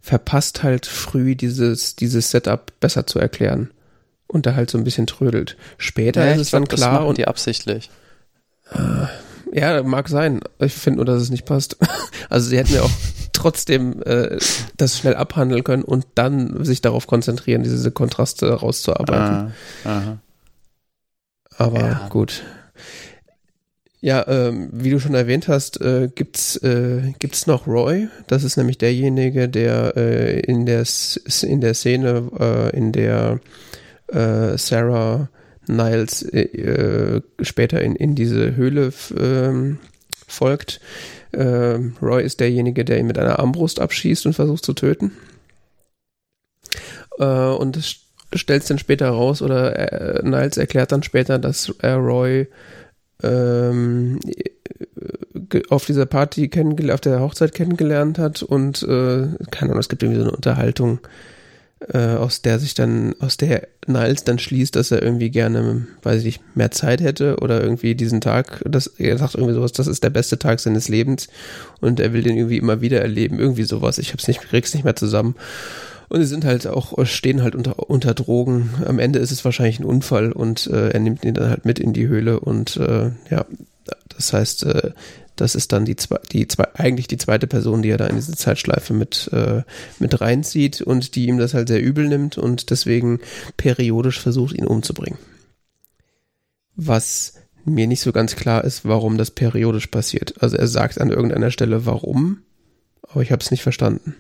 verpasst 0.01 0.63
halt 0.63 0.85
früh 0.85 1.35
dieses, 1.35 1.95
dieses 1.95 2.31
Setup 2.31 2.71
besser 2.79 3.05
zu 3.07 3.19
erklären 3.19 3.69
und 4.27 4.45
da 4.45 4.55
halt 4.55 4.69
so 4.69 4.77
ein 4.77 4.83
bisschen 4.83 5.07
trödelt. 5.07 5.57
Später 5.77 6.25
ja, 6.25 6.33
ist 6.33 6.41
es 6.41 6.49
glaub, 6.49 6.67
dann 6.67 6.77
klar 6.77 7.07
und 7.07 7.17
die 7.17 7.27
absichtlich. 7.27 7.89
Äh, 8.71 9.07
ja, 9.53 9.83
mag 9.83 10.07
sein. 10.07 10.41
Ich 10.59 10.73
finde 10.73 10.97
nur, 10.97 11.05
dass 11.05 11.21
es 11.21 11.29
nicht 11.29 11.45
passt. 11.45 11.77
Also 12.29 12.47
sie 12.47 12.57
hätten 12.57 12.73
ja 12.73 12.83
auch 12.83 12.91
trotzdem 13.33 14.01
äh, 14.03 14.37
das 14.77 14.97
schnell 14.97 15.15
abhandeln 15.15 15.65
können 15.65 15.83
und 15.83 16.05
dann 16.15 16.63
sich 16.63 16.79
darauf 16.79 17.07
konzentrieren, 17.07 17.61
diese 17.61 17.91
Kontraste 17.91 18.53
rauszuarbeiten. 18.53 19.53
Ah, 19.83 20.17
Aber 21.57 21.79
ja. 21.79 22.07
gut. 22.07 22.43
Ja, 24.03 24.27
ähm, 24.27 24.69
wie 24.73 24.89
du 24.89 24.99
schon 24.99 25.13
erwähnt 25.13 25.47
hast, 25.47 25.79
äh, 25.79 26.09
gibt's 26.13 26.55
äh, 26.57 27.13
gibt's 27.19 27.45
noch 27.45 27.67
Roy. 27.67 28.07
Das 28.25 28.43
ist 28.43 28.57
nämlich 28.57 28.79
derjenige, 28.79 29.47
der 29.47 29.93
äh, 29.95 30.39
in 30.39 30.65
der 30.65 30.83
in 31.43 31.61
der 31.61 31.75
Szene, 31.75 32.31
äh, 32.39 32.75
in 32.75 32.91
der 32.91 33.39
äh, 34.07 34.57
Sarah 34.57 35.29
Niles 35.67 36.23
äh, 36.23 37.21
später 37.41 37.79
in, 37.81 37.95
in 37.95 38.15
diese 38.15 38.55
Höhle 38.55 38.91
ähm, 39.15 39.77
folgt. 40.27 40.81
Äh, 41.31 41.77
Roy 42.01 42.23
ist 42.23 42.39
derjenige, 42.39 42.83
der 42.83 42.97
ihn 42.97 43.05
mit 43.05 43.19
einer 43.19 43.37
Armbrust 43.37 43.79
abschießt 43.79 44.25
und 44.25 44.33
versucht 44.33 44.65
zu 44.65 44.73
töten. 44.73 45.11
Und 47.17 47.77
es 47.77 47.97
stellt 48.33 48.67
dann 48.67 48.79
später 48.79 49.09
raus, 49.09 49.41
oder 49.43 50.23
Niles 50.23 50.57
erklärt 50.57 50.91
dann 50.91 51.03
später, 51.03 51.37
dass 51.37 51.71
Roy 51.83 52.47
ähm, 53.23 54.19
auf 55.69 55.85
dieser 55.85 56.05
Party 56.05 56.47
kennengelernt, 56.47 56.93
auf 56.93 57.01
der 57.01 57.19
Hochzeit 57.19 57.53
kennengelernt 57.53 58.19
hat 58.19 58.43
und 58.43 58.83
äh, 58.83 59.27
keine 59.51 59.71
Ahnung, 59.71 59.79
es 59.79 59.89
gibt 59.89 60.03
irgendwie 60.03 60.19
so 60.19 60.27
eine 60.27 60.35
Unterhaltung 60.35 60.99
äh, 61.89 62.15
aus 62.15 62.41
der 62.41 62.59
sich 62.59 62.73
dann, 62.73 63.15
aus 63.19 63.37
der 63.37 63.67
Niles 63.87 64.23
dann 64.23 64.39
schließt, 64.39 64.75
dass 64.75 64.91
er 64.91 65.01
irgendwie 65.01 65.31
gerne, 65.31 65.87
weiß 66.03 66.19
ich 66.19 66.25
nicht, 66.25 66.55
mehr 66.55 66.71
Zeit 66.71 67.01
hätte 67.01 67.37
oder 67.37 67.61
irgendwie 67.61 67.95
diesen 67.95 68.21
Tag, 68.21 68.61
das, 68.65 68.87
er 68.87 69.17
sagt 69.17 69.35
irgendwie 69.35 69.55
sowas, 69.55 69.71
das 69.71 69.87
ist 69.87 70.03
der 70.03 70.11
beste 70.11 70.37
Tag 70.37 70.59
seines 70.59 70.89
Lebens 70.89 71.27
und 71.79 71.99
er 71.99 72.13
will 72.13 72.21
den 72.21 72.37
irgendwie 72.37 72.57
immer 72.57 72.81
wieder 72.81 73.01
erleben, 73.01 73.39
irgendwie 73.39 73.63
sowas. 73.63 73.97
Ich 73.97 74.13
hab's 74.13 74.27
nicht, 74.27 74.41
krieg's 74.41 74.73
nicht 74.73 74.83
mehr 74.83 74.95
zusammen. 74.95 75.35
Und 76.11 76.19
sie 76.19 76.27
sind 76.27 76.43
halt 76.43 76.67
auch, 76.67 77.05
stehen 77.05 77.41
halt 77.41 77.55
unter, 77.55 77.89
unter 77.89 78.13
Drogen. 78.13 78.71
Am 78.85 78.99
Ende 78.99 79.19
ist 79.19 79.31
es 79.31 79.45
wahrscheinlich 79.45 79.79
ein 79.79 79.85
Unfall 79.85 80.33
und 80.33 80.67
äh, 80.67 80.89
er 80.89 80.99
nimmt 80.99 81.23
ihn 81.23 81.33
dann 81.33 81.49
halt 81.49 81.63
mit 81.63 81.79
in 81.79 81.93
die 81.93 82.05
Höhle 82.05 82.41
und 82.41 82.75
äh, 82.75 83.11
ja, 83.29 83.45
das 84.09 84.33
heißt, 84.33 84.65
äh, 84.65 84.91
das 85.37 85.55
ist 85.55 85.71
dann 85.71 85.85
die, 85.85 85.95
zwei, 85.95 86.19
die 86.33 86.49
zwei, 86.49 86.67
eigentlich 86.73 87.07
die 87.07 87.17
zweite 87.17 87.47
Person, 87.47 87.81
die 87.81 87.91
er 87.91 87.97
da 87.97 88.07
in 88.07 88.17
diese 88.17 88.33
Zeitschleife 88.33 88.93
mit, 88.93 89.29
äh, 89.31 89.61
mit 89.99 90.19
reinzieht 90.19 90.81
und 90.81 91.15
die 91.15 91.27
ihm 91.27 91.37
das 91.37 91.53
halt 91.53 91.69
sehr 91.69 91.81
übel 91.81 92.09
nimmt 92.09 92.37
und 92.37 92.71
deswegen 92.71 93.21
periodisch 93.55 94.19
versucht, 94.19 94.53
ihn 94.53 94.67
umzubringen. 94.67 95.17
Was 96.75 97.35
mir 97.63 97.87
nicht 97.87 98.01
so 98.01 98.11
ganz 98.11 98.35
klar 98.35 98.65
ist, 98.65 98.83
warum 98.83 99.17
das 99.17 99.31
periodisch 99.31 99.87
passiert. 99.87 100.43
Also 100.43 100.57
er 100.57 100.67
sagt 100.67 100.99
an 100.99 101.09
irgendeiner 101.09 101.51
Stelle 101.51 101.85
warum, 101.85 102.41
aber 103.03 103.21
ich 103.21 103.31
habe 103.31 103.41
es 103.41 103.49
nicht 103.49 103.63
verstanden. 103.63 104.17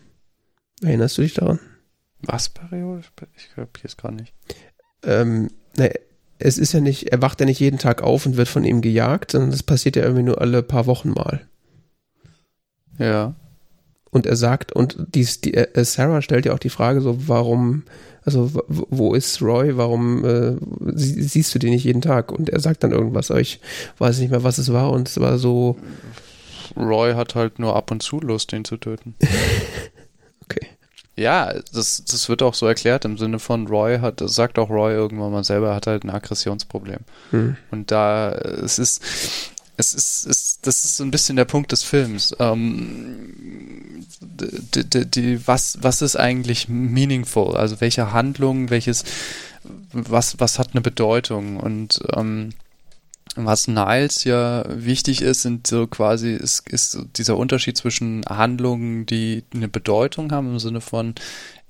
Erinnerst 0.81 1.17
du 1.17 1.23
dich 1.23 1.33
daran? 1.33 1.59
Was 2.23 2.49
periodisch? 2.49 3.11
Ich 3.35 3.53
glaube 3.53 3.71
es 3.83 3.97
gar 3.97 4.11
nicht. 4.11 4.33
Ähm, 5.03 5.49
ne, 5.77 5.91
es 6.39 6.57
ist 6.57 6.73
ja 6.73 6.79
nicht, 6.79 7.11
er 7.11 7.21
wacht 7.21 7.39
ja 7.39 7.45
nicht 7.45 7.59
jeden 7.59 7.79
Tag 7.79 8.01
auf 8.01 8.25
und 8.25 8.37
wird 8.37 8.47
von 8.47 8.63
ihm 8.63 8.81
gejagt, 8.81 9.31
sondern 9.31 9.51
das 9.51 9.63
passiert 9.63 9.95
ja 9.95 10.03
irgendwie 10.03 10.23
nur 10.23 10.41
alle 10.41 10.63
paar 10.63 10.85
Wochen 10.85 11.09
mal. 11.09 11.41
Ja. 12.97 13.35
Und 14.09 14.25
er 14.25 14.35
sagt, 14.35 14.73
und 14.73 14.97
dies, 15.15 15.39
die, 15.41 15.53
äh, 15.53 15.85
Sarah 15.85 16.21
stellt 16.21 16.45
ja 16.45 16.53
auch 16.53 16.59
die 16.59 16.69
Frage 16.69 16.99
so, 17.01 17.27
warum, 17.27 17.83
also 18.23 18.51
wo 18.67 19.13
ist 19.13 19.41
Roy, 19.41 19.77
warum 19.77 20.25
äh, 20.25 20.55
sie, 20.95 21.23
siehst 21.23 21.55
du 21.55 21.59
den 21.59 21.71
nicht 21.71 21.85
jeden 21.85 22.01
Tag? 22.01 22.31
Und 22.31 22.49
er 22.49 22.59
sagt 22.59 22.83
dann 22.83 22.91
irgendwas, 22.91 23.31
aber 23.31 23.39
ich 23.39 23.61
weiß 23.99 24.19
nicht 24.19 24.31
mehr, 24.31 24.43
was 24.43 24.57
es 24.57 24.73
war 24.73 24.91
und 24.91 25.07
es 25.07 25.19
war 25.19 25.37
so. 25.37 25.77
Roy 26.75 27.13
hat 27.13 27.35
halt 27.35 27.59
nur 27.59 27.75
ab 27.75 27.91
und 27.91 28.03
zu 28.03 28.19
Lust, 28.19 28.51
den 28.51 28.65
zu 28.65 28.77
töten. 28.77 29.15
okay. 30.43 30.67
Ja, 31.21 31.53
das, 31.73 32.03
das 32.03 32.29
wird 32.29 32.41
auch 32.41 32.53
so 32.53 32.65
erklärt 32.67 33.05
im 33.05 33.17
Sinne 33.17 33.39
von 33.39 33.67
Roy 33.67 33.99
hat, 33.99 34.21
das 34.21 34.35
sagt 34.35 34.59
auch 34.59 34.69
Roy 34.69 34.93
irgendwann 34.93 35.31
mal 35.31 35.43
selber, 35.43 35.75
hat 35.75 35.87
halt 35.87 36.03
ein 36.03 36.09
Aggressionsproblem. 36.09 36.99
Hm. 37.29 37.57
Und 37.69 37.91
da, 37.91 38.31
es 38.31 38.79
ist, 38.79 39.03
es 39.77 39.93
ist, 39.93 40.25
es, 40.25 40.59
das 40.61 40.85
ist 40.85 40.97
so 40.97 41.03
ein 41.03 41.11
bisschen 41.11 41.35
der 41.35 41.45
Punkt 41.45 41.71
des 41.71 41.83
Films. 41.83 42.35
Ähm, 42.39 44.05
die, 44.19 44.83
die, 44.83 45.05
die, 45.05 45.47
was, 45.47 45.77
was 45.81 46.01
ist 46.01 46.15
eigentlich 46.15 46.69
meaningful? 46.69 47.55
Also 47.55 47.81
welche 47.81 48.13
Handlung, 48.13 48.69
welches, 48.69 49.03
was, 49.91 50.39
was 50.39 50.59
hat 50.59 50.69
eine 50.73 50.81
Bedeutung? 50.81 51.57
Und 51.57 52.01
ähm, 52.15 52.49
was 53.35 53.67
Niles 53.67 54.23
ja 54.23 54.63
wichtig 54.67 55.21
ist, 55.21 55.41
sind 55.41 55.67
so 55.67 55.87
quasi, 55.87 56.33
ist, 56.33 56.67
ist 56.69 56.99
dieser 57.17 57.37
Unterschied 57.37 57.77
zwischen 57.77 58.23
Handlungen, 58.25 59.05
die 59.05 59.43
eine 59.53 59.67
Bedeutung 59.67 60.31
haben, 60.31 60.51
im 60.51 60.59
Sinne 60.59 60.81
von, 60.81 61.15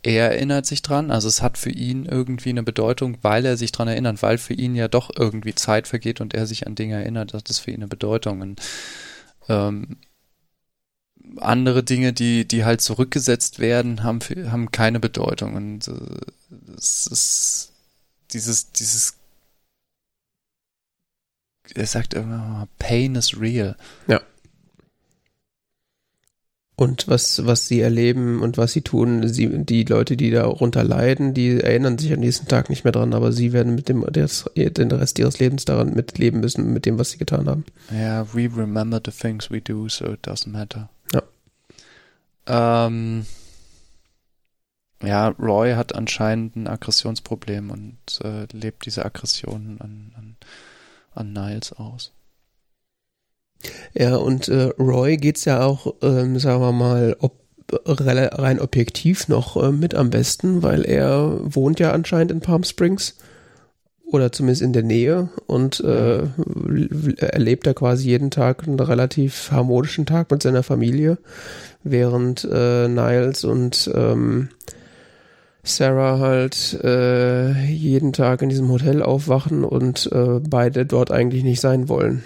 er 0.03 0.31
erinnert 0.31 0.65
sich 0.65 0.81
dran, 0.81 1.11
also 1.11 1.27
es 1.27 1.41
hat 1.41 1.57
für 1.57 1.69
ihn 1.69 2.05
irgendwie 2.05 2.49
eine 2.49 2.63
Bedeutung, 2.63 3.17
weil 3.21 3.45
er 3.45 3.57
sich 3.57 3.71
dran 3.71 3.87
erinnert, 3.87 4.23
weil 4.23 4.37
für 4.39 4.53
ihn 4.53 4.75
ja 4.75 4.87
doch 4.87 5.11
irgendwie 5.15 5.53
Zeit 5.53 5.87
vergeht 5.87 6.21
und 6.21 6.33
er 6.33 6.47
sich 6.47 6.65
an 6.65 6.75
Dinge 6.75 6.95
erinnert, 6.95 7.33
das 7.33 7.43
ist 7.47 7.59
für 7.59 7.71
ihn 7.71 7.77
eine 7.77 7.87
Bedeutung. 7.87 8.41
Und, 8.41 8.61
ähm, 9.47 9.97
andere 11.37 11.83
Dinge, 11.83 12.13
die, 12.13 12.47
die 12.47 12.65
halt 12.65 12.81
zurückgesetzt 12.81 13.59
werden, 13.59 14.03
haben, 14.03 14.19
haben 14.49 14.71
keine 14.71 14.99
Bedeutung. 14.99 15.55
Und 15.55 15.87
äh, 15.87 15.93
es 16.77 17.07
ist 17.07 17.71
dieses, 18.31 18.71
dieses 18.71 19.15
er 21.75 21.85
sagt 21.85 22.13
immer, 22.13 22.67
Pain 22.79 23.15
is 23.15 23.39
real. 23.39 23.75
Ja. 24.07 24.21
Und 26.75 27.07
was, 27.07 27.45
was 27.45 27.67
sie 27.67 27.79
erleben 27.79 28.41
und 28.41 28.57
was 28.57 28.73
sie 28.73 28.81
tun, 28.81 29.27
sie, 29.27 29.63
die 29.65 29.83
Leute, 29.83 30.17
die 30.17 30.31
darunter 30.31 30.83
leiden, 30.83 31.35
die 31.35 31.61
erinnern 31.61 31.99
sich 31.99 32.11
am 32.11 32.21
nächsten 32.21 32.47
Tag 32.47 32.71
nicht 32.71 32.83
mehr 32.83 32.91
dran, 32.91 33.13
aber 33.13 33.31
sie 33.31 33.53
werden 33.53 33.75
mit 33.75 33.87
dem 33.87 34.03
des, 34.11 34.49
den 34.55 34.91
Rest 34.91 35.19
ihres 35.19 35.37
Lebens 35.37 35.65
daran 35.65 35.93
mitleben 35.93 36.39
müssen, 36.39 36.73
mit 36.73 36.87
dem, 36.87 36.97
was 36.97 37.11
sie 37.11 37.19
getan 37.19 37.47
haben. 37.47 37.65
Ja, 37.91 38.25
we 38.33 38.49
remember 38.55 38.99
the 39.03 39.11
things 39.11 39.51
we 39.51 39.61
do, 39.61 39.89
so 39.89 40.13
it 40.13 40.27
doesn't 40.27 40.49
matter. 40.49 40.89
Ja. 41.13 42.87
Ähm, 42.87 43.27
ja, 45.03 45.27
Roy 45.29 45.73
hat 45.73 45.93
anscheinend 45.93 46.55
ein 46.55 46.67
Aggressionsproblem 46.67 47.69
und 47.69 47.97
äh, 48.23 48.47
lebt 48.53 48.87
diese 48.87 49.05
Aggression 49.05 49.77
an, 49.79 50.13
an 50.17 50.30
an 51.13 51.33
Niles 51.33 51.73
aus. 51.73 52.13
Ja, 53.93 54.15
und 54.15 54.47
äh, 54.47 54.71
Roy 54.79 55.17
geht's 55.17 55.45
ja 55.45 55.63
auch, 55.63 55.95
ähm, 56.01 56.39
sagen 56.39 56.61
wir 56.61 56.71
mal, 56.71 57.15
ob, 57.19 57.39
rein 57.85 58.59
objektiv 58.59 59.27
noch 59.27 59.61
äh, 59.61 59.71
mit 59.71 59.95
am 59.95 60.09
besten, 60.09 60.63
weil 60.63 60.83
er 60.83 61.39
wohnt 61.43 61.79
ja 61.79 61.91
anscheinend 61.91 62.31
in 62.31 62.41
Palm 62.41 62.63
Springs 62.63 63.15
oder 64.03 64.31
zumindest 64.31 64.61
in 64.61 64.73
der 64.73 64.83
Nähe 64.83 65.29
und 65.47 65.79
äh, 65.79 66.23
erlebt 67.17 67.65
da 67.65 67.73
quasi 67.73 68.09
jeden 68.09 68.29
Tag 68.29 68.67
einen 68.67 68.79
relativ 68.79 69.51
harmonischen 69.51 70.05
Tag 70.05 70.29
mit 70.31 70.43
seiner 70.43 70.63
Familie, 70.63 71.17
während 71.83 72.47
äh, 72.51 72.87
Niles 72.87 73.43
und 73.45 73.89
ähm, 73.93 74.49
Sarah 75.63 76.19
halt 76.19 76.79
äh, 76.83 77.65
jeden 77.65 78.13
Tag 78.13 78.41
in 78.41 78.49
diesem 78.49 78.69
Hotel 78.69 79.03
aufwachen 79.03 79.63
und 79.63 80.11
äh, 80.11 80.39
beide 80.39 80.85
dort 80.85 81.11
eigentlich 81.11 81.43
nicht 81.43 81.61
sein 81.61 81.87
wollen, 81.87 82.23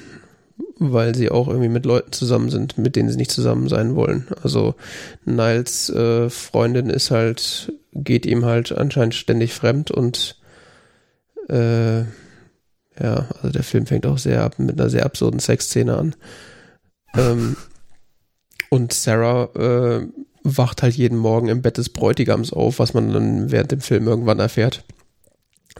weil 0.79 1.15
sie 1.15 1.29
auch 1.29 1.47
irgendwie 1.47 1.69
mit 1.69 1.85
Leuten 1.85 2.13
zusammen 2.13 2.49
sind, 2.49 2.77
mit 2.77 2.95
denen 2.95 3.09
sie 3.09 3.17
nicht 3.17 3.31
zusammen 3.31 3.67
sein 3.67 3.95
wollen. 3.95 4.27
Also 4.41 4.75
Niles 5.25 5.89
äh, 5.89 6.29
Freundin 6.29 6.89
ist 6.89 7.11
halt, 7.11 7.73
geht 7.93 8.25
ihm 8.25 8.45
halt 8.45 8.71
anscheinend 8.71 9.15
ständig 9.15 9.53
fremd 9.53 9.91
und 9.91 10.37
äh, 11.49 11.99
ja, 12.97 13.27
also 13.41 13.49
der 13.49 13.63
Film 13.63 13.85
fängt 13.85 14.05
auch 14.05 14.17
sehr 14.17 14.43
ab 14.43 14.59
mit 14.59 14.79
einer 14.79 14.89
sehr 14.89 15.05
absurden 15.05 15.41
Sexszene 15.41 15.97
an. 15.97 16.15
Ähm, 17.17 17.57
und 18.69 18.93
Sarah 18.93 19.49
äh, 19.55 20.07
wacht 20.45 20.83
halt 20.83 20.95
jeden 20.95 21.17
Morgen 21.17 21.47
im 21.49 21.61
Bett 21.61 21.77
des 21.77 21.89
Bräutigams 21.89 22.53
auf, 22.53 22.79
was 22.79 22.93
man 22.93 23.11
dann 23.11 23.51
während 23.51 23.71
dem 23.71 23.81
Film 23.81 24.07
irgendwann 24.07 24.39
erfährt. 24.39 24.85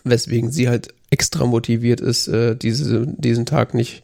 weswegen 0.04 0.52
sie 0.52 0.68
halt 0.70 0.94
extra 1.10 1.46
motiviert 1.46 2.02
ist, 2.02 2.28
äh, 2.28 2.56
diese, 2.56 3.08
diesen 3.08 3.46
Tag 3.46 3.74
nicht, 3.74 4.04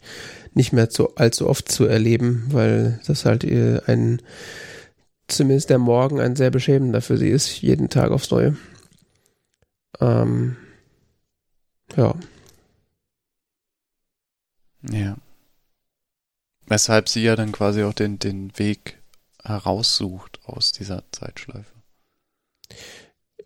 nicht 0.54 0.74
mehr 0.74 0.90
zu, 0.90 1.16
allzu 1.16 1.48
oft 1.50 1.70
zu 1.72 1.86
erleben, 1.86 2.46
weil 2.50 3.00
das 3.08 3.26
halt 3.26 3.44
äh, 3.44 3.82
ein, 3.88 4.22
zumindest 5.28 5.70
der 5.70 5.80
Morgen 5.80 6.20
ein 6.20 6.36
sehr 6.36 6.52
beschämender 6.52 7.02
für 7.02 7.18
sie 7.18 7.30
ist, 7.30 7.62
jeden 7.62 7.90
Tag 7.90 8.12
aufs 8.12 8.32
Neue. 8.32 8.56
Ähm, 10.00 10.58
ja. 11.96 12.16
Ja. 14.90 15.18
Weshalb 16.68 17.10
sie 17.10 17.24
ja 17.24 17.36
dann 17.36 17.52
quasi 17.52 17.84
auch 17.84 17.94
den, 17.94 18.18
den 18.20 18.58
Weg 18.58 19.01
heraussucht 19.44 20.40
aus 20.46 20.72
dieser 20.72 21.04
Zeitschleife. 21.12 21.72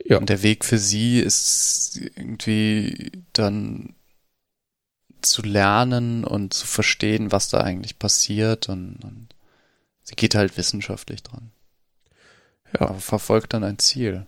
Ja. 0.04 0.18
Und 0.18 0.30
der 0.30 0.44
Weg 0.44 0.66
für 0.66 0.78
sie 0.78 1.20
ist 1.20 1.98
irgendwie 2.16 3.24
dann 3.34 3.96
zu 5.22 5.42
lernen 5.42 6.24
und 6.24 6.54
zu 6.54 6.68
verstehen, 6.68 7.32
was 7.32 7.50
da 7.50 7.62
eigentlich 7.62 7.98
passiert 7.98 8.70
und, 8.70 8.98
und 9.04 9.30
sie 10.04 10.16
geht 10.16 10.36
halt 10.36 10.58
wissenschaftlich 10.58 11.24
dran. 11.24 11.52
Ja. 12.74 12.82
Aber 12.82 13.00
verfolgt 13.00 13.54
dann 13.54 13.64
ein 13.64 13.80
Ziel. 13.80 14.28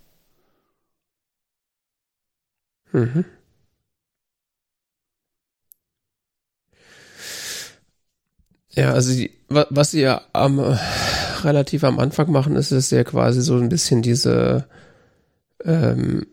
Mhm. 2.92 3.26
Ja, 8.72 8.94
also 8.94 9.12
die, 9.12 9.32
was 9.48 9.92
sie 9.92 10.02
ja 10.02 10.22
am, 10.34 10.60
relativ 11.46 11.84
am 11.84 12.00
Anfang 12.00 12.32
machen, 12.32 12.56
ist 12.56 12.72
es 12.72 12.90
ja 12.92 13.04
quasi 13.04 13.42
so 13.42 13.58
ein 13.58 13.70
bisschen 13.70 14.02
diese 14.02 14.66
ähm, 15.64 16.26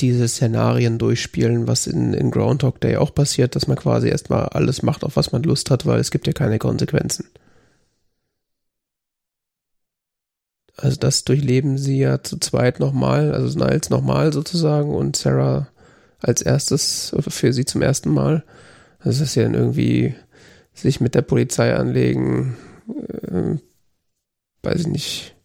diese 0.00 0.26
Szenarien 0.26 0.98
durchspielen, 0.98 1.66
was 1.68 1.86
in, 1.86 2.14
in 2.14 2.30
Groundhog 2.30 2.80
Day 2.80 2.96
auch 2.96 3.14
passiert, 3.14 3.54
dass 3.54 3.68
man 3.68 3.76
quasi 3.76 4.08
erstmal 4.08 4.46
alles 4.46 4.82
macht, 4.82 5.04
auf 5.04 5.16
was 5.16 5.32
man 5.32 5.42
Lust 5.42 5.70
hat, 5.70 5.86
weil 5.86 6.00
es 6.00 6.10
gibt 6.10 6.26
ja 6.26 6.32
keine 6.32 6.58
Konsequenzen. 6.58 7.26
Also 10.76 10.96
das 10.96 11.24
durchleben 11.24 11.78
sie 11.78 11.98
ja 11.98 12.22
zu 12.22 12.38
zweit 12.38 12.80
nochmal, 12.80 13.32
also 13.32 13.58
Niles 13.58 13.90
nochmal 13.90 14.32
sozusagen 14.32 14.94
und 14.94 15.16
Sarah 15.16 15.68
als 16.18 16.42
erstes 16.42 17.14
für 17.28 17.52
sie 17.52 17.64
zum 17.64 17.82
ersten 17.82 18.10
Mal. 18.10 18.44
Das 19.04 19.20
ist 19.20 19.34
ja 19.34 19.44
dann 19.44 19.54
irgendwie 19.54 20.14
sich 20.74 21.00
mit 21.00 21.14
der 21.14 21.22
Polizei 21.22 21.74
anlegen, 21.74 22.56
äh, 22.88 23.58
weiß 24.62 24.80
ich 24.80 24.86
nicht, 24.86 25.36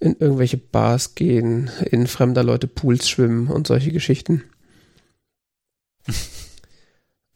in 0.00 0.16
irgendwelche 0.16 0.58
Bars 0.58 1.14
gehen, 1.14 1.70
in 1.90 2.06
fremder 2.06 2.44
Leute 2.44 2.66
Pools 2.66 3.08
schwimmen 3.08 3.48
und 3.48 3.66
solche 3.66 3.92
Geschichten. 3.92 4.44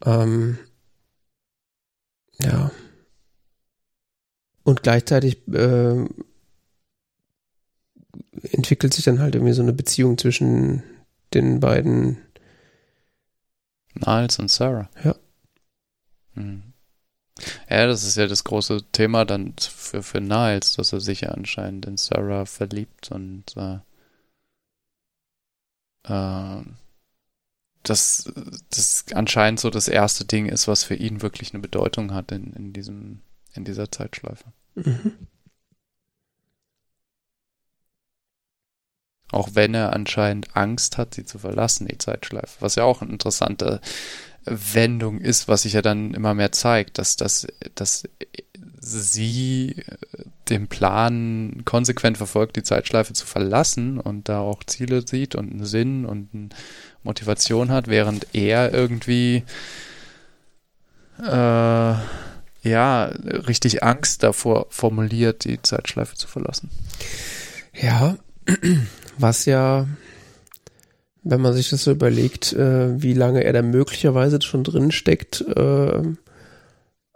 ähm, 0.05 0.59
ja. 2.41 2.71
Und 4.65 4.83
gleichzeitig 4.83 5.49
äh, 5.49 6.05
entwickelt 8.43 8.93
sich 8.93 9.05
dann 9.05 9.21
halt 9.21 9.35
irgendwie 9.35 9.55
so 9.55 9.63
eine 9.63 9.73
Beziehung 9.73 10.19
zwischen 10.19 10.83
den 11.35 11.61
beiden. 11.61 12.19
Niles 13.95 14.39
und 14.39 14.51
Sarah. 14.51 14.91
Ja. 15.03 15.17
Hm. 16.35 16.68
Ja, 17.69 17.87
das 17.87 18.05
ist 18.05 18.17
ja 18.17 18.27
das 18.27 18.45
große 18.45 18.85
Thema 18.93 19.25
dann 19.25 19.55
für, 19.59 20.03
für 20.03 20.21
Niles, 20.21 20.73
dass 20.73 20.93
er 20.93 21.01
sich 21.01 21.23
ja 21.23 21.31
anscheinend 21.31 21.87
in 21.87 21.97
Sarah 21.97 22.47
verliebt 22.47 23.11
und 23.11 23.45
äh, 23.57 23.79
äh, 26.05 26.63
dass 27.83 28.31
das 28.71 29.05
anscheinend 29.15 29.61
so 29.61 29.71
das 29.71 29.89
erste 29.89 30.25
Ding 30.25 30.47
ist, 30.47 30.69
was 30.69 30.85
für 30.85 30.95
ihn 30.95 31.23
wirklich 31.23 31.55
eine 31.55 31.63
Bedeutung 31.63 32.13
hat 32.13 32.33
in, 32.33 32.53
in 32.55 32.73
diesem, 32.73 33.21
in 33.55 33.65
dieser 33.65 33.91
Zeitschleife. 33.91 34.45
Mhm. 34.75 35.29
Auch 39.31 39.51
wenn 39.53 39.75
er 39.75 39.93
anscheinend 39.93 40.57
Angst 40.57 40.97
hat, 40.97 41.15
sie 41.15 41.25
zu 41.25 41.39
verlassen, 41.39 41.87
die 41.87 41.99
Zeitschleife. 41.99 42.61
Was 42.61 42.77
ja 42.77 42.85
auch 42.85 43.03
eine 43.03 43.13
interessante 43.13 43.81
Wendung 44.51 45.21
ist, 45.21 45.49
was 45.49 45.63
sich 45.63 45.75
ja 45.75 45.83
dann 45.83 46.15
immer 46.15 46.35
mehr 46.35 46.53
zeigt, 46.53 46.99
dass, 46.99 47.17
dass, 47.17 47.47
dass 47.75 48.05
sie 48.81 49.77
den 50.49 50.69
Plan 50.69 51.63
konsequent 51.65 52.17
verfolgt, 52.17 52.57
die 52.57 52.63
Zeitschleife 52.63 53.13
zu 53.13 53.27
verlassen 53.27 54.01
und 54.01 54.29
da 54.29 54.41
auch 54.41 54.65
Ziele 54.65 55.07
sieht 55.07 55.35
und 55.35 55.51
einen 55.51 55.67
Sinn 55.67 56.07
und 56.07 56.29
eine 56.33 56.49
Motivation 57.03 57.71
hat, 57.71 57.89
während 57.89 58.35
er 58.35 58.73
irgendwie 58.73 59.45
äh, 61.23 61.95
ja 62.63 63.05
richtig 63.05 63.83
Angst 63.83 64.23
davor 64.23 64.67
formuliert, 64.71 65.45
die 65.45 65.61
Zeitschleife 65.61 66.17
zu 66.17 66.29
verlassen. 66.29 66.71
Ja, 67.75 68.17
was 69.19 69.45
ja 69.45 69.87
wenn 71.23 71.41
man 71.41 71.53
sich 71.53 71.71
das 71.71 71.85
so 71.85 71.91
überlegt, 71.91 72.53
äh, 72.53 73.01
wie 73.03 73.15
lange 73.15 73.45
er 73.45 73.53
da 73.53 73.63
möglicherweise 73.63 74.41
schon 74.43 74.65
drin 74.65 74.91
steckt, 74.91 75.41
äh, 75.43 76.03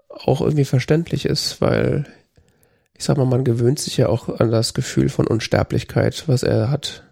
auch 0.08 0.40
irgendwie 0.40 0.64
verständlich 0.64 1.24
ist, 1.24 1.60
weil 1.60 2.06
ich 2.96 3.04
sag 3.04 3.16
mal, 3.16 3.24
man 3.24 3.44
gewöhnt 3.44 3.80
sich 3.80 3.96
ja 3.96 4.08
auch 4.08 4.28
an 4.28 4.50
das 4.50 4.74
Gefühl 4.74 5.08
von 5.08 5.26
Unsterblichkeit, 5.26 6.24
was 6.28 6.42
er 6.42 6.70
hat, 6.70 7.02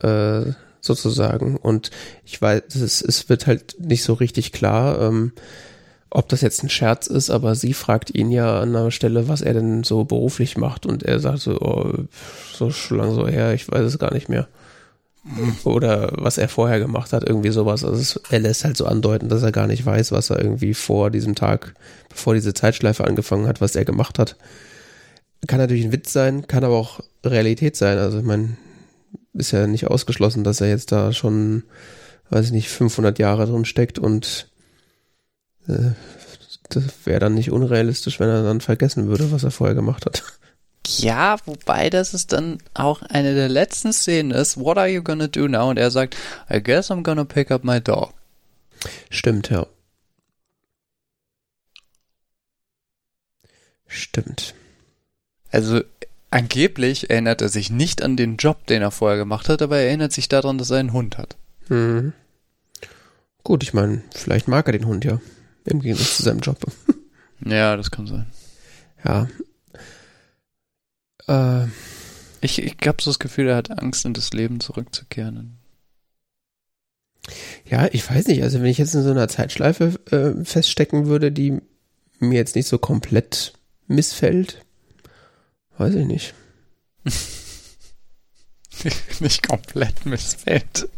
äh, 0.00 0.52
sozusagen. 0.80 1.56
Und 1.56 1.90
ich 2.24 2.40
weiß, 2.40 2.62
es, 2.74 3.00
es 3.00 3.28
wird 3.28 3.46
halt 3.46 3.76
nicht 3.78 4.02
so 4.02 4.12
richtig 4.12 4.52
klar, 4.52 5.00
ähm, 5.00 5.32
ob 6.10 6.28
das 6.28 6.42
jetzt 6.42 6.62
ein 6.62 6.68
Scherz 6.68 7.06
ist, 7.06 7.30
aber 7.30 7.54
sie 7.54 7.72
fragt 7.72 8.14
ihn 8.14 8.30
ja 8.30 8.60
an 8.60 8.76
einer 8.76 8.90
Stelle, 8.90 9.26
was 9.26 9.40
er 9.40 9.54
denn 9.54 9.84
so 9.84 10.04
beruflich 10.04 10.56
macht 10.56 10.86
und 10.86 11.02
er 11.02 11.18
sagt 11.18 11.40
so, 11.40 11.60
oh, 11.60 12.04
so 12.52 12.70
lange 12.94 13.14
so 13.14 13.26
her, 13.26 13.54
ich 13.54 13.68
weiß 13.70 13.82
es 13.82 13.98
gar 13.98 14.12
nicht 14.12 14.28
mehr 14.28 14.48
oder 15.64 16.12
was 16.16 16.38
er 16.38 16.48
vorher 16.48 16.78
gemacht 16.78 17.12
hat, 17.12 17.24
irgendwie 17.26 17.50
sowas. 17.50 17.84
Also 17.84 18.20
er 18.30 18.40
lässt 18.40 18.64
halt 18.64 18.76
so 18.76 18.86
andeuten, 18.86 19.28
dass 19.28 19.42
er 19.42 19.52
gar 19.52 19.66
nicht 19.66 19.84
weiß, 19.84 20.12
was 20.12 20.30
er 20.30 20.40
irgendwie 20.40 20.74
vor 20.74 21.10
diesem 21.10 21.34
Tag, 21.34 21.74
bevor 22.10 22.34
diese 22.34 22.54
Zeitschleife 22.54 23.04
angefangen 23.04 23.46
hat, 23.46 23.60
was 23.60 23.74
er 23.74 23.84
gemacht 23.84 24.18
hat. 24.18 24.36
Kann 25.46 25.58
natürlich 25.58 25.84
ein 25.84 25.92
Witz 25.92 26.12
sein, 26.12 26.46
kann 26.46 26.64
aber 26.64 26.76
auch 26.76 27.00
Realität 27.24 27.76
sein. 27.76 27.98
Also 27.98 28.18
ich 28.18 28.24
meine, 28.24 28.56
ist 29.32 29.50
ja 29.50 29.66
nicht 29.66 29.86
ausgeschlossen, 29.86 30.44
dass 30.44 30.60
er 30.60 30.68
jetzt 30.68 30.92
da 30.92 31.12
schon, 31.12 31.64
weiß 32.30 32.46
ich 32.46 32.52
nicht, 32.52 32.68
500 32.68 33.18
Jahre 33.18 33.46
drin 33.46 33.64
steckt 33.64 33.98
und 33.98 34.48
äh, 35.68 35.90
das 36.68 36.84
wäre 37.04 37.20
dann 37.20 37.34
nicht 37.34 37.50
unrealistisch, 37.50 38.20
wenn 38.20 38.28
er 38.28 38.42
dann 38.42 38.60
vergessen 38.60 39.06
würde, 39.06 39.32
was 39.32 39.44
er 39.44 39.50
vorher 39.50 39.74
gemacht 39.74 40.06
hat. 40.06 40.22
Ja, 40.86 41.36
wobei 41.46 41.90
das 41.90 42.14
ist 42.14 42.32
dann 42.32 42.58
auch 42.74 43.02
eine 43.02 43.34
der 43.34 43.48
letzten 43.48 43.92
Szenen 43.92 44.30
ist, 44.32 44.58
what 44.58 44.78
are 44.78 44.88
you 44.88 45.02
gonna 45.02 45.26
do 45.26 45.48
now? 45.48 45.70
Und 45.70 45.78
er 45.78 45.90
sagt, 45.90 46.16
I 46.50 46.62
guess 46.62 46.90
I'm 46.90 47.02
gonna 47.02 47.24
pick 47.24 47.50
up 47.50 47.64
my 47.64 47.80
dog. 47.80 48.12
Stimmt, 49.10 49.50
ja. 49.50 49.66
Stimmt. 53.86 54.54
Also 55.50 55.82
angeblich 56.30 57.10
erinnert 57.10 57.40
er 57.40 57.48
sich 57.48 57.70
nicht 57.70 58.02
an 58.02 58.16
den 58.16 58.36
Job, 58.36 58.66
den 58.66 58.82
er 58.82 58.90
vorher 58.90 59.18
gemacht 59.18 59.48
hat, 59.48 59.62
aber 59.62 59.78
er 59.78 59.86
erinnert 59.86 60.12
sich 60.12 60.28
daran, 60.28 60.58
dass 60.58 60.70
er 60.70 60.78
einen 60.78 60.92
Hund 60.92 61.16
hat. 61.16 61.36
Mhm. 61.68 62.12
Gut, 63.44 63.62
ich 63.62 63.72
meine, 63.72 64.02
vielleicht 64.14 64.48
mag 64.48 64.66
er 64.66 64.72
den 64.72 64.86
Hund 64.86 65.04
ja. 65.04 65.20
Im 65.64 65.80
Gegensatz 65.80 66.16
zu 66.16 66.22
seinem 66.24 66.40
Job. 66.40 66.58
ja, 67.44 67.76
das 67.76 67.90
kann 67.90 68.06
sein. 68.06 68.26
Ja, 69.04 69.28
äh, 71.28 71.66
ich 72.40 72.62
ich 72.62 72.76
habe 72.86 73.02
so 73.02 73.10
das 73.10 73.18
Gefühl, 73.18 73.48
er 73.48 73.56
hat 73.56 73.70
Angst, 73.70 74.04
in 74.04 74.14
das 74.14 74.32
Leben 74.32 74.60
zurückzukehren. 74.60 75.58
Ja, 77.64 77.88
ich 77.90 78.08
weiß 78.08 78.26
nicht. 78.26 78.42
Also 78.42 78.60
wenn 78.60 78.66
ich 78.66 78.78
jetzt 78.78 78.94
in 78.94 79.02
so 79.02 79.10
einer 79.10 79.28
Zeitschleife 79.28 79.98
äh, 80.10 80.44
feststecken 80.44 81.06
würde, 81.06 81.32
die 81.32 81.60
mir 82.18 82.36
jetzt 82.36 82.56
nicht 82.56 82.68
so 82.68 82.78
komplett 82.78 83.54
missfällt, 83.86 84.64
weiß 85.78 85.94
ich 85.94 86.06
nicht. 86.06 86.34
nicht 89.20 89.46
komplett 89.46 90.06
missfällt. 90.06 90.88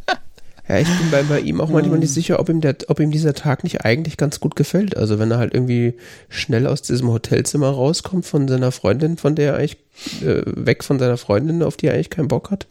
Ja, 0.68 0.78
ich 0.78 0.88
bin 0.98 1.10
bei, 1.12 1.22
bei 1.22 1.40
ihm 1.40 1.60
auch 1.60 1.68
manchmal 1.68 1.98
nicht 2.00 2.08
hm. 2.08 2.14
sicher, 2.14 2.40
ob 2.40 2.48
ihm, 2.48 2.60
der, 2.60 2.76
ob 2.88 2.98
ihm 2.98 3.12
dieser 3.12 3.34
Tag 3.34 3.62
nicht 3.62 3.84
eigentlich 3.84 4.16
ganz 4.16 4.40
gut 4.40 4.56
gefällt. 4.56 4.96
Also 4.96 5.18
wenn 5.18 5.30
er 5.30 5.38
halt 5.38 5.54
irgendwie 5.54 5.94
schnell 6.28 6.66
aus 6.66 6.82
diesem 6.82 7.08
Hotelzimmer 7.08 7.68
rauskommt 7.68 8.26
von 8.26 8.48
seiner 8.48 8.72
Freundin, 8.72 9.16
von 9.16 9.36
der 9.36 9.52
er 9.52 9.58
eigentlich, 9.58 9.76
äh, 10.22 10.42
weg 10.46 10.82
von 10.82 10.98
seiner 10.98 11.18
Freundin, 11.18 11.62
auf 11.62 11.76
die 11.76 11.86
er 11.86 11.94
eigentlich 11.94 12.10
keinen 12.10 12.28
Bock 12.28 12.50
hat. 12.50 12.66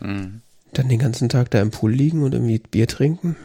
Mhm. 0.00 0.42
Dann 0.74 0.88
den 0.88 0.98
ganzen 0.98 1.28
Tag 1.28 1.50
da 1.50 1.62
im 1.62 1.70
Pool 1.70 1.92
liegen 1.92 2.22
und 2.22 2.34
irgendwie 2.34 2.58
Bier 2.58 2.88
trinken. 2.88 3.36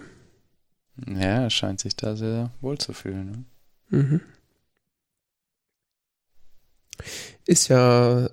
Ja, 1.08 1.44
er 1.44 1.50
scheint 1.50 1.80
sich 1.80 1.96
da 1.96 2.18
sehr 2.18 2.52
wohl 2.60 2.78
zu 2.78 2.92
fühlen. 2.92 3.46
Ne? 3.92 3.98
Mhm. 3.98 4.22
Ist 7.46 7.70
ja 7.70 8.30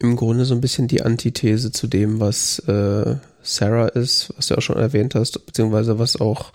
im 0.00 0.16
Grunde 0.16 0.44
so 0.44 0.54
ein 0.54 0.60
bisschen 0.60 0.88
die 0.88 1.02
Antithese 1.02 1.70
zu 1.70 1.86
dem, 1.86 2.18
was 2.18 2.58
äh, 2.60 3.16
Sarah 3.42 3.88
ist, 3.88 4.32
was 4.36 4.48
du 4.48 4.56
auch 4.56 4.62
schon 4.62 4.76
erwähnt 4.76 5.14
hast, 5.14 5.46
beziehungsweise 5.46 5.98
was 5.98 6.20
auch 6.20 6.52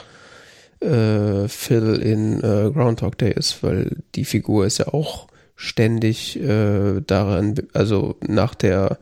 äh, 0.82 1.48
Phil 1.48 1.96
in 1.96 2.40
äh, 2.40 2.72
Groundhog 2.72 3.18
Day 3.18 3.34
ist, 3.34 3.64
weil 3.64 3.98
die 4.16 4.26
Figur 4.26 4.66
ist 4.66 4.78
ja 4.78 4.88
auch 4.90 5.28
ständig 5.56 6.40
äh, 6.40 7.02
daran, 7.02 7.56
also 7.74 8.18
nach 8.28 8.56
der 8.56 9.00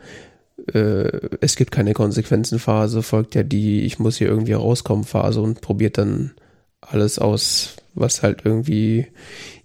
äh, 0.72 1.30
es 1.42 1.56
gibt 1.56 1.72
keine 1.72 1.94
Konsequenzenphase, 1.94 3.02
folgt 3.02 3.36
ja 3.36 3.44
die 3.44 3.82
ich 3.82 4.00
muss 4.00 4.18
hier 4.18 4.28
irgendwie 4.28 4.54
rauskommen 4.54 5.04
Phase 5.04 5.42
und 5.42 5.62
probiert 5.62 5.98
dann 5.98 6.34
alles 6.82 7.20
aus, 7.20 7.76
was 7.96 8.24
halt 8.24 8.42
irgendwie 8.46 9.08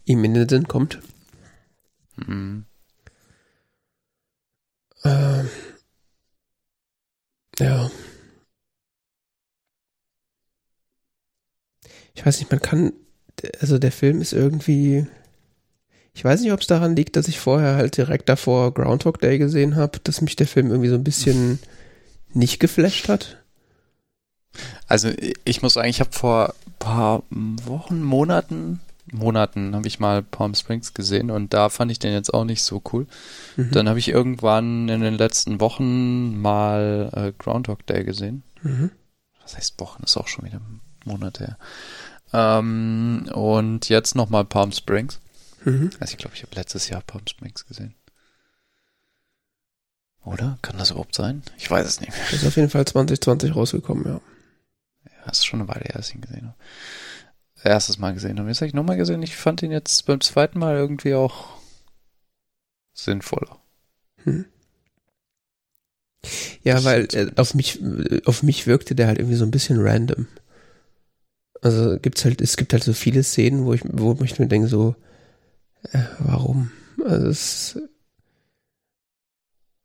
ihm 0.05 0.25
in 0.25 0.35
den 0.35 0.49
Sinn 0.49 0.67
kommt. 0.67 1.01
Mhm. 2.17 2.65
Äh, 5.05 5.45
ja. 7.61 7.91
Ich 12.19 12.27
weiß 12.27 12.41
nicht, 12.41 12.51
man 12.51 12.61
kann, 12.61 12.95
also 13.61 13.79
der 13.79 13.93
Film 13.93 14.21
ist 14.21 14.33
irgendwie, 14.33 15.07
ich 16.15 16.25
weiß 16.25 16.41
nicht, 16.41 16.51
ob 16.51 16.61
es 16.61 16.67
daran 16.67 16.97
liegt, 16.97 17.15
dass 17.15 17.29
ich 17.29 17.39
vorher 17.39 17.77
halt 17.77 17.97
direkt 17.97 18.29
davor 18.29 18.75
Groundhog 18.75 19.21
Day 19.21 19.39
gesehen 19.39 19.77
habe, 19.77 20.01
dass 20.03 20.21
mich 20.21 20.35
der 20.35 20.49
Film 20.49 20.71
irgendwie 20.71 20.89
so 20.89 20.97
ein 20.97 21.05
bisschen 21.05 21.61
nicht 22.35 22.59
geflasht 22.59 23.09
hat. 23.09 23.37
Also 24.89 25.13
ich 25.45 25.63
muss 25.63 25.75
sagen, 25.75 25.89
ich 25.89 26.01
habe 26.01 26.11
vor 26.11 26.57
ein 26.67 26.73
paar 26.81 27.23
Wochen, 27.31 28.03
Monaten, 28.03 28.81
Monaten 29.13 29.77
habe 29.77 29.87
ich 29.87 30.01
mal 30.01 30.25
Palm 30.25 30.57
Springs 30.57 30.95
gesehen 30.95 31.31
und 31.31 31.55
da 31.55 31.69
fand 31.69 31.93
ich 31.93 32.01
den 32.01 32.13
jetzt 32.13 32.35
auch 32.35 32.45
nicht 32.45 32.65
so 32.65 32.83
cool. 32.93 33.07
Mhm. 33.57 33.71
Dann 33.71 33.89
habe 33.89 34.01
ich 34.01 34.09
irgendwann 34.09 34.89
in 34.89 35.03
den 35.03 35.15
letzten 35.15 35.61
Wochen 35.61 36.37
mal 36.41 37.11
äh, 37.15 37.33
Groundhog 37.39 37.87
Day 37.87 38.03
gesehen. 38.03 38.43
Mhm. 38.63 38.91
Was 39.41 39.57
heißt 39.57 39.79
Wochen? 39.79 40.03
Ist 40.03 40.17
auch 40.17 40.27
schon 40.27 40.47
wieder 40.47 40.61
Monate 41.05 41.47
her. 41.47 41.59
Ähm, 42.33 43.29
und 43.33 43.89
jetzt 43.89 44.15
nochmal 44.15 44.45
Palm 44.45 44.73
Springs. 44.73 45.21
Mhm. 45.65 45.91
Also 46.01 46.13
ich 46.13 46.19
glaube, 46.19 46.37
ich 46.37 46.43
habe 46.43 46.55
letztes 46.55 46.89
Jahr 46.89 47.03
Palm 47.03 47.27
Springs 47.27 47.67
gesehen. 47.67 47.95
Oder? 50.25 50.59
Kann 50.63 50.77
das 50.77 50.91
überhaupt 50.91 51.15
sein? 51.15 51.43
Ich 51.57 51.71
weiß 51.71 51.87
es 51.87 52.01
nicht 52.01 52.11
mehr. 52.13 52.33
Ist 52.33 52.47
auf 52.47 52.57
jeden 52.57 52.71
Fall 52.71 52.85
2020 52.85 53.55
rausgekommen, 53.55 54.05
ja. 54.05 54.21
Ja, 55.05 55.31
ist 55.31 55.47
schon 55.47 55.61
eine 55.61 55.69
Weile 55.69 55.85
her, 55.85 55.95
dass 55.95 56.11
ich 56.11 56.17
ihn 56.17 56.21
gesehen 56.21 56.47
habe. 56.47 56.57
Erstes 57.65 57.99
Mal 57.99 58.15
gesehen 58.15 58.39
habe. 58.39 58.49
Jetzt 58.49 58.59
habe 58.59 58.69
ich 58.69 58.75
nochmal 58.75 58.97
gesehen. 58.97 59.23
Ich 59.23 59.37
fand 59.37 59.63
ihn 59.63 59.73
jetzt 59.73 60.07
beim 60.07 60.21
zweiten 60.21 60.59
Mal 60.59 60.77
irgendwie 60.77 61.15
auch 61.15 61.57
sinnvoller. 62.93 63.59
Hm. 64.25 64.45
Ja, 66.63 66.85
weil 66.85 67.09
äh, 67.13 67.31
auf 67.37 67.55
mich, 67.55 67.81
auf 68.27 68.43
mich 68.43 68.67
wirkte 68.67 68.95
der 68.95 69.07
halt 69.07 69.19
irgendwie 69.19 69.37
so 69.37 69.45
ein 69.45 69.51
bisschen 69.51 69.81
random. 69.81 70.27
Also 71.61 71.99
gibt's 71.99 72.25
halt, 72.25 72.41
es 72.41 72.57
gibt 72.57 72.73
halt 72.73 72.85
so 72.85 72.93
viele 72.93 73.23
Szenen, 73.23 73.65
wo 73.65 73.75
ich, 73.75 73.83
wo 73.85 74.17
ich 74.23 74.39
mir 74.39 74.47
denke, 74.47 74.69
so, 74.69 74.95
äh, 75.93 75.99
warum? 76.21 76.71
Also 77.05 77.27
es, 77.27 77.79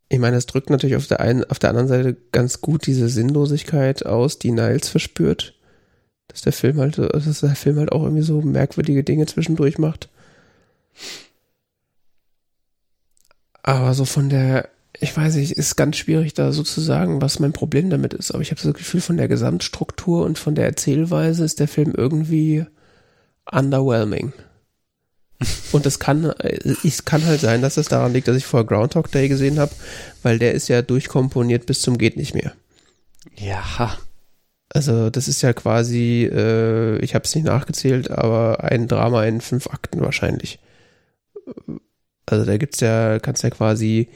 ich 0.10 0.20
meine, 0.20 0.38
es 0.38 0.45
drückt 0.45 0.70
natürlich 0.70 0.95
auf 0.95 1.08
der 1.08 1.22
einen, 1.22 1.44
auf 1.45 1.58
der 1.60 1.72
anderen 1.72 1.88
Seite 1.88 2.16
ganz 2.32 2.62
gut 2.62 2.86
diese 2.86 3.10
Sinnlosigkeit 3.10 4.06
aus, 4.06 4.38
die 4.38 4.52
Niles 4.52 4.90
verspürt. 4.90 5.56
Dass 6.28 6.41
der 6.41 6.54
Film 6.54 6.78
halt, 6.78 6.98
dass 7.00 7.41
der 7.41 7.56
Film 7.56 7.78
halt 7.78 7.91
auch 7.91 8.04
irgendwie 8.04 8.22
so 8.24 8.41
merkwürdige 8.41 9.04
Dinge 9.04 9.26
zwischendurch 9.26 9.78
macht. 9.78 10.10
Aber 13.64 13.94
so 13.94 14.06
von 14.06 14.30
der 14.30 14.70
ich 15.03 15.15
weiß 15.15 15.35
nicht, 15.35 15.51
ist 15.51 15.75
ganz 15.75 15.97
schwierig 15.97 16.34
da 16.34 16.51
so 16.53 16.63
zu 16.63 16.80
sagen, 16.80 17.21
was 17.21 17.39
mein 17.39 17.51
Problem 17.51 17.89
damit 17.89 18.13
ist. 18.13 18.31
Aber 18.31 18.41
ich 18.41 18.51
habe 18.51 18.61
das 18.61 18.73
Gefühl, 18.73 19.01
von 19.01 19.17
der 19.17 19.27
Gesamtstruktur 19.27 20.23
und 20.25 20.39
von 20.39 20.55
der 20.55 20.65
Erzählweise 20.65 21.43
ist 21.43 21.59
der 21.59 21.67
Film 21.67 21.93
irgendwie 21.95 22.65
underwhelming. 23.51 24.31
Und 25.73 25.85
es 25.85 25.99
kann, 25.99 26.25
es 26.85 27.03
kann 27.03 27.25
halt 27.25 27.41
sein, 27.41 27.61
dass 27.61 27.75
es 27.75 27.89
daran 27.89 28.13
liegt, 28.13 28.30
dass 28.30 28.38
ich 28.38 28.45
vorher 28.45 28.65
Groundhog 28.65 29.11
Day 29.11 29.27
gesehen 29.27 29.59
habe, 29.59 29.73
weil 30.21 30.39
der 30.39 30.53
ist 30.53 30.69
ja 30.69 30.81
durchkomponiert 30.81 31.65
bis 31.65 31.81
zum 31.81 31.97
geht 31.97 32.15
nicht 32.15 32.34
mehr. 32.34 32.53
Ja. 33.35 33.97
Also 34.69 35.09
das 35.09 35.27
ist 35.27 35.41
ja 35.41 35.51
quasi, 35.51 36.30
äh, 36.31 36.97
ich 36.99 37.13
habe 37.13 37.25
es 37.25 37.35
nicht 37.35 37.43
nachgezählt, 37.43 38.09
aber 38.09 38.63
ein 38.63 38.88
Drama 38.88 39.25
in 39.25 39.41
fünf 39.41 39.67
Akten 39.67 39.99
wahrscheinlich. 39.99 40.59
Also 42.25 42.45
da 42.45 42.55
gibt's 42.55 42.80
ja, 42.80 43.19
kannst 43.19 43.43
ja 43.43 43.49
quasi 43.49 44.07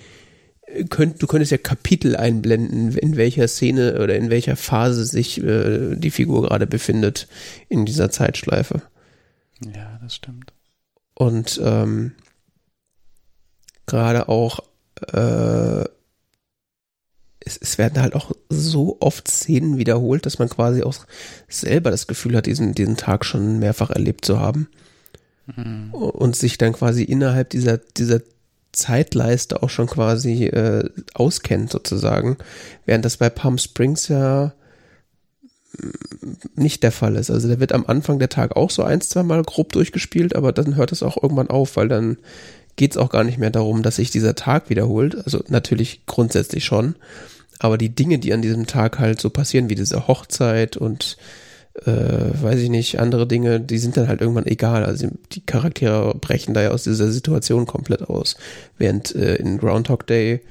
könnt, 0.89 1.21
du 1.21 1.27
könntest 1.27 1.51
ja 1.51 1.57
Kapitel 1.57 2.15
einblenden, 2.15 2.97
in 2.97 3.17
welcher 3.17 3.47
Szene 3.47 4.01
oder 4.01 4.15
in 4.15 4.29
welcher 4.29 4.55
Phase 4.55 5.05
sich 5.05 5.41
äh, 5.43 5.95
die 5.95 6.11
Figur 6.11 6.43
gerade 6.43 6.67
befindet 6.67 7.27
in 7.69 7.85
dieser 7.85 8.09
Zeitschleife. 8.09 8.81
Ja, 9.63 9.99
das 10.01 10.15
stimmt. 10.15 10.53
Und 11.13 11.59
ähm, 11.63 12.11
gerade 13.85 14.29
auch 14.29 14.59
äh, 15.13 15.85
es, 17.47 17.57
es 17.57 17.77
werden 17.77 18.01
halt 18.01 18.13
auch 18.13 18.31
so 18.49 18.97
oft 18.99 19.27
Szenen 19.27 19.77
wiederholt, 19.77 20.25
dass 20.25 20.37
man 20.37 20.49
quasi 20.49 20.83
auch 20.83 20.95
selber 21.47 21.89
das 21.89 22.07
Gefühl 22.07 22.35
hat, 22.35 22.45
diesen, 22.45 22.73
diesen 22.73 22.97
Tag 22.97 23.25
schon 23.25 23.59
mehrfach 23.59 23.89
erlebt 23.89 24.25
zu 24.25 24.39
haben. 24.39 24.67
Mhm. 25.55 25.93
Und 25.93 26.35
sich 26.35 26.57
dann 26.57 26.73
quasi 26.73 27.03
innerhalb 27.03 27.49
dieser, 27.49 27.77
dieser 27.77 28.19
Zeitleiste 28.77 29.63
auch 29.63 29.69
schon 29.69 29.87
quasi 29.87 30.45
äh, 30.45 30.89
auskennt 31.13 31.71
sozusagen, 31.71 32.37
während 32.85 33.03
das 33.05 33.17
bei 33.17 33.29
Palm 33.29 33.57
Springs 33.57 34.07
ja 34.07 34.53
mm, 35.77 36.33
nicht 36.55 36.83
der 36.83 36.91
Fall 36.91 37.15
ist. 37.15 37.31
Also 37.31 37.47
da 37.47 37.59
wird 37.59 37.73
am 37.73 37.85
Anfang 37.87 38.19
der 38.19 38.29
Tag 38.29 38.55
auch 38.55 38.69
so 38.69 38.83
ein, 38.83 39.01
zwei 39.01 39.23
Mal 39.23 39.43
grob 39.43 39.71
durchgespielt, 39.73 40.35
aber 40.35 40.51
dann 40.51 40.75
hört 40.75 40.91
es 40.91 41.03
auch 41.03 41.21
irgendwann 41.21 41.49
auf, 41.49 41.75
weil 41.75 41.87
dann 41.87 42.17
geht 42.75 42.91
es 42.91 42.97
auch 42.97 43.09
gar 43.09 43.23
nicht 43.23 43.39
mehr 43.39 43.49
darum, 43.49 43.81
dass 43.81 43.95
sich 43.95 44.11
dieser 44.11 44.35
Tag 44.35 44.69
wiederholt. 44.69 45.15
Also 45.25 45.43
natürlich 45.47 46.05
grundsätzlich 46.05 46.63
schon, 46.63 46.95
aber 47.59 47.77
die 47.77 47.89
Dinge, 47.89 48.19
die 48.19 48.33
an 48.33 48.43
diesem 48.43 48.67
Tag 48.67 48.99
halt 48.99 49.19
so 49.19 49.29
passieren, 49.29 49.69
wie 49.69 49.75
diese 49.75 50.07
Hochzeit 50.07 50.77
und 50.77 51.17
äh, 51.85 52.41
weiß 52.41 52.59
ich 52.59 52.69
nicht, 52.69 52.99
andere 52.99 53.27
Dinge, 53.27 53.59
die 53.59 53.77
sind 53.77 53.97
dann 53.97 54.07
halt 54.07 54.21
irgendwann 54.21 54.45
egal. 54.45 54.85
Also 54.85 55.09
die 55.31 55.45
Charaktere 55.45 56.15
brechen 56.15 56.53
da 56.53 56.61
ja 56.61 56.71
aus 56.71 56.83
dieser 56.83 57.11
Situation 57.11 57.65
komplett 57.65 58.03
aus. 58.03 58.35
Während 58.77 59.13
äh, 59.15 59.35
in 59.35 59.57
Groundhog 59.57 60.07
Day 60.07 60.41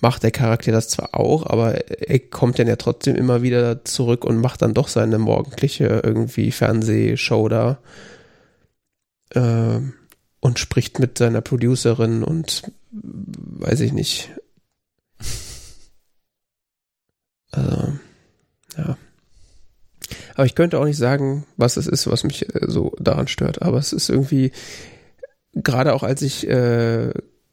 macht 0.00 0.22
der 0.22 0.30
Charakter 0.30 0.72
das 0.72 0.88
zwar 0.88 1.14
auch, 1.14 1.46
aber 1.46 1.90
er 1.90 2.18
kommt 2.18 2.58
dann 2.58 2.66
ja 2.66 2.76
trotzdem 2.76 3.16
immer 3.16 3.42
wieder 3.42 3.84
zurück 3.84 4.24
und 4.24 4.40
macht 4.40 4.62
dann 4.62 4.74
doch 4.74 4.88
seine 4.88 5.18
morgendliche 5.18 6.02
irgendwie 6.04 6.52
Fernsehshow 6.52 7.48
da 7.48 7.78
äh, 9.30 9.80
und 10.40 10.58
spricht 10.58 10.98
mit 10.98 11.18
seiner 11.18 11.40
Producerin 11.40 12.22
und 12.22 12.70
weiß 12.92 13.80
ich 13.80 13.92
nicht. 13.92 14.30
Also, 17.52 17.92
ja. 18.76 18.98
Aber 20.36 20.44
ich 20.44 20.54
könnte 20.54 20.78
auch 20.78 20.84
nicht 20.84 20.98
sagen, 20.98 21.46
was 21.56 21.78
es 21.78 21.86
ist, 21.86 22.06
was 22.08 22.22
mich 22.22 22.54
äh, 22.54 22.66
so 22.68 22.94
daran 22.98 23.26
stört. 23.26 23.62
Aber 23.62 23.78
es 23.78 23.92
ist 23.92 24.10
irgendwie, 24.10 24.52
gerade 25.54 25.94
auch 25.94 26.02
als 26.02 26.20
ich 26.20 26.46
äh, 26.46 27.12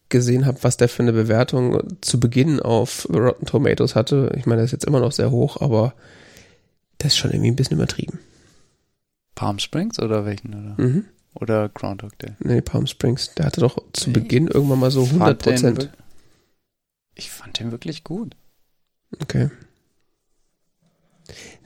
gesehen 0.09 0.45
habe, 0.45 0.59
was 0.63 0.77
der 0.77 0.89
für 0.89 1.01
eine 1.01 1.13
Bewertung 1.13 1.81
zu 2.01 2.19
Beginn 2.19 2.59
auf 2.59 3.07
Rotten 3.09 3.45
Tomatoes 3.45 3.95
hatte, 3.95 4.35
ich 4.37 4.45
meine, 4.45 4.61
das 4.61 4.67
ist 4.67 4.73
jetzt 4.73 4.85
immer 4.85 4.99
noch 4.99 5.13
sehr 5.13 5.31
hoch, 5.31 5.61
aber 5.61 5.93
das 6.97 7.13
ist 7.13 7.17
schon 7.17 7.31
irgendwie 7.31 7.51
ein 7.51 7.55
bisschen 7.55 7.77
übertrieben. 7.77 8.19
Palm 9.33 9.59
Springs 9.59 9.97
oder 9.99 10.25
welchen? 10.25 10.53
Oder, 10.53 10.83
mhm. 10.85 11.05
oder 11.35 11.69
Groundhog 11.69 12.19
Day? 12.19 12.33
Nee, 12.39 12.61
Palm 12.61 12.85
Springs. 12.85 13.33
Der 13.35 13.45
hatte 13.45 13.61
doch 13.61 13.77
zu 13.93 14.09
nee, 14.09 14.13
Beginn 14.13 14.47
irgendwann 14.47 14.79
mal 14.79 14.91
so 14.91 15.03
100 15.05 15.39
Prozent. 15.39 15.89
Ich 17.15 17.31
fand 17.31 17.59
den 17.59 17.71
wirklich 17.71 18.03
gut. 18.03 18.35
Okay. 19.21 19.49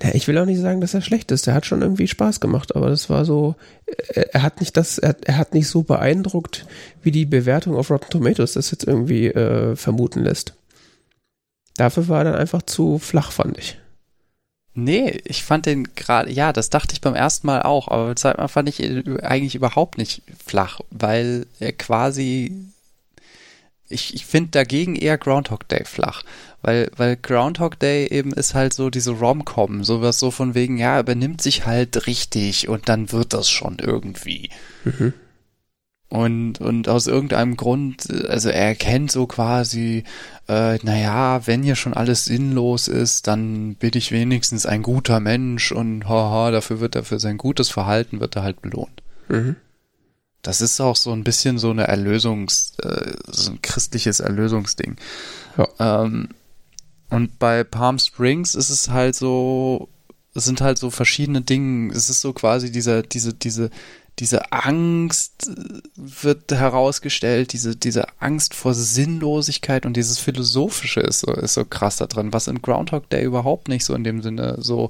Na, 0.02 0.14
ich 0.14 0.28
will 0.28 0.38
auch 0.38 0.46
nicht 0.46 0.60
sagen, 0.60 0.82
dass 0.82 0.94
er 0.94 1.02
schlecht 1.02 1.32
ist. 1.32 1.48
Er 1.48 1.54
hat 1.54 1.66
schon 1.66 1.82
irgendwie 1.82 2.08
Spaß 2.08 2.40
gemacht, 2.40 2.76
aber 2.76 2.90
das 2.90 3.10
war 3.10 3.26
so, 3.26 3.56
er, 4.14 4.36
er 4.36 4.42
hat 4.44 4.60
nicht 4.60 4.78
das, 4.78 4.98
er, 4.98 5.16
er, 5.26 5.38
hat 5.38 5.54
nicht 5.54 5.68
so 5.68 5.84
beeindruckt, 5.84 6.66
wie 7.02 7.12
die 7.12 7.26
Bewertung 7.26 7.76
auf 7.76 7.90
Rotten 7.90 8.10
Tomatoes 8.10 8.54
das 8.54 8.72
jetzt 8.72 8.86
irgendwie 8.86 9.28
äh, 9.28 9.76
vermuten 9.76 10.24
lässt. 10.24 10.54
Dafür 11.76 12.08
war 12.08 12.20
er 12.20 12.26
dann 12.26 12.36
einfach 12.36 12.62
zu 12.62 13.00
flach, 13.00 13.32
fand 13.32 13.58
ich. 13.58 13.80
Nee, 14.74 15.22
ich 15.26 15.44
fand 15.44 15.66
den 15.66 15.96
gerade, 15.96 16.32
ja, 16.32 16.54
das 16.54 16.70
dachte 16.70 16.94
ich 16.94 17.02
beim 17.02 17.16
ersten 17.16 17.48
Mal 17.48 17.64
auch, 17.64 17.88
aber 17.88 18.16
zweimal 18.16 18.48
fand 18.48 18.70
ich 18.70 18.80
ihn 18.80 19.20
eigentlich 19.22 19.56
überhaupt 19.56 19.98
nicht 19.98 20.22
flach, 20.46 20.82
weil 20.92 21.48
er 21.60 21.74
quasi 21.74 22.68
ich, 23.90 24.14
ich 24.14 24.26
finde 24.26 24.52
dagegen 24.52 24.96
eher 24.96 25.18
Groundhog 25.18 25.68
Day 25.68 25.86
flach, 25.86 26.24
weil, 26.62 26.90
weil 26.96 27.16
Groundhog 27.16 27.80
Day 27.80 28.08
eben 28.08 28.34
ist 28.34 28.54
halt 28.54 28.74
so 28.74 28.90
diese 28.90 29.12
Rom-Com, 29.12 29.84
sowas 29.84 30.20
so 30.20 30.32
von 30.32 30.56
wegen, 30.56 30.78
ja, 30.78 30.98
er 30.98 31.04
benimmt 31.04 31.42
sich 31.42 31.66
halt 31.66 32.08
richtig 32.08 32.68
und 32.68 32.90
dann 32.90 33.12
wird 33.12 33.34
das 33.34 33.50
schon 33.50 33.78
irgendwie. 33.80 34.50
Mhm. 34.84 35.14
und, 36.10 36.62
und 36.62 36.88
aus 36.88 37.08
irgendeinem 37.08 37.58
Grund, 37.58 38.10
also 38.30 38.50
er 38.50 38.68
erkennt 38.68 39.12
so 39.12 39.28
quasi, 39.28 40.04
äh, 40.48 40.78
naja, 40.84 41.46
wenn 41.46 41.64
hier 41.64 41.76
schon 41.76 41.94
alles 41.94 42.26
sinnlos 42.26 42.88
ist, 42.88 43.28
dann 43.28 43.76
bin 43.76 43.92
ich 43.94 44.12
wenigstens 44.12 44.66
ein 44.66 44.84
guter 44.84 45.20
Mensch 45.20 45.72
und 45.72 46.08
haha, 46.08 46.52
dafür 46.52 46.80
wird 46.80 46.96
er 46.96 47.04
für 47.04 47.20
sein 47.20 47.38
gutes 47.38 47.70
Verhalten 47.70 48.20
wird 48.20 48.36
er 48.36 48.44
halt 48.44 48.62
belohnt. 48.62 49.04
Mhm. 49.28 49.58
Das 50.42 50.62
ist 50.62 50.80
auch 50.80 50.96
so 50.96 51.12
ein 51.12 51.26
bisschen 51.26 51.58
so 51.58 51.72
eine 51.72 51.88
Erlösungs, 51.88 52.74
äh, 52.82 53.12
so 53.28 53.52
ein 53.52 53.62
christliches 53.62 54.22
Erlösungsding. 54.22 54.96
Ja. 55.58 56.04
Ähm, 56.04 56.30
und 57.10 57.40
bei 57.40 57.64
Palm 57.64 58.00
Springs 58.00 58.56
ist 58.56 58.70
es 58.70 58.90
halt 58.90 59.16
so, 59.16 59.90
es 60.34 60.46
sind 60.46 60.62
halt 60.62 60.78
so 60.78 60.90
verschiedene 60.90 61.42
Dinge. 61.42 61.94
Es 61.94 62.10
ist 62.10 62.22
so 62.22 62.34
quasi 62.34 62.72
dieser, 62.72 63.02
diese, 63.02 63.34
diese, 63.34 63.70
diese 64.20 64.52
Angst 64.52 65.50
wird 65.96 66.52
herausgestellt, 66.52 67.54
diese, 67.54 67.76
diese 67.76 68.06
Angst 68.20 68.56
vor 68.56 68.74
Sinnlosigkeit 68.74 69.86
und 69.86 69.96
dieses 69.96 70.20
Philosophische 70.20 71.02
ist 71.02 71.22
so, 71.22 71.32
ist 71.34 71.54
so 71.54 71.66
krass 71.66 71.98
da 71.98 72.08
drin, 72.08 72.34
was 72.34 72.48
in 72.48 72.62
Groundhog 72.62 73.10
Day 73.10 73.24
überhaupt 73.24 73.68
nicht 73.68 73.86
so 73.86 73.94
in 73.94 74.04
dem 74.04 74.22
Sinne 74.22 74.58
so, 74.60 74.90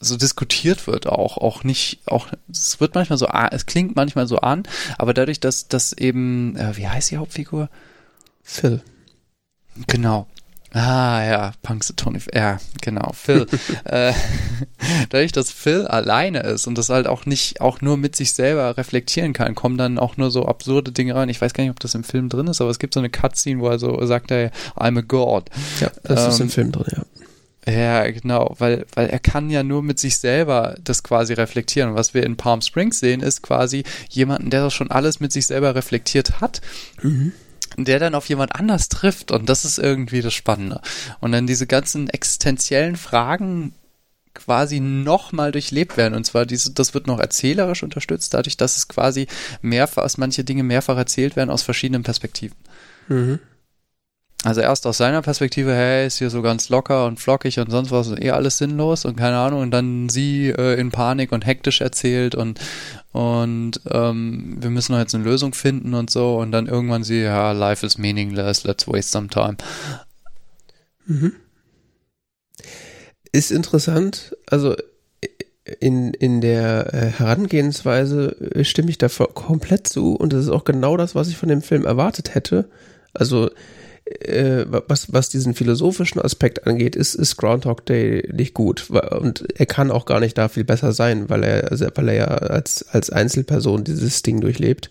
so 0.00 0.16
diskutiert 0.16 0.86
wird 0.86 1.06
auch, 1.06 1.36
auch 1.36 1.64
nicht, 1.64 2.00
auch, 2.06 2.28
es 2.50 2.80
wird 2.80 2.94
manchmal 2.94 3.18
so, 3.18 3.26
es 3.26 3.66
klingt 3.66 3.94
manchmal 3.94 4.26
so 4.26 4.38
an, 4.38 4.62
aber 4.96 5.12
dadurch, 5.12 5.40
dass, 5.40 5.68
dass 5.68 5.92
eben, 5.92 6.56
äh, 6.56 6.76
wie 6.76 6.88
heißt 6.88 7.10
die 7.10 7.18
Hauptfigur? 7.18 7.68
Phil. 8.42 8.82
Genau. 9.86 10.26
Ah 10.72 11.24
ja, 11.24 11.52
Punxsutawney, 11.62 12.20
ja, 12.34 12.58
genau, 12.82 13.12
Phil. 13.14 13.46
äh, 13.84 14.12
dadurch, 15.10 15.32
dass 15.32 15.50
Phil 15.50 15.86
alleine 15.86 16.40
ist 16.40 16.66
und 16.66 16.76
das 16.76 16.90
halt 16.90 17.06
auch 17.06 17.24
nicht, 17.24 17.62
auch 17.62 17.80
nur 17.80 17.96
mit 17.96 18.14
sich 18.14 18.34
selber 18.34 18.76
reflektieren 18.76 19.32
kann, 19.32 19.54
kommen 19.54 19.78
dann 19.78 19.98
auch 19.98 20.18
nur 20.18 20.30
so 20.30 20.44
absurde 20.44 20.92
Dinge 20.92 21.14
rein. 21.14 21.30
Ich 21.30 21.40
weiß 21.40 21.54
gar 21.54 21.64
nicht, 21.64 21.70
ob 21.70 21.80
das 21.80 21.94
im 21.94 22.04
Film 22.04 22.28
drin 22.28 22.48
ist, 22.48 22.60
aber 22.60 22.70
es 22.70 22.78
gibt 22.78 22.92
so 22.92 23.00
eine 23.00 23.08
Cutscene, 23.08 23.60
wo 23.60 23.68
er 23.68 23.78
so 23.78 24.04
sagt, 24.04 24.30
er, 24.30 24.50
I'm 24.76 24.98
a 24.98 25.00
God. 25.00 25.48
Ja, 25.80 25.90
das 26.02 26.24
ähm, 26.24 26.28
ist 26.28 26.40
im 26.40 26.46
ähm, 26.46 26.50
Film 26.50 26.72
drin, 26.72 26.86
ja. 26.96 27.02
Ja, 27.72 28.10
genau, 28.10 28.54
weil, 28.58 28.86
weil 28.94 29.08
er 29.08 29.18
kann 29.18 29.50
ja 29.50 29.62
nur 29.62 29.82
mit 29.82 29.98
sich 29.98 30.18
selber 30.18 30.76
das 30.82 31.02
quasi 31.02 31.34
reflektieren. 31.34 31.90
Und 31.90 31.96
was 31.96 32.14
wir 32.14 32.24
in 32.24 32.36
Palm 32.36 32.62
Springs 32.62 32.98
sehen, 32.98 33.20
ist 33.20 33.42
quasi 33.42 33.84
jemanden, 34.08 34.48
der 34.48 34.62
das 34.62 34.72
schon 34.72 34.90
alles 34.90 35.20
mit 35.20 35.32
sich 35.32 35.46
selber 35.46 35.74
reflektiert 35.74 36.40
hat. 36.40 36.62
Mhm 37.02 37.32
der 37.84 37.98
dann 37.98 38.14
auf 38.14 38.28
jemand 38.28 38.54
anders 38.54 38.88
trifft 38.88 39.30
und 39.30 39.48
das 39.48 39.64
ist 39.64 39.78
irgendwie 39.78 40.20
das 40.20 40.34
Spannende. 40.34 40.80
Und 41.20 41.32
dann 41.32 41.46
diese 41.46 41.66
ganzen 41.66 42.08
existenziellen 42.08 42.96
Fragen 42.96 43.74
quasi 44.34 44.80
nochmal 44.80 45.52
durchlebt 45.52 45.96
werden. 45.96 46.14
Und 46.14 46.24
zwar 46.24 46.46
diese, 46.46 46.72
das 46.72 46.94
wird 46.94 47.06
noch 47.06 47.18
erzählerisch 47.18 47.82
unterstützt, 47.82 48.34
dadurch, 48.34 48.56
dass 48.56 48.76
es 48.76 48.88
quasi 48.88 49.26
mehrfach, 49.62 50.02
dass 50.02 50.18
manche 50.18 50.44
Dinge 50.44 50.62
mehrfach 50.62 50.96
erzählt 50.96 51.36
werden 51.36 51.50
aus 51.50 51.62
verschiedenen 51.62 52.04
Perspektiven. 52.04 52.56
Mhm. 53.08 53.40
Also 54.48 54.62
erst 54.62 54.86
aus 54.86 54.96
seiner 54.96 55.20
Perspektive, 55.20 55.74
hey, 55.74 56.06
ist 56.06 56.16
hier 56.16 56.30
so 56.30 56.40
ganz 56.40 56.70
locker 56.70 57.04
und 57.04 57.20
flockig 57.20 57.58
und 57.58 57.70
sonst 57.70 57.90
was, 57.90 58.10
eh 58.12 58.30
alles 58.30 58.56
sinnlos 58.56 59.04
und 59.04 59.14
keine 59.14 59.36
Ahnung. 59.36 59.60
Und 59.60 59.72
dann 59.72 60.08
sie 60.08 60.48
äh, 60.48 60.80
in 60.80 60.90
Panik 60.90 61.32
und 61.32 61.44
hektisch 61.44 61.82
erzählt 61.82 62.34
und 62.34 62.58
und 63.12 63.78
ähm, 63.90 64.56
wir 64.58 64.70
müssen 64.70 64.96
jetzt 64.96 65.14
eine 65.14 65.24
Lösung 65.24 65.52
finden 65.52 65.92
und 65.92 66.08
so. 66.08 66.38
Und 66.38 66.52
dann 66.52 66.66
irgendwann 66.66 67.04
sie, 67.04 67.24
ja, 67.24 67.52
life 67.52 67.84
is 67.84 67.98
meaningless, 67.98 68.64
let's 68.64 68.88
waste 68.88 69.12
some 69.12 69.28
time. 69.28 69.58
Mhm. 71.04 71.32
Ist 73.32 73.50
interessant, 73.50 74.34
also 74.46 74.74
in, 75.78 76.14
in 76.14 76.40
der 76.40 76.94
äh, 76.94 77.06
Herangehensweise 77.08 78.34
äh, 78.54 78.64
stimme 78.64 78.88
ich 78.88 78.96
da 78.96 79.08
komplett 79.08 79.88
zu 79.88 80.14
und 80.14 80.32
das 80.32 80.44
ist 80.44 80.50
auch 80.50 80.64
genau 80.64 80.96
das, 80.96 81.14
was 81.14 81.28
ich 81.28 81.36
von 81.36 81.50
dem 81.50 81.60
Film 81.60 81.84
erwartet 81.84 82.34
hätte. 82.34 82.70
Also 83.12 83.50
äh, 84.08 84.64
was, 84.68 85.12
was 85.12 85.28
diesen 85.28 85.54
philosophischen 85.54 86.20
Aspekt 86.20 86.66
angeht, 86.66 86.96
ist, 86.96 87.14
ist 87.14 87.36
Groundhog 87.36 87.84
Day 87.86 88.28
nicht 88.32 88.54
gut. 88.54 88.90
Und 88.90 89.44
er 89.54 89.66
kann 89.66 89.90
auch 89.90 90.06
gar 90.06 90.20
nicht 90.20 90.38
da 90.38 90.48
viel 90.48 90.64
besser 90.64 90.92
sein, 90.92 91.28
weil 91.28 91.44
er, 91.44 91.70
also, 91.70 91.86
weil 91.94 92.08
er 92.08 92.14
ja 92.14 92.24
als, 92.26 92.86
als 92.90 93.10
Einzelperson 93.10 93.84
dieses 93.84 94.22
Ding 94.22 94.40
durchlebt. 94.40 94.90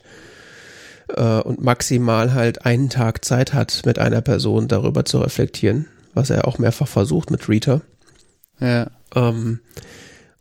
Äh, 1.10 1.42
und 1.42 1.64
maximal 1.64 2.34
halt 2.34 2.66
einen 2.66 2.90
Tag 2.90 3.24
Zeit 3.24 3.54
hat, 3.54 3.82
mit 3.86 4.00
einer 4.00 4.22
Person 4.22 4.68
darüber 4.68 5.06
zu 5.06 5.20
reflektieren, 5.20 5.88
was 6.14 6.30
er 6.30 6.48
auch 6.48 6.60
mehrfach 6.60 6.88
versucht 6.88 7.32
mit 7.32 7.48
Rita. 7.48 7.82
Ja. 8.60 8.88
Ähm, 9.16 9.60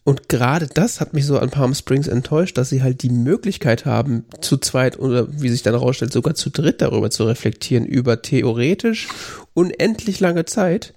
und 0.06 0.28
gerade 0.28 0.68
das 0.68 1.00
hat 1.00 1.14
mich 1.14 1.26
so 1.26 1.36
an 1.36 1.50
Palm 1.50 1.74
Springs 1.74 2.06
enttäuscht, 2.06 2.56
dass 2.56 2.68
sie 2.68 2.80
halt 2.80 3.02
die 3.02 3.10
Möglichkeit 3.10 3.86
haben, 3.86 4.24
zu 4.40 4.56
zweit 4.56 5.00
oder 5.00 5.26
wie 5.42 5.48
sich 5.48 5.64
dann 5.64 5.74
herausstellt, 5.74 6.12
sogar 6.12 6.36
zu 6.36 6.48
dritt 6.48 6.80
darüber 6.80 7.10
zu 7.10 7.24
reflektieren, 7.24 7.84
über 7.84 8.22
theoretisch 8.22 9.08
unendlich 9.52 10.20
lange 10.20 10.44
Zeit 10.44 10.94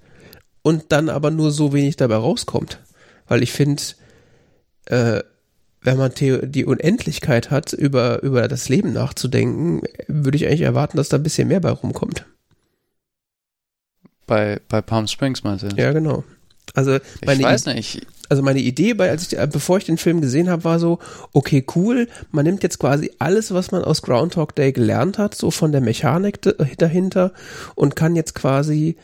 und 0.62 0.92
dann 0.92 1.08
aber 1.08 1.32
nur 1.32 1.50
so 1.50 1.72
wenig 1.72 1.96
dabei 1.96 2.14
rauskommt. 2.14 2.78
Weil 3.26 3.42
ich 3.42 3.50
finde, 3.50 3.82
äh, 4.84 5.24
wenn 5.82 5.98
man 5.98 6.12
die 6.14 6.64
Unendlichkeit 6.64 7.50
hat, 7.50 7.72
über, 7.72 8.22
über 8.22 8.46
das 8.46 8.68
Leben 8.68 8.92
nachzudenken, 8.92 9.82
würde 10.06 10.36
ich 10.36 10.46
eigentlich 10.46 10.60
erwarten, 10.60 10.98
dass 10.98 11.08
da 11.08 11.16
ein 11.16 11.24
bisschen 11.24 11.48
mehr 11.48 11.58
bei 11.58 11.70
rumkommt. 11.70 12.26
Bei, 14.28 14.60
bei 14.68 14.80
Palm 14.80 15.08
Springs 15.08 15.42
meinst 15.42 15.64
du? 15.64 15.74
Ja, 15.74 15.90
genau. 15.90 16.22
Also 16.74 16.98
ich 17.20 17.42
weiß 17.42 17.66
nicht. 17.66 18.06
Also 18.30 18.42
meine 18.42 18.60
Idee, 18.60 18.94
bei, 18.94 19.10
als 19.10 19.26
ich, 19.26 19.38
äh, 19.38 19.46
bevor 19.50 19.78
ich 19.78 19.84
den 19.84 19.98
Film 19.98 20.20
gesehen 20.20 20.48
habe, 20.48 20.64
war 20.64 20.78
so, 20.78 21.00
okay, 21.32 21.64
cool, 21.74 22.08
man 22.30 22.44
nimmt 22.44 22.62
jetzt 22.62 22.78
quasi 22.78 23.10
alles, 23.18 23.52
was 23.52 23.72
man 23.72 23.84
aus 23.84 24.02
Groundhog 24.02 24.54
Day 24.54 24.72
gelernt 24.72 25.18
hat, 25.18 25.34
so 25.34 25.50
von 25.50 25.72
der 25.72 25.80
Mechanik 25.80 26.40
dahinter 26.78 27.32
und 27.74 27.96
kann 27.96 28.16
jetzt 28.16 28.34
quasi 28.34 28.96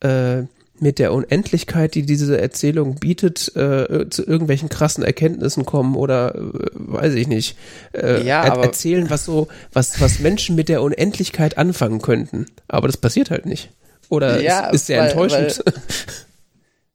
äh, 0.00 0.42
mit 0.80 0.98
der 0.98 1.12
Unendlichkeit, 1.12 1.94
die 1.94 2.02
diese 2.04 2.40
Erzählung 2.40 2.96
bietet, 2.96 3.54
äh, 3.54 4.10
zu 4.10 4.26
irgendwelchen 4.26 4.68
krassen 4.68 5.04
Erkenntnissen 5.04 5.64
kommen 5.64 5.94
oder 5.94 6.34
äh, 6.34 6.40
weiß 6.74 7.14
ich 7.14 7.28
nicht, 7.28 7.56
äh, 7.94 8.26
ja, 8.26 8.42
er 8.42 8.60
erzählen, 8.60 9.08
was 9.08 9.24
so, 9.24 9.46
was, 9.72 10.00
was 10.00 10.18
Menschen 10.18 10.56
mit 10.56 10.68
der 10.68 10.82
Unendlichkeit 10.82 11.56
anfangen 11.56 12.02
könnten. 12.02 12.46
Aber 12.66 12.88
das 12.88 12.96
passiert 12.96 13.30
halt 13.30 13.46
nicht. 13.46 13.70
Oder 14.08 14.42
ja, 14.42 14.66
ist, 14.66 14.74
ist 14.74 14.86
sehr 14.86 14.98
weil, 14.98 15.08
enttäuschend. 15.08 15.62
Weil 15.64 15.74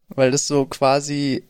weil 0.10 0.32
das 0.32 0.48
so 0.48 0.66
quasi 0.66 1.44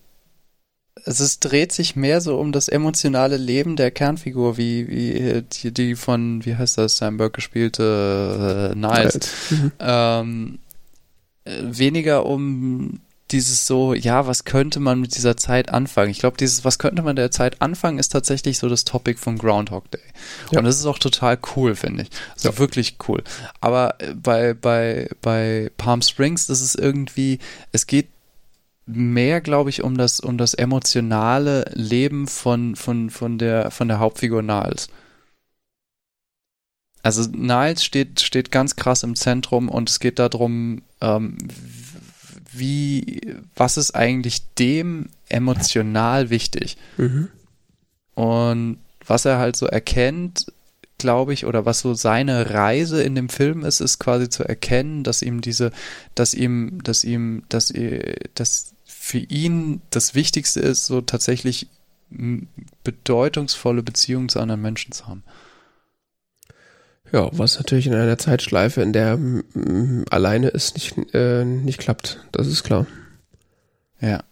es 1.05 1.19
ist, 1.19 1.39
dreht 1.39 1.71
sich 1.71 1.95
mehr 1.95 2.21
so 2.21 2.37
um 2.37 2.51
das 2.51 2.67
emotionale 2.67 3.37
Leben 3.37 3.75
der 3.75 3.91
Kernfigur, 3.91 4.57
wie, 4.57 4.87
wie 4.87 5.43
die, 5.43 5.71
die 5.71 5.95
von, 5.95 6.45
wie 6.45 6.55
heißt 6.55 6.77
das, 6.77 6.99
Burke 6.99 7.31
gespielte 7.31 8.71
äh, 8.73 8.77
Niles. 8.77 9.31
Mhm. 9.49 9.71
Ähm, 9.79 10.59
weniger 11.45 12.25
um 12.25 12.99
dieses 13.31 13.67
so, 13.67 13.93
ja, 13.93 14.25
was 14.25 14.45
könnte 14.45 14.79
man 14.79 15.01
mit 15.01 15.15
dieser 15.15 15.35
Zeit 15.35 15.69
anfangen? 15.69 16.09
Ich 16.09 16.19
glaube, 16.19 16.37
dieses, 16.37 16.63
was 16.63 16.79
könnte 16.79 17.01
man 17.01 17.15
der 17.15 17.29
Zeit 17.29 17.61
anfangen, 17.61 17.99
ist 17.99 18.09
tatsächlich 18.09 18.57
so 18.57 18.69
das 18.69 18.85
Topic 18.85 19.19
von 19.19 19.37
Groundhog 19.37 19.91
Day. 19.91 19.99
Ja. 20.51 20.59
Und 20.59 20.65
das 20.65 20.79
ist 20.79 20.85
auch 20.85 20.99
total 20.99 21.37
cool, 21.55 21.75
finde 21.75 22.03
ich. 22.03 22.09
Also 22.35 22.49
ja. 22.49 22.57
wirklich 22.57 22.97
cool. 23.07 23.23
Aber 23.59 23.95
bei, 24.15 24.53
bei, 24.53 25.09
bei 25.21 25.69
Palm 25.77 26.01
Springs, 26.01 26.47
das 26.47 26.61
ist 26.61 26.75
irgendwie, 26.75 27.39
es 27.73 27.85
geht 27.85 28.07
mehr, 28.87 29.41
glaube 29.41 29.69
ich, 29.69 29.83
um 29.83 29.97
das, 29.97 30.19
um 30.19 30.37
das 30.37 30.53
emotionale 30.53 31.69
Leben 31.73 32.25
von, 32.27 32.75
von, 32.75 33.09
von, 33.09 33.37
der, 33.37 33.69
von 33.69 33.87
der 33.87 33.99
Hauptfigur 33.99 34.41
Niles. 34.41 34.87
Also 37.03 37.29
Niles 37.29 37.83
steht, 37.83 38.21
steht 38.21 38.51
ganz 38.51 38.75
krass 38.75 39.03
im 39.03 39.15
Zentrum 39.15 39.69
und 39.69 39.89
es 39.89 39.99
geht 39.99 40.19
darum, 40.19 40.81
ähm, 41.01 41.37
wie, 42.51 43.21
was 43.55 43.77
ist 43.77 43.91
eigentlich 43.91 44.41
dem 44.55 45.09
emotional 45.29 46.29
wichtig? 46.29 46.77
Mhm. 46.97 47.27
Und 48.15 48.77
was 49.05 49.25
er 49.25 49.37
halt 49.37 49.55
so 49.55 49.67
erkennt, 49.67 50.51
glaube 50.97 51.33
ich, 51.33 51.45
oder 51.45 51.65
was 51.65 51.79
so 51.79 51.93
seine 51.93 52.51
Reise 52.51 53.03
in 53.03 53.15
dem 53.15 53.29
Film 53.29 53.63
ist, 53.63 53.79
ist 53.79 53.99
quasi 53.99 54.29
zu 54.29 54.43
erkennen, 54.43 55.03
dass 55.03 55.21
ihm 55.21 55.41
diese, 55.41 55.71
dass 56.15 56.33
ihm, 56.33 56.81
dass 56.83 57.03
ihm, 57.03 57.43
dass, 57.49 57.71
dass 58.33 58.73
für 59.07 59.19
ihn 59.19 59.81
das 59.89 60.15
Wichtigste 60.15 60.59
ist, 60.59 60.85
so 60.85 60.99
tatsächlich 60.99 61.67
bedeutungsvolle 62.83 63.81
Beziehungen 63.81 64.27
zu 64.27 64.41
anderen 64.41 64.61
Menschen 64.61 64.91
zu 64.91 65.07
haben. 65.07 65.23
Ja, 67.13 67.29
was 67.31 67.55
natürlich 67.55 67.87
in 67.87 67.93
einer 67.93 68.17
Zeitschleife, 68.17 68.81
in 68.81 68.91
der 68.91 69.13
m, 69.13 70.03
alleine 70.09 70.49
ist, 70.49 70.73
nicht, 70.73 70.95
äh, 71.13 71.45
nicht 71.45 71.79
klappt. 71.79 72.19
Das 72.33 72.47
ist 72.47 72.65
klar. 72.65 72.85
Ja. 74.01 74.25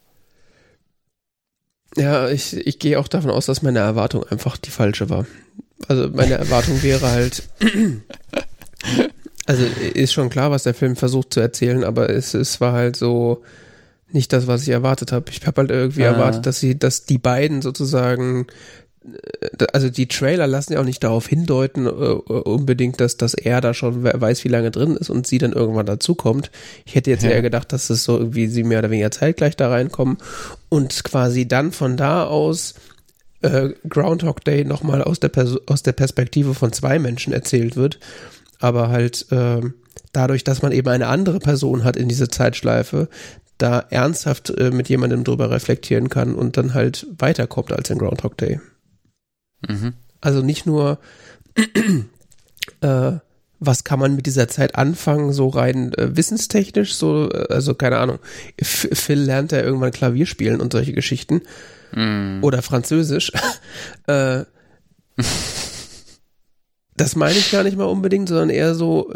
Ja, 1.96 2.28
ich, 2.28 2.58
ich 2.58 2.78
gehe 2.78 3.00
auch 3.00 3.08
davon 3.08 3.32
aus, 3.32 3.46
dass 3.46 3.62
meine 3.62 3.80
Erwartung 3.80 4.26
einfach 4.26 4.58
die 4.58 4.72
falsche 4.72 5.10
war. 5.10 5.26
Also 5.88 6.10
meine 6.10 6.34
Erwartung 6.34 6.84
wäre 6.84 7.10
halt. 7.10 7.48
Also 9.48 9.64
ist 9.64 10.12
schon 10.12 10.32
klar, 10.32 10.50
was 10.50 10.64
der 10.64 10.74
Film 10.74 10.96
versucht 10.96 11.32
zu 11.32 11.40
erzählen, 11.40 11.84
aber 11.84 12.10
es, 12.10 12.34
es 12.34 12.60
war 12.62 12.74
halt 12.74 12.96
so 12.96 13.44
nicht 14.16 14.34
das, 14.34 14.48
was 14.48 14.64
ich 14.64 14.70
erwartet 14.70 15.12
habe. 15.12 15.30
Ich 15.30 15.46
habe 15.46 15.62
halt 15.62 15.72
irgendwie 15.72 16.06
ah. 16.06 16.14
erwartet, 16.14 16.46
dass 16.46 16.60
sie, 16.60 16.80
dass 16.80 17.06
die 17.06 17.20
beiden 17.20 17.62
sozusagen 17.62 18.48
also 19.74 19.90
die 19.90 20.08
Trailer 20.08 20.48
lassen 20.48 20.74
ja 20.74 20.80
auch 20.80 20.86
nicht 20.86 21.04
darauf 21.04 21.28
hindeuten, 21.28 21.86
äh, 21.86 21.90
unbedingt, 21.90 23.00
dass, 23.00 23.18
dass 23.18 23.34
er 23.34 23.62
da 23.62 23.74
schon 23.74 24.04
weiß, 24.04 24.44
wie 24.44 24.50
lange 24.50 24.72
drin 24.72 24.96
ist 24.96 25.10
und 25.10 25.28
sie 25.28 25.38
dann 25.38 25.54
irgendwann 25.54 25.86
dazukommt. 25.86 26.50
Ich 26.86 26.96
hätte 26.96 27.12
jetzt 27.12 27.24
ja. 27.24 27.32
eher 27.32 27.42
gedacht, 27.42 27.72
dass 27.72 27.90
es 27.90 28.04
so 28.04 28.18
irgendwie 28.18 28.48
sie 28.48 28.64
mehr 28.64 28.80
oder 28.80 28.90
weniger 28.90 29.12
zeitgleich 29.12 29.56
da 29.56 29.70
reinkommen 29.70 30.18
und 30.70 31.04
quasi 31.04 31.48
dann 31.48 31.72
von 31.72 31.98
da 31.98 32.26
aus 32.26 32.76
äh, 33.42 33.70
Groundhog 33.88 34.44
Day 34.44 34.66
nochmal 34.66 35.04
aus 35.04 35.20
der, 35.20 35.32
aus 35.68 35.84
der 35.84 35.94
Perspektive 35.94 36.56
von 36.56 36.74
zwei 36.74 36.98
Menschen 37.00 37.34
erzählt 37.34 37.76
wird. 37.76 38.00
Aber 38.60 38.90
halt 38.90 39.32
äh, 39.32 39.62
dadurch, 40.14 40.44
dass 40.44 40.62
man 40.62 40.72
eben 40.72 40.88
eine 40.88 41.08
andere 41.08 41.40
Person 41.40 41.84
hat 41.84 41.96
in 41.96 42.08
dieser 42.08 42.30
Zeitschleife, 42.30 43.10
da 43.58 43.80
ernsthaft 43.90 44.50
äh, 44.50 44.72
mit 44.72 44.90
jemandem 44.90 45.24
drüber 45.24 45.50
reflektieren 45.50 46.10
kann 46.10 46.36
und 46.36 46.58
dann 46.58 46.74
halt 46.74 47.08
weiterkommt 47.18 47.72
als 47.72 47.90
in 47.90 47.98
Groundhog 47.98 48.38
Day. 48.38 48.60
Mhm. 49.68 49.94
Also 50.22 50.42
nicht 50.42 50.66
nur, 50.66 51.00
äh, 52.82 53.12
was 53.60 53.84
kann 53.84 54.00
man 54.00 54.16
mit 54.16 54.26
dieser 54.26 54.48
Zeit 54.48 54.76
anfangen, 54.76 55.32
so 55.32 55.48
rein 55.48 55.94
äh, 55.94 56.16
wissenstechnisch, 56.16 56.96
so, 56.96 57.30
äh, 57.32 57.48
also 57.50 57.74
keine 57.76 57.98
Ahnung. 57.98 58.20
F 58.58 58.90
Phil 58.92 59.20
lernt 59.20 59.52
ja 59.52 59.62
irgendwann 59.62 59.92
Klavier 59.92 60.26
spielen 60.26 60.62
und 60.62 60.74
solche 60.74 60.94
Geschichten. 60.94 61.42
Mm. 61.94 62.44
Oder 62.44 62.62
Französisch. 62.62 63.32
äh, 64.08 64.44
das 66.98 67.16
meine 67.16 67.38
ich 67.38 67.52
gar 67.52 67.64
nicht 67.64 67.78
mal 67.78 67.86
unbedingt, 67.86 68.28
sondern 68.28 68.50
eher 68.50 68.76
so, 68.76 69.14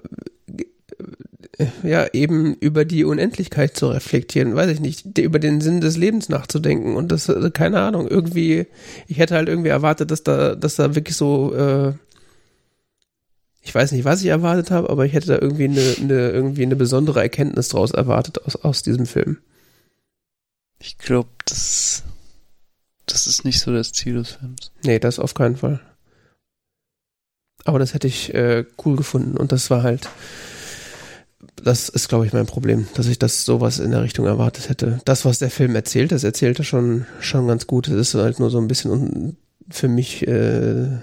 ja, 1.83 2.07
eben 2.13 2.55
über 2.55 2.85
die 2.85 3.03
Unendlichkeit 3.03 3.75
zu 3.75 3.87
reflektieren, 3.87 4.55
weiß 4.55 4.69
ich 4.69 4.79
nicht, 4.79 5.17
über 5.17 5.39
den 5.39 5.59
Sinn 5.59 5.81
des 5.81 5.97
Lebens 5.97 6.29
nachzudenken 6.29 6.95
und 6.95 7.11
das, 7.11 7.29
also 7.29 7.51
keine 7.51 7.81
Ahnung, 7.81 8.07
irgendwie, 8.07 8.67
ich 9.07 9.17
hätte 9.17 9.35
halt 9.35 9.49
irgendwie 9.49 9.69
erwartet, 9.69 10.11
dass 10.11 10.23
da, 10.23 10.55
dass 10.55 10.75
da 10.75 10.95
wirklich 10.95 11.17
so, 11.17 11.53
äh, 11.53 11.93
ich 13.61 13.75
weiß 13.75 13.91
nicht, 13.91 14.05
was 14.05 14.21
ich 14.21 14.27
erwartet 14.27 14.71
habe, 14.71 14.89
aber 14.89 15.05
ich 15.05 15.13
hätte 15.13 15.27
da 15.27 15.39
irgendwie 15.39 15.65
eine, 15.65 15.95
eine, 15.99 16.29
irgendwie 16.29 16.63
eine 16.63 16.77
besondere 16.77 17.21
Erkenntnis 17.21 17.67
draus 17.67 17.91
erwartet 17.91 18.45
aus, 18.45 18.55
aus 18.55 18.81
diesem 18.81 19.05
Film. 19.05 19.37
Ich 20.79 20.97
glaube, 20.97 21.29
das, 21.45 22.03
das 23.05 23.27
ist 23.27 23.43
nicht 23.43 23.59
so 23.59 23.73
das 23.73 23.91
Ziel 23.91 24.13
des 24.13 24.31
Films. 24.31 24.71
Nee, 24.83 24.99
das 24.99 25.19
auf 25.19 25.33
keinen 25.33 25.57
Fall. 25.57 25.81
Aber 27.65 27.79
das 27.79 27.93
hätte 27.93 28.07
ich 28.07 28.33
äh, 28.33 28.63
cool 28.85 28.95
gefunden 28.95 29.35
und 29.35 29.51
das 29.51 29.69
war 29.69 29.83
halt, 29.83 30.07
das 31.63 31.89
ist, 31.89 32.09
glaube 32.09 32.25
ich, 32.25 32.33
mein 32.33 32.45
Problem, 32.45 32.87
dass 32.95 33.07
ich 33.07 33.19
das 33.19 33.45
sowas 33.45 33.79
in 33.79 33.91
der 33.91 34.03
Richtung 34.03 34.25
erwartet 34.25 34.69
hätte. 34.69 34.99
Das, 35.05 35.25
was 35.25 35.39
der 35.39 35.49
Film 35.49 35.75
erzählt, 35.75 36.11
das 36.11 36.23
erzählt 36.23 36.59
er 36.59 36.65
schon, 36.65 37.05
schon 37.19 37.47
ganz 37.47 37.67
gut. 37.67 37.87
Es 37.87 38.09
ist 38.09 38.15
halt 38.15 38.39
nur 38.39 38.49
so 38.49 38.59
ein 38.59 38.67
bisschen 38.67 39.37
für 39.69 39.87
mich 39.87 40.27
äh, 40.27 40.97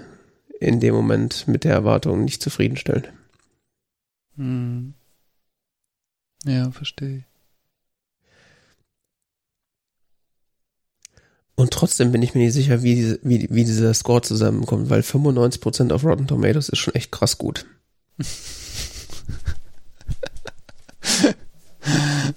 in 0.59 0.79
dem 0.79 0.93
Moment 0.93 1.47
mit 1.47 1.63
der 1.63 1.73
Erwartung 1.73 2.23
nicht 2.23 2.41
zufriedenstellend. 2.41 3.11
Hm. 4.35 4.93
Ja, 6.45 6.71
verstehe. 6.71 7.25
Und 11.55 11.71
trotzdem 11.71 12.11
bin 12.11 12.21
ich 12.21 12.35
mir 12.35 12.41
nicht 12.41 12.53
sicher, 12.53 12.83
wie, 12.83 13.17
wie, 13.23 13.47
wie 13.49 13.65
dieser 13.65 13.93
Score 13.95 14.21
zusammenkommt, 14.21 14.91
weil 14.91 15.01
95% 15.01 15.91
auf 15.91 16.03
Rotten 16.03 16.27
Tomatoes 16.27 16.69
ist 16.69 16.77
schon 16.77 16.93
echt 16.93 17.11
krass 17.11 17.37
gut. 17.37 17.65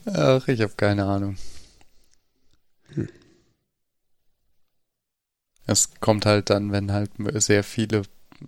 Ach, 0.06 0.46
ich 0.48 0.60
habe 0.60 0.72
keine 0.76 1.04
Ahnung. 1.04 1.36
Hm. 2.94 3.08
Es 5.66 5.90
kommt 6.00 6.26
halt 6.26 6.50
dann, 6.50 6.72
wenn 6.72 6.92
halt 6.92 7.10
sehr 7.34 7.62
viele, 7.64 8.02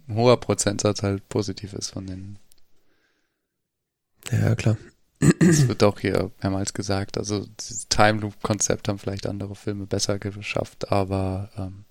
ein 0.08 0.16
hoher 0.16 0.38
Prozentsatz 0.40 1.02
halt 1.02 1.28
positiv 1.28 1.72
ist 1.72 1.90
von 1.90 2.06
den. 2.06 2.38
Ja, 4.30 4.54
klar. 4.54 4.76
Es 5.38 5.68
wird 5.68 5.84
auch 5.84 6.00
hier 6.00 6.32
mehrmals 6.42 6.74
gesagt, 6.74 7.16
also 7.16 7.46
dieses 7.60 7.88
Time 7.88 8.20
Loop-Konzept 8.20 8.88
haben 8.88 8.98
vielleicht 8.98 9.26
andere 9.26 9.54
Filme 9.54 9.86
besser 9.86 10.18
geschafft, 10.18 10.90
aber 10.90 11.50
ähm, 11.56 11.84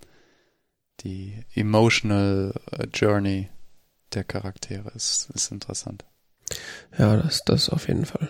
die 1.02 1.46
emotional 1.56 2.54
äh, 2.72 2.88
Journey 2.94 3.50
der 4.14 4.26
Charaktere 4.26 4.90
ist, 4.96 5.30
ist 5.34 5.52
interessant. 5.52 6.04
Ja, 6.98 7.18
das, 7.18 7.44
das 7.46 7.70
auf 7.70 7.88
jeden 7.88 8.06
Fall 8.06 8.30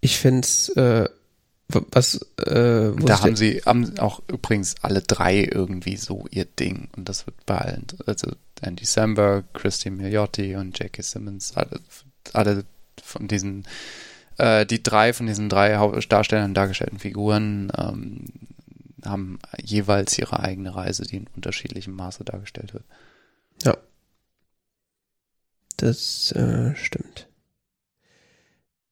ich 0.00 0.18
finde 0.18 0.40
es, 0.40 0.68
äh, 0.70 1.08
was, 1.68 2.16
äh, 2.38 2.92
da 2.96 3.20
haben 3.20 3.36
sie 3.36 3.62
haben 3.64 3.96
auch 4.00 4.22
übrigens 4.28 4.74
alle 4.82 5.02
drei 5.02 5.44
irgendwie 5.44 5.96
so 5.96 6.26
ihr 6.30 6.44
Ding 6.44 6.88
und 6.96 7.08
das 7.08 7.26
wird 7.26 7.46
bei 7.46 7.58
allen, 7.58 7.86
also 8.06 8.32
Andy 8.60 8.84
Samberg, 8.84 9.54
Christy 9.54 9.90
Milioti 9.90 10.56
und 10.56 10.78
Jackie 10.78 11.02
Simmons, 11.02 11.56
alle, 11.56 11.80
alle 12.32 12.64
von 13.02 13.28
diesen, 13.28 13.68
äh, 14.38 14.66
die 14.66 14.82
drei 14.82 15.12
von 15.12 15.26
diesen 15.26 15.48
drei 15.48 15.76
Darstellern 16.08 16.54
dargestellten 16.54 16.98
Figuren 16.98 17.70
ähm, 17.78 18.24
haben 19.04 19.38
jeweils 19.62 20.18
ihre 20.18 20.40
eigene 20.40 20.74
Reise, 20.74 21.04
die 21.04 21.18
in 21.18 21.28
unterschiedlichem 21.36 21.94
Maße 21.94 22.24
dargestellt 22.24 22.74
wird. 22.74 22.84
Ja. 23.62 23.76
Das 25.80 26.32
äh, 26.32 26.74
stimmt 26.76 27.30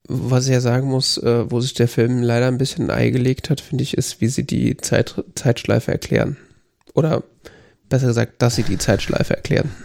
was 0.09 0.47
ich 0.47 0.53
ja 0.53 0.59
sagen 0.59 0.87
muss, 0.87 1.17
äh, 1.17 1.49
wo 1.49 1.61
sich 1.61 1.75
der 1.75 1.87
Film 1.87 2.23
leider 2.23 2.47
ein 2.47 2.57
bisschen 2.57 2.89
ein 2.89 2.97
Ei 2.97 3.09
gelegt 3.11 3.51
hat, 3.51 3.61
finde 3.61 3.83
ich, 3.83 3.95
ist, 3.95 4.19
wie 4.21 4.27
sie 4.27 4.43
die 4.43 4.75
Zeit, 4.75 5.23
Zeitschleife 5.35 5.91
erklären. 5.91 6.35
Oder 6.95 7.23
besser 7.89 8.07
gesagt, 8.07 8.41
dass 8.41 8.55
sie 8.55 8.63
die 8.63 8.79
Zeitschleife 8.79 9.35
erklären. 9.37 9.71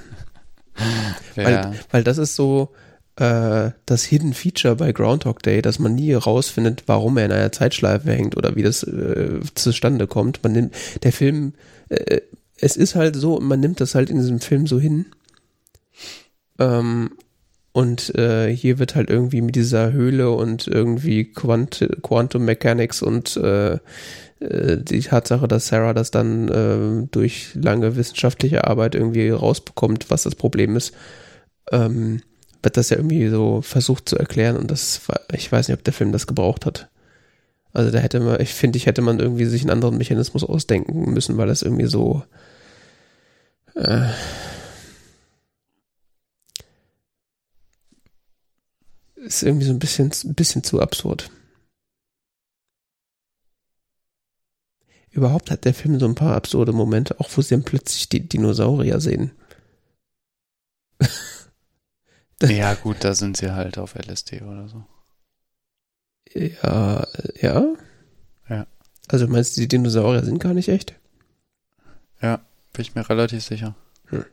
Ja. 1.36 1.44
Weil, 1.44 1.72
weil 1.90 2.04
das 2.04 2.18
ist 2.18 2.36
so 2.36 2.70
äh, 3.16 3.70
das 3.86 4.04
Hidden 4.04 4.34
Feature 4.34 4.76
bei 4.76 4.92
Groundhog 4.92 5.42
Day, 5.42 5.62
dass 5.62 5.80
man 5.80 5.94
nie 5.94 6.10
herausfindet, 6.10 6.84
warum 6.86 7.16
er 7.16 7.26
in 7.26 7.32
einer 7.32 7.52
Zeitschleife 7.52 8.12
hängt 8.12 8.36
oder 8.36 8.54
wie 8.56 8.62
das 8.62 8.82
äh, 8.82 9.40
zustande 9.54 10.06
kommt. 10.06 10.42
Man 10.42 10.52
nimmt, 10.52 10.74
der 11.02 11.12
Film, 11.12 11.54
äh, 11.88 12.20
es 12.58 12.76
ist 12.76 12.94
halt 12.94 13.14
so, 13.16 13.38
man 13.40 13.60
nimmt 13.60 13.80
das 13.80 13.94
halt 13.96 14.10
in 14.10 14.18
diesem 14.18 14.40
Film 14.40 14.66
so 14.66 14.80
hin. 14.80 15.06
Ähm, 16.58 17.10
und 17.72 18.14
äh, 18.14 18.54
hier 18.54 18.78
wird 18.78 18.94
halt 18.94 19.10
irgendwie 19.10 19.42
mit 19.42 19.56
dieser 19.56 19.92
Höhle 19.92 20.30
und 20.30 20.68
irgendwie 20.68 21.32
Quant 21.32 21.88
Quantum 22.02 22.44
Mechanics 22.44 23.02
und 23.02 23.36
äh, 23.36 23.78
äh, 24.38 24.78
die 24.78 25.00
Tatsache, 25.00 25.48
dass 25.48 25.66
Sarah 25.66 25.92
das 25.92 26.10
dann 26.12 26.48
äh, 26.48 27.08
durch 27.10 27.54
lange 27.54 27.96
wissenschaftliche 27.96 28.64
Arbeit 28.68 28.94
irgendwie 28.94 29.28
rausbekommt, 29.30 30.10
was 30.10 30.22
das 30.22 30.36
Problem 30.36 30.76
ist, 30.76 30.94
ähm, 31.72 32.22
wird 32.62 32.76
das 32.76 32.90
ja 32.90 32.96
irgendwie 32.96 33.28
so 33.28 33.60
versucht 33.62 34.08
zu 34.08 34.16
erklären 34.18 34.56
und 34.56 34.70
das 34.70 35.00
ich 35.32 35.50
weiß 35.50 35.68
nicht, 35.68 35.76
ob 35.76 35.84
der 35.84 35.92
Film 35.94 36.12
das 36.12 36.26
gebraucht 36.28 36.66
hat. 36.66 36.88
Also 37.72 37.90
da 37.90 37.98
hätte 37.98 38.20
man, 38.20 38.40
ich 38.40 38.54
finde, 38.54 38.76
ich 38.76 38.86
hätte 38.86 39.02
man 39.02 39.18
irgendwie 39.18 39.46
sich 39.46 39.62
einen 39.62 39.70
anderen 39.70 39.98
Mechanismus 39.98 40.44
ausdenken 40.44 41.12
müssen, 41.12 41.36
weil 41.36 41.48
das 41.48 41.62
irgendwie 41.62 41.86
so 41.86 42.22
äh, 43.74 44.06
ist 49.24 49.42
irgendwie 49.42 49.66
so 49.66 49.72
ein 49.72 49.78
bisschen, 49.78 50.12
ein 50.24 50.34
bisschen 50.34 50.62
zu 50.62 50.80
absurd. 50.80 51.30
Überhaupt 55.10 55.50
hat 55.50 55.64
der 55.64 55.74
Film 55.74 56.00
so 56.00 56.06
ein 56.06 56.16
paar 56.16 56.34
absurde 56.34 56.72
Momente, 56.72 57.20
auch 57.20 57.30
wo 57.34 57.40
sie 57.40 57.54
dann 57.54 57.64
plötzlich 57.64 58.08
die 58.08 58.28
Dinosaurier 58.28 59.00
sehen. 59.00 59.30
ja, 62.42 62.74
gut, 62.74 62.96
da 63.00 63.14
sind 63.14 63.36
sie 63.36 63.52
halt 63.52 63.78
auf 63.78 63.94
LSD 63.94 64.42
oder 64.42 64.68
so. 64.68 64.84
Ja, 66.32 67.06
ja. 67.40 67.74
Ja. 68.48 68.66
Also 69.06 69.28
meinst 69.28 69.56
du, 69.56 69.60
die 69.60 69.68
Dinosaurier 69.68 70.24
sind 70.24 70.40
gar 70.40 70.52
nicht 70.52 70.68
echt? 70.68 70.98
Ja, 72.20 72.44
bin 72.72 72.82
ich 72.82 72.94
mir 72.96 73.08
relativ 73.08 73.44
sicher. 73.44 73.76
Hm. 74.06 74.24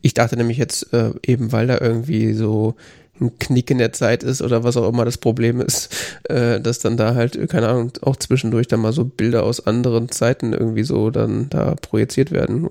Ich 0.00 0.14
dachte 0.14 0.36
nämlich 0.36 0.56
jetzt 0.56 0.94
äh, 0.94 1.12
eben, 1.26 1.52
weil 1.52 1.66
da 1.66 1.78
irgendwie 1.78 2.32
so 2.32 2.76
ein 3.22 3.38
Knick 3.38 3.70
in 3.70 3.78
der 3.78 3.92
Zeit 3.92 4.22
ist 4.22 4.42
oder 4.42 4.64
was 4.64 4.76
auch 4.76 4.88
immer 4.88 5.04
das 5.04 5.18
Problem 5.18 5.60
ist, 5.60 5.94
äh, 6.24 6.60
dass 6.60 6.80
dann 6.80 6.96
da 6.96 7.14
halt, 7.14 7.48
keine 7.48 7.68
Ahnung, 7.68 7.92
auch 8.02 8.16
zwischendurch 8.16 8.68
dann 8.68 8.80
mal 8.80 8.92
so 8.92 9.04
Bilder 9.04 9.44
aus 9.44 9.66
anderen 9.66 10.08
Zeiten 10.10 10.52
irgendwie 10.52 10.84
so 10.84 11.10
dann 11.10 11.48
da 11.48 11.74
projiziert 11.76 12.30
werden. 12.30 12.68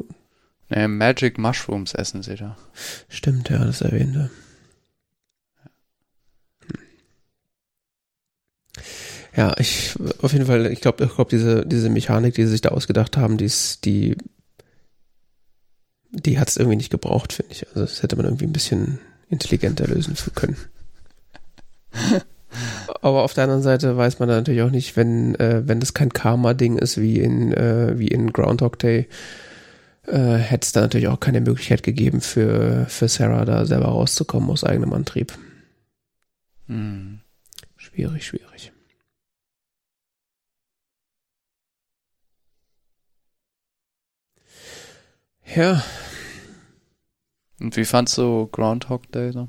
Nee, 0.69 0.87
Magic 0.87 1.37
Mushrooms 1.37 1.93
essen 1.93 2.23
sie 2.23 2.35
da. 2.35 2.57
Stimmt, 3.09 3.49
ja, 3.49 3.65
das 3.65 3.81
erwähnte. 3.81 4.29
Ja, 9.35 9.53
ich, 9.57 9.95
auf 10.21 10.33
jeden 10.33 10.45
Fall, 10.45 10.65
ich 10.67 10.81
glaube, 10.81 11.05
ich 11.05 11.15
glaube, 11.15 11.29
diese, 11.29 11.65
diese 11.65 11.89
Mechanik, 11.89 12.35
die 12.35 12.43
sie 12.43 12.51
sich 12.51 12.61
da 12.61 12.69
ausgedacht 12.69 13.15
haben, 13.15 13.37
die 13.37 13.45
ist, 13.45 13.85
die, 13.85 14.17
die 16.11 16.39
hat 16.39 16.49
es 16.49 16.57
irgendwie 16.57 16.75
nicht 16.75 16.89
gebraucht, 16.89 17.33
finde 17.33 17.53
ich. 17.53 17.67
Also, 17.69 17.81
das 17.81 18.03
hätte 18.03 18.17
man 18.17 18.25
irgendwie 18.25 18.45
ein 18.45 18.53
bisschen 18.53 18.99
intelligenter 19.31 19.87
lösen 19.87 20.15
zu 20.15 20.29
können. 20.31 20.57
Aber 23.01 23.23
auf 23.23 23.33
der 23.33 23.45
anderen 23.45 23.63
Seite 23.63 23.97
weiß 23.97 24.19
man 24.19 24.29
natürlich 24.29 24.61
auch 24.61 24.69
nicht, 24.69 24.95
wenn, 24.97 25.35
äh, 25.35 25.63
wenn 25.65 25.79
das 25.79 25.93
kein 25.93 26.13
Karma-Ding 26.13 26.77
ist 26.77 26.99
wie 26.99 27.19
in, 27.19 27.53
äh, 27.53 27.97
wie 27.97 28.09
in 28.09 28.31
Groundhog 28.31 28.77
Day, 28.77 29.07
äh, 30.07 30.35
hätte 30.35 30.65
es 30.65 30.71
da 30.71 30.81
natürlich 30.81 31.07
auch 31.07 31.19
keine 31.19 31.41
Möglichkeit 31.41 31.83
gegeben 31.83 32.21
für, 32.21 32.85
für 32.87 33.07
Sarah 33.07 33.45
da 33.45 33.65
selber 33.65 33.87
rauszukommen 33.87 34.49
aus 34.49 34.63
eigenem 34.63 34.93
Antrieb. 34.93 35.33
Hm. 36.67 37.21
Schwierig, 37.77 38.25
schwierig. 38.25 38.71
Ja, 45.55 45.83
Und 47.61 47.77
wie 47.77 47.85
fandst 47.85 48.17
du 48.17 48.47
Groundhog 48.51 49.11
Day 49.11 49.31
so? 49.31 49.47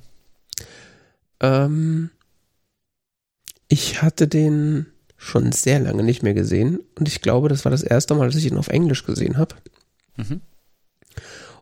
ähm, 1.40 2.10
ich 3.68 4.02
hatte 4.02 4.28
den 4.28 4.86
schon 5.16 5.52
sehr 5.52 5.80
lange 5.80 6.02
nicht 6.02 6.22
mehr 6.22 6.34
gesehen 6.34 6.80
und 6.98 7.09
ich 7.09 7.22
glaube, 7.22 7.48
das 7.48 7.64
war 7.64 7.70
das 7.72 7.82
erste 7.82 8.14
Mal, 8.14 8.26
dass 8.26 8.36
ich 8.36 8.47
ihn 8.47 8.59
auf 8.59 8.68
Englisch 8.68 9.05
gesehen 9.05 9.39
habe. 9.39 9.55
Mhm. 10.16 10.40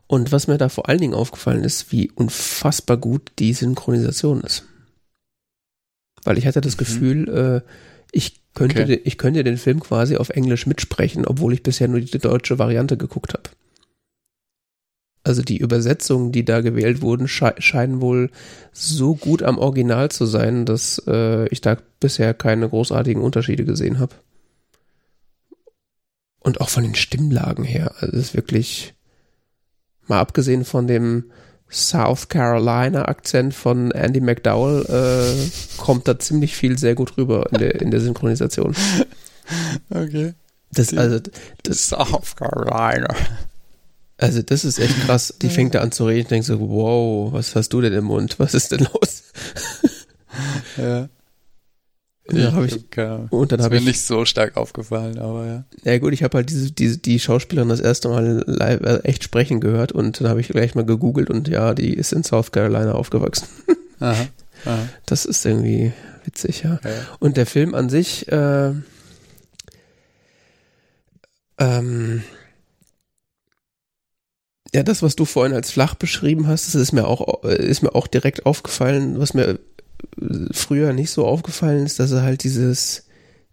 Und 0.07 0.31
was 0.33 0.47
mir 0.47 0.57
da 0.57 0.67
vor 0.67 0.89
allen 0.89 0.99
Dingen 0.99 1.13
aufgefallen 1.13 1.63
ist, 1.63 1.91
wie 1.91 2.11
unfassbar 2.11 2.97
gut 2.97 3.31
die 3.39 3.53
Synchronisation 3.53 4.41
ist. 4.41 4.65
Weil 6.23 6.37
ich 6.37 6.45
hatte 6.45 6.59
das 6.59 6.73
Mhm. 6.73 6.79
Gefühl, 6.79 7.29
äh, 7.65 7.69
ich 8.11 8.41
könnte, 8.53 8.81
Okay. 8.81 8.97
den, 8.97 8.99
ich 9.05 9.17
könnte 9.17 9.43
den 9.45 9.57
Film 9.57 9.79
quasi 9.79 10.17
auf 10.17 10.29
Englisch 10.29 10.65
mitsprechen, 10.67 11.25
obwohl 11.25 11.53
ich 11.53 11.63
bisher 11.63 11.87
nur 11.87 12.01
die 12.01 12.17
deutsche 12.19 12.59
Variante 12.59 12.97
geguckt 12.97 13.33
habe. 13.33 13.49
Also 15.23 15.43
die 15.43 15.57
Übersetzungen, 15.57 16.31
die 16.31 16.43
da 16.45 16.61
gewählt 16.61 17.01
wurden, 17.01 17.27
sche 17.27 17.53
scheinen 17.59 18.01
wohl 18.01 18.31
so 18.71 19.15
gut 19.15 19.43
am 19.43 19.59
Original 19.59 20.09
zu 20.09 20.25
sein, 20.25 20.65
dass 20.65 21.01
äh, 21.07 21.47
ich 21.49 21.61
da 21.61 21.77
bisher 21.99 22.33
keine 22.33 22.67
großartigen 22.67 23.21
Unterschiede 23.21 23.63
gesehen 23.63 23.99
habe. 23.99 24.15
Und 26.39 26.59
auch 26.59 26.69
von 26.69 26.83
den 26.83 26.95
Stimmlagen 26.95 27.63
her. 27.63 27.93
Also 27.99 28.17
es 28.17 28.27
ist 28.27 28.33
wirklich, 28.33 28.95
mal 30.07 30.19
abgesehen 30.19 30.65
von 30.65 30.87
dem 30.87 31.25
South 31.71 32.27
Carolina 32.27 33.05
Akzent 33.05 33.53
von 33.53 33.91
Andy 33.91 34.19
McDowell, 34.19 34.85
äh, 34.89 35.49
kommt 35.77 36.07
da 36.07 36.19
ziemlich 36.19 36.55
viel 36.55 36.77
sehr 36.77 36.95
gut 36.95 37.17
rüber 37.17 37.47
in 37.51 37.59
der, 37.59 37.81
in 37.81 37.91
der 37.91 38.01
Synchronisation. 38.01 38.75
Okay. 39.89 40.33
Das, 40.71 40.95
also, 40.95 41.19
das, 41.63 41.89
South 41.89 42.37
Carolina. 42.37 43.13
Also 44.21 44.41
das 44.41 44.63
ist 44.63 44.79
echt 44.79 44.97
krass. 45.01 45.33
Die 45.41 45.49
fängt 45.49 45.75
da 45.75 45.81
an 45.81 45.91
zu 45.91 46.05
reden 46.05 46.21
und 46.27 46.31
denkt 46.31 46.45
so, 46.47 46.59
wow, 46.59 47.33
was 47.33 47.55
hast 47.55 47.69
du 47.73 47.81
denn 47.81 47.91
im 47.93 48.05
Mund? 48.05 48.39
Was 48.39 48.53
ist 48.53 48.71
denn 48.71 48.87
los? 48.93 49.23
Ja. 50.77 51.09
Ja, 52.31 52.53
hab 52.53 52.63
ich- 52.63 52.79
Und 53.31 53.51
dann 53.51 53.61
habe 53.61 53.75
ich, 53.75 53.83
nicht 53.83 54.01
so 54.01 54.23
stark 54.23 54.55
aufgefallen, 54.55 55.17
aber 55.19 55.45
ja. 55.45 55.63
ja 55.83 55.97
gut, 55.97 56.13
ich 56.13 56.23
habe 56.23 56.37
halt 56.37 56.49
diese, 56.49 56.71
diese, 56.71 56.97
die 56.99 57.19
Schauspielerin 57.19 57.67
das 57.67 57.81
erste 57.81 58.07
Mal 58.07 58.43
live, 58.47 58.79
äh, 58.81 58.99
echt 59.03 59.23
sprechen 59.25 59.59
gehört 59.59 59.91
und 59.91 60.21
dann 60.21 60.29
habe 60.29 60.39
ich 60.39 60.47
gleich 60.47 60.73
mal 60.73 60.85
gegoogelt 60.85 61.29
und 61.29 61.49
ja, 61.49 61.73
die 61.73 61.93
ist 61.93 62.13
in 62.13 62.23
South 62.23 62.51
Carolina 62.53 62.93
aufgewachsen. 62.93 63.47
Aha. 63.99 64.27
Aha. 64.65 64.87
Das 65.07 65.25
ist 65.25 65.45
irgendwie 65.45 65.91
witzig, 66.23 66.63
ja. 66.63 66.79
Ja. 66.83 66.89
Und 67.19 67.35
der 67.35 67.45
Film 67.47 67.75
an 67.75 67.89
sich, 67.89 68.31
äh, 68.31 68.71
ähm, 71.57 72.23
ja, 74.73 74.83
das, 74.83 75.01
was 75.01 75.15
du 75.15 75.25
vorhin 75.25 75.53
als 75.53 75.71
flach 75.71 75.95
beschrieben 75.95 76.47
hast, 76.47 76.67
das 76.67 76.75
ist 76.75 76.91
mir 76.93 77.07
auch, 77.07 77.43
äh, 77.43 77.65
ist 77.65 77.81
mir 77.81 77.93
auch 77.93 78.07
direkt 78.07 78.45
aufgefallen, 78.45 79.19
was 79.19 79.33
mir 79.33 79.47
äh, 79.49 79.57
früher 80.51 80.93
nicht 80.93 81.11
so 81.11 81.25
aufgefallen 81.25 81.85
ist, 81.85 81.99
dass 81.99 82.11
er 82.11 82.23
halt 82.23 82.43
dieses 82.43 83.07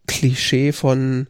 Klischee 0.06 0.72
von 0.72 1.26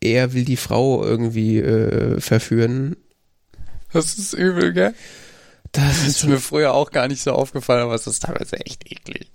er 0.00 0.32
will 0.32 0.44
die 0.44 0.56
Frau 0.56 1.04
irgendwie 1.04 1.58
äh, 1.58 2.20
verführen. 2.20 2.96
Das 3.92 4.18
ist 4.18 4.32
übel, 4.32 4.72
gell? 4.72 4.94
Das 5.72 6.00
Das 6.00 6.08
ist 6.08 6.26
mir 6.26 6.40
früher 6.40 6.74
auch 6.74 6.90
gar 6.90 7.06
nicht 7.06 7.22
so 7.22 7.32
aufgefallen, 7.32 7.82
aber 7.82 7.94
es 7.94 8.06
ist 8.06 8.22
teilweise 8.22 8.56
echt 8.56 8.90
eklig. 8.90 9.30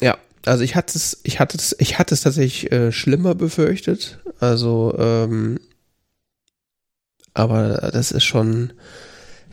Ja, 0.00 0.18
also 0.44 0.62
ich 0.62 0.76
hatte 0.76 0.96
es, 0.96 1.20
ich 1.24 1.40
hatte 1.40 1.56
es, 1.56 1.74
ich 1.78 1.98
hatte 1.98 2.14
es 2.14 2.20
tatsächlich 2.20 2.70
äh, 2.70 2.92
schlimmer 2.92 3.34
befürchtet. 3.34 4.20
Also, 4.38 4.94
ähm, 4.98 5.58
aber 7.38 7.90
das 7.92 8.10
ist 8.12 8.24
schon, 8.24 8.72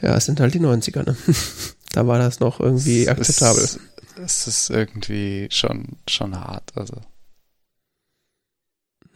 ja, 0.02 0.16
es 0.16 0.26
sind 0.26 0.40
halt 0.40 0.54
die 0.54 0.60
90er, 0.60 1.04
ne? 1.06 1.16
da 1.94 2.08
war 2.08 2.20
das 2.20 2.40
noch 2.40 2.60
irgendwie 2.60 3.04
Es 3.04 3.08
akzeptabel. 3.10 3.64
ist- 3.64 3.80
Es 4.24 4.48
ist 4.48 4.70
irgendwie 4.70 5.48
schon, 5.52 5.98
schon 6.08 6.40
hart. 6.40 6.72
Also 6.76 6.96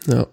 Ja. 0.07 0.27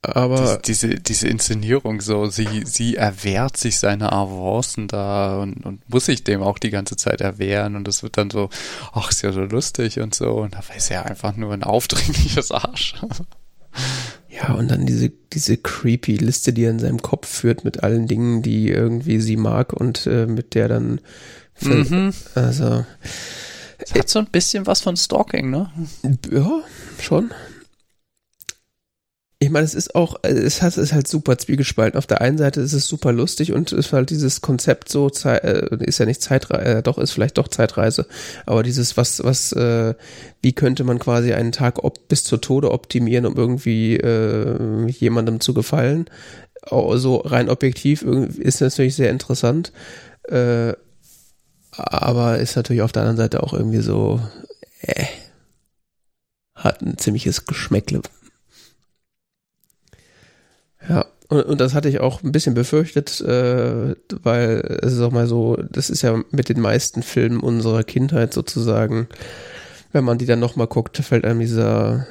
Aber 0.00 0.58
diese, 0.64 0.88
diese, 0.92 1.00
diese 1.00 1.28
Inszenierung 1.28 2.00
so, 2.00 2.26
sie, 2.26 2.62
sie 2.64 2.94
erwehrt 2.94 3.56
sich 3.56 3.78
seine 3.80 4.12
Avancen 4.12 4.86
da 4.86 5.40
und, 5.42 5.66
und 5.66 5.88
muss 5.90 6.06
sich 6.06 6.22
dem 6.22 6.40
auch 6.40 6.58
die 6.60 6.70
ganze 6.70 6.94
Zeit 6.96 7.20
erwehren 7.20 7.74
und 7.74 7.86
das 7.88 8.04
wird 8.04 8.16
dann 8.16 8.30
so, 8.30 8.48
ach, 8.92 9.10
ist 9.10 9.22
ja 9.22 9.32
so 9.32 9.40
lustig 9.40 9.98
und 9.98 10.14
so 10.14 10.36
und 10.36 10.54
dabei 10.54 10.76
ist 10.76 10.90
er 10.92 11.04
einfach 11.06 11.34
nur 11.36 11.52
ein 11.52 11.64
aufdringliches 11.64 12.52
Arsch. 12.52 12.94
Ja, 14.30 14.52
und 14.54 14.70
dann 14.70 14.86
diese, 14.86 15.10
diese 15.32 15.56
creepy 15.56 16.16
Liste, 16.16 16.52
die 16.52 16.64
er 16.64 16.70
in 16.70 16.78
seinem 16.78 17.00
Kopf 17.02 17.26
führt 17.28 17.64
mit 17.64 17.82
allen 17.82 18.06
Dingen, 18.06 18.42
die 18.42 18.68
irgendwie 18.68 19.20
sie 19.20 19.36
mag 19.36 19.72
und 19.72 20.06
äh, 20.06 20.26
mit 20.26 20.54
der 20.54 20.68
dann, 20.68 21.00
Mhm. 21.60 22.12
also, 22.36 22.84
Es 23.78 23.92
hat 23.94 24.08
so 24.08 24.18
ein 24.20 24.26
bisschen 24.26 24.66
was 24.66 24.80
von 24.80 24.96
Stalking, 24.96 25.50
ne? 25.50 25.70
Ja, 26.30 26.60
schon. 27.00 27.32
Ich 29.40 29.50
meine, 29.50 29.64
es 29.64 29.74
ist 29.74 29.94
auch, 29.94 30.16
es 30.24 30.62
hat, 30.62 30.72
es 30.72 30.78
ist 30.78 30.92
halt 30.92 31.06
super 31.06 31.38
zwiegespalten. 31.38 31.96
Auf 31.96 32.08
der 32.08 32.20
einen 32.20 32.38
Seite 32.38 32.60
ist 32.60 32.72
es 32.72 32.88
super 32.88 33.12
lustig 33.12 33.52
und 33.52 33.70
ist 33.70 33.92
halt 33.92 34.10
dieses 34.10 34.40
Konzept 34.40 34.88
so, 34.88 35.08
äh, 35.26 35.84
ist 35.84 35.98
ja 35.98 36.06
nicht 36.06 36.22
Zeitreise, 36.22 36.78
äh, 36.78 36.82
doch, 36.82 36.98
ist 36.98 37.12
vielleicht 37.12 37.38
doch 37.38 37.46
Zeitreise, 37.46 38.06
aber 38.46 38.64
dieses, 38.64 38.96
was, 38.96 39.22
was, 39.22 39.52
äh, 39.52 39.94
wie 40.42 40.54
könnte 40.54 40.82
man 40.82 40.98
quasi 40.98 41.34
einen 41.34 41.52
Tag 41.52 41.84
ob, 41.84 42.08
bis 42.08 42.24
zur 42.24 42.40
Tode 42.40 42.72
optimieren, 42.72 43.26
um 43.26 43.36
irgendwie 43.36 43.96
äh, 43.96 44.88
jemandem 44.88 45.38
zu 45.38 45.54
gefallen. 45.54 46.06
So 46.70 47.18
rein 47.18 47.48
objektiv 47.48 48.02
ist 48.02 48.60
natürlich 48.60 48.96
sehr 48.96 49.10
interessant. 49.10 49.72
Äh, 50.24 50.74
aber 51.70 52.38
ist 52.38 52.56
natürlich 52.56 52.82
auf 52.82 52.92
der 52.92 53.02
anderen 53.02 53.18
Seite 53.18 53.42
auch 53.42 53.52
irgendwie 53.52 53.80
so, 53.80 54.20
äh, 54.80 55.04
hat 56.56 56.82
ein 56.82 56.98
ziemliches 56.98 57.46
Geschmäckle. 57.46 58.02
Ja, 60.88 61.06
und, 61.28 61.42
und 61.42 61.60
das 61.60 61.74
hatte 61.74 61.88
ich 61.88 62.00
auch 62.00 62.22
ein 62.22 62.32
bisschen 62.32 62.54
befürchtet, 62.54 63.20
äh, 63.20 63.94
weil 64.22 64.78
es 64.82 64.94
ist 64.94 65.00
auch 65.00 65.12
mal 65.12 65.26
so, 65.26 65.56
das 65.70 65.90
ist 65.90 66.02
ja 66.02 66.22
mit 66.30 66.48
den 66.48 66.60
meisten 66.60 67.02
Filmen 67.02 67.40
unserer 67.40 67.84
Kindheit 67.84 68.32
sozusagen, 68.32 69.08
wenn 69.92 70.04
man 70.04 70.18
die 70.18 70.26
dann 70.26 70.40
nochmal 70.40 70.66
guckt, 70.66 70.96
fällt 70.98 71.24
einem 71.24 71.40
dieser 71.40 72.06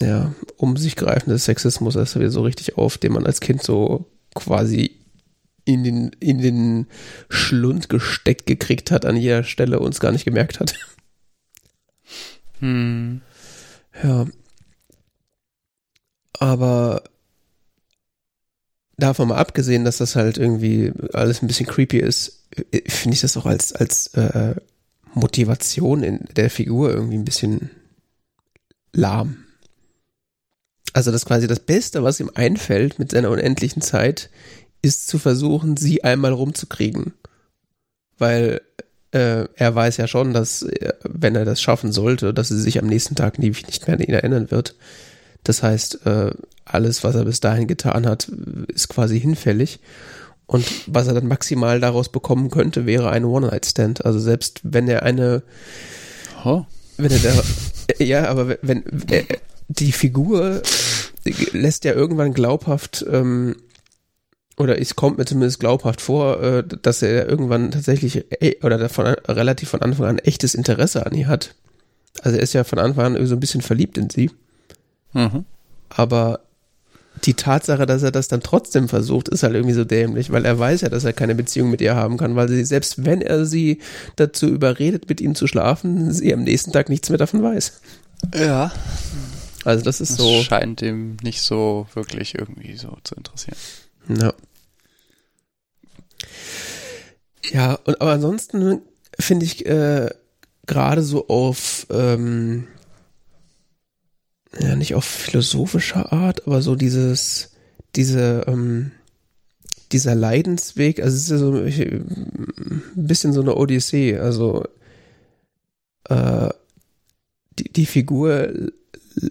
ja, 0.00 0.34
um 0.56 0.76
sich 0.76 0.96
greifende 0.96 1.38
Sexismus 1.38 1.96
erst 1.96 2.16
wieder 2.16 2.30
so 2.30 2.42
richtig 2.42 2.76
auf, 2.76 2.98
den 2.98 3.12
man 3.12 3.26
als 3.26 3.40
Kind 3.40 3.62
so 3.62 4.06
quasi 4.34 4.96
in 5.64 5.84
den, 5.84 6.10
in 6.20 6.38
den 6.40 6.86
Schlund 7.28 7.88
gesteckt 7.88 8.46
gekriegt 8.46 8.90
hat 8.90 9.06
an 9.06 9.16
jeder 9.16 9.44
Stelle 9.44 9.80
und 9.80 9.94
es 9.94 10.00
gar 10.00 10.12
nicht 10.12 10.24
gemerkt 10.24 10.60
hat. 10.60 10.74
Hm. 12.60 13.20
Ja. 14.02 14.26
Aber 16.44 17.02
davon 18.98 19.28
mal 19.28 19.38
abgesehen, 19.38 19.86
dass 19.86 19.96
das 19.96 20.14
halt 20.14 20.36
irgendwie 20.36 20.92
alles 21.14 21.40
ein 21.40 21.46
bisschen 21.46 21.64
creepy 21.64 21.96
ist, 21.96 22.44
äh, 22.70 22.82
finde 22.86 23.14
ich 23.14 23.22
das 23.22 23.38
auch 23.38 23.46
als, 23.46 23.72
als 23.72 24.08
äh, 24.08 24.54
Motivation 25.14 26.02
in 26.02 26.20
der 26.36 26.50
Figur 26.50 26.90
irgendwie 26.90 27.16
ein 27.16 27.24
bisschen 27.24 27.70
lahm. 28.92 29.38
Also 30.92 31.12
das 31.12 31.24
quasi 31.24 31.46
das 31.46 31.60
Beste, 31.60 32.02
was 32.04 32.20
ihm 32.20 32.30
einfällt 32.34 32.98
mit 32.98 33.12
seiner 33.12 33.30
unendlichen 33.30 33.80
Zeit, 33.80 34.28
ist 34.82 35.08
zu 35.08 35.18
versuchen, 35.18 35.78
sie 35.78 36.04
einmal 36.04 36.34
rumzukriegen. 36.34 37.14
Weil 38.18 38.60
äh, 39.12 39.48
er 39.54 39.74
weiß 39.74 39.96
ja 39.96 40.08
schon, 40.08 40.34
dass 40.34 40.60
äh, 40.60 40.92
wenn 41.04 41.36
er 41.36 41.46
das 41.46 41.62
schaffen 41.62 41.90
sollte, 41.90 42.34
dass 42.34 42.48
sie 42.48 42.60
sich 42.60 42.78
am 42.78 42.86
nächsten 42.86 43.14
Tag 43.14 43.38
nie, 43.38 43.48
nicht 43.48 43.86
mehr 43.86 43.96
an 43.96 44.02
ihn 44.02 44.12
erinnern 44.12 44.50
wird. 44.50 44.74
Das 45.44 45.62
heißt, 45.62 46.06
äh, 46.06 46.32
alles, 46.64 47.04
was 47.04 47.14
er 47.14 47.24
bis 47.24 47.40
dahin 47.40 47.66
getan 47.68 48.06
hat, 48.06 48.28
ist 48.68 48.88
quasi 48.88 49.20
hinfällig. 49.20 49.80
Und 50.46 50.66
was 50.86 51.06
er 51.06 51.14
dann 51.14 51.28
maximal 51.28 51.80
daraus 51.80 52.10
bekommen 52.10 52.50
könnte, 52.50 52.86
wäre 52.86 53.10
ein 53.10 53.24
One-Night-Stand. 53.24 54.04
Also 54.04 54.18
selbst 54.18 54.60
wenn 54.62 54.88
er 54.88 55.02
eine, 55.02 55.42
Oh. 56.44 56.64
wenn 56.96 57.10
er 57.10 57.18
da, 57.18 57.42
äh, 57.98 58.04
ja, 58.04 58.28
aber 58.28 58.58
wenn, 58.60 58.84
wenn 58.90 59.10
äh, 59.10 59.24
die 59.68 59.92
Figur 59.92 60.62
lässt 61.52 61.84
ja 61.84 61.92
irgendwann 61.92 62.34
glaubhaft, 62.34 63.04
ähm, 63.10 63.56
oder 64.56 64.80
es 64.80 64.94
kommt 64.94 65.18
mir 65.18 65.24
zumindest 65.24 65.60
glaubhaft 65.60 66.00
vor, 66.00 66.42
äh, 66.42 66.64
dass 66.82 67.02
er 67.02 67.28
irgendwann 67.28 67.70
tatsächlich 67.70 68.24
äh, 68.40 68.56
oder 68.62 68.78
davon 68.78 69.06
relativ 69.06 69.70
von 69.70 69.82
Anfang 69.82 70.06
an 70.06 70.18
echtes 70.18 70.54
Interesse 70.54 71.06
an 71.06 71.14
ihr 71.14 71.26
hat. 71.26 71.54
Also 72.22 72.36
er 72.36 72.42
ist 72.42 72.52
ja 72.52 72.64
von 72.64 72.78
Anfang 72.78 73.16
an 73.16 73.26
so 73.26 73.34
ein 73.34 73.40
bisschen 73.40 73.62
verliebt 73.62 73.98
in 73.98 74.10
sie, 74.10 74.30
Mhm. 75.14 75.44
aber 75.88 76.40
die 77.24 77.34
Tatsache, 77.34 77.86
dass 77.86 78.02
er 78.02 78.10
das 78.10 78.26
dann 78.28 78.42
trotzdem 78.42 78.88
versucht, 78.88 79.28
ist 79.28 79.44
halt 79.44 79.54
irgendwie 79.54 79.74
so 79.74 79.84
dämlich, 79.84 80.30
weil 80.32 80.44
er 80.44 80.58
weiß 80.58 80.80
ja, 80.82 80.88
dass 80.88 81.04
er 81.04 81.12
keine 81.12 81.34
Beziehung 81.36 81.70
mit 81.70 81.80
ihr 81.80 81.94
haben 81.94 82.16
kann, 82.18 82.34
weil 82.36 82.48
sie, 82.48 82.64
selbst 82.64 83.04
wenn 83.06 83.22
er 83.22 83.46
sie 83.46 83.80
dazu 84.16 84.46
überredet, 84.48 85.08
mit 85.08 85.20
ihm 85.20 85.34
zu 85.36 85.46
schlafen, 85.46 86.12
sie 86.12 86.34
am 86.34 86.42
nächsten 86.42 86.72
Tag 86.72 86.88
nichts 86.88 87.08
mehr 87.08 87.18
davon 87.18 87.42
weiß. 87.42 87.80
Ja. 88.34 88.72
Also 89.64 89.84
das 89.84 90.00
ist 90.00 90.10
Das 90.10 90.18
so. 90.18 90.42
scheint 90.42 90.82
ihm 90.82 91.16
nicht 91.22 91.40
so 91.40 91.86
wirklich 91.94 92.34
irgendwie 92.36 92.76
so 92.76 92.98
zu 93.04 93.14
interessieren. 93.14 93.56
Ja. 94.08 94.34
Ja, 97.52 97.74
und 97.84 98.00
aber 98.00 98.12
ansonsten 98.12 98.80
finde 99.18 99.46
ich 99.46 99.64
äh, 99.66 100.10
gerade 100.66 101.02
so 101.02 101.28
auf 101.28 101.86
ähm, 101.90 102.66
ja 104.60 104.76
nicht 104.76 104.94
auf 104.94 105.04
philosophischer 105.04 106.12
Art, 106.12 106.46
aber 106.46 106.62
so 106.62 106.76
dieses 106.76 107.50
diese 107.96 108.44
ähm, 108.46 108.92
dieser 109.92 110.14
Leidensweg, 110.14 111.00
also 111.00 111.14
es 111.14 111.22
ist 111.22 111.30
ja 111.30 111.38
so 111.38 111.52
ein 111.52 112.82
bisschen 112.94 113.32
so 113.32 113.40
eine 113.40 113.54
Odyssee, 113.54 114.18
also 114.18 114.64
äh, 116.08 116.48
die, 117.58 117.72
die 117.72 117.86
Figur 117.86 118.48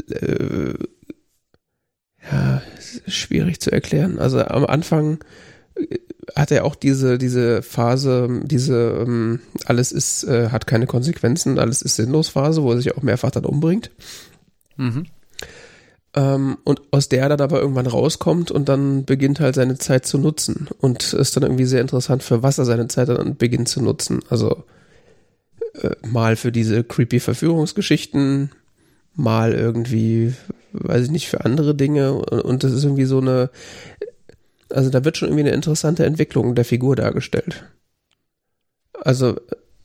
äh, 0.10 0.74
ja, 2.32 2.62
schwierig 3.08 3.60
zu 3.60 3.72
erklären. 3.72 4.20
Also 4.20 4.40
am 4.40 4.66
Anfang 4.66 5.20
äh, 5.76 5.98
hat 6.36 6.52
er 6.52 6.64
auch 6.64 6.76
diese, 6.76 7.18
diese 7.18 7.62
Phase, 7.62 8.42
diese 8.46 9.04
ähm, 9.06 9.42
alles 9.66 9.92
ist, 9.92 10.24
äh, 10.24 10.50
hat 10.50 10.68
keine 10.68 10.88
Konsequenzen, 10.88 11.60
alles 11.60 11.82
ist 11.82 11.98
sinnlos 11.98 12.30
Phase, 12.30 12.64
wo 12.64 12.72
er 12.72 12.78
sich 12.78 12.96
auch 12.96 13.02
mehrfach 13.02 13.32
dann 13.32 13.46
umbringt. 13.46 13.92
Mhm. 14.78 15.06
Ähm, 16.16 16.58
und 16.64 16.82
aus 16.92 17.10
der 17.10 17.24
er 17.24 17.30
dann 17.30 17.42
aber 17.42 17.60
irgendwann 17.60 17.88
rauskommt 17.88 18.52
und 18.52 18.70
dann 18.70 19.06
beginnt 19.06 19.40
halt 19.40 19.56
seine 19.56 19.78
Zeit 19.78 20.06
zu 20.06 20.18
nutzen. 20.18 20.70
Und 20.80 21.14
ist 21.14 21.36
dann 21.36 21.44
irgendwie 21.44 21.66
sehr 21.66 21.82
interessant, 21.82 22.24
für 22.24 22.44
was 22.44 22.58
er 22.58 22.66
seine 22.66 22.88
Zeit 22.88 23.10
dann 23.10 23.36
beginnt 23.36 23.68
zu 23.68 23.82
nutzen. 23.82 24.22
Also 24.30 24.64
äh, 25.82 25.96
mal 26.06 26.36
für 26.36 26.52
diese 26.52 26.84
creepy 26.84 27.20
Verführungsgeschichten, 27.20 28.52
mal 29.16 29.54
irgendwie, 29.54 30.34
weiß 30.74 31.06
ich 31.06 31.12
nicht, 31.12 31.30
für 31.30 31.46
andere 31.46 31.74
Dinge. 31.76 32.14
Und, 32.14 32.64
das 32.64 32.74
ist 32.74 32.84
irgendwie 32.84 33.06
so 33.06 33.20
eine, 33.20 33.50
also 34.70 34.90
da 34.90 35.04
wird 35.04 35.18
schon 35.18 35.30
irgendwie 35.30 35.48
eine 35.48 35.56
interessante 35.56 36.06
Entwicklung 36.06 36.56
der 36.56 36.66
Figur 36.66 36.96
dargestellt. 36.96 37.64
Also 38.94 39.36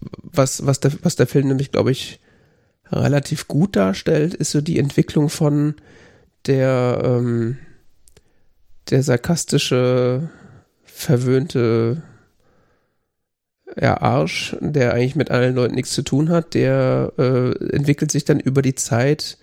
was, 0.01 0.65
was, 0.67 0.81
der, 0.81 0.93
was 1.03 1.17
der 1.17 1.27
Film 1.27 1.49
nämlich, 1.49 1.73
glaube 1.73 1.91
ich, 1.91 2.21
relativ 2.93 3.49
gut 3.49 3.77
darstellt, 3.77 4.35
ist 4.35 4.53
so 4.53 4.61
die 4.61 4.79
Entwicklung 4.79 5.29
von 5.29 5.75
der, 6.47 7.03
ähm, 7.05 7.59
der 8.91 9.03
sarkastische, 9.03 10.31
verwöhnte 10.85 12.03
ja, 13.81 14.01
Arsch, 14.01 14.57
der 14.61 14.95
eigentlich 14.95 15.17
mit 15.17 15.31
allen 15.31 15.55
Leuten 15.55 15.75
nichts 15.75 15.93
zu 15.93 16.03
tun 16.03 16.31
hat, 16.31 16.55
der 16.55 17.13
äh, 17.19 17.51
entwickelt 17.75 18.11
sich 18.11 18.25
dann 18.25 18.41
über 18.41 18.63
die 18.63 18.75
Zeit 18.75 19.39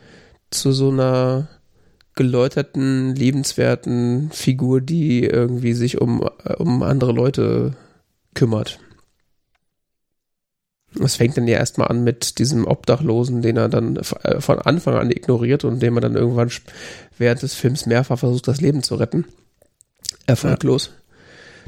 zu 0.50 0.72
so 0.72 0.90
einer 0.90 1.48
geläuterten, 2.16 3.16
liebenswerten 3.16 4.32
Figur, 4.32 4.82
die 4.82 5.24
irgendwie 5.24 5.74
sich 5.74 6.02
um, 6.02 6.28
um 6.58 6.84
andere 6.84 7.12
Leute 7.12 7.74
kümmert. 8.34 8.80
Es 11.04 11.16
fängt 11.16 11.38
dann 11.38 11.48
ja 11.48 11.58
erstmal 11.58 11.90
an 11.90 12.04
mit 12.04 12.40
diesem 12.40 12.66
Obdachlosen, 12.66 13.42
den 13.42 13.58
er 13.58 13.70
dann 13.70 13.98
äh, 13.98 14.40
von 14.40 14.60
Anfang 14.60 14.96
an 14.96 15.12
ignoriert 15.12 15.64
und 15.64 15.80
dem 15.82 15.98
er 15.98 16.02
dann 16.02 16.16
irgendwann 16.16 16.52
während 17.18 17.42
des 17.42 17.54
Films 17.54 17.86
mehrfach 17.86 18.20
versucht, 18.20 18.48
das 18.48 18.62
Leben 18.62 18.84
zu 18.84 18.96
retten. 18.96 19.26
Erfolglos. 20.26 20.92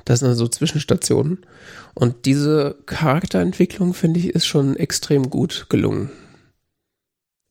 Das 0.06 0.20
sind 0.20 0.30
dann 0.30 0.38
so 0.38 0.48
Zwischenstationen. 0.48 1.46
Und 1.94 2.26
diese 2.26 2.78
Charakterentwicklung, 2.86 3.94
finde 3.94 4.20
ich, 4.20 4.30
ist 4.30 4.46
schon 4.46 4.76
extrem 4.76 5.30
gut 5.30 5.66
gelungen. 5.70 6.12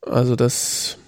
Also 0.00 0.36
das 0.36 0.98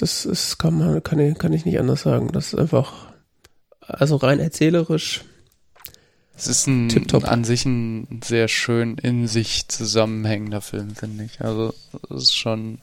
das 0.00 0.24
ist, 0.26 0.58
kann 0.58 0.78
man, 0.78 1.02
kann 1.02 1.18
ich, 1.18 1.38
kann 1.38 1.52
ich 1.52 1.64
nicht 1.64 1.78
anders 1.78 2.02
sagen. 2.02 2.30
Das 2.32 2.52
ist 2.52 2.58
einfach, 2.58 3.12
also 3.80 4.16
rein 4.16 4.38
erzählerisch. 4.38 5.24
Es 6.38 6.46
ist 6.46 6.68
ein 6.68 6.88
Tipptopp. 6.88 7.24
an 7.24 7.42
sich 7.42 7.66
ein 7.66 8.20
sehr 8.22 8.46
schön 8.46 8.96
in 8.96 9.26
sich 9.26 9.66
zusammenhängender 9.66 10.60
Film, 10.60 10.94
finde 10.94 11.24
ich. 11.24 11.40
Also 11.40 11.74
es 12.10 12.22
ist 12.22 12.36
schon, 12.36 12.78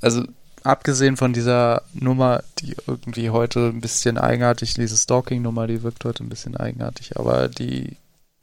also 0.00 0.24
abgesehen 0.64 1.16
von 1.16 1.32
dieser 1.32 1.82
Nummer, 1.94 2.42
die 2.58 2.74
irgendwie 2.88 3.30
heute 3.30 3.68
ein 3.68 3.80
bisschen 3.80 4.18
eigenartig, 4.18 4.74
diese 4.74 4.96
Stalking-Nummer, 4.96 5.68
die 5.68 5.84
wirkt 5.84 6.04
heute 6.04 6.24
ein 6.24 6.28
bisschen 6.28 6.56
eigenartig, 6.56 7.16
aber 7.16 7.48
die 7.48 7.96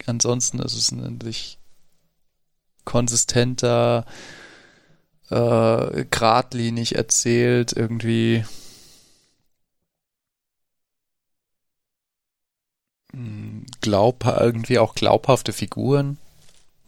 ansonsten 0.06 0.60
ist 0.60 0.76
es 0.76 0.92
ein 0.92 1.04
in 1.04 1.22
sich 1.22 1.58
konsistenter, 2.86 4.06
äh, 5.30 6.06
geradlinig 6.10 6.96
erzählt, 6.96 7.74
irgendwie 7.74 8.46
glaub, 13.82 14.26
irgendwie 14.26 14.80
auch 14.80 14.96
glaubhafte 14.96 15.54
Figuren, 15.54 16.18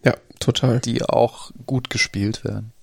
Ja, 0.04 0.16
total. 0.40 0.80
die 0.80 1.04
auch 1.04 1.52
gut 1.66 1.90
gespielt 1.90 2.44
werden. 2.44 2.74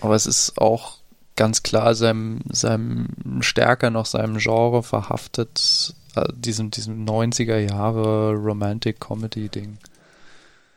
Aber 0.00 0.14
es 0.14 0.26
ist 0.26 0.58
auch 0.58 0.98
ganz 1.36 1.62
klar 1.62 1.94
seinem, 1.94 2.40
seinem 2.50 3.08
stärker 3.40 3.90
noch 3.90 4.06
seinem 4.06 4.38
Genre 4.38 4.82
verhaftet, 4.82 5.94
äh, 6.14 6.24
diesem, 6.34 6.70
diesem 6.70 7.04
90er 7.04 7.58
Jahre 7.58 8.32
Romantic 8.32 9.00
Comedy 9.00 9.48
Ding. 9.48 9.78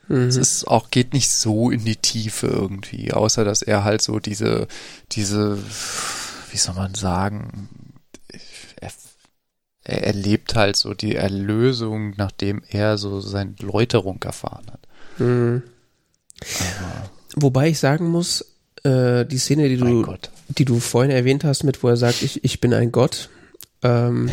Mhm. 0.07 0.28
Es 0.28 0.36
ist 0.36 0.68
auch, 0.68 0.90
geht 0.90 1.14
nicht 1.14 1.30
so 1.32 1.70
in 1.70 1.86
die 1.86 1.95
Tiefe 1.95 2.48
irgendwie, 2.48 3.14
außer 3.14 3.45
dass 3.45 3.61
er 3.61 3.84
halt 3.84 4.02
so 4.02 4.20
diese, 4.20 4.68
diese, 5.11 5.57
wie 6.52 6.57
soll 6.57 6.76
man 6.76 6.95
sagen, 6.95 7.70
er, 9.84 9.97
er 9.99 10.03
erlebt 10.07 10.56
halt 10.56 10.76
so 10.76 10.93
die 10.93 11.15
Erlösung, 11.15 12.14
nachdem 12.18 12.61
er 12.69 12.97
so 12.97 13.19
seine 13.22 13.56
Läuterung 13.60 14.22
erfahren 14.23 14.65
hat. 14.72 14.88
Mhm. 15.19 15.64
Wobei 17.35 17.69
ich 17.69 17.80
sagen 17.80 18.10
muss, 18.10 18.45
äh, 18.84 19.26
die 19.26 19.38
Szene, 19.38 19.69
die 19.69 19.77
du, 19.77 20.15
die 20.57 20.65
du 20.65 20.80
vorhin 20.80 21.11
erwähnt 21.11 21.43
hast, 21.43 21.64
mit 21.64 21.84
wo 21.84 21.89
er 21.89 21.97
sagt, 21.97 22.22
ich, 22.22 22.43
ich 22.43 22.60
bin 22.61 22.73
ein 22.73 22.91
Gott, 22.91 23.30
ähm, 23.84 24.30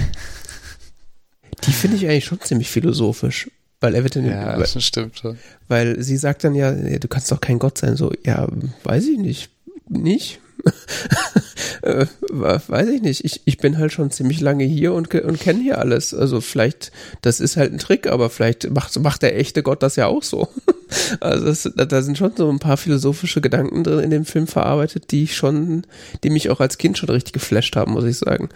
die 1.66 1.72
finde 1.72 1.96
ich 1.96 2.06
eigentlich 2.08 2.24
schon 2.24 2.40
ziemlich 2.40 2.70
philosophisch. 2.70 3.50
Weil 3.80 3.94
er 3.94 4.04
wird 4.04 4.16
dann, 4.16 4.24
Ja, 4.24 4.46
weil, 4.46 4.60
das 4.60 4.82
stimmt 4.82 5.18
schon. 5.18 5.38
weil 5.68 6.02
sie 6.02 6.16
sagt 6.16 6.44
dann 6.44 6.54
ja, 6.54 6.72
ja, 6.72 6.98
du 6.98 7.08
kannst 7.08 7.30
doch 7.30 7.42
kein 7.42 7.58
Gott 7.58 7.76
sein. 7.76 7.94
So, 7.96 8.10
ja, 8.24 8.48
weiß 8.84 9.04
ich 9.06 9.18
nicht. 9.18 9.50
Nicht? 9.88 10.40
äh, 11.82 12.06
weiß 12.30 12.88
ich 12.88 13.02
nicht. 13.02 13.24
Ich, 13.24 13.42
ich 13.44 13.58
bin 13.58 13.78
halt 13.78 13.92
schon 13.92 14.10
ziemlich 14.10 14.40
lange 14.40 14.64
hier 14.64 14.92
und, 14.92 15.14
und 15.14 15.40
kenne 15.40 15.62
hier 15.62 15.78
alles. 15.78 16.14
Also 16.14 16.40
vielleicht, 16.40 16.92
das 17.22 17.40
ist 17.40 17.56
halt 17.56 17.72
ein 17.72 17.78
Trick, 17.78 18.06
aber 18.06 18.30
vielleicht 18.30 18.70
macht, 18.70 18.98
macht 19.00 19.22
der 19.22 19.38
echte 19.38 19.62
Gott 19.62 19.82
das 19.82 19.96
ja 19.96 20.06
auch 20.06 20.22
so. 20.22 20.48
also 21.20 21.46
das, 21.46 21.70
da, 21.74 22.02
sind 22.02 22.18
schon 22.18 22.36
so 22.36 22.50
ein 22.50 22.58
paar 22.58 22.76
philosophische 22.76 23.40
Gedanken 23.40 23.84
drin 23.84 24.00
in 24.00 24.10
dem 24.10 24.24
Film 24.24 24.46
verarbeitet, 24.46 25.10
die 25.10 25.26
schon, 25.28 25.86
die 26.24 26.30
mich 26.30 26.50
auch 26.50 26.60
als 26.60 26.78
Kind 26.78 26.98
schon 26.98 27.10
richtig 27.10 27.32
geflasht 27.32 27.76
haben, 27.76 27.92
muss 27.92 28.04
ich 28.04 28.18
sagen. 28.18 28.48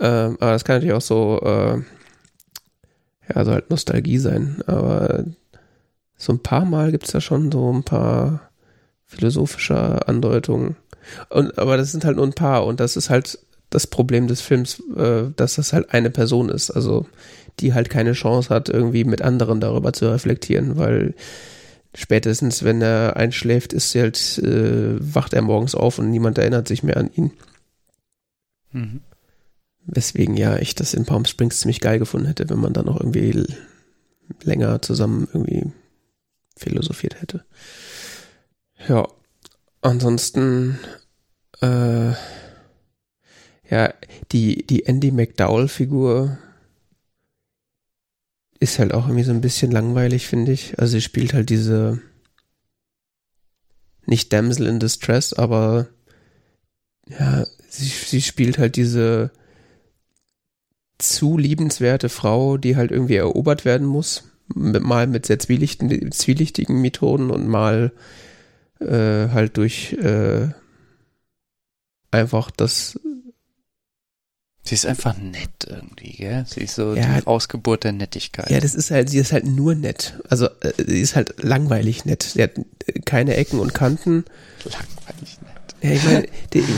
Ähm, 0.00 0.36
aber 0.40 0.52
das 0.52 0.64
kann 0.64 0.76
natürlich 0.76 0.94
auch 0.94 1.00
so, 1.00 1.40
äh, 1.42 1.78
ja, 3.34 3.44
so 3.44 3.52
halt 3.52 3.70
Nostalgie 3.70 4.18
sein. 4.18 4.62
Aber 4.66 5.24
so 6.16 6.32
ein 6.32 6.42
paar 6.42 6.64
Mal 6.64 6.90
gibt's 6.92 7.12
da 7.12 7.20
schon 7.20 7.50
so 7.50 7.72
ein 7.72 7.82
paar 7.82 8.52
philosophische 9.06 10.06
Andeutungen. 10.08 10.76
Und, 11.28 11.58
aber 11.58 11.76
das 11.76 11.92
sind 11.92 12.04
halt 12.04 12.16
nur 12.16 12.26
ein 12.26 12.34
paar 12.34 12.64
und 12.66 12.80
das 12.80 12.96
ist 12.96 13.10
halt 13.10 13.38
das 13.70 13.86
Problem 13.86 14.28
des 14.28 14.40
Films, 14.40 14.82
äh, 14.96 15.24
dass 15.34 15.54
das 15.54 15.72
halt 15.72 15.92
eine 15.92 16.10
Person 16.10 16.48
ist, 16.48 16.70
also 16.70 17.06
die 17.60 17.74
halt 17.74 17.90
keine 17.90 18.12
Chance 18.12 18.50
hat, 18.50 18.68
irgendwie 18.68 19.04
mit 19.04 19.22
anderen 19.22 19.60
darüber 19.60 19.92
zu 19.92 20.10
reflektieren, 20.10 20.76
weil 20.76 21.14
spätestens, 21.94 22.62
wenn 22.64 22.80
er 22.82 23.16
einschläft, 23.16 23.72
ist 23.72 23.94
halt, 23.94 24.38
äh, 24.38 24.96
wacht 24.98 25.34
er 25.34 25.42
morgens 25.42 25.74
auf 25.74 25.98
und 25.98 26.10
niemand 26.10 26.38
erinnert 26.38 26.68
sich 26.68 26.82
mehr 26.82 26.96
an 26.96 27.10
ihn. 27.14 27.32
Mhm. 28.72 29.00
Weswegen 29.84 30.36
ja 30.36 30.56
ich 30.58 30.74
das 30.74 30.94
in 30.94 31.04
Palm 31.04 31.24
Springs 31.24 31.60
ziemlich 31.60 31.80
geil 31.80 31.98
gefunden 31.98 32.26
hätte, 32.26 32.48
wenn 32.48 32.60
man 32.60 32.72
da 32.72 32.82
noch 32.82 33.00
irgendwie 33.00 33.44
länger 34.42 34.80
zusammen 34.80 35.28
irgendwie 35.32 35.72
philosophiert 36.56 37.20
hätte. 37.20 37.44
Ja, 38.88 39.08
ansonsten, 39.82 40.78
äh, 41.60 42.12
ja, 43.68 43.94
die, 44.32 44.66
die 44.66 44.86
Andy 44.86 45.10
McDowell-Figur 45.10 46.38
ist 48.60 48.78
halt 48.78 48.94
auch 48.94 49.06
irgendwie 49.06 49.24
so 49.24 49.32
ein 49.32 49.40
bisschen 49.40 49.70
langweilig, 49.72 50.26
finde 50.26 50.52
ich. 50.52 50.78
Also 50.78 50.92
sie 50.92 51.00
spielt 51.00 51.34
halt 51.34 51.50
diese 51.50 52.00
nicht 54.06 54.32
Damsel 54.32 54.66
in 54.66 54.78
Distress, 54.78 55.32
aber 55.32 55.88
ja, 57.08 57.46
sie, 57.68 57.86
sie 57.86 58.22
spielt 58.22 58.58
halt 58.58 58.76
diese 58.76 59.30
zu 60.98 61.36
liebenswerte 61.36 62.08
Frau, 62.08 62.56
die 62.56 62.76
halt 62.76 62.90
irgendwie 62.92 63.16
erobert 63.16 63.64
werden 63.64 63.86
muss. 63.86 64.24
Mal 64.54 65.06
mit 65.06 65.26
sehr 65.26 65.38
zwielichtigen, 65.38 66.12
zwielichtigen 66.12 66.80
Methoden 66.80 67.30
und 67.30 67.48
mal 67.48 67.92
äh, 68.88 69.28
halt 69.32 69.56
durch 69.56 69.92
äh, 69.94 70.48
einfach 72.10 72.50
das. 72.50 72.98
Sie 74.64 74.76
ist 74.76 74.86
einfach 74.86 75.16
nett 75.18 75.50
irgendwie, 75.66 76.12
gell? 76.12 76.44
Sie 76.48 76.60
ist 76.60 76.76
so 76.76 76.94
Ja. 76.94 77.18
die 77.20 77.26
Ausgeburt 77.26 77.82
der 77.82 77.90
Nettigkeit. 77.92 78.48
Ja, 78.48 78.60
das 78.60 78.76
ist 78.76 78.92
halt, 78.92 79.10
sie 79.10 79.18
ist 79.18 79.32
halt 79.32 79.44
nur 79.44 79.74
nett. 79.74 80.14
Also 80.28 80.46
äh, 80.60 80.72
sie 80.86 81.00
ist 81.00 81.16
halt 81.16 81.42
langweilig 81.42 82.04
nett. 82.04 82.22
Sie 82.22 82.42
hat 82.42 82.52
äh, 82.86 83.00
keine 83.04 83.36
Ecken 83.36 83.58
und 83.58 83.74
Kanten. 83.74 84.24
langweilig 84.64 85.38
nett. 85.40 85.48
Ja, 85.82 85.90
ich 85.90 86.04
meine, 86.04 86.28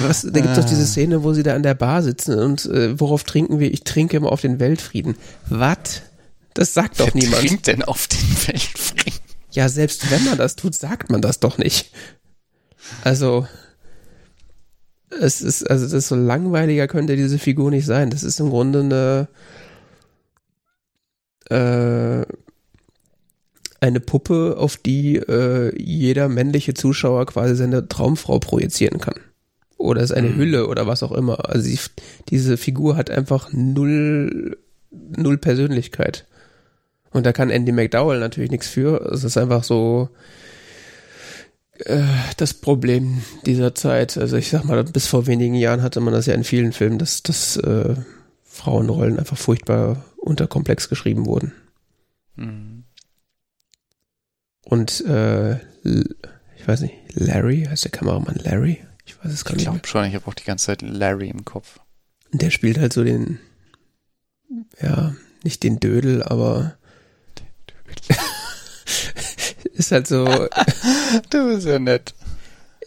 was, 0.02 0.22
da 0.22 0.30
gibt 0.40 0.56
es 0.56 0.58
doch 0.58 0.64
diese 0.64 0.86
Szene, 0.86 1.22
wo 1.24 1.34
sie 1.34 1.42
da 1.42 1.54
an 1.54 1.62
der 1.62 1.74
Bar 1.74 2.02
sitzen 2.02 2.38
und 2.38 2.64
äh, 2.64 2.98
worauf 2.98 3.22
trinken 3.24 3.58
wir? 3.58 3.70
Ich 3.70 3.84
trinke 3.84 4.16
immer 4.16 4.32
auf 4.32 4.40
den 4.40 4.60
Weltfrieden. 4.60 5.16
Was? 5.50 6.00
Das 6.54 6.72
sagt 6.72 7.00
doch 7.00 7.12
Wer 7.12 7.22
niemand. 7.22 7.46
trinkt 7.46 7.66
denn 7.66 7.82
auf 7.82 8.08
den 8.08 8.18
Weltfrieden? 8.46 9.20
Ja, 9.54 9.68
selbst 9.68 10.10
wenn 10.10 10.24
man 10.24 10.36
das 10.38 10.56
tut, 10.56 10.74
sagt 10.74 11.10
man 11.10 11.22
das 11.22 11.40
doch 11.40 11.58
nicht. 11.58 11.92
Also, 13.02 13.46
es 15.20 15.40
ist, 15.42 15.70
also 15.70 15.84
das 15.84 15.92
ist 15.92 16.08
so 16.08 16.16
langweiliger 16.16 16.88
könnte 16.88 17.16
diese 17.16 17.38
Figur 17.38 17.70
nicht 17.70 17.86
sein. 17.86 18.10
Das 18.10 18.22
ist 18.24 18.40
im 18.40 18.50
Grunde 18.50 19.28
eine, 21.50 22.24
äh, 22.24 22.26
eine 23.80 24.00
Puppe, 24.00 24.56
auf 24.58 24.76
die 24.76 25.16
äh, 25.16 25.72
jeder 25.80 26.28
männliche 26.28 26.74
Zuschauer 26.74 27.26
quasi 27.26 27.54
seine 27.54 27.86
Traumfrau 27.86 28.38
projizieren 28.38 28.98
kann. 29.00 29.20
Oder 29.76 30.02
ist 30.02 30.12
eine 30.12 30.30
Mhm. 30.30 30.36
Hülle 30.36 30.66
oder 30.66 30.86
was 30.86 31.02
auch 31.02 31.12
immer. 31.12 31.48
Also 31.48 31.62
sie, 31.62 31.78
diese 32.28 32.56
Figur 32.56 32.96
hat 32.96 33.10
einfach 33.10 33.52
null, 33.52 34.56
null 34.90 35.38
Persönlichkeit. 35.38 36.26
Und 37.14 37.24
da 37.24 37.32
kann 37.32 37.48
Andy 37.50 37.70
McDowell 37.72 38.18
natürlich 38.18 38.50
nichts 38.50 38.68
für. 38.68 39.00
Es 39.12 39.22
ist 39.22 39.36
einfach 39.38 39.62
so 39.62 40.08
äh, 41.78 42.02
das 42.36 42.54
Problem 42.54 43.22
dieser 43.46 43.74
Zeit. 43.74 44.18
Also 44.18 44.36
ich 44.36 44.50
sag 44.50 44.64
mal, 44.64 44.82
bis 44.84 45.06
vor 45.06 45.26
wenigen 45.28 45.54
Jahren 45.54 45.82
hatte 45.82 46.00
man 46.00 46.12
das 46.12 46.26
ja 46.26 46.34
in 46.34 46.42
vielen 46.44 46.72
Filmen, 46.72 46.98
dass, 46.98 47.22
dass 47.22 47.56
äh, 47.56 47.94
Frauenrollen 48.42 49.18
einfach 49.18 49.38
furchtbar 49.38 50.04
unterkomplex 50.16 50.88
geschrieben 50.88 51.24
wurden. 51.26 51.52
Hm. 52.36 52.82
Und 54.64 55.00
äh, 55.06 55.54
ich 55.84 56.66
weiß 56.66 56.80
nicht, 56.80 56.94
Larry, 57.14 57.64
heißt 57.70 57.84
der 57.84 57.92
Kameramann 57.92 58.40
Larry? 58.42 58.84
Ich 59.06 59.22
weiß 59.22 59.32
es 59.32 59.44
gar 59.44 59.52
Ich 59.52 59.58
nicht. 59.58 59.66
mehr. 59.66 59.72
glaube 59.74 59.86
schon, 59.86 60.04
ich 60.06 60.16
habe 60.16 60.26
auch 60.26 60.34
die 60.34 60.44
ganze 60.44 60.66
Zeit 60.66 60.82
Larry 60.82 61.28
im 61.28 61.44
Kopf. 61.44 61.78
Der 62.32 62.50
spielt 62.50 62.78
halt 62.78 62.92
so 62.92 63.04
den, 63.04 63.38
ja, 64.82 65.14
nicht 65.44 65.62
den 65.62 65.78
Dödel, 65.78 66.24
aber 66.24 66.76
ist 69.74 69.92
halt 69.92 70.06
so, 70.06 70.24
Du 71.30 71.48
bist 71.54 71.66
ja 71.66 71.78
nett. 71.78 72.14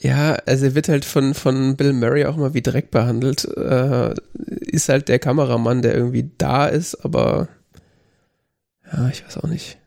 ja, 0.01 0.33
also 0.45 0.65
er 0.65 0.75
wird 0.75 0.89
halt 0.89 1.05
von, 1.05 1.33
von 1.33 1.75
Bill 1.75 1.93
Murray 1.93 2.25
auch 2.25 2.37
immer 2.37 2.53
wie 2.53 2.61
Dreck 2.61 2.91
behandelt. 2.91 3.45
Äh, 3.45 4.13
ist 4.35 4.89
halt 4.89 5.07
der 5.09 5.19
Kameramann, 5.19 5.81
der 5.81 5.95
irgendwie 5.95 6.29
da 6.37 6.67
ist, 6.67 6.95
aber 7.05 7.47
ja, 8.91 9.09
ich 9.09 9.25
weiß 9.25 9.37
auch 9.37 9.47
nicht. 9.49 9.77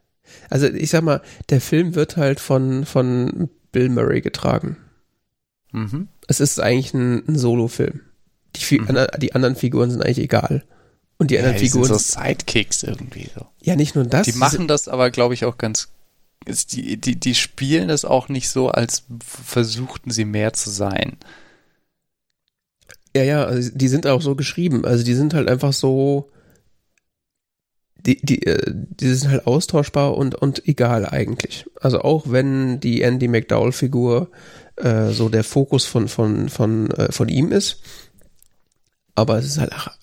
Also 0.50 0.66
ich 0.66 0.90
sag 0.90 1.02
mal, 1.02 1.22
der 1.48 1.60
Film 1.60 1.94
wird 1.94 2.16
halt 2.16 2.40
von, 2.40 2.84
von 2.84 3.48
Bill 3.72 3.88
Murray 3.88 4.20
getragen. 4.20 4.76
Mhm. 5.72 6.08
Es 6.26 6.40
ist 6.40 6.60
eigentlich 6.60 6.92
ein, 6.94 7.26
ein 7.28 7.38
Solo-Film. 7.38 8.00
Die, 8.56 8.78
Mhm. 8.80 9.06
die 9.18 9.34
anderen 9.34 9.54
Figuren 9.56 9.90
sind 9.90 10.02
eigentlich 10.04 10.18
egal. 10.18 10.64
Und 11.18 11.30
die 11.30 11.34
Ja, 11.34 11.40
anderen 11.42 11.58
die 11.58 11.68
sind 11.68 11.82
Figuren, 11.84 11.98
so 11.98 12.20
Sidekicks 12.20 12.82
irgendwie 12.82 13.28
so. 13.34 13.46
ja 13.62 13.76
nicht 13.76 13.94
nur 13.94 14.04
das. 14.04 14.26
die 14.26 14.32
machen 14.32 14.66
das 14.66 14.88
aber, 14.88 15.10
glaube 15.10 15.34
ich, 15.34 15.44
auch 15.44 15.56
ganz. 15.58 15.88
Die, 16.46 16.96
die, 16.98 17.20
die 17.20 17.34
spielen 17.34 17.88
das 17.88 18.04
auch 18.04 18.28
nicht 18.28 18.48
so, 18.48 18.70
als 18.70 19.04
versuchten 19.22 20.10
sie 20.10 20.24
mehr 20.24 20.52
zu 20.52 20.70
sein. 20.70 21.18
Ja, 23.14 23.22
ja, 23.22 23.44
also 23.44 23.70
die 23.74 23.88
sind 23.88 24.06
auch 24.06 24.22
so 24.22 24.34
geschrieben. 24.34 24.84
Also 24.84 25.04
die 25.04 25.14
sind 25.14 25.34
halt 25.34 25.48
einfach 25.48 25.72
so, 25.72 26.30
die, 28.06 28.18
die, 28.22 28.46
äh, 28.46 28.72
die 28.72 29.14
sind 29.14 29.30
halt 29.30 29.46
austauschbar 29.46 30.16
und, 30.16 30.34
und 30.34 30.66
egal 30.66 31.06
eigentlich. 31.06 31.66
Also 31.80 32.00
auch 32.00 32.30
wenn 32.30 32.80
die 32.80 33.02
Andy 33.02 33.28
McDowell-Figur 33.28 34.30
äh, 34.76 35.10
so 35.10 35.28
der 35.28 35.44
Fokus 35.44 35.86
von, 35.86 36.08
von, 36.08 36.48
von, 36.48 36.90
äh, 36.92 37.12
von 37.12 37.28
ihm 37.28 37.52
ist. 37.52 37.82
Aber 39.14 39.38
es 39.38 39.44
ist 39.44 39.58
halt, 39.58 39.72
ach, 39.74 39.96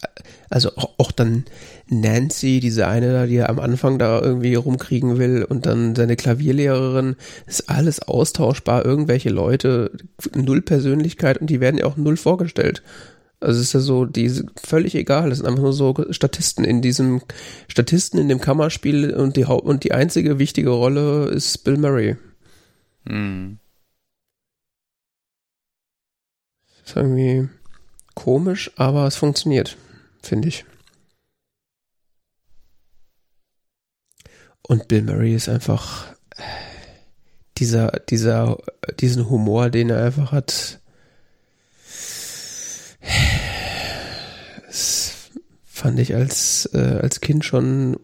also 0.49 0.75
auch, 0.75 0.93
auch 0.97 1.11
dann 1.11 1.45
Nancy, 1.89 2.59
diese 2.59 2.87
eine 2.87 3.13
da, 3.13 3.25
die 3.25 3.37
er 3.37 3.49
am 3.49 3.59
Anfang 3.59 3.97
da 3.97 4.21
irgendwie 4.21 4.55
rumkriegen 4.55 5.17
will 5.17 5.43
und 5.43 5.65
dann 5.65 5.95
seine 5.95 6.15
Klavierlehrerin, 6.15 7.15
ist 7.45 7.69
alles 7.69 8.01
austauschbar, 8.01 8.85
irgendwelche 8.85 9.29
Leute, 9.29 9.91
null 10.35 10.61
Persönlichkeit 10.61 11.37
und 11.37 11.49
die 11.49 11.59
werden 11.59 11.77
ja 11.77 11.85
auch 11.85 11.97
null 11.97 12.17
vorgestellt. 12.17 12.83
Also 13.39 13.59
es 13.59 13.67
ist 13.67 13.73
ja 13.73 13.79
so, 13.79 14.05
die 14.05 14.31
völlig 14.55 14.95
egal, 14.95 15.29
das 15.29 15.39
sind 15.39 15.47
einfach 15.47 15.61
nur 15.61 15.73
so 15.73 15.93
Statisten 16.09 16.65
in 16.65 16.81
diesem, 16.81 17.21
Statisten 17.67 18.19
in 18.19 18.29
dem 18.29 18.41
Kammerspiel 18.41 19.13
und 19.13 19.37
die 19.37 19.45
Haupt 19.45 19.65
und 19.65 19.83
die 19.83 19.91
einzige 19.91 20.39
wichtige 20.39 20.71
Rolle 20.71 21.25
ist 21.25 21.63
Bill 21.63 21.77
Murray. 21.77 22.17
Hm. 23.05 23.59
ist 26.87 26.95
irgendwie 26.95 27.49
komisch, 28.15 28.71
aber 28.75 29.05
es 29.07 29.15
funktioniert, 29.15 29.77
finde 30.21 30.47
ich. 30.47 30.65
Und 34.67 34.89
Bill 34.89 35.01
Murray 35.01 35.33
ist 35.33 35.47
einfach 35.47 36.11
äh, 36.35 36.43
dieser, 37.57 37.91
dieser, 38.09 38.57
diesen 38.99 39.29
Humor, 39.29 39.69
den 39.69 39.89
er 39.89 40.03
einfach 40.03 40.31
hat. 40.33 40.81
Das 44.67 45.13
fand 45.65 45.99
ich 45.99 46.13
als, 46.13 46.69
äh, 46.73 46.99
als 47.01 47.21
Kind 47.21 47.45
schon 47.45 47.97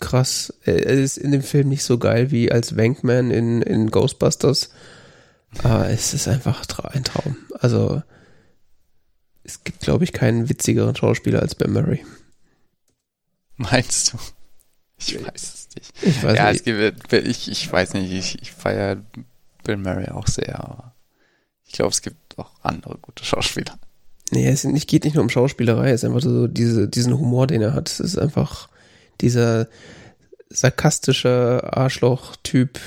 krass. 0.00 0.52
Er 0.64 0.86
er 0.86 0.94
ist 0.94 1.18
in 1.18 1.30
dem 1.30 1.42
Film 1.42 1.68
nicht 1.68 1.84
so 1.84 1.98
geil 1.98 2.32
wie 2.32 2.50
als 2.50 2.76
Wankman 2.76 3.30
in, 3.30 3.62
in 3.62 3.90
Ghostbusters. 3.90 4.70
Aber 5.62 5.88
es 5.88 6.14
ist 6.14 6.26
einfach 6.26 6.64
ein 6.92 7.04
Traum. 7.04 7.36
Also, 7.60 8.02
es 9.44 9.62
gibt, 9.62 9.80
glaube 9.80 10.02
ich, 10.02 10.12
keinen 10.12 10.48
witzigeren 10.48 10.96
Schauspieler 10.96 11.40
als 11.40 11.54
Bill 11.54 11.68
Murray. 11.68 12.04
Meinst 13.56 14.12
du? 14.12 14.18
Ich 14.98 15.24
weiß 15.24 15.42
es 15.54 15.61
nicht. 15.76 15.92
Ich 16.02 16.22
weiß 16.22 16.36
ja, 16.36 16.50
nicht. 16.50 16.58
es 16.58 16.64
gibt, 16.64 17.12
ich, 17.12 17.50
ich 17.50 17.72
weiß 17.72 17.94
nicht, 17.94 18.12
ich, 18.12 18.40
ich 18.42 18.52
feiere 18.52 19.02
Bill 19.64 19.76
Murray 19.76 20.08
auch 20.08 20.26
sehr, 20.26 20.60
aber 20.60 20.94
ich 21.64 21.72
glaube, 21.72 21.90
es 21.90 22.02
gibt 22.02 22.38
auch 22.38 22.50
andere 22.62 22.98
gute 22.98 23.24
Schauspieler. 23.24 23.78
Nee, 24.30 24.48
es 24.48 24.62
geht 24.86 25.04
nicht 25.04 25.14
nur 25.14 25.22
um 25.22 25.30
Schauspielerei, 25.30 25.90
es 25.90 26.02
ist 26.02 26.08
einfach 26.08 26.22
so 26.22 26.46
diese, 26.46 26.88
diesen 26.88 27.18
Humor, 27.18 27.46
den 27.46 27.60
er 27.60 27.74
hat. 27.74 27.90
Es 27.90 28.00
ist 28.00 28.18
einfach 28.18 28.68
dieser 29.20 29.68
sarkastische 30.48 31.60
Arschloch-Typ, 31.64 32.80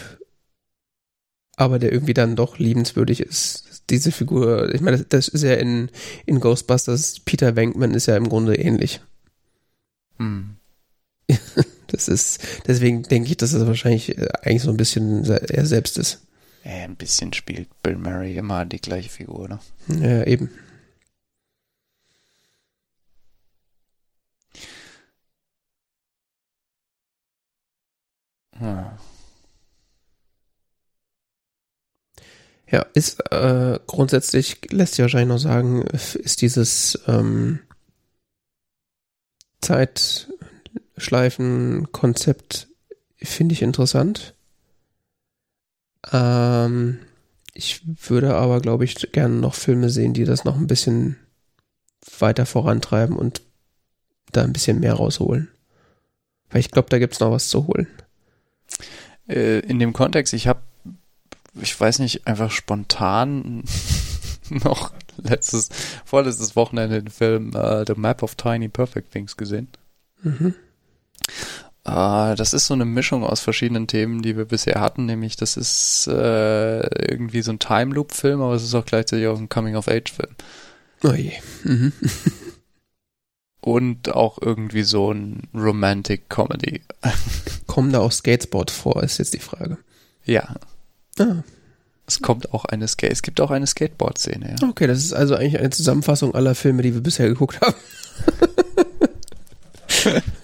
aber 1.55 1.79
der 1.79 1.91
irgendwie 1.91 2.13
dann 2.13 2.35
doch 2.35 2.57
liebenswürdig 2.57 3.21
ist. 3.21 3.83
Diese 3.91 4.11
Figur, 4.11 4.73
ich 4.73 4.81
meine, 4.81 4.97
das, 4.97 5.07
das 5.09 5.27
ist 5.27 5.43
ja 5.43 5.53
in, 5.53 5.89
in 6.25 6.39
Ghostbusters, 6.39 7.19
Peter 7.19 7.55
Venkman 7.55 7.93
ist 7.93 8.07
ja 8.07 8.17
im 8.17 8.27
Grunde 8.27 8.55
ähnlich. 8.55 9.01
Hm. 10.17 10.57
Das 11.87 12.07
ist, 12.07 12.39
deswegen 12.67 13.03
denke 13.03 13.29
ich, 13.29 13.37
dass 13.37 13.53
es 13.53 13.65
wahrscheinlich 13.65 14.17
äh, 14.17 14.27
eigentlich 14.41 14.63
so 14.63 14.69
ein 14.71 14.77
bisschen 14.77 15.23
er 15.25 15.65
selbst 15.65 15.97
ist. 15.97 16.21
Ein 16.63 16.95
bisschen 16.95 17.31
spielt 17.33 17.69
Bill 17.83 17.95
Murray 17.97 18.37
immer 18.37 18.65
die 18.65 18.81
gleiche 18.81 19.09
Figur, 19.09 19.47
ne? 19.47 19.59
Ja, 19.87 20.23
eben. 20.25 20.49
Hm. 28.57 28.85
Ja, 32.71 32.81
ist 32.93 33.19
äh, 33.31 33.79
grundsätzlich, 33.85 34.59
lässt 34.71 34.95
sich 34.95 35.03
wahrscheinlich 35.03 35.29
noch 35.29 35.37
sagen, 35.37 35.83
ist 35.83 36.41
dieses 36.41 36.99
ähm, 37.07 37.59
Zeitschleifen-Konzept, 40.95 42.67
finde 43.17 43.53
ich 43.53 43.61
interessant. 43.61 44.33
Ähm, 46.11 46.99
ich 47.53 47.81
würde 48.09 48.35
aber, 48.35 48.61
glaube 48.61 48.85
ich, 48.85 49.11
gerne 49.11 49.35
noch 49.35 49.55
Filme 49.55 49.89
sehen, 49.89 50.13
die 50.13 50.25
das 50.25 50.43
noch 50.43 50.57
ein 50.57 50.67
bisschen 50.67 51.17
weiter 52.19 52.45
vorantreiben 52.45 53.15
und 53.15 53.41
da 54.31 54.43
ein 54.43 54.53
bisschen 54.53 54.79
mehr 54.79 54.93
rausholen. 54.93 55.49
Weil 56.49 56.59
ich 56.59 56.71
glaube, 56.71 56.89
da 56.89 56.99
gibt 56.99 57.13
es 57.13 57.19
noch 57.19 57.31
was 57.31 57.49
zu 57.49 57.67
holen. 57.67 57.87
Äh, 59.27 59.59
in 59.59 59.79
dem 59.79 59.93
Kontext, 59.93 60.33
ich 60.33 60.47
habe 60.47 60.61
ich 61.61 61.79
weiß 61.79 61.99
nicht, 61.99 62.27
einfach 62.27 62.51
spontan 62.51 63.63
noch 64.49 64.91
letztes, 65.17 65.69
vorletztes 66.03 66.55
Wochenende 66.57 67.01
den 67.01 67.11
Film 67.11 67.55
uh, 67.55 67.85
The 67.85 67.93
Map 67.95 68.23
of 68.23 68.35
Tiny 68.35 68.67
Perfect 68.67 69.11
Things 69.11 69.37
gesehen. 69.37 69.69
Mhm. 70.21 70.53
Uh, 71.87 72.33
das 72.35 72.53
ist 72.53 72.65
so 72.65 72.73
eine 72.73 72.85
Mischung 72.85 73.23
aus 73.23 73.41
verschiedenen 73.41 73.85
Themen, 73.85 74.23
die 74.23 74.35
wir 74.35 74.45
bisher 74.45 74.81
hatten, 74.81 75.05
nämlich 75.05 75.35
das 75.35 75.55
ist 75.55 76.07
uh, 76.07 76.11
irgendwie 76.11 77.43
so 77.43 77.51
ein 77.51 77.59
Time 77.59 77.93
Loop 77.93 78.11
Film, 78.11 78.41
aber 78.41 78.55
es 78.55 78.63
ist 78.63 78.73
auch 78.73 78.85
gleichzeitig 78.85 79.27
auch 79.27 79.37
ein 79.37 79.49
Coming 79.49 79.75
of 79.75 79.87
Age 79.87 80.11
Film. 80.11 80.31
Oh 81.03 81.13
je. 81.13 81.33
Mhm. 81.63 81.93
Und 83.61 84.13
auch 84.13 84.39
irgendwie 84.41 84.81
so 84.81 85.11
ein 85.11 85.47
Romantic 85.53 86.27
Comedy. 86.27 86.81
Kommen 87.67 87.91
da 87.91 87.99
auch 87.99 88.11
Skatesport 88.11 88.71
vor, 88.71 89.03
ist 89.03 89.19
jetzt 89.19 89.35
die 89.35 89.39
Frage. 89.39 89.77
Ja. 90.23 90.55
Ah. 91.19 91.43
Es 92.07 92.21
kommt 92.21 92.53
auch 92.53 92.65
eine 92.65 92.87
Skate, 92.87 93.11
es 93.11 93.21
gibt 93.21 93.41
auch 93.41 93.51
eine 93.51 93.65
Skateboard-Szene, 93.65 94.55
ja. 94.59 94.67
Okay, 94.69 94.87
das 94.87 94.99
ist 94.99 95.13
also 95.13 95.35
eigentlich 95.35 95.59
eine 95.59 95.71
Zusammenfassung 95.71 96.33
aller 96.35 96.55
Filme, 96.55 96.81
die 96.83 96.93
wir 96.93 97.01
bisher 97.01 97.27
geguckt 97.27 97.59
haben. 97.61 97.75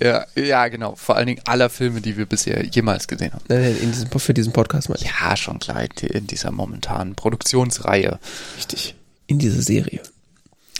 ja, 0.00 0.26
ja, 0.34 0.68
genau. 0.68 0.94
Vor 0.96 1.16
allen 1.16 1.26
Dingen 1.26 1.42
aller 1.46 1.70
Filme, 1.70 2.00
die 2.00 2.16
wir 2.16 2.26
bisher 2.26 2.64
jemals 2.64 3.08
gesehen 3.08 3.32
haben. 3.32 3.44
In 3.48 3.92
diesem, 3.92 4.10
für 4.10 4.34
diesen 4.34 4.52
Podcast 4.52 4.88
mal. 4.88 4.98
Ja, 4.98 5.36
schon 5.36 5.58
klar, 5.58 5.84
in 6.02 6.26
dieser 6.26 6.50
momentanen 6.50 7.14
Produktionsreihe. 7.14 8.18
Richtig. 8.56 8.94
In 9.26 9.38
dieser 9.38 9.62
Serie. 9.62 10.00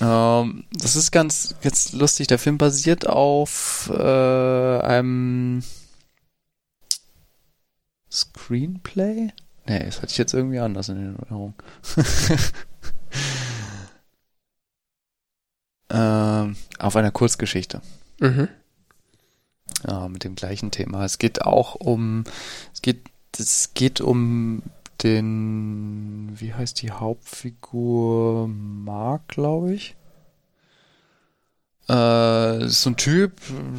Ähm, 0.00 0.64
das 0.72 0.96
ist 0.96 1.12
ganz, 1.12 1.54
ganz 1.62 1.92
lustig. 1.92 2.26
Der 2.26 2.38
Film 2.38 2.58
basiert 2.58 3.06
auf 3.06 3.90
äh, 3.94 4.78
einem 4.80 5.62
Screenplay? 8.12 9.32
Nee, 9.66 9.84
das 9.84 10.02
hatte 10.02 10.10
ich 10.10 10.18
jetzt 10.18 10.34
irgendwie 10.34 10.58
anders 10.58 10.88
in 10.90 11.16
Erinnerung. 11.18 11.54
ähm, 15.90 16.56
auf 16.78 16.96
einer 16.96 17.10
Kurzgeschichte. 17.10 17.80
Mhm. 18.20 18.48
Ja, 19.86 20.08
mit 20.08 20.24
dem 20.24 20.34
gleichen 20.34 20.70
Thema. 20.70 21.04
Es 21.04 21.18
geht 21.18 21.42
auch 21.42 21.74
um, 21.74 22.24
es 22.72 22.82
geht, 22.82 23.02
es 23.38 23.74
geht 23.74 24.00
um 24.00 24.62
den, 25.02 26.32
wie 26.38 26.54
heißt 26.54 26.80
die 26.82 26.90
Hauptfigur? 26.90 28.48
Mark, 28.48 29.28
glaube 29.28 29.74
ich. 29.74 29.96
Äh, 31.88 32.68
so 32.68 32.90
ein 32.90 32.96
Typ, 32.96 33.32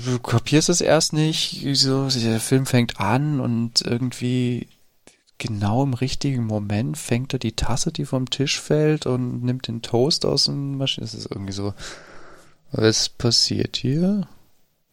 du 0.05 0.19
kapierst 0.19 0.69
es 0.69 0.81
erst 0.81 1.13
nicht, 1.13 1.65
so, 1.77 2.09
der 2.09 2.39
Film 2.39 2.65
fängt 2.65 2.99
an 2.99 3.39
und 3.39 3.81
irgendwie 3.81 4.67
genau 5.37 5.83
im 5.83 5.93
richtigen 5.93 6.45
Moment 6.45 6.97
fängt 6.97 7.33
er 7.33 7.39
die 7.39 7.53
Tasse, 7.53 7.91
die 7.91 8.05
vom 8.05 8.29
Tisch 8.29 8.59
fällt 8.59 9.05
und 9.05 9.43
nimmt 9.43 9.67
den 9.67 9.81
Toast 9.81 10.25
aus 10.25 10.45
dem 10.45 10.77
Maschine. 10.77 11.05
Das 11.05 11.13
ist 11.13 11.31
irgendwie 11.31 11.53
so, 11.53 11.73
was 12.73 13.09
passiert 13.09 13.77
hier? 13.77 14.27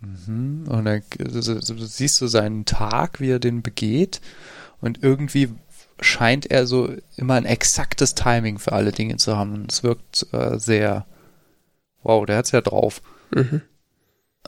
Mhm. 0.00 0.66
Und 0.68 0.84
dann 0.84 1.02
siehst 1.78 2.20
du 2.20 2.26
seinen 2.26 2.64
Tag, 2.64 3.20
wie 3.20 3.30
er 3.30 3.38
den 3.38 3.62
begeht 3.62 4.20
und 4.80 5.02
irgendwie 5.02 5.50
scheint 6.00 6.50
er 6.50 6.66
so 6.66 6.94
immer 7.16 7.34
ein 7.34 7.44
exaktes 7.44 8.14
Timing 8.14 8.58
für 8.58 8.72
alle 8.72 8.92
Dinge 8.92 9.16
zu 9.16 9.36
haben. 9.36 9.66
Es 9.68 9.82
wirkt 9.82 10.26
äh, 10.32 10.58
sehr, 10.58 11.06
wow, 12.02 12.24
der 12.24 12.38
hat's 12.38 12.52
ja 12.52 12.62
drauf. 12.62 13.02
Mhm. 13.34 13.62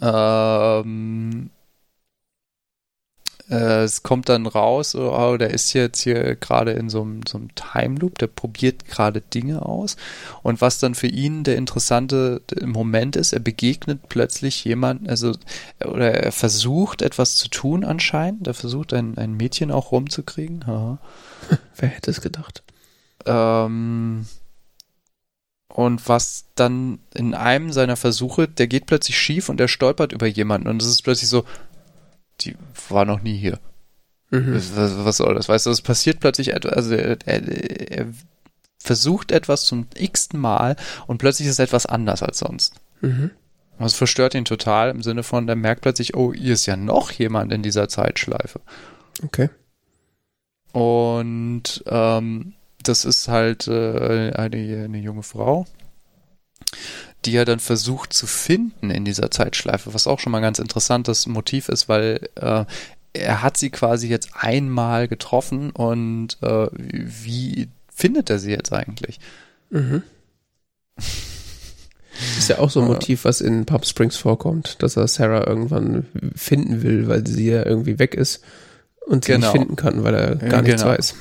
Ähm, 0.00 1.50
äh, 3.52 3.82
es 3.82 4.02
kommt 4.02 4.30
dann 4.30 4.46
raus, 4.46 4.94
oh, 4.94 5.36
der 5.36 5.50
ist 5.50 5.74
jetzt 5.74 6.00
hier 6.00 6.36
gerade 6.36 6.72
in 6.72 6.88
so 6.88 7.02
einem, 7.02 7.20
so 7.28 7.36
einem 7.36 7.54
Time 7.54 7.98
Loop, 7.98 8.18
der 8.18 8.28
probiert 8.28 8.86
gerade 8.86 9.20
Dinge 9.20 9.66
aus. 9.66 9.96
Und 10.42 10.62
was 10.62 10.78
dann 10.78 10.94
für 10.94 11.06
ihn 11.06 11.44
der 11.44 11.56
interessante 11.56 12.40
Moment 12.64 13.14
ist, 13.14 13.34
er 13.34 13.40
begegnet 13.40 14.08
plötzlich 14.08 14.64
jemand, 14.64 15.08
also, 15.08 15.34
oder 15.84 16.12
er 16.14 16.32
versucht 16.32 17.02
etwas 17.02 17.36
zu 17.36 17.48
tun 17.48 17.84
anscheinend, 17.84 18.46
er 18.46 18.54
versucht 18.54 18.94
ein, 18.94 19.18
ein 19.18 19.34
Mädchen 19.36 19.70
auch 19.70 19.92
rumzukriegen. 19.92 20.64
Aha. 20.64 20.98
Wer 21.76 21.88
hätte 21.90 22.10
es 22.10 22.22
gedacht? 22.22 22.62
Ähm, 23.26 24.26
und 25.68 26.08
was 26.08 26.46
dann 26.54 27.00
in 27.14 27.34
einem 27.34 27.72
seiner 27.72 27.96
Versuche, 27.96 28.48
der 28.48 28.66
geht 28.66 28.86
plötzlich 28.86 29.18
schief 29.18 29.48
und 29.48 29.60
er 29.60 29.68
stolpert 29.68 30.12
über 30.12 30.26
jemanden 30.26 30.68
und 30.68 30.80
es 30.80 30.88
ist 30.88 31.02
plötzlich 31.02 31.28
so, 31.28 31.44
die 32.44 32.56
war 32.88 33.04
noch 33.04 33.22
nie 33.22 33.36
hier. 33.36 33.58
Mhm. 34.30 34.54
Was, 34.54 34.76
was, 34.76 35.16
soll 35.18 35.34
das? 35.34 35.48
Weißt 35.48 35.66
du, 35.66 35.70
es 35.70 35.82
passiert 35.82 36.20
plötzlich 36.20 36.54
etwas, 36.54 36.72
also 36.72 36.94
er, 36.94 37.18
er, 37.26 37.90
er, 37.90 38.06
versucht 38.78 39.30
etwas 39.30 39.64
zum 39.64 39.86
x-ten 39.94 40.40
Mal 40.40 40.74
und 41.06 41.18
plötzlich 41.18 41.46
ist 41.46 41.60
etwas 41.60 41.86
anders 41.86 42.22
als 42.22 42.38
sonst. 42.38 42.80
Mhm. 43.00 43.30
Und 43.78 43.86
es 43.86 43.94
verstört 43.94 44.34
ihn 44.34 44.44
total 44.44 44.90
im 44.90 45.02
Sinne 45.02 45.22
von, 45.22 45.46
der 45.46 45.54
merkt 45.56 45.82
plötzlich, 45.82 46.16
oh, 46.16 46.32
hier 46.32 46.54
ist 46.54 46.66
ja 46.66 46.76
noch 46.76 47.12
jemand 47.12 47.52
in 47.52 47.62
dieser 47.62 47.88
Zeitschleife. 47.88 48.60
Okay. 49.22 49.50
Und 50.72 51.84
ähm, 51.86 52.54
das 52.82 53.04
ist 53.04 53.28
halt 53.28 53.68
äh, 53.68 54.32
eine, 54.32 54.84
eine 54.84 54.98
junge 54.98 55.22
Frau, 55.22 55.66
die 57.24 57.36
er 57.36 57.44
dann 57.44 57.60
versucht 57.60 58.12
zu 58.12 58.26
finden 58.26 58.90
in 58.90 59.04
dieser 59.04 59.30
Zeitschleife, 59.30 59.94
was 59.94 60.06
auch 60.06 60.18
schon 60.18 60.32
mal 60.32 60.38
ein 60.38 60.42
ganz 60.44 60.58
interessantes 60.58 61.26
Motiv 61.26 61.68
ist, 61.68 61.88
weil 61.88 62.28
äh, 62.34 62.64
er 63.12 63.42
hat 63.42 63.56
sie 63.56 63.70
quasi 63.70 64.08
jetzt 64.08 64.30
einmal 64.34 65.08
getroffen 65.08 65.70
und 65.70 66.38
äh, 66.42 66.66
wie 66.72 67.68
findet 67.94 68.30
er 68.30 68.38
sie 68.38 68.50
jetzt 68.50 68.72
eigentlich? 68.72 69.20
Mhm. 69.70 70.02
Ist 72.38 72.50
ja 72.50 72.58
auch 72.58 72.70
so 72.70 72.80
ein 72.82 72.86
Motiv, 72.86 73.24
was 73.24 73.40
in 73.40 73.64
Pub 73.64 73.86
Springs 73.86 74.16
vorkommt, 74.16 74.82
dass 74.82 74.96
er 74.96 75.08
Sarah 75.08 75.46
irgendwann 75.46 76.06
finden 76.36 76.82
will, 76.82 77.08
weil 77.08 77.26
sie 77.26 77.50
ja 77.50 77.64
irgendwie 77.64 77.98
weg 77.98 78.14
ist 78.14 78.44
und 79.06 79.24
sie 79.24 79.32
genau. 79.32 79.46
nicht 79.46 79.58
finden 79.58 79.76
kann, 79.76 80.04
weil 80.04 80.14
er 80.14 80.36
gar 80.36 80.62
nichts 80.62 80.82
genau. 80.82 80.94
weiß. 80.94 81.14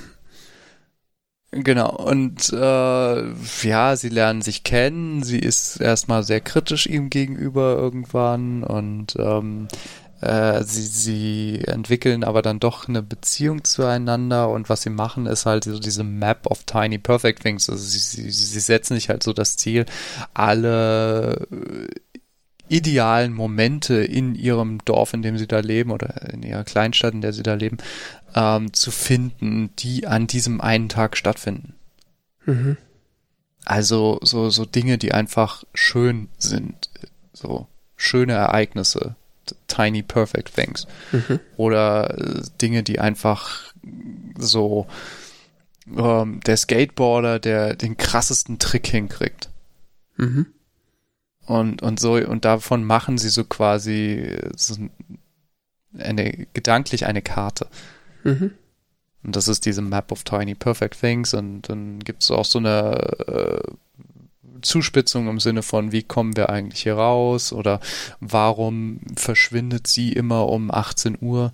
Genau, 1.53 1.90
und 1.94 2.53
äh, 2.53 3.34
ja, 3.68 3.95
sie 3.98 4.07
lernen 4.07 4.41
sich 4.41 4.64
kennen, 4.64 5.22
sie 5.22 5.40
ist 5.40 5.82
erstmal 5.82 6.23
sehr 6.23 6.40
kritisch 6.40 6.88
ihm 6.88 7.10
gegenüber 7.10 7.76
irgendwann 7.76 8.64
und 8.64 9.18
ähm, 9.19 9.68
äh, 10.22 10.64
sie, 10.64 10.82
sie 10.84 11.61
entwickeln 11.68 12.23
aber 12.23 12.41
dann 12.41 12.61
doch 12.61 12.88
eine 12.88 13.02
Beziehung 13.03 13.65
zueinander 13.65 14.48
und 14.49 14.69
was 14.69 14.84
sie 14.84 14.91
machen, 14.91 15.26
ist 15.26 15.45
halt 15.45 15.65
so 15.65 15.78
diese 15.78 16.06
Map 16.06 16.45
of 16.48 16.64
Tiny 16.64 16.98
Perfect 16.99 17.41
Things. 17.41 17.69
Also 17.69 17.84
sie, 17.84 17.99
sie, 17.99 18.32
sie 18.32 18.60
setzen 18.61 18.95
sich 18.95 19.10
halt 19.10 19.22
so 19.22 19.34
das 19.34 19.57
Ziel, 19.57 19.86
alle 20.34 21.48
idealen 22.72 23.34
Momente 23.34 23.95
in 23.95 24.34
ihrem 24.34 24.80
Dorf, 24.86 25.14
in 25.14 25.22
dem 25.22 25.38
sie 25.38 25.48
da 25.48 25.60
leben 25.60 25.91
oder 25.91 26.32
in 26.32 26.41
ihrer 26.41 26.64
Kleinstadt, 26.64 27.14
in 27.14 27.19
der 27.19 27.34
sie 27.34 27.44
da 27.44 27.56
leben, 27.56 27.78
ähm, 28.36 28.74
zu 28.74 28.91
finden, 28.91 29.76
die 29.78 30.08
an 30.08 30.28
diesem 30.28 30.62
einen 30.62 30.90
Tag 30.90 31.18
stattfinden. 31.18 31.74
Mhm. 32.45 32.78
Also 33.66 34.20
so, 34.22 34.49
so 34.49 34.66
Dinge, 34.66 34.98
die 34.98 35.14
einfach 35.14 35.64
schön 35.74 36.30
sind, 36.38 36.90
so 37.34 37.68
schöne 37.95 38.34
Ereignisse, 38.34 39.16
tiny 39.68 40.02
perfect 40.02 40.56
things. 40.56 40.88
Mhm. 41.12 41.40
Oder 41.58 42.18
äh, 42.18 42.41
Dinge, 42.62 42.84
die 42.84 42.99
einfach 42.99 43.74
so 44.38 44.88
ähm, 45.88 46.40
der 46.45 46.58
Skateboarder, 46.58 47.40
der 47.40 47.76
den 47.76 47.98
krassesten 47.98 48.60
Trick 48.60 48.88
hinkriegt. 48.88 49.49
Mhm. 50.18 50.48
Und, 51.45 51.82
und 51.82 51.99
so, 51.99 52.14
und 52.14 52.45
davon 52.45 52.84
machen 52.84 53.18
sie 53.18 53.30
so 53.30 53.44
quasi 53.44 54.38
so 54.56 54.76
eine, 55.98 56.48
gedanklich 56.53 57.06
eine 57.06 57.22
Karte. 57.22 57.68
Mhm. 58.23 58.52
Und 59.23 59.35
das 59.35 59.48
ist 59.48 59.65
diese 59.65 59.81
Map 59.81 60.11
of 60.11 60.23
Tiny 60.23 60.56
Perfect 60.56 60.99
Things 60.99 61.34
und 61.34 61.64
dann 61.64 61.99
gibt 61.99 62.23
es 62.23 62.31
auch 62.31 62.45
so 62.45 62.60
eine 62.60 62.95
äh, 63.27 63.61
Zuspitzung 64.61 65.27
im 65.27 65.39
Sinne 65.39 65.64
von, 65.64 65.91
wie 65.91 66.03
kommen 66.03 66.35
wir 66.35 66.49
eigentlich 66.49 66.84
hier 66.84 66.95
raus 66.95 67.53
oder 67.53 67.80
warum 68.19 69.02
verschwindet 69.15 69.88
sie 69.88 70.14
immer 70.14 70.48
um 70.48 70.72
18 70.72 71.18
Uhr? 71.22 71.53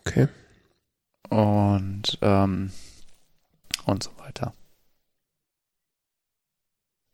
Okay. 0.00 0.28
Und, 1.28 2.18
ähm, 2.22 2.72
und 3.86 4.02
so 4.02 4.10
weiter. 4.18 4.54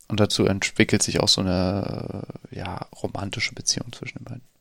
Und 0.09 0.21
dazu 0.21 0.47
entwickelt 0.47 1.03
sich 1.03 1.21
auch 1.21 1.29
so 1.29 1.43
eine, 1.43 2.23
ja, 2.51 2.77
romantische 3.03 3.55
Beziehung 3.55 3.93
zwischen 3.93 4.19
den 4.19 4.25
beiden. 4.25 4.58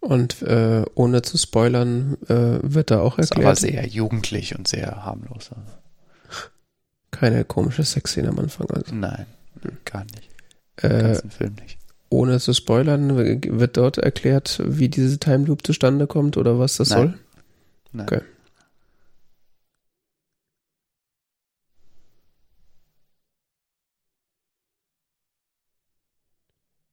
Und 0.00 0.40
äh, 0.42 0.84
ohne 0.94 1.22
zu 1.22 1.36
spoilern, 1.36 2.16
äh, 2.26 2.58
wird 2.62 2.90
da 2.90 3.00
auch 3.00 3.18
erklärt. 3.18 3.30
Ist 3.30 3.36
aber 3.36 3.56
sehr 3.56 3.86
jugendlich 3.86 4.58
und 4.58 4.66
sehr 4.66 5.04
harmlos. 5.04 5.50
Keine 7.10 7.44
komische 7.44 7.84
Sexszene 7.84 8.28
am 8.28 8.38
Anfang. 8.38 8.70
Also. 8.70 8.94
Nein, 8.94 9.26
gar 9.84 10.04
nicht. 10.04 10.30
Im 10.82 10.90
äh, 10.90 11.02
ganzen 11.02 11.30
Film 11.30 11.54
nicht. 11.60 11.78
Ohne 12.08 12.40
zu 12.40 12.54
spoilern, 12.54 13.16
wird 13.16 13.76
dort 13.76 13.98
erklärt, 13.98 14.60
wie 14.64 14.88
diese 14.88 15.18
Time 15.18 15.44
Loop 15.44 15.66
zustande 15.66 16.06
kommt 16.06 16.36
oder 16.36 16.58
was 16.58 16.76
das 16.76 16.90
Nein. 16.90 16.98
soll? 16.98 17.18
Nein. 17.92 18.06
Okay. 18.06 18.22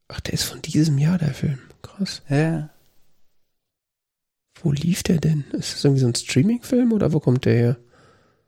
Ach, 0.10 0.20
der 0.20 0.34
ist 0.34 0.44
von 0.44 0.62
diesem 0.62 0.98
Jahr, 0.98 1.18
der 1.18 1.34
Film. 1.34 1.60
Krass. 1.82 2.22
Ja. 2.30 2.70
Wo 4.64 4.72
lief 4.72 5.04
der 5.04 5.18
denn? 5.20 5.46
Ist 5.52 5.74
das 5.74 5.84
irgendwie 5.84 6.02
so 6.02 6.08
ein 6.08 6.16
Streaming-Film 6.16 6.92
oder 6.92 7.14
wo 7.14 7.20
kommt 7.20 7.46
der 7.46 7.54
her? 7.54 7.78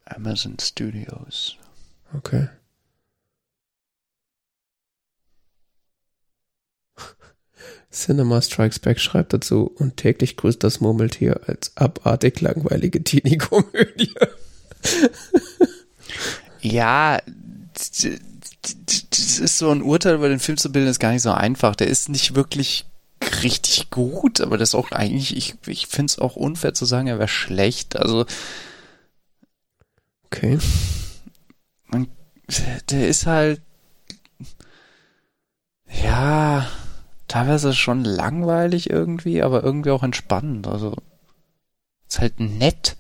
Amazon 0.06 0.58
Studios. 0.60 1.58
Okay. 2.14 2.50
Cinema 7.92 8.42
Strikes 8.42 8.80
Back 8.80 9.00
schreibt 9.00 9.34
dazu 9.34 9.72
und 9.76 9.98
täglich 9.98 10.36
grüßt 10.38 10.64
das 10.64 10.82
Murmeltier 10.82 11.42
als 11.48 11.76
abartig 11.78 12.42
langweilige 12.42 13.04
Teenie-Komödie. 13.04 14.14
Ja, 16.62 17.20
das 17.74 18.04
ist 19.40 19.58
so 19.58 19.70
ein 19.72 19.82
Urteil 19.82 20.16
über 20.16 20.30
den 20.30 20.40
Film 20.40 20.58
zu 20.58 20.72
bilden, 20.72 20.90
ist 20.90 21.00
gar 21.00 21.12
nicht 21.12 21.22
so 21.22 21.32
einfach. 21.32 21.76
Der 21.76 21.88
ist 21.88 22.10
nicht 22.10 22.36
wirklich 22.36 22.86
richtig 23.44 23.90
gut, 23.90 24.42
aber 24.42 24.58
das 24.58 24.70
ist 24.70 24.76
auch 24.76 24.92
eigentlich, 24.92 25.36
ich, 25.36 25.56
ich 25.68 25.88
finde 25.88 26.12
es 26.12 26.20
auch 26.20 26.36
unfair 26.36 26.74
zu 26.74 26.86
sagen, 26.86 27.08
er 27.08 27.20
wäre 27.20 27.28
schlecht. 27.28 27.96
Also, 27.96 28.26
Okay. 30.32 30.60
der 32.90 33.08
ist 33.08 33.26
halt, 33.26 33.62
ja, 36.04 36.68
teilweise 37.28 37.74
schon 37.74 38.04
langweilig 38.04 38.90
irgendwie, 38.90 39.42
aber 39.42 39.64
irgendwie 39.64 39.90
auch 39.92 40.04
entspannend. 40.04 40.68
Also, 40.68 40.96
ist 42.08 42.20
halt 42.20 42.40
nett. 42.40 42.96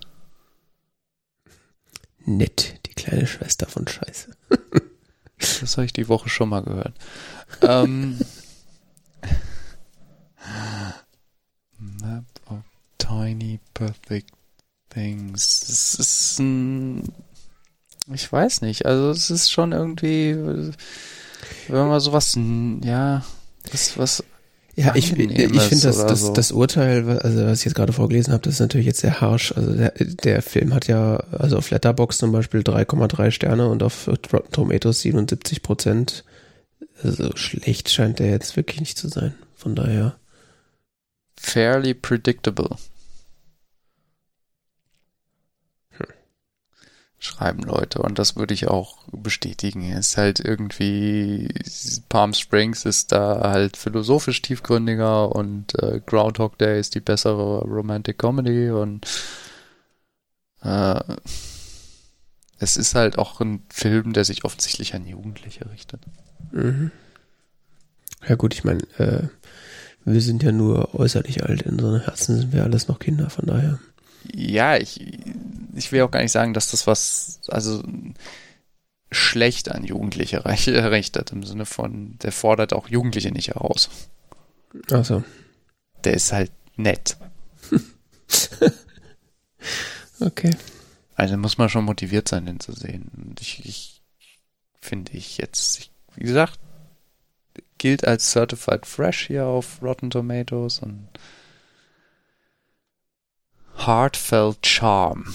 Nett, 2.25 2.79
die 2.85 2.93
kleine 2.93 3.25
Schwester 3.27 3.67
von 3.67 3.87
Scheiße. 3.87 4.31
Das 5.61 5.77
habe 5.77 5.85
ich 5.85 5.93
die 5.93 6.09
Woche 6.09 6.29
schon 6.29 6.49
mal 6.49 6.61
gehört. 6.63 6.93
ähm, 7.61 8.19
Map 11.79 12.25
of 12.47 12.63
Tiny 12.97 13.59
Perfect 13.73 14.31
Things. 14.89 15.61
Das 15.61 15.95
ist 15.95 16.39
ein. 16.39 17.03
Ich 18.13 18.31
weiß 18.31 18.61
nicht. 18.61 18.85
Also, 18.85 19.11
es 19.11 19.29
ist 19.29 19.51
schon 19.51 19.71
irgendwie. 19.71 20.35
Wenn 21.67 21.87
man 21.87 21.99
sowas. 21.99 22.37
Ja. 22.83 23.23
Das 23.71 23.97
was. 23.97 24.23
Ja, 24.75 24.95
ich, 24.95 25.11
ich, 25.11 25.17
finde 25.17 25.87
das, 25.87 26.05
das, 26.05 26.21
so. 26.21 26.31
das 26.31 26.53
Urteil, 26.53 27.19
also 27.19 27.45
was 27.45 27.59
ich 27.59 27.65
jetzt 27.65 27.73
gerade 27.75 27.91
vorgelesen 27.91 28.31
habe, 28.31 28.43
das 28.43 28.53
ist 28.53 28.59
natürlich 28.61 28.87
jetzt 28.87 29.01
sehr 29.01 29.19
harsch. 29.19 29.51
Also 29.51 29.73
der, 29.73 29.91
der 29.91 30.41
Film 30.41 30.73
hat 30.73 30.87
ja, 30.87 31.17
also 31.31 31.57
auf 31.57 31.69
Letterboxd 31.69 32.17
zum 32.17 32.31
Beispiel 32.31 32.61
3,3 32.61 33.31
Sterne 33.31 33.67
und 33.67 33.83
auf 33.83 34.07
Rotten 34.07 34.51
Tomatoes 34.53 35.01
77 35.01 35.63
Prozent. 35.63 36.23
Also 37.03 37.35
schlecht 37.35 37.89
scheint 37.89 38.19
der 38.19 38.29
jetzt 38.29 38.55
wirklich 38.55 38.79
nicht 38.79 38.97
zu 38.97 39.09
sein. 39.09 39.33
Von 39.57 39.75
daher. 39.75 40.15
Fairly 41.41 41.93
predictable. 41.93 42.75
Schreiben 47.17 47.63
Leute 47.63 48.01
und 48.01 48.19
das 48.19 48.35
würde 48.35 48.53
ich 48.53 48.67
auch 48.67 48.99
bestätigen. 49.11 49.91
Es 49.91 50.09
ist 50.09 50.17
halt 50.17 50.39
irgendwie 50.39 51.49
Palm 52.07 52.33
Springs 52.33 52.85
ist 52.85 53.11
da 53.11 53.51
halt 53.51 53.77
philosophisch 53.77 54.41
tiefgründiger 54.41 55.33
und 55.35 55.81
äh, 55.81 56.01
Groundhog 56.05 56.57
Day 56.57 56.79
ist 56.79 56.95
die 56.95 57.01
bessere 57.01 57.61
Romantic 57.61 58.19
Comedy 58.19 58.69
und 58.69 59.05
äh, 60.61 60.99
es 62.59 62.77
ist 62.77 62.95
halt 62.95 63.17
auch 63.17 63.39
ein 63.41 63.63
Film, 63.69 64.13
der 64.13 64.23
sich 64.23 64.45
offensichtlich 64.45 64.93
an 64.93 65.07
Jugendliche 65.07 65.69
richtet. 65.71 66.01
Mhm. 66.51 66.91
Ja 68.27 68.35
gut, 68.35 68.53
ich 68.53 68.63
meine, 68.63 68.83
äh, 68.97 69.27
wir 70.05 70.21
sind 70.21 70.43
ja 70.43 70.51
nur 70.51 70.95
äußerlich 70.95 71.43
alt, 71.43 71.63
in 71.63 71.73
unseren 71.73 72.01
Herzen 72.01 72.37
sind 72.37 72.53
wir 72.53 72.63
alles 72.63 72.87
noch 72.87 72.99
Kinder, 72.99 73.29
von 73.29 73.45
daher. 73.45 73.79
Ja, 74.33 74.77
ich, 74.77 75.19
ich 75.75 75.91
will 75.91 76.01
auch 76.01 76.11
gar 76.11 76.21
nicht 76.21 76.31
sagen, 76.31 76.53
dass 76.53 76.71
das 76.71 76.87
was, 76.87 77.41
also 77.47 77.83
schlecht 79.11 79.71
an 79.71 79.83
Jugendliche 79.83 80.45
richtet, 80.45 81.31
im 81.31 81.43
Sinne 81.43 81.65
von, 81.65 82.17
der 82.19 82.31
fordert 82.31 82.73
auch 82.73 82.87
Jugendliche 82.89 83.31
nicht 83.31 83.49
heraus. 83.49 83.89
Achso, 84.91 85.23
Der 86.03 86.13
ist 86.13 86.31
halt 86.31 86.51
nett. 86.75 87.17
okay. 90.19 90.51
Also 91.15 91.37
muss 91.37 91.57
man 91.57 91.69
schon 91.69 91.85
motiviert 91.85 92.27
sein, 92.27 92.45
den 92.45 92.59
zu 92.59 92.71
sehen. 92.71 93.11
Und 93.17 93.41
ich, 93.41 93.65
ich 93.65 94.01
finde 94.79 95.13
ich 95.13 95.37
jetzt, 95.37 95.79
ich, 95.79 95.91
wie 96.15 96.23
gesagt, 96.23 96.59
gilt 97.77 98.05
als 98.07 98.31
Certified 98.31 98.85
Fresh 98.85 99.27
hier 99.27 99.45
auf 99.45 99.81
Rotten 99.81 100.09
Tomatoes 100.09 100.79
und 100.79 101.07
Heartfelt 103.85 104.65
Charm. 104.65 105.25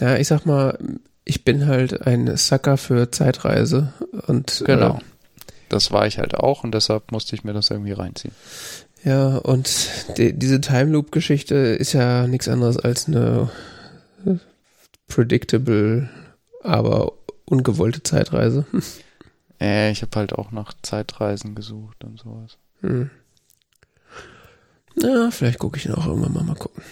Ja, 0.00 0.16
ich 0.16 0.28
sag 0.28 0.46
mal, 0.46 0.78
ich 1.24 1.44
bin 1.44 1.66
halt 1.66 2.06
ein 2.06 2.36
Sucker 2.36 2.76
für 2.76 3.10
Zeitreise 3.10 3.92
und 4.26 4.62
Genau. 4.64 4.96
Äh, 4.96 5.00
Das 5.68 5.92
war 5.92 6.06
ich 6.06 6.18
halt 6.18 6.34
auch 6.34 6.64
und 6.64 6.72
deshalb 6.72 7.12
musste 7.12 7.34
ich 7.34 7.44
mir 7.44 7.52
das 7.52 7.70
irgendwie 7.70 7.92
reinziehen. 7.92 8.34
Ja, 9.04 9.36
und 9.36 9.90
die, 10.16 10.32
diese 10.32 10.60
Time 10.60 10.90
Loop 10.90 11.12
Geschichte 11.12 11.54
ist 11.54 11.92
ja 11.92 12.26
nichts 12.26 12.48
anderes 12.48 12.78
als 12.78 13.06
eine 13.06 13.50
predictable, 15.06 16.08
aber 16.62 17.12
ungewollte 17.44 18.02
Zeitreise. 18.02 18.64
Äh, 19.60 19.90
ich 19.90 20.02
habe 20.02 20.16
halt 20.16 20.32
auch 20.34 20.50
nach 20.52 20.74
Zeitreisen 20.82 21.54
gesucht 21.54 22.04
und 22.04 22.18
sowas. 22.20 22.58
Hm. 22.80 23.10
Ja, 25.00 25.30
vielleicht 25.30 25.58
gucke 25.58 25.78
ich 25.78 25.86
ihn 25.86 25.94
auch 25.94 26.06
irgendwann 26.06 26.32
mal, 26.32 26.42
mal 26.44 26.56
gucken. 26.56 26.82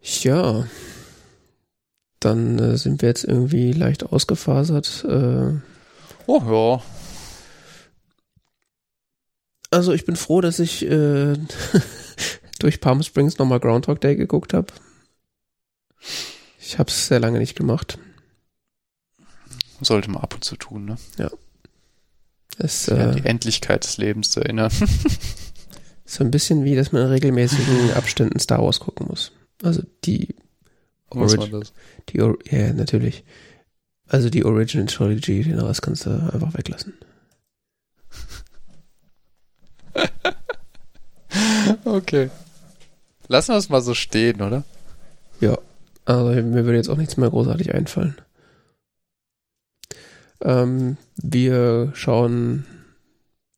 Ja, 0.00 0.66
dann 2.20 2.58
äh, 2.58 2.76
sind 2.76 3.02
wir 3.02 3.08
jetzt 3.08 3.24
irgendwie 3.24 3.72
leicht 3.72 4.04
ausgefasert. 4.04 5.04
Äh, 5.08 5.54
Oh 6.26 6.42
ja. 6.46 6.82
also 9.70 9.92
ich 9.92 10.04
bin 10.04 10.16
froh, 10.16 10.40
dass 10.42 10.58
ich 10.58 10.84
äh, 10.84 11.34
durch 12.58 12.80
Palm 12.80 13.02
Springs 13.02 13.38
nochmal 13.38 13.60
Groundhog 13.60 14.00
Day 14.00 14.14
geguckt 14.16 14.52
habe. 14.52 14.66
Ich 16.60 16.78
habe 16.78 16.90
es 16.90 17.06
sehr 17.06 17.20
lange 17.20 17.38
nicht 17.38 17.56
gemacht. 17.56 17.98
Sollte 19.80 20.10
man 20.10 20.22
ab 20.22 20.34
und 20.34 20.44
zu 20.44 20.56
tun, 20.56 20.84
ne? 20.84 20.98
Es 22.58 22.86
Sich 22.86 22.94
an 22.94 23.12
äh, 23.12 23.20
die 23.20 23.24
Endlichkeit 23.26 23.84
des 23.84 23.96
Lebens 23.98 24.30
zu 24.32 24.40
erinnern. 24.40 24.72
so 26.04 26.24
ein 26.24 26.30
bisschen 26.30 26.64
wie, 26.64 26.74
dass 26.74 26.90
man 26.92 27.02
in 27.02 27.08
regelmäßigen 27.08 27.92
Abständen 27.92 28.38
Star 28.40 28.60
Wars 28.62 28.80
gucken 28.80 29.06
muss. 29.06 29.32
Also 29.62 29.82
die 30.04 30.34
Muss 31.14 31.36
Orig- 31.36 31.50
man 31.52 31.60
das? 31.60 31.72
Die, 32.08 32.20
Or- 32.20 32.38
ja, 32.50 32.72
natürlich. 32.72 33.24
Also 34.08 34.30
die 34.30 34.44
Original 34.44 34.86
Trilogy, 34.86 35.44
den 35.44 35.58
Rest 35.60 35.82
kannst 35.82 36.06
du 36.06 36.10
einfach 36.10 36.54
weglassen. 36.54 36.94
Okay. 41.84 42.30
Lassen 43.28 43.52
wir 43.52 43.58
es 43.58 43.68
mal 43.68 43.82
so 43.82 43.94
stehen, 43.94 44.40
oder? 44.40 44.64
Ja, 45.40 45.58
also 46.08 46.42
mir 46.42 46.64
würde 46.64 46.76
jetzt 46.76 46.88
auch 46.88 46.96
nichts 46.96 47.18
mehr 47.18 47.28
großartig 47.28 47.74
einfallen. 47.74 48.16
Ähm, 50.40 50.96
wir 51.16 51.90
schauen 51.94 52.64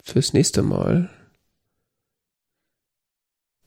fürs 0.03 0.33
nächste 0.33 0.63
Mal 0.63 1.11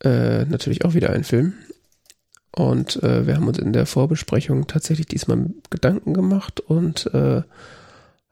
äh, 0.03 0.43
natürlich 0.45 0.83
auch 0.83 0.95
wieder 0.95 1.11
einen 1.11 1.23
Film. 1.23 1.53
Und 2.51 3.01
äh, 3.03 3.25
wir 3.25 3.37
haben 3.37 3.47
uns 3.47 3.57
in 3.57 3.71
der 3.71 3.85
Vorbesprechung 3.85 4.67
tatsächlich 4.67 5.07
diesmal 5.07 5.49
Gedanken 5.69 6.13
gemacht 6.13 6.59
und 6.59 7.05
äh, 7.13 7.41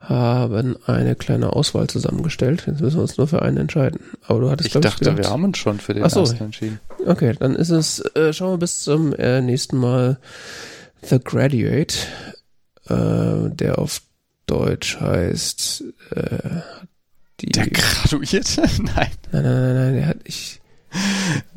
haben 0.02 0.76
eine 0.86 1.14
kleine 1.14 1.52
Auswahl 1.52 1.86
zusammengestellt. 1.86 2.64
Jetzt 2.66 2.80
müssen 2.80 2.96
wir 2.96 3.02
uns 3.02 3.18
nur 3.18 3.28
für 3.28 3.42
einen 3.42 3.56
entscheiden. 3.56 4.00
Aber 4.26 4.40
du 4.40 4.50
hattest 4.50 4.74
Ich 4.74 4.80
dachte, 4.80 4.98
gedacht- 5.04 5.18
wir 5.18 5.30
haben 5.30 5.44
uns 5.44 5.58
schon 5.58 5.78
für 5.78 5.94
den 5.94 6.02
Ach 6.04 6.10
so. 6.10 6.20
ersten 6.20 6.42
entschieden. 6.44 6.80
Okay, 7.06 7.34
dann 7.38 7.54
ist 7.54 7.70
es, 7.70 8.00
äh, 8.16 8.32
schauen 8.32 8.54
wir 8.54 8.58
bis 8.58 8.82
zum 8.82 9.12
äh, 9.14 9.40
nächsten 9.40 9.76
Mal 9.76 10.18
The 11.08 11.18
Graduate, 11.22 11.94
äh, 12.88 13.50
der 13.54 13.78
auf 13.78 14.02
Deutsch 14.46 14.98
heißt 15.00 15.84
äh, 16.10 16.60
die, 17.40 17.46
Der 17.46 17.68
Graduierte? 17.68 18.62
Nein. 18.82 19.08
nein, 19.30 19.42
nein, 19.42 19.42
nein, 19.44 19.74
nein, 19.74 19.94
der 19.94 20.06
hat 20.06 20.16
ich, 20.24 20.60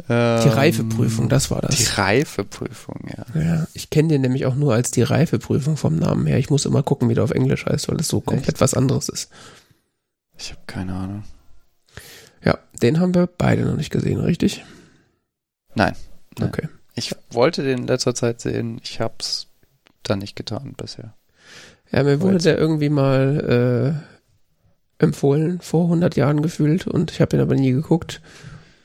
die 0.07 0.11
Reifeprüfung, 0.11 1.29
das 1.29 1.51
war 1.51 1.61
das. 1.61 1.75
Die 1.75 1.83
Reifeprüfung, 1.85 3.09
ja. 3.09 3.41
Ja, 3.41 3.67
ich 3.73 3.89
kenne 3.89 4.09
den 4.09 4.21
nämlich 4.21 4.45
auch 4.45 4.55
nur 4.55 4.73
als 4.73 4.91
die 4.91 5.01
Reifeprüfung 5.01 5.77
vom 5.77 5.97
Namen 5.97 6.25
her. 6.27 6.37
Ich 6.37 6.49
muss 6.49 6.65
immer 6.65 6.83
gucken, 6.83 7.09
wie 7.09 7.15
der 7.15 7.23
auf 7.23 7.31
Englisch 7.31 7.65
heißt, 7.65 7.89
weil 7.89 7.99
es 7.99 8.07
so 8.07 8.21
komplett 8.21 8.61
was 8.61 8.73
anderes 8.73 9.09
ist. 9.09 9.31
Ich 10.37 10.51
habe 10.51 10.61
keine 10.67 10.93
Ahnung. 10.93 11.23
Ja, 12.43 12.59
den 12.81 12.99
haben 12.99 13.15
wir 13.15 13.27
beide 13.27 13.65
noch 13.65 13.75
nicht 13.75 13.91
gesehen, 13.91 14.19
richtig? 14.19 14.63
Nein. 15.73 15.95
Nein. 16.37 16.49
Okay. 16.49 16.69
Ich 16.93 17.15
wollte 17.31 17.63
den 17.63 17.79
in 17.79 17.87
letzter 17.87 18.15
Zeit 18.15 18.39
sehen. 18.41 18.79
Ich 18.83 19.01
hab's 19.01 19.47
dann 20.03 20.19
nicht 20.19 20.35
getan 20.35 20.73
bisher. 20.77 21.13
Ja, 21.91 22.03
mir 22.03 22.21
wurde 22.21 22.37
der 22.37 22.57
irgendwie 22.57 22.89
mal 22.89 24.03
äh, 24.99 25.03
empfohlen, 25.03 25.59
vor 25.61 25.85
100 25.85 26.15
Jahren 26.15 26.41
gefühlt 26.41 26.87
und 26.87 27.11
ich 27.11 27.21
habe 27.21 27.35
ihn 27.35 27.41
aber 27.41 27.55
nie 27.55 27.71
geguckt. 27.71 28.21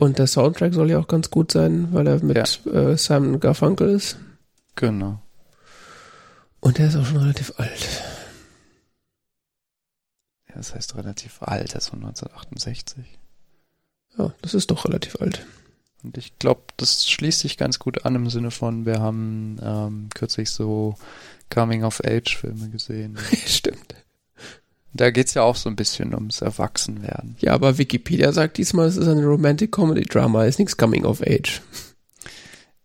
Und 0.01 0.19
der 0.19 0.27
Soundtrack 0.27 0.73
soll 0.73 0.91
ja 0.91 0.99
auch 0.99 1.09
ganz 1.09 1.31
gut 1.31 1.53
sein, 1.53 1.89
weil 1.93 2.07
er 2.07 2.25
mit 2.25 2.67
äh, 2.67 2.97
Simon 2.97 3.39
Garfunkel 3.39 3.91
ist. 3.91 4.17
Genau. 4.75 5.21
Und 6.61 6.79
der 6.79 6.89
ist 6.89 6.97
auch 6.97 7.05
schon 7.05 7.19
relativ 7.19 7.53
alt. 7.59 8.03
Ja, 10.49 10.55
das 10.55 10.75
heißt 10.75 10.97
relativ 10.97 11.43
alt, 11.43 11.75
das 11.75 11.85
ist 11.85 11.91
von 11.91 11.99
1968. 11.99 13.05
Ja, 14.17 14.33
das 14.41 14.55
ist 14.55 14.71
doch 14.71 14.87
relativ 14.87 15.21
alt. 15.21 15.45
Und 16.03 16.17
ich 16.17 16.39
glaube, 16.39 16.63
das 16.79 17.07
schließt 17.07 17.41
sich 17.41 17.59
ganz 17.59 17.79
gut 17.79 18.07
an 18.07 18.15
im 18.15 18.31
Sinne 18.31 18.51
von, 18.51 18.87
wir 18.87 19.01
haben 19.01 19.59
ähm, 19.63 20.09
kürzlich 20.15 20.49
so 20.49 20.95
Coming-of-Age-Filme 21.51 22.71
gesehen. 22.71 23.19
Stimmt. 23.47 23.90
Da 24.93 25.11
geht's 25.11 25.35
ja 25.35 25.43
auch 25.43 25.57
so 25.57 25.69
ein 25.69 25.77
bisschen 25.77 26.15
ums 26.15 26.41
Erwachsenwerden. 26.41 27.37
Ja, 27.41 27.55
aber 27.55 27.79
Wikipedia 27.79 28.33
sagt 28.33 28.59
diesmal, 28.59 28.89
es 28.89 28.97
ist 28.97 29.07
eine 29.07 29.25
Romantic 29.25 29.73
Comedy 29.73 30.03
Drama, 30.03 30.45
ist 30.45 30.59
nichts 30.59 30.77
Coming 30.77 31.05
of 31.05 31.23
Age. 31.23 31.63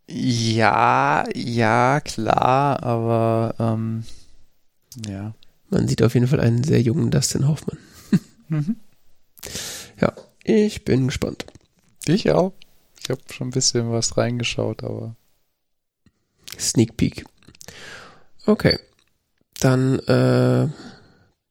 Ja, 0.07 1.25
ja, 1.33 1.99
klar, 2.01 2.83
aber 2.83 3.55
ähm, 3.59 4.03
ja. 5.07 5.33
Man 5.69 5.87
sieht 5.87 6.03
auf 6.03 6.13
jeden 6.13 6.27
Fall 6.27 6.39
einen 6.39 6.63
sehr 6.63 6.81
jungen 6.81 7.11
Dustin 7.11 7.47
Hoffman. 7.47 7.77
Mhm. 8.47 8.75
Ich 10.47 10.85
bin 10.85 11.07
gespannt. 11.07 11.47
Ich 12.05 12.29
auch. 12.29 12.53
Ich 13.01 13.09
habe 13.09 13.21
schon 13.33 13.47
ein 13.47 13.51
bisschen 13.51 13.91
was 13.91 14.15
reingeschaut, 14.15 14.83
aber 14.83 15.15
Sneak 16.59 16.95
Peek. 16.97 17.25
Okay. 18.45 18.77
Dann 19.59 19.97
äh, 19.99 20.67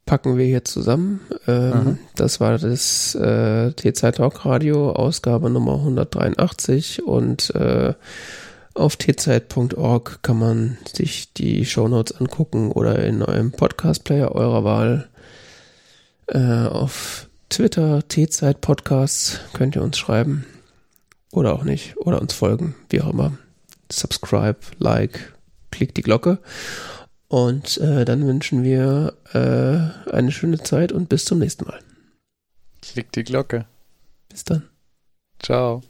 packen 0.07 0.37
wir 0.37 0.45
hier 0.45 0.65
zusammen. 0.65 1.21
Ähm. 1.47 1.99
Das 2.17 2.41
war 2.41 2.59
das 2.59 3.15
äh, 3.15 3.73
T-Zeit 3.73 4.17
Talk 4.17 4.45
Radio, 4.45 4.91
Ausgabe 4.93 5.51
Nummer 5.51 5.75
183 5.75 7.03
und 7.05 7.55
äh, 7.55 7.95
auf 8.75 8.97
tzeit.org 8.97 10.23
kann 10.23 10.39
man 10.39 10.79
sich 10.93 11.33
die 11.33 11.65
Shownotes 11.65 12.21
angucken 12.21 12.73
oder 12.73 13.05
in 13.05 13.23
eurem 13.23 13.53
Podcast-Player 13.53 14.33
eurer 14.33 14.65
Wahl. 14.65 15.09
Äh, 16.27 16.67
auf 16.67 17.29
Twitter, 17.51 18.07
T-Zeit 18.09 18.61
Podcasts, 18.61 19.39
könnt 19.53 19.77
ihr 19.77 19.83
uns 19.83 19.97
schreiben. 19.97 20.45
Oder 21.31 21.53
auch 21.53 21.63
nicht. 21.63 21.97
Oder 21.99 22.21
uns 22.21 22.33
folgen, 22.33 22.75
wie 22.91 23.01
auch 23.01 23.11
immer. 23.11 23.33
Subscribe, 23.93 24.59
Like, 24.79 25.33
klickt 25.71 25.97
die 25.97 26.03
Glocke. 26.03 26.39
Und 27.29 27.79
äh, 27.79 28.05
dann 28.05 28.27
wünschen 28.27 28.63
wir 28.63 29.15
äh, 29.33 30.11
eine 30.11 30.31
schöne 30.31 30.59
Zeit 30.59 30.93
und 30.93 31.09
bis 31.09 31.25
zum 31.25 31.39
nächsten 31.39 31.67
Mal. 31.67 31.81
klick 32.83 33.13
die 33.13 33.25
Glocke. 33.25 33.67
Bis 34.29 34.45
dann. 34.45 34.69
Ciao. 35.41 35.83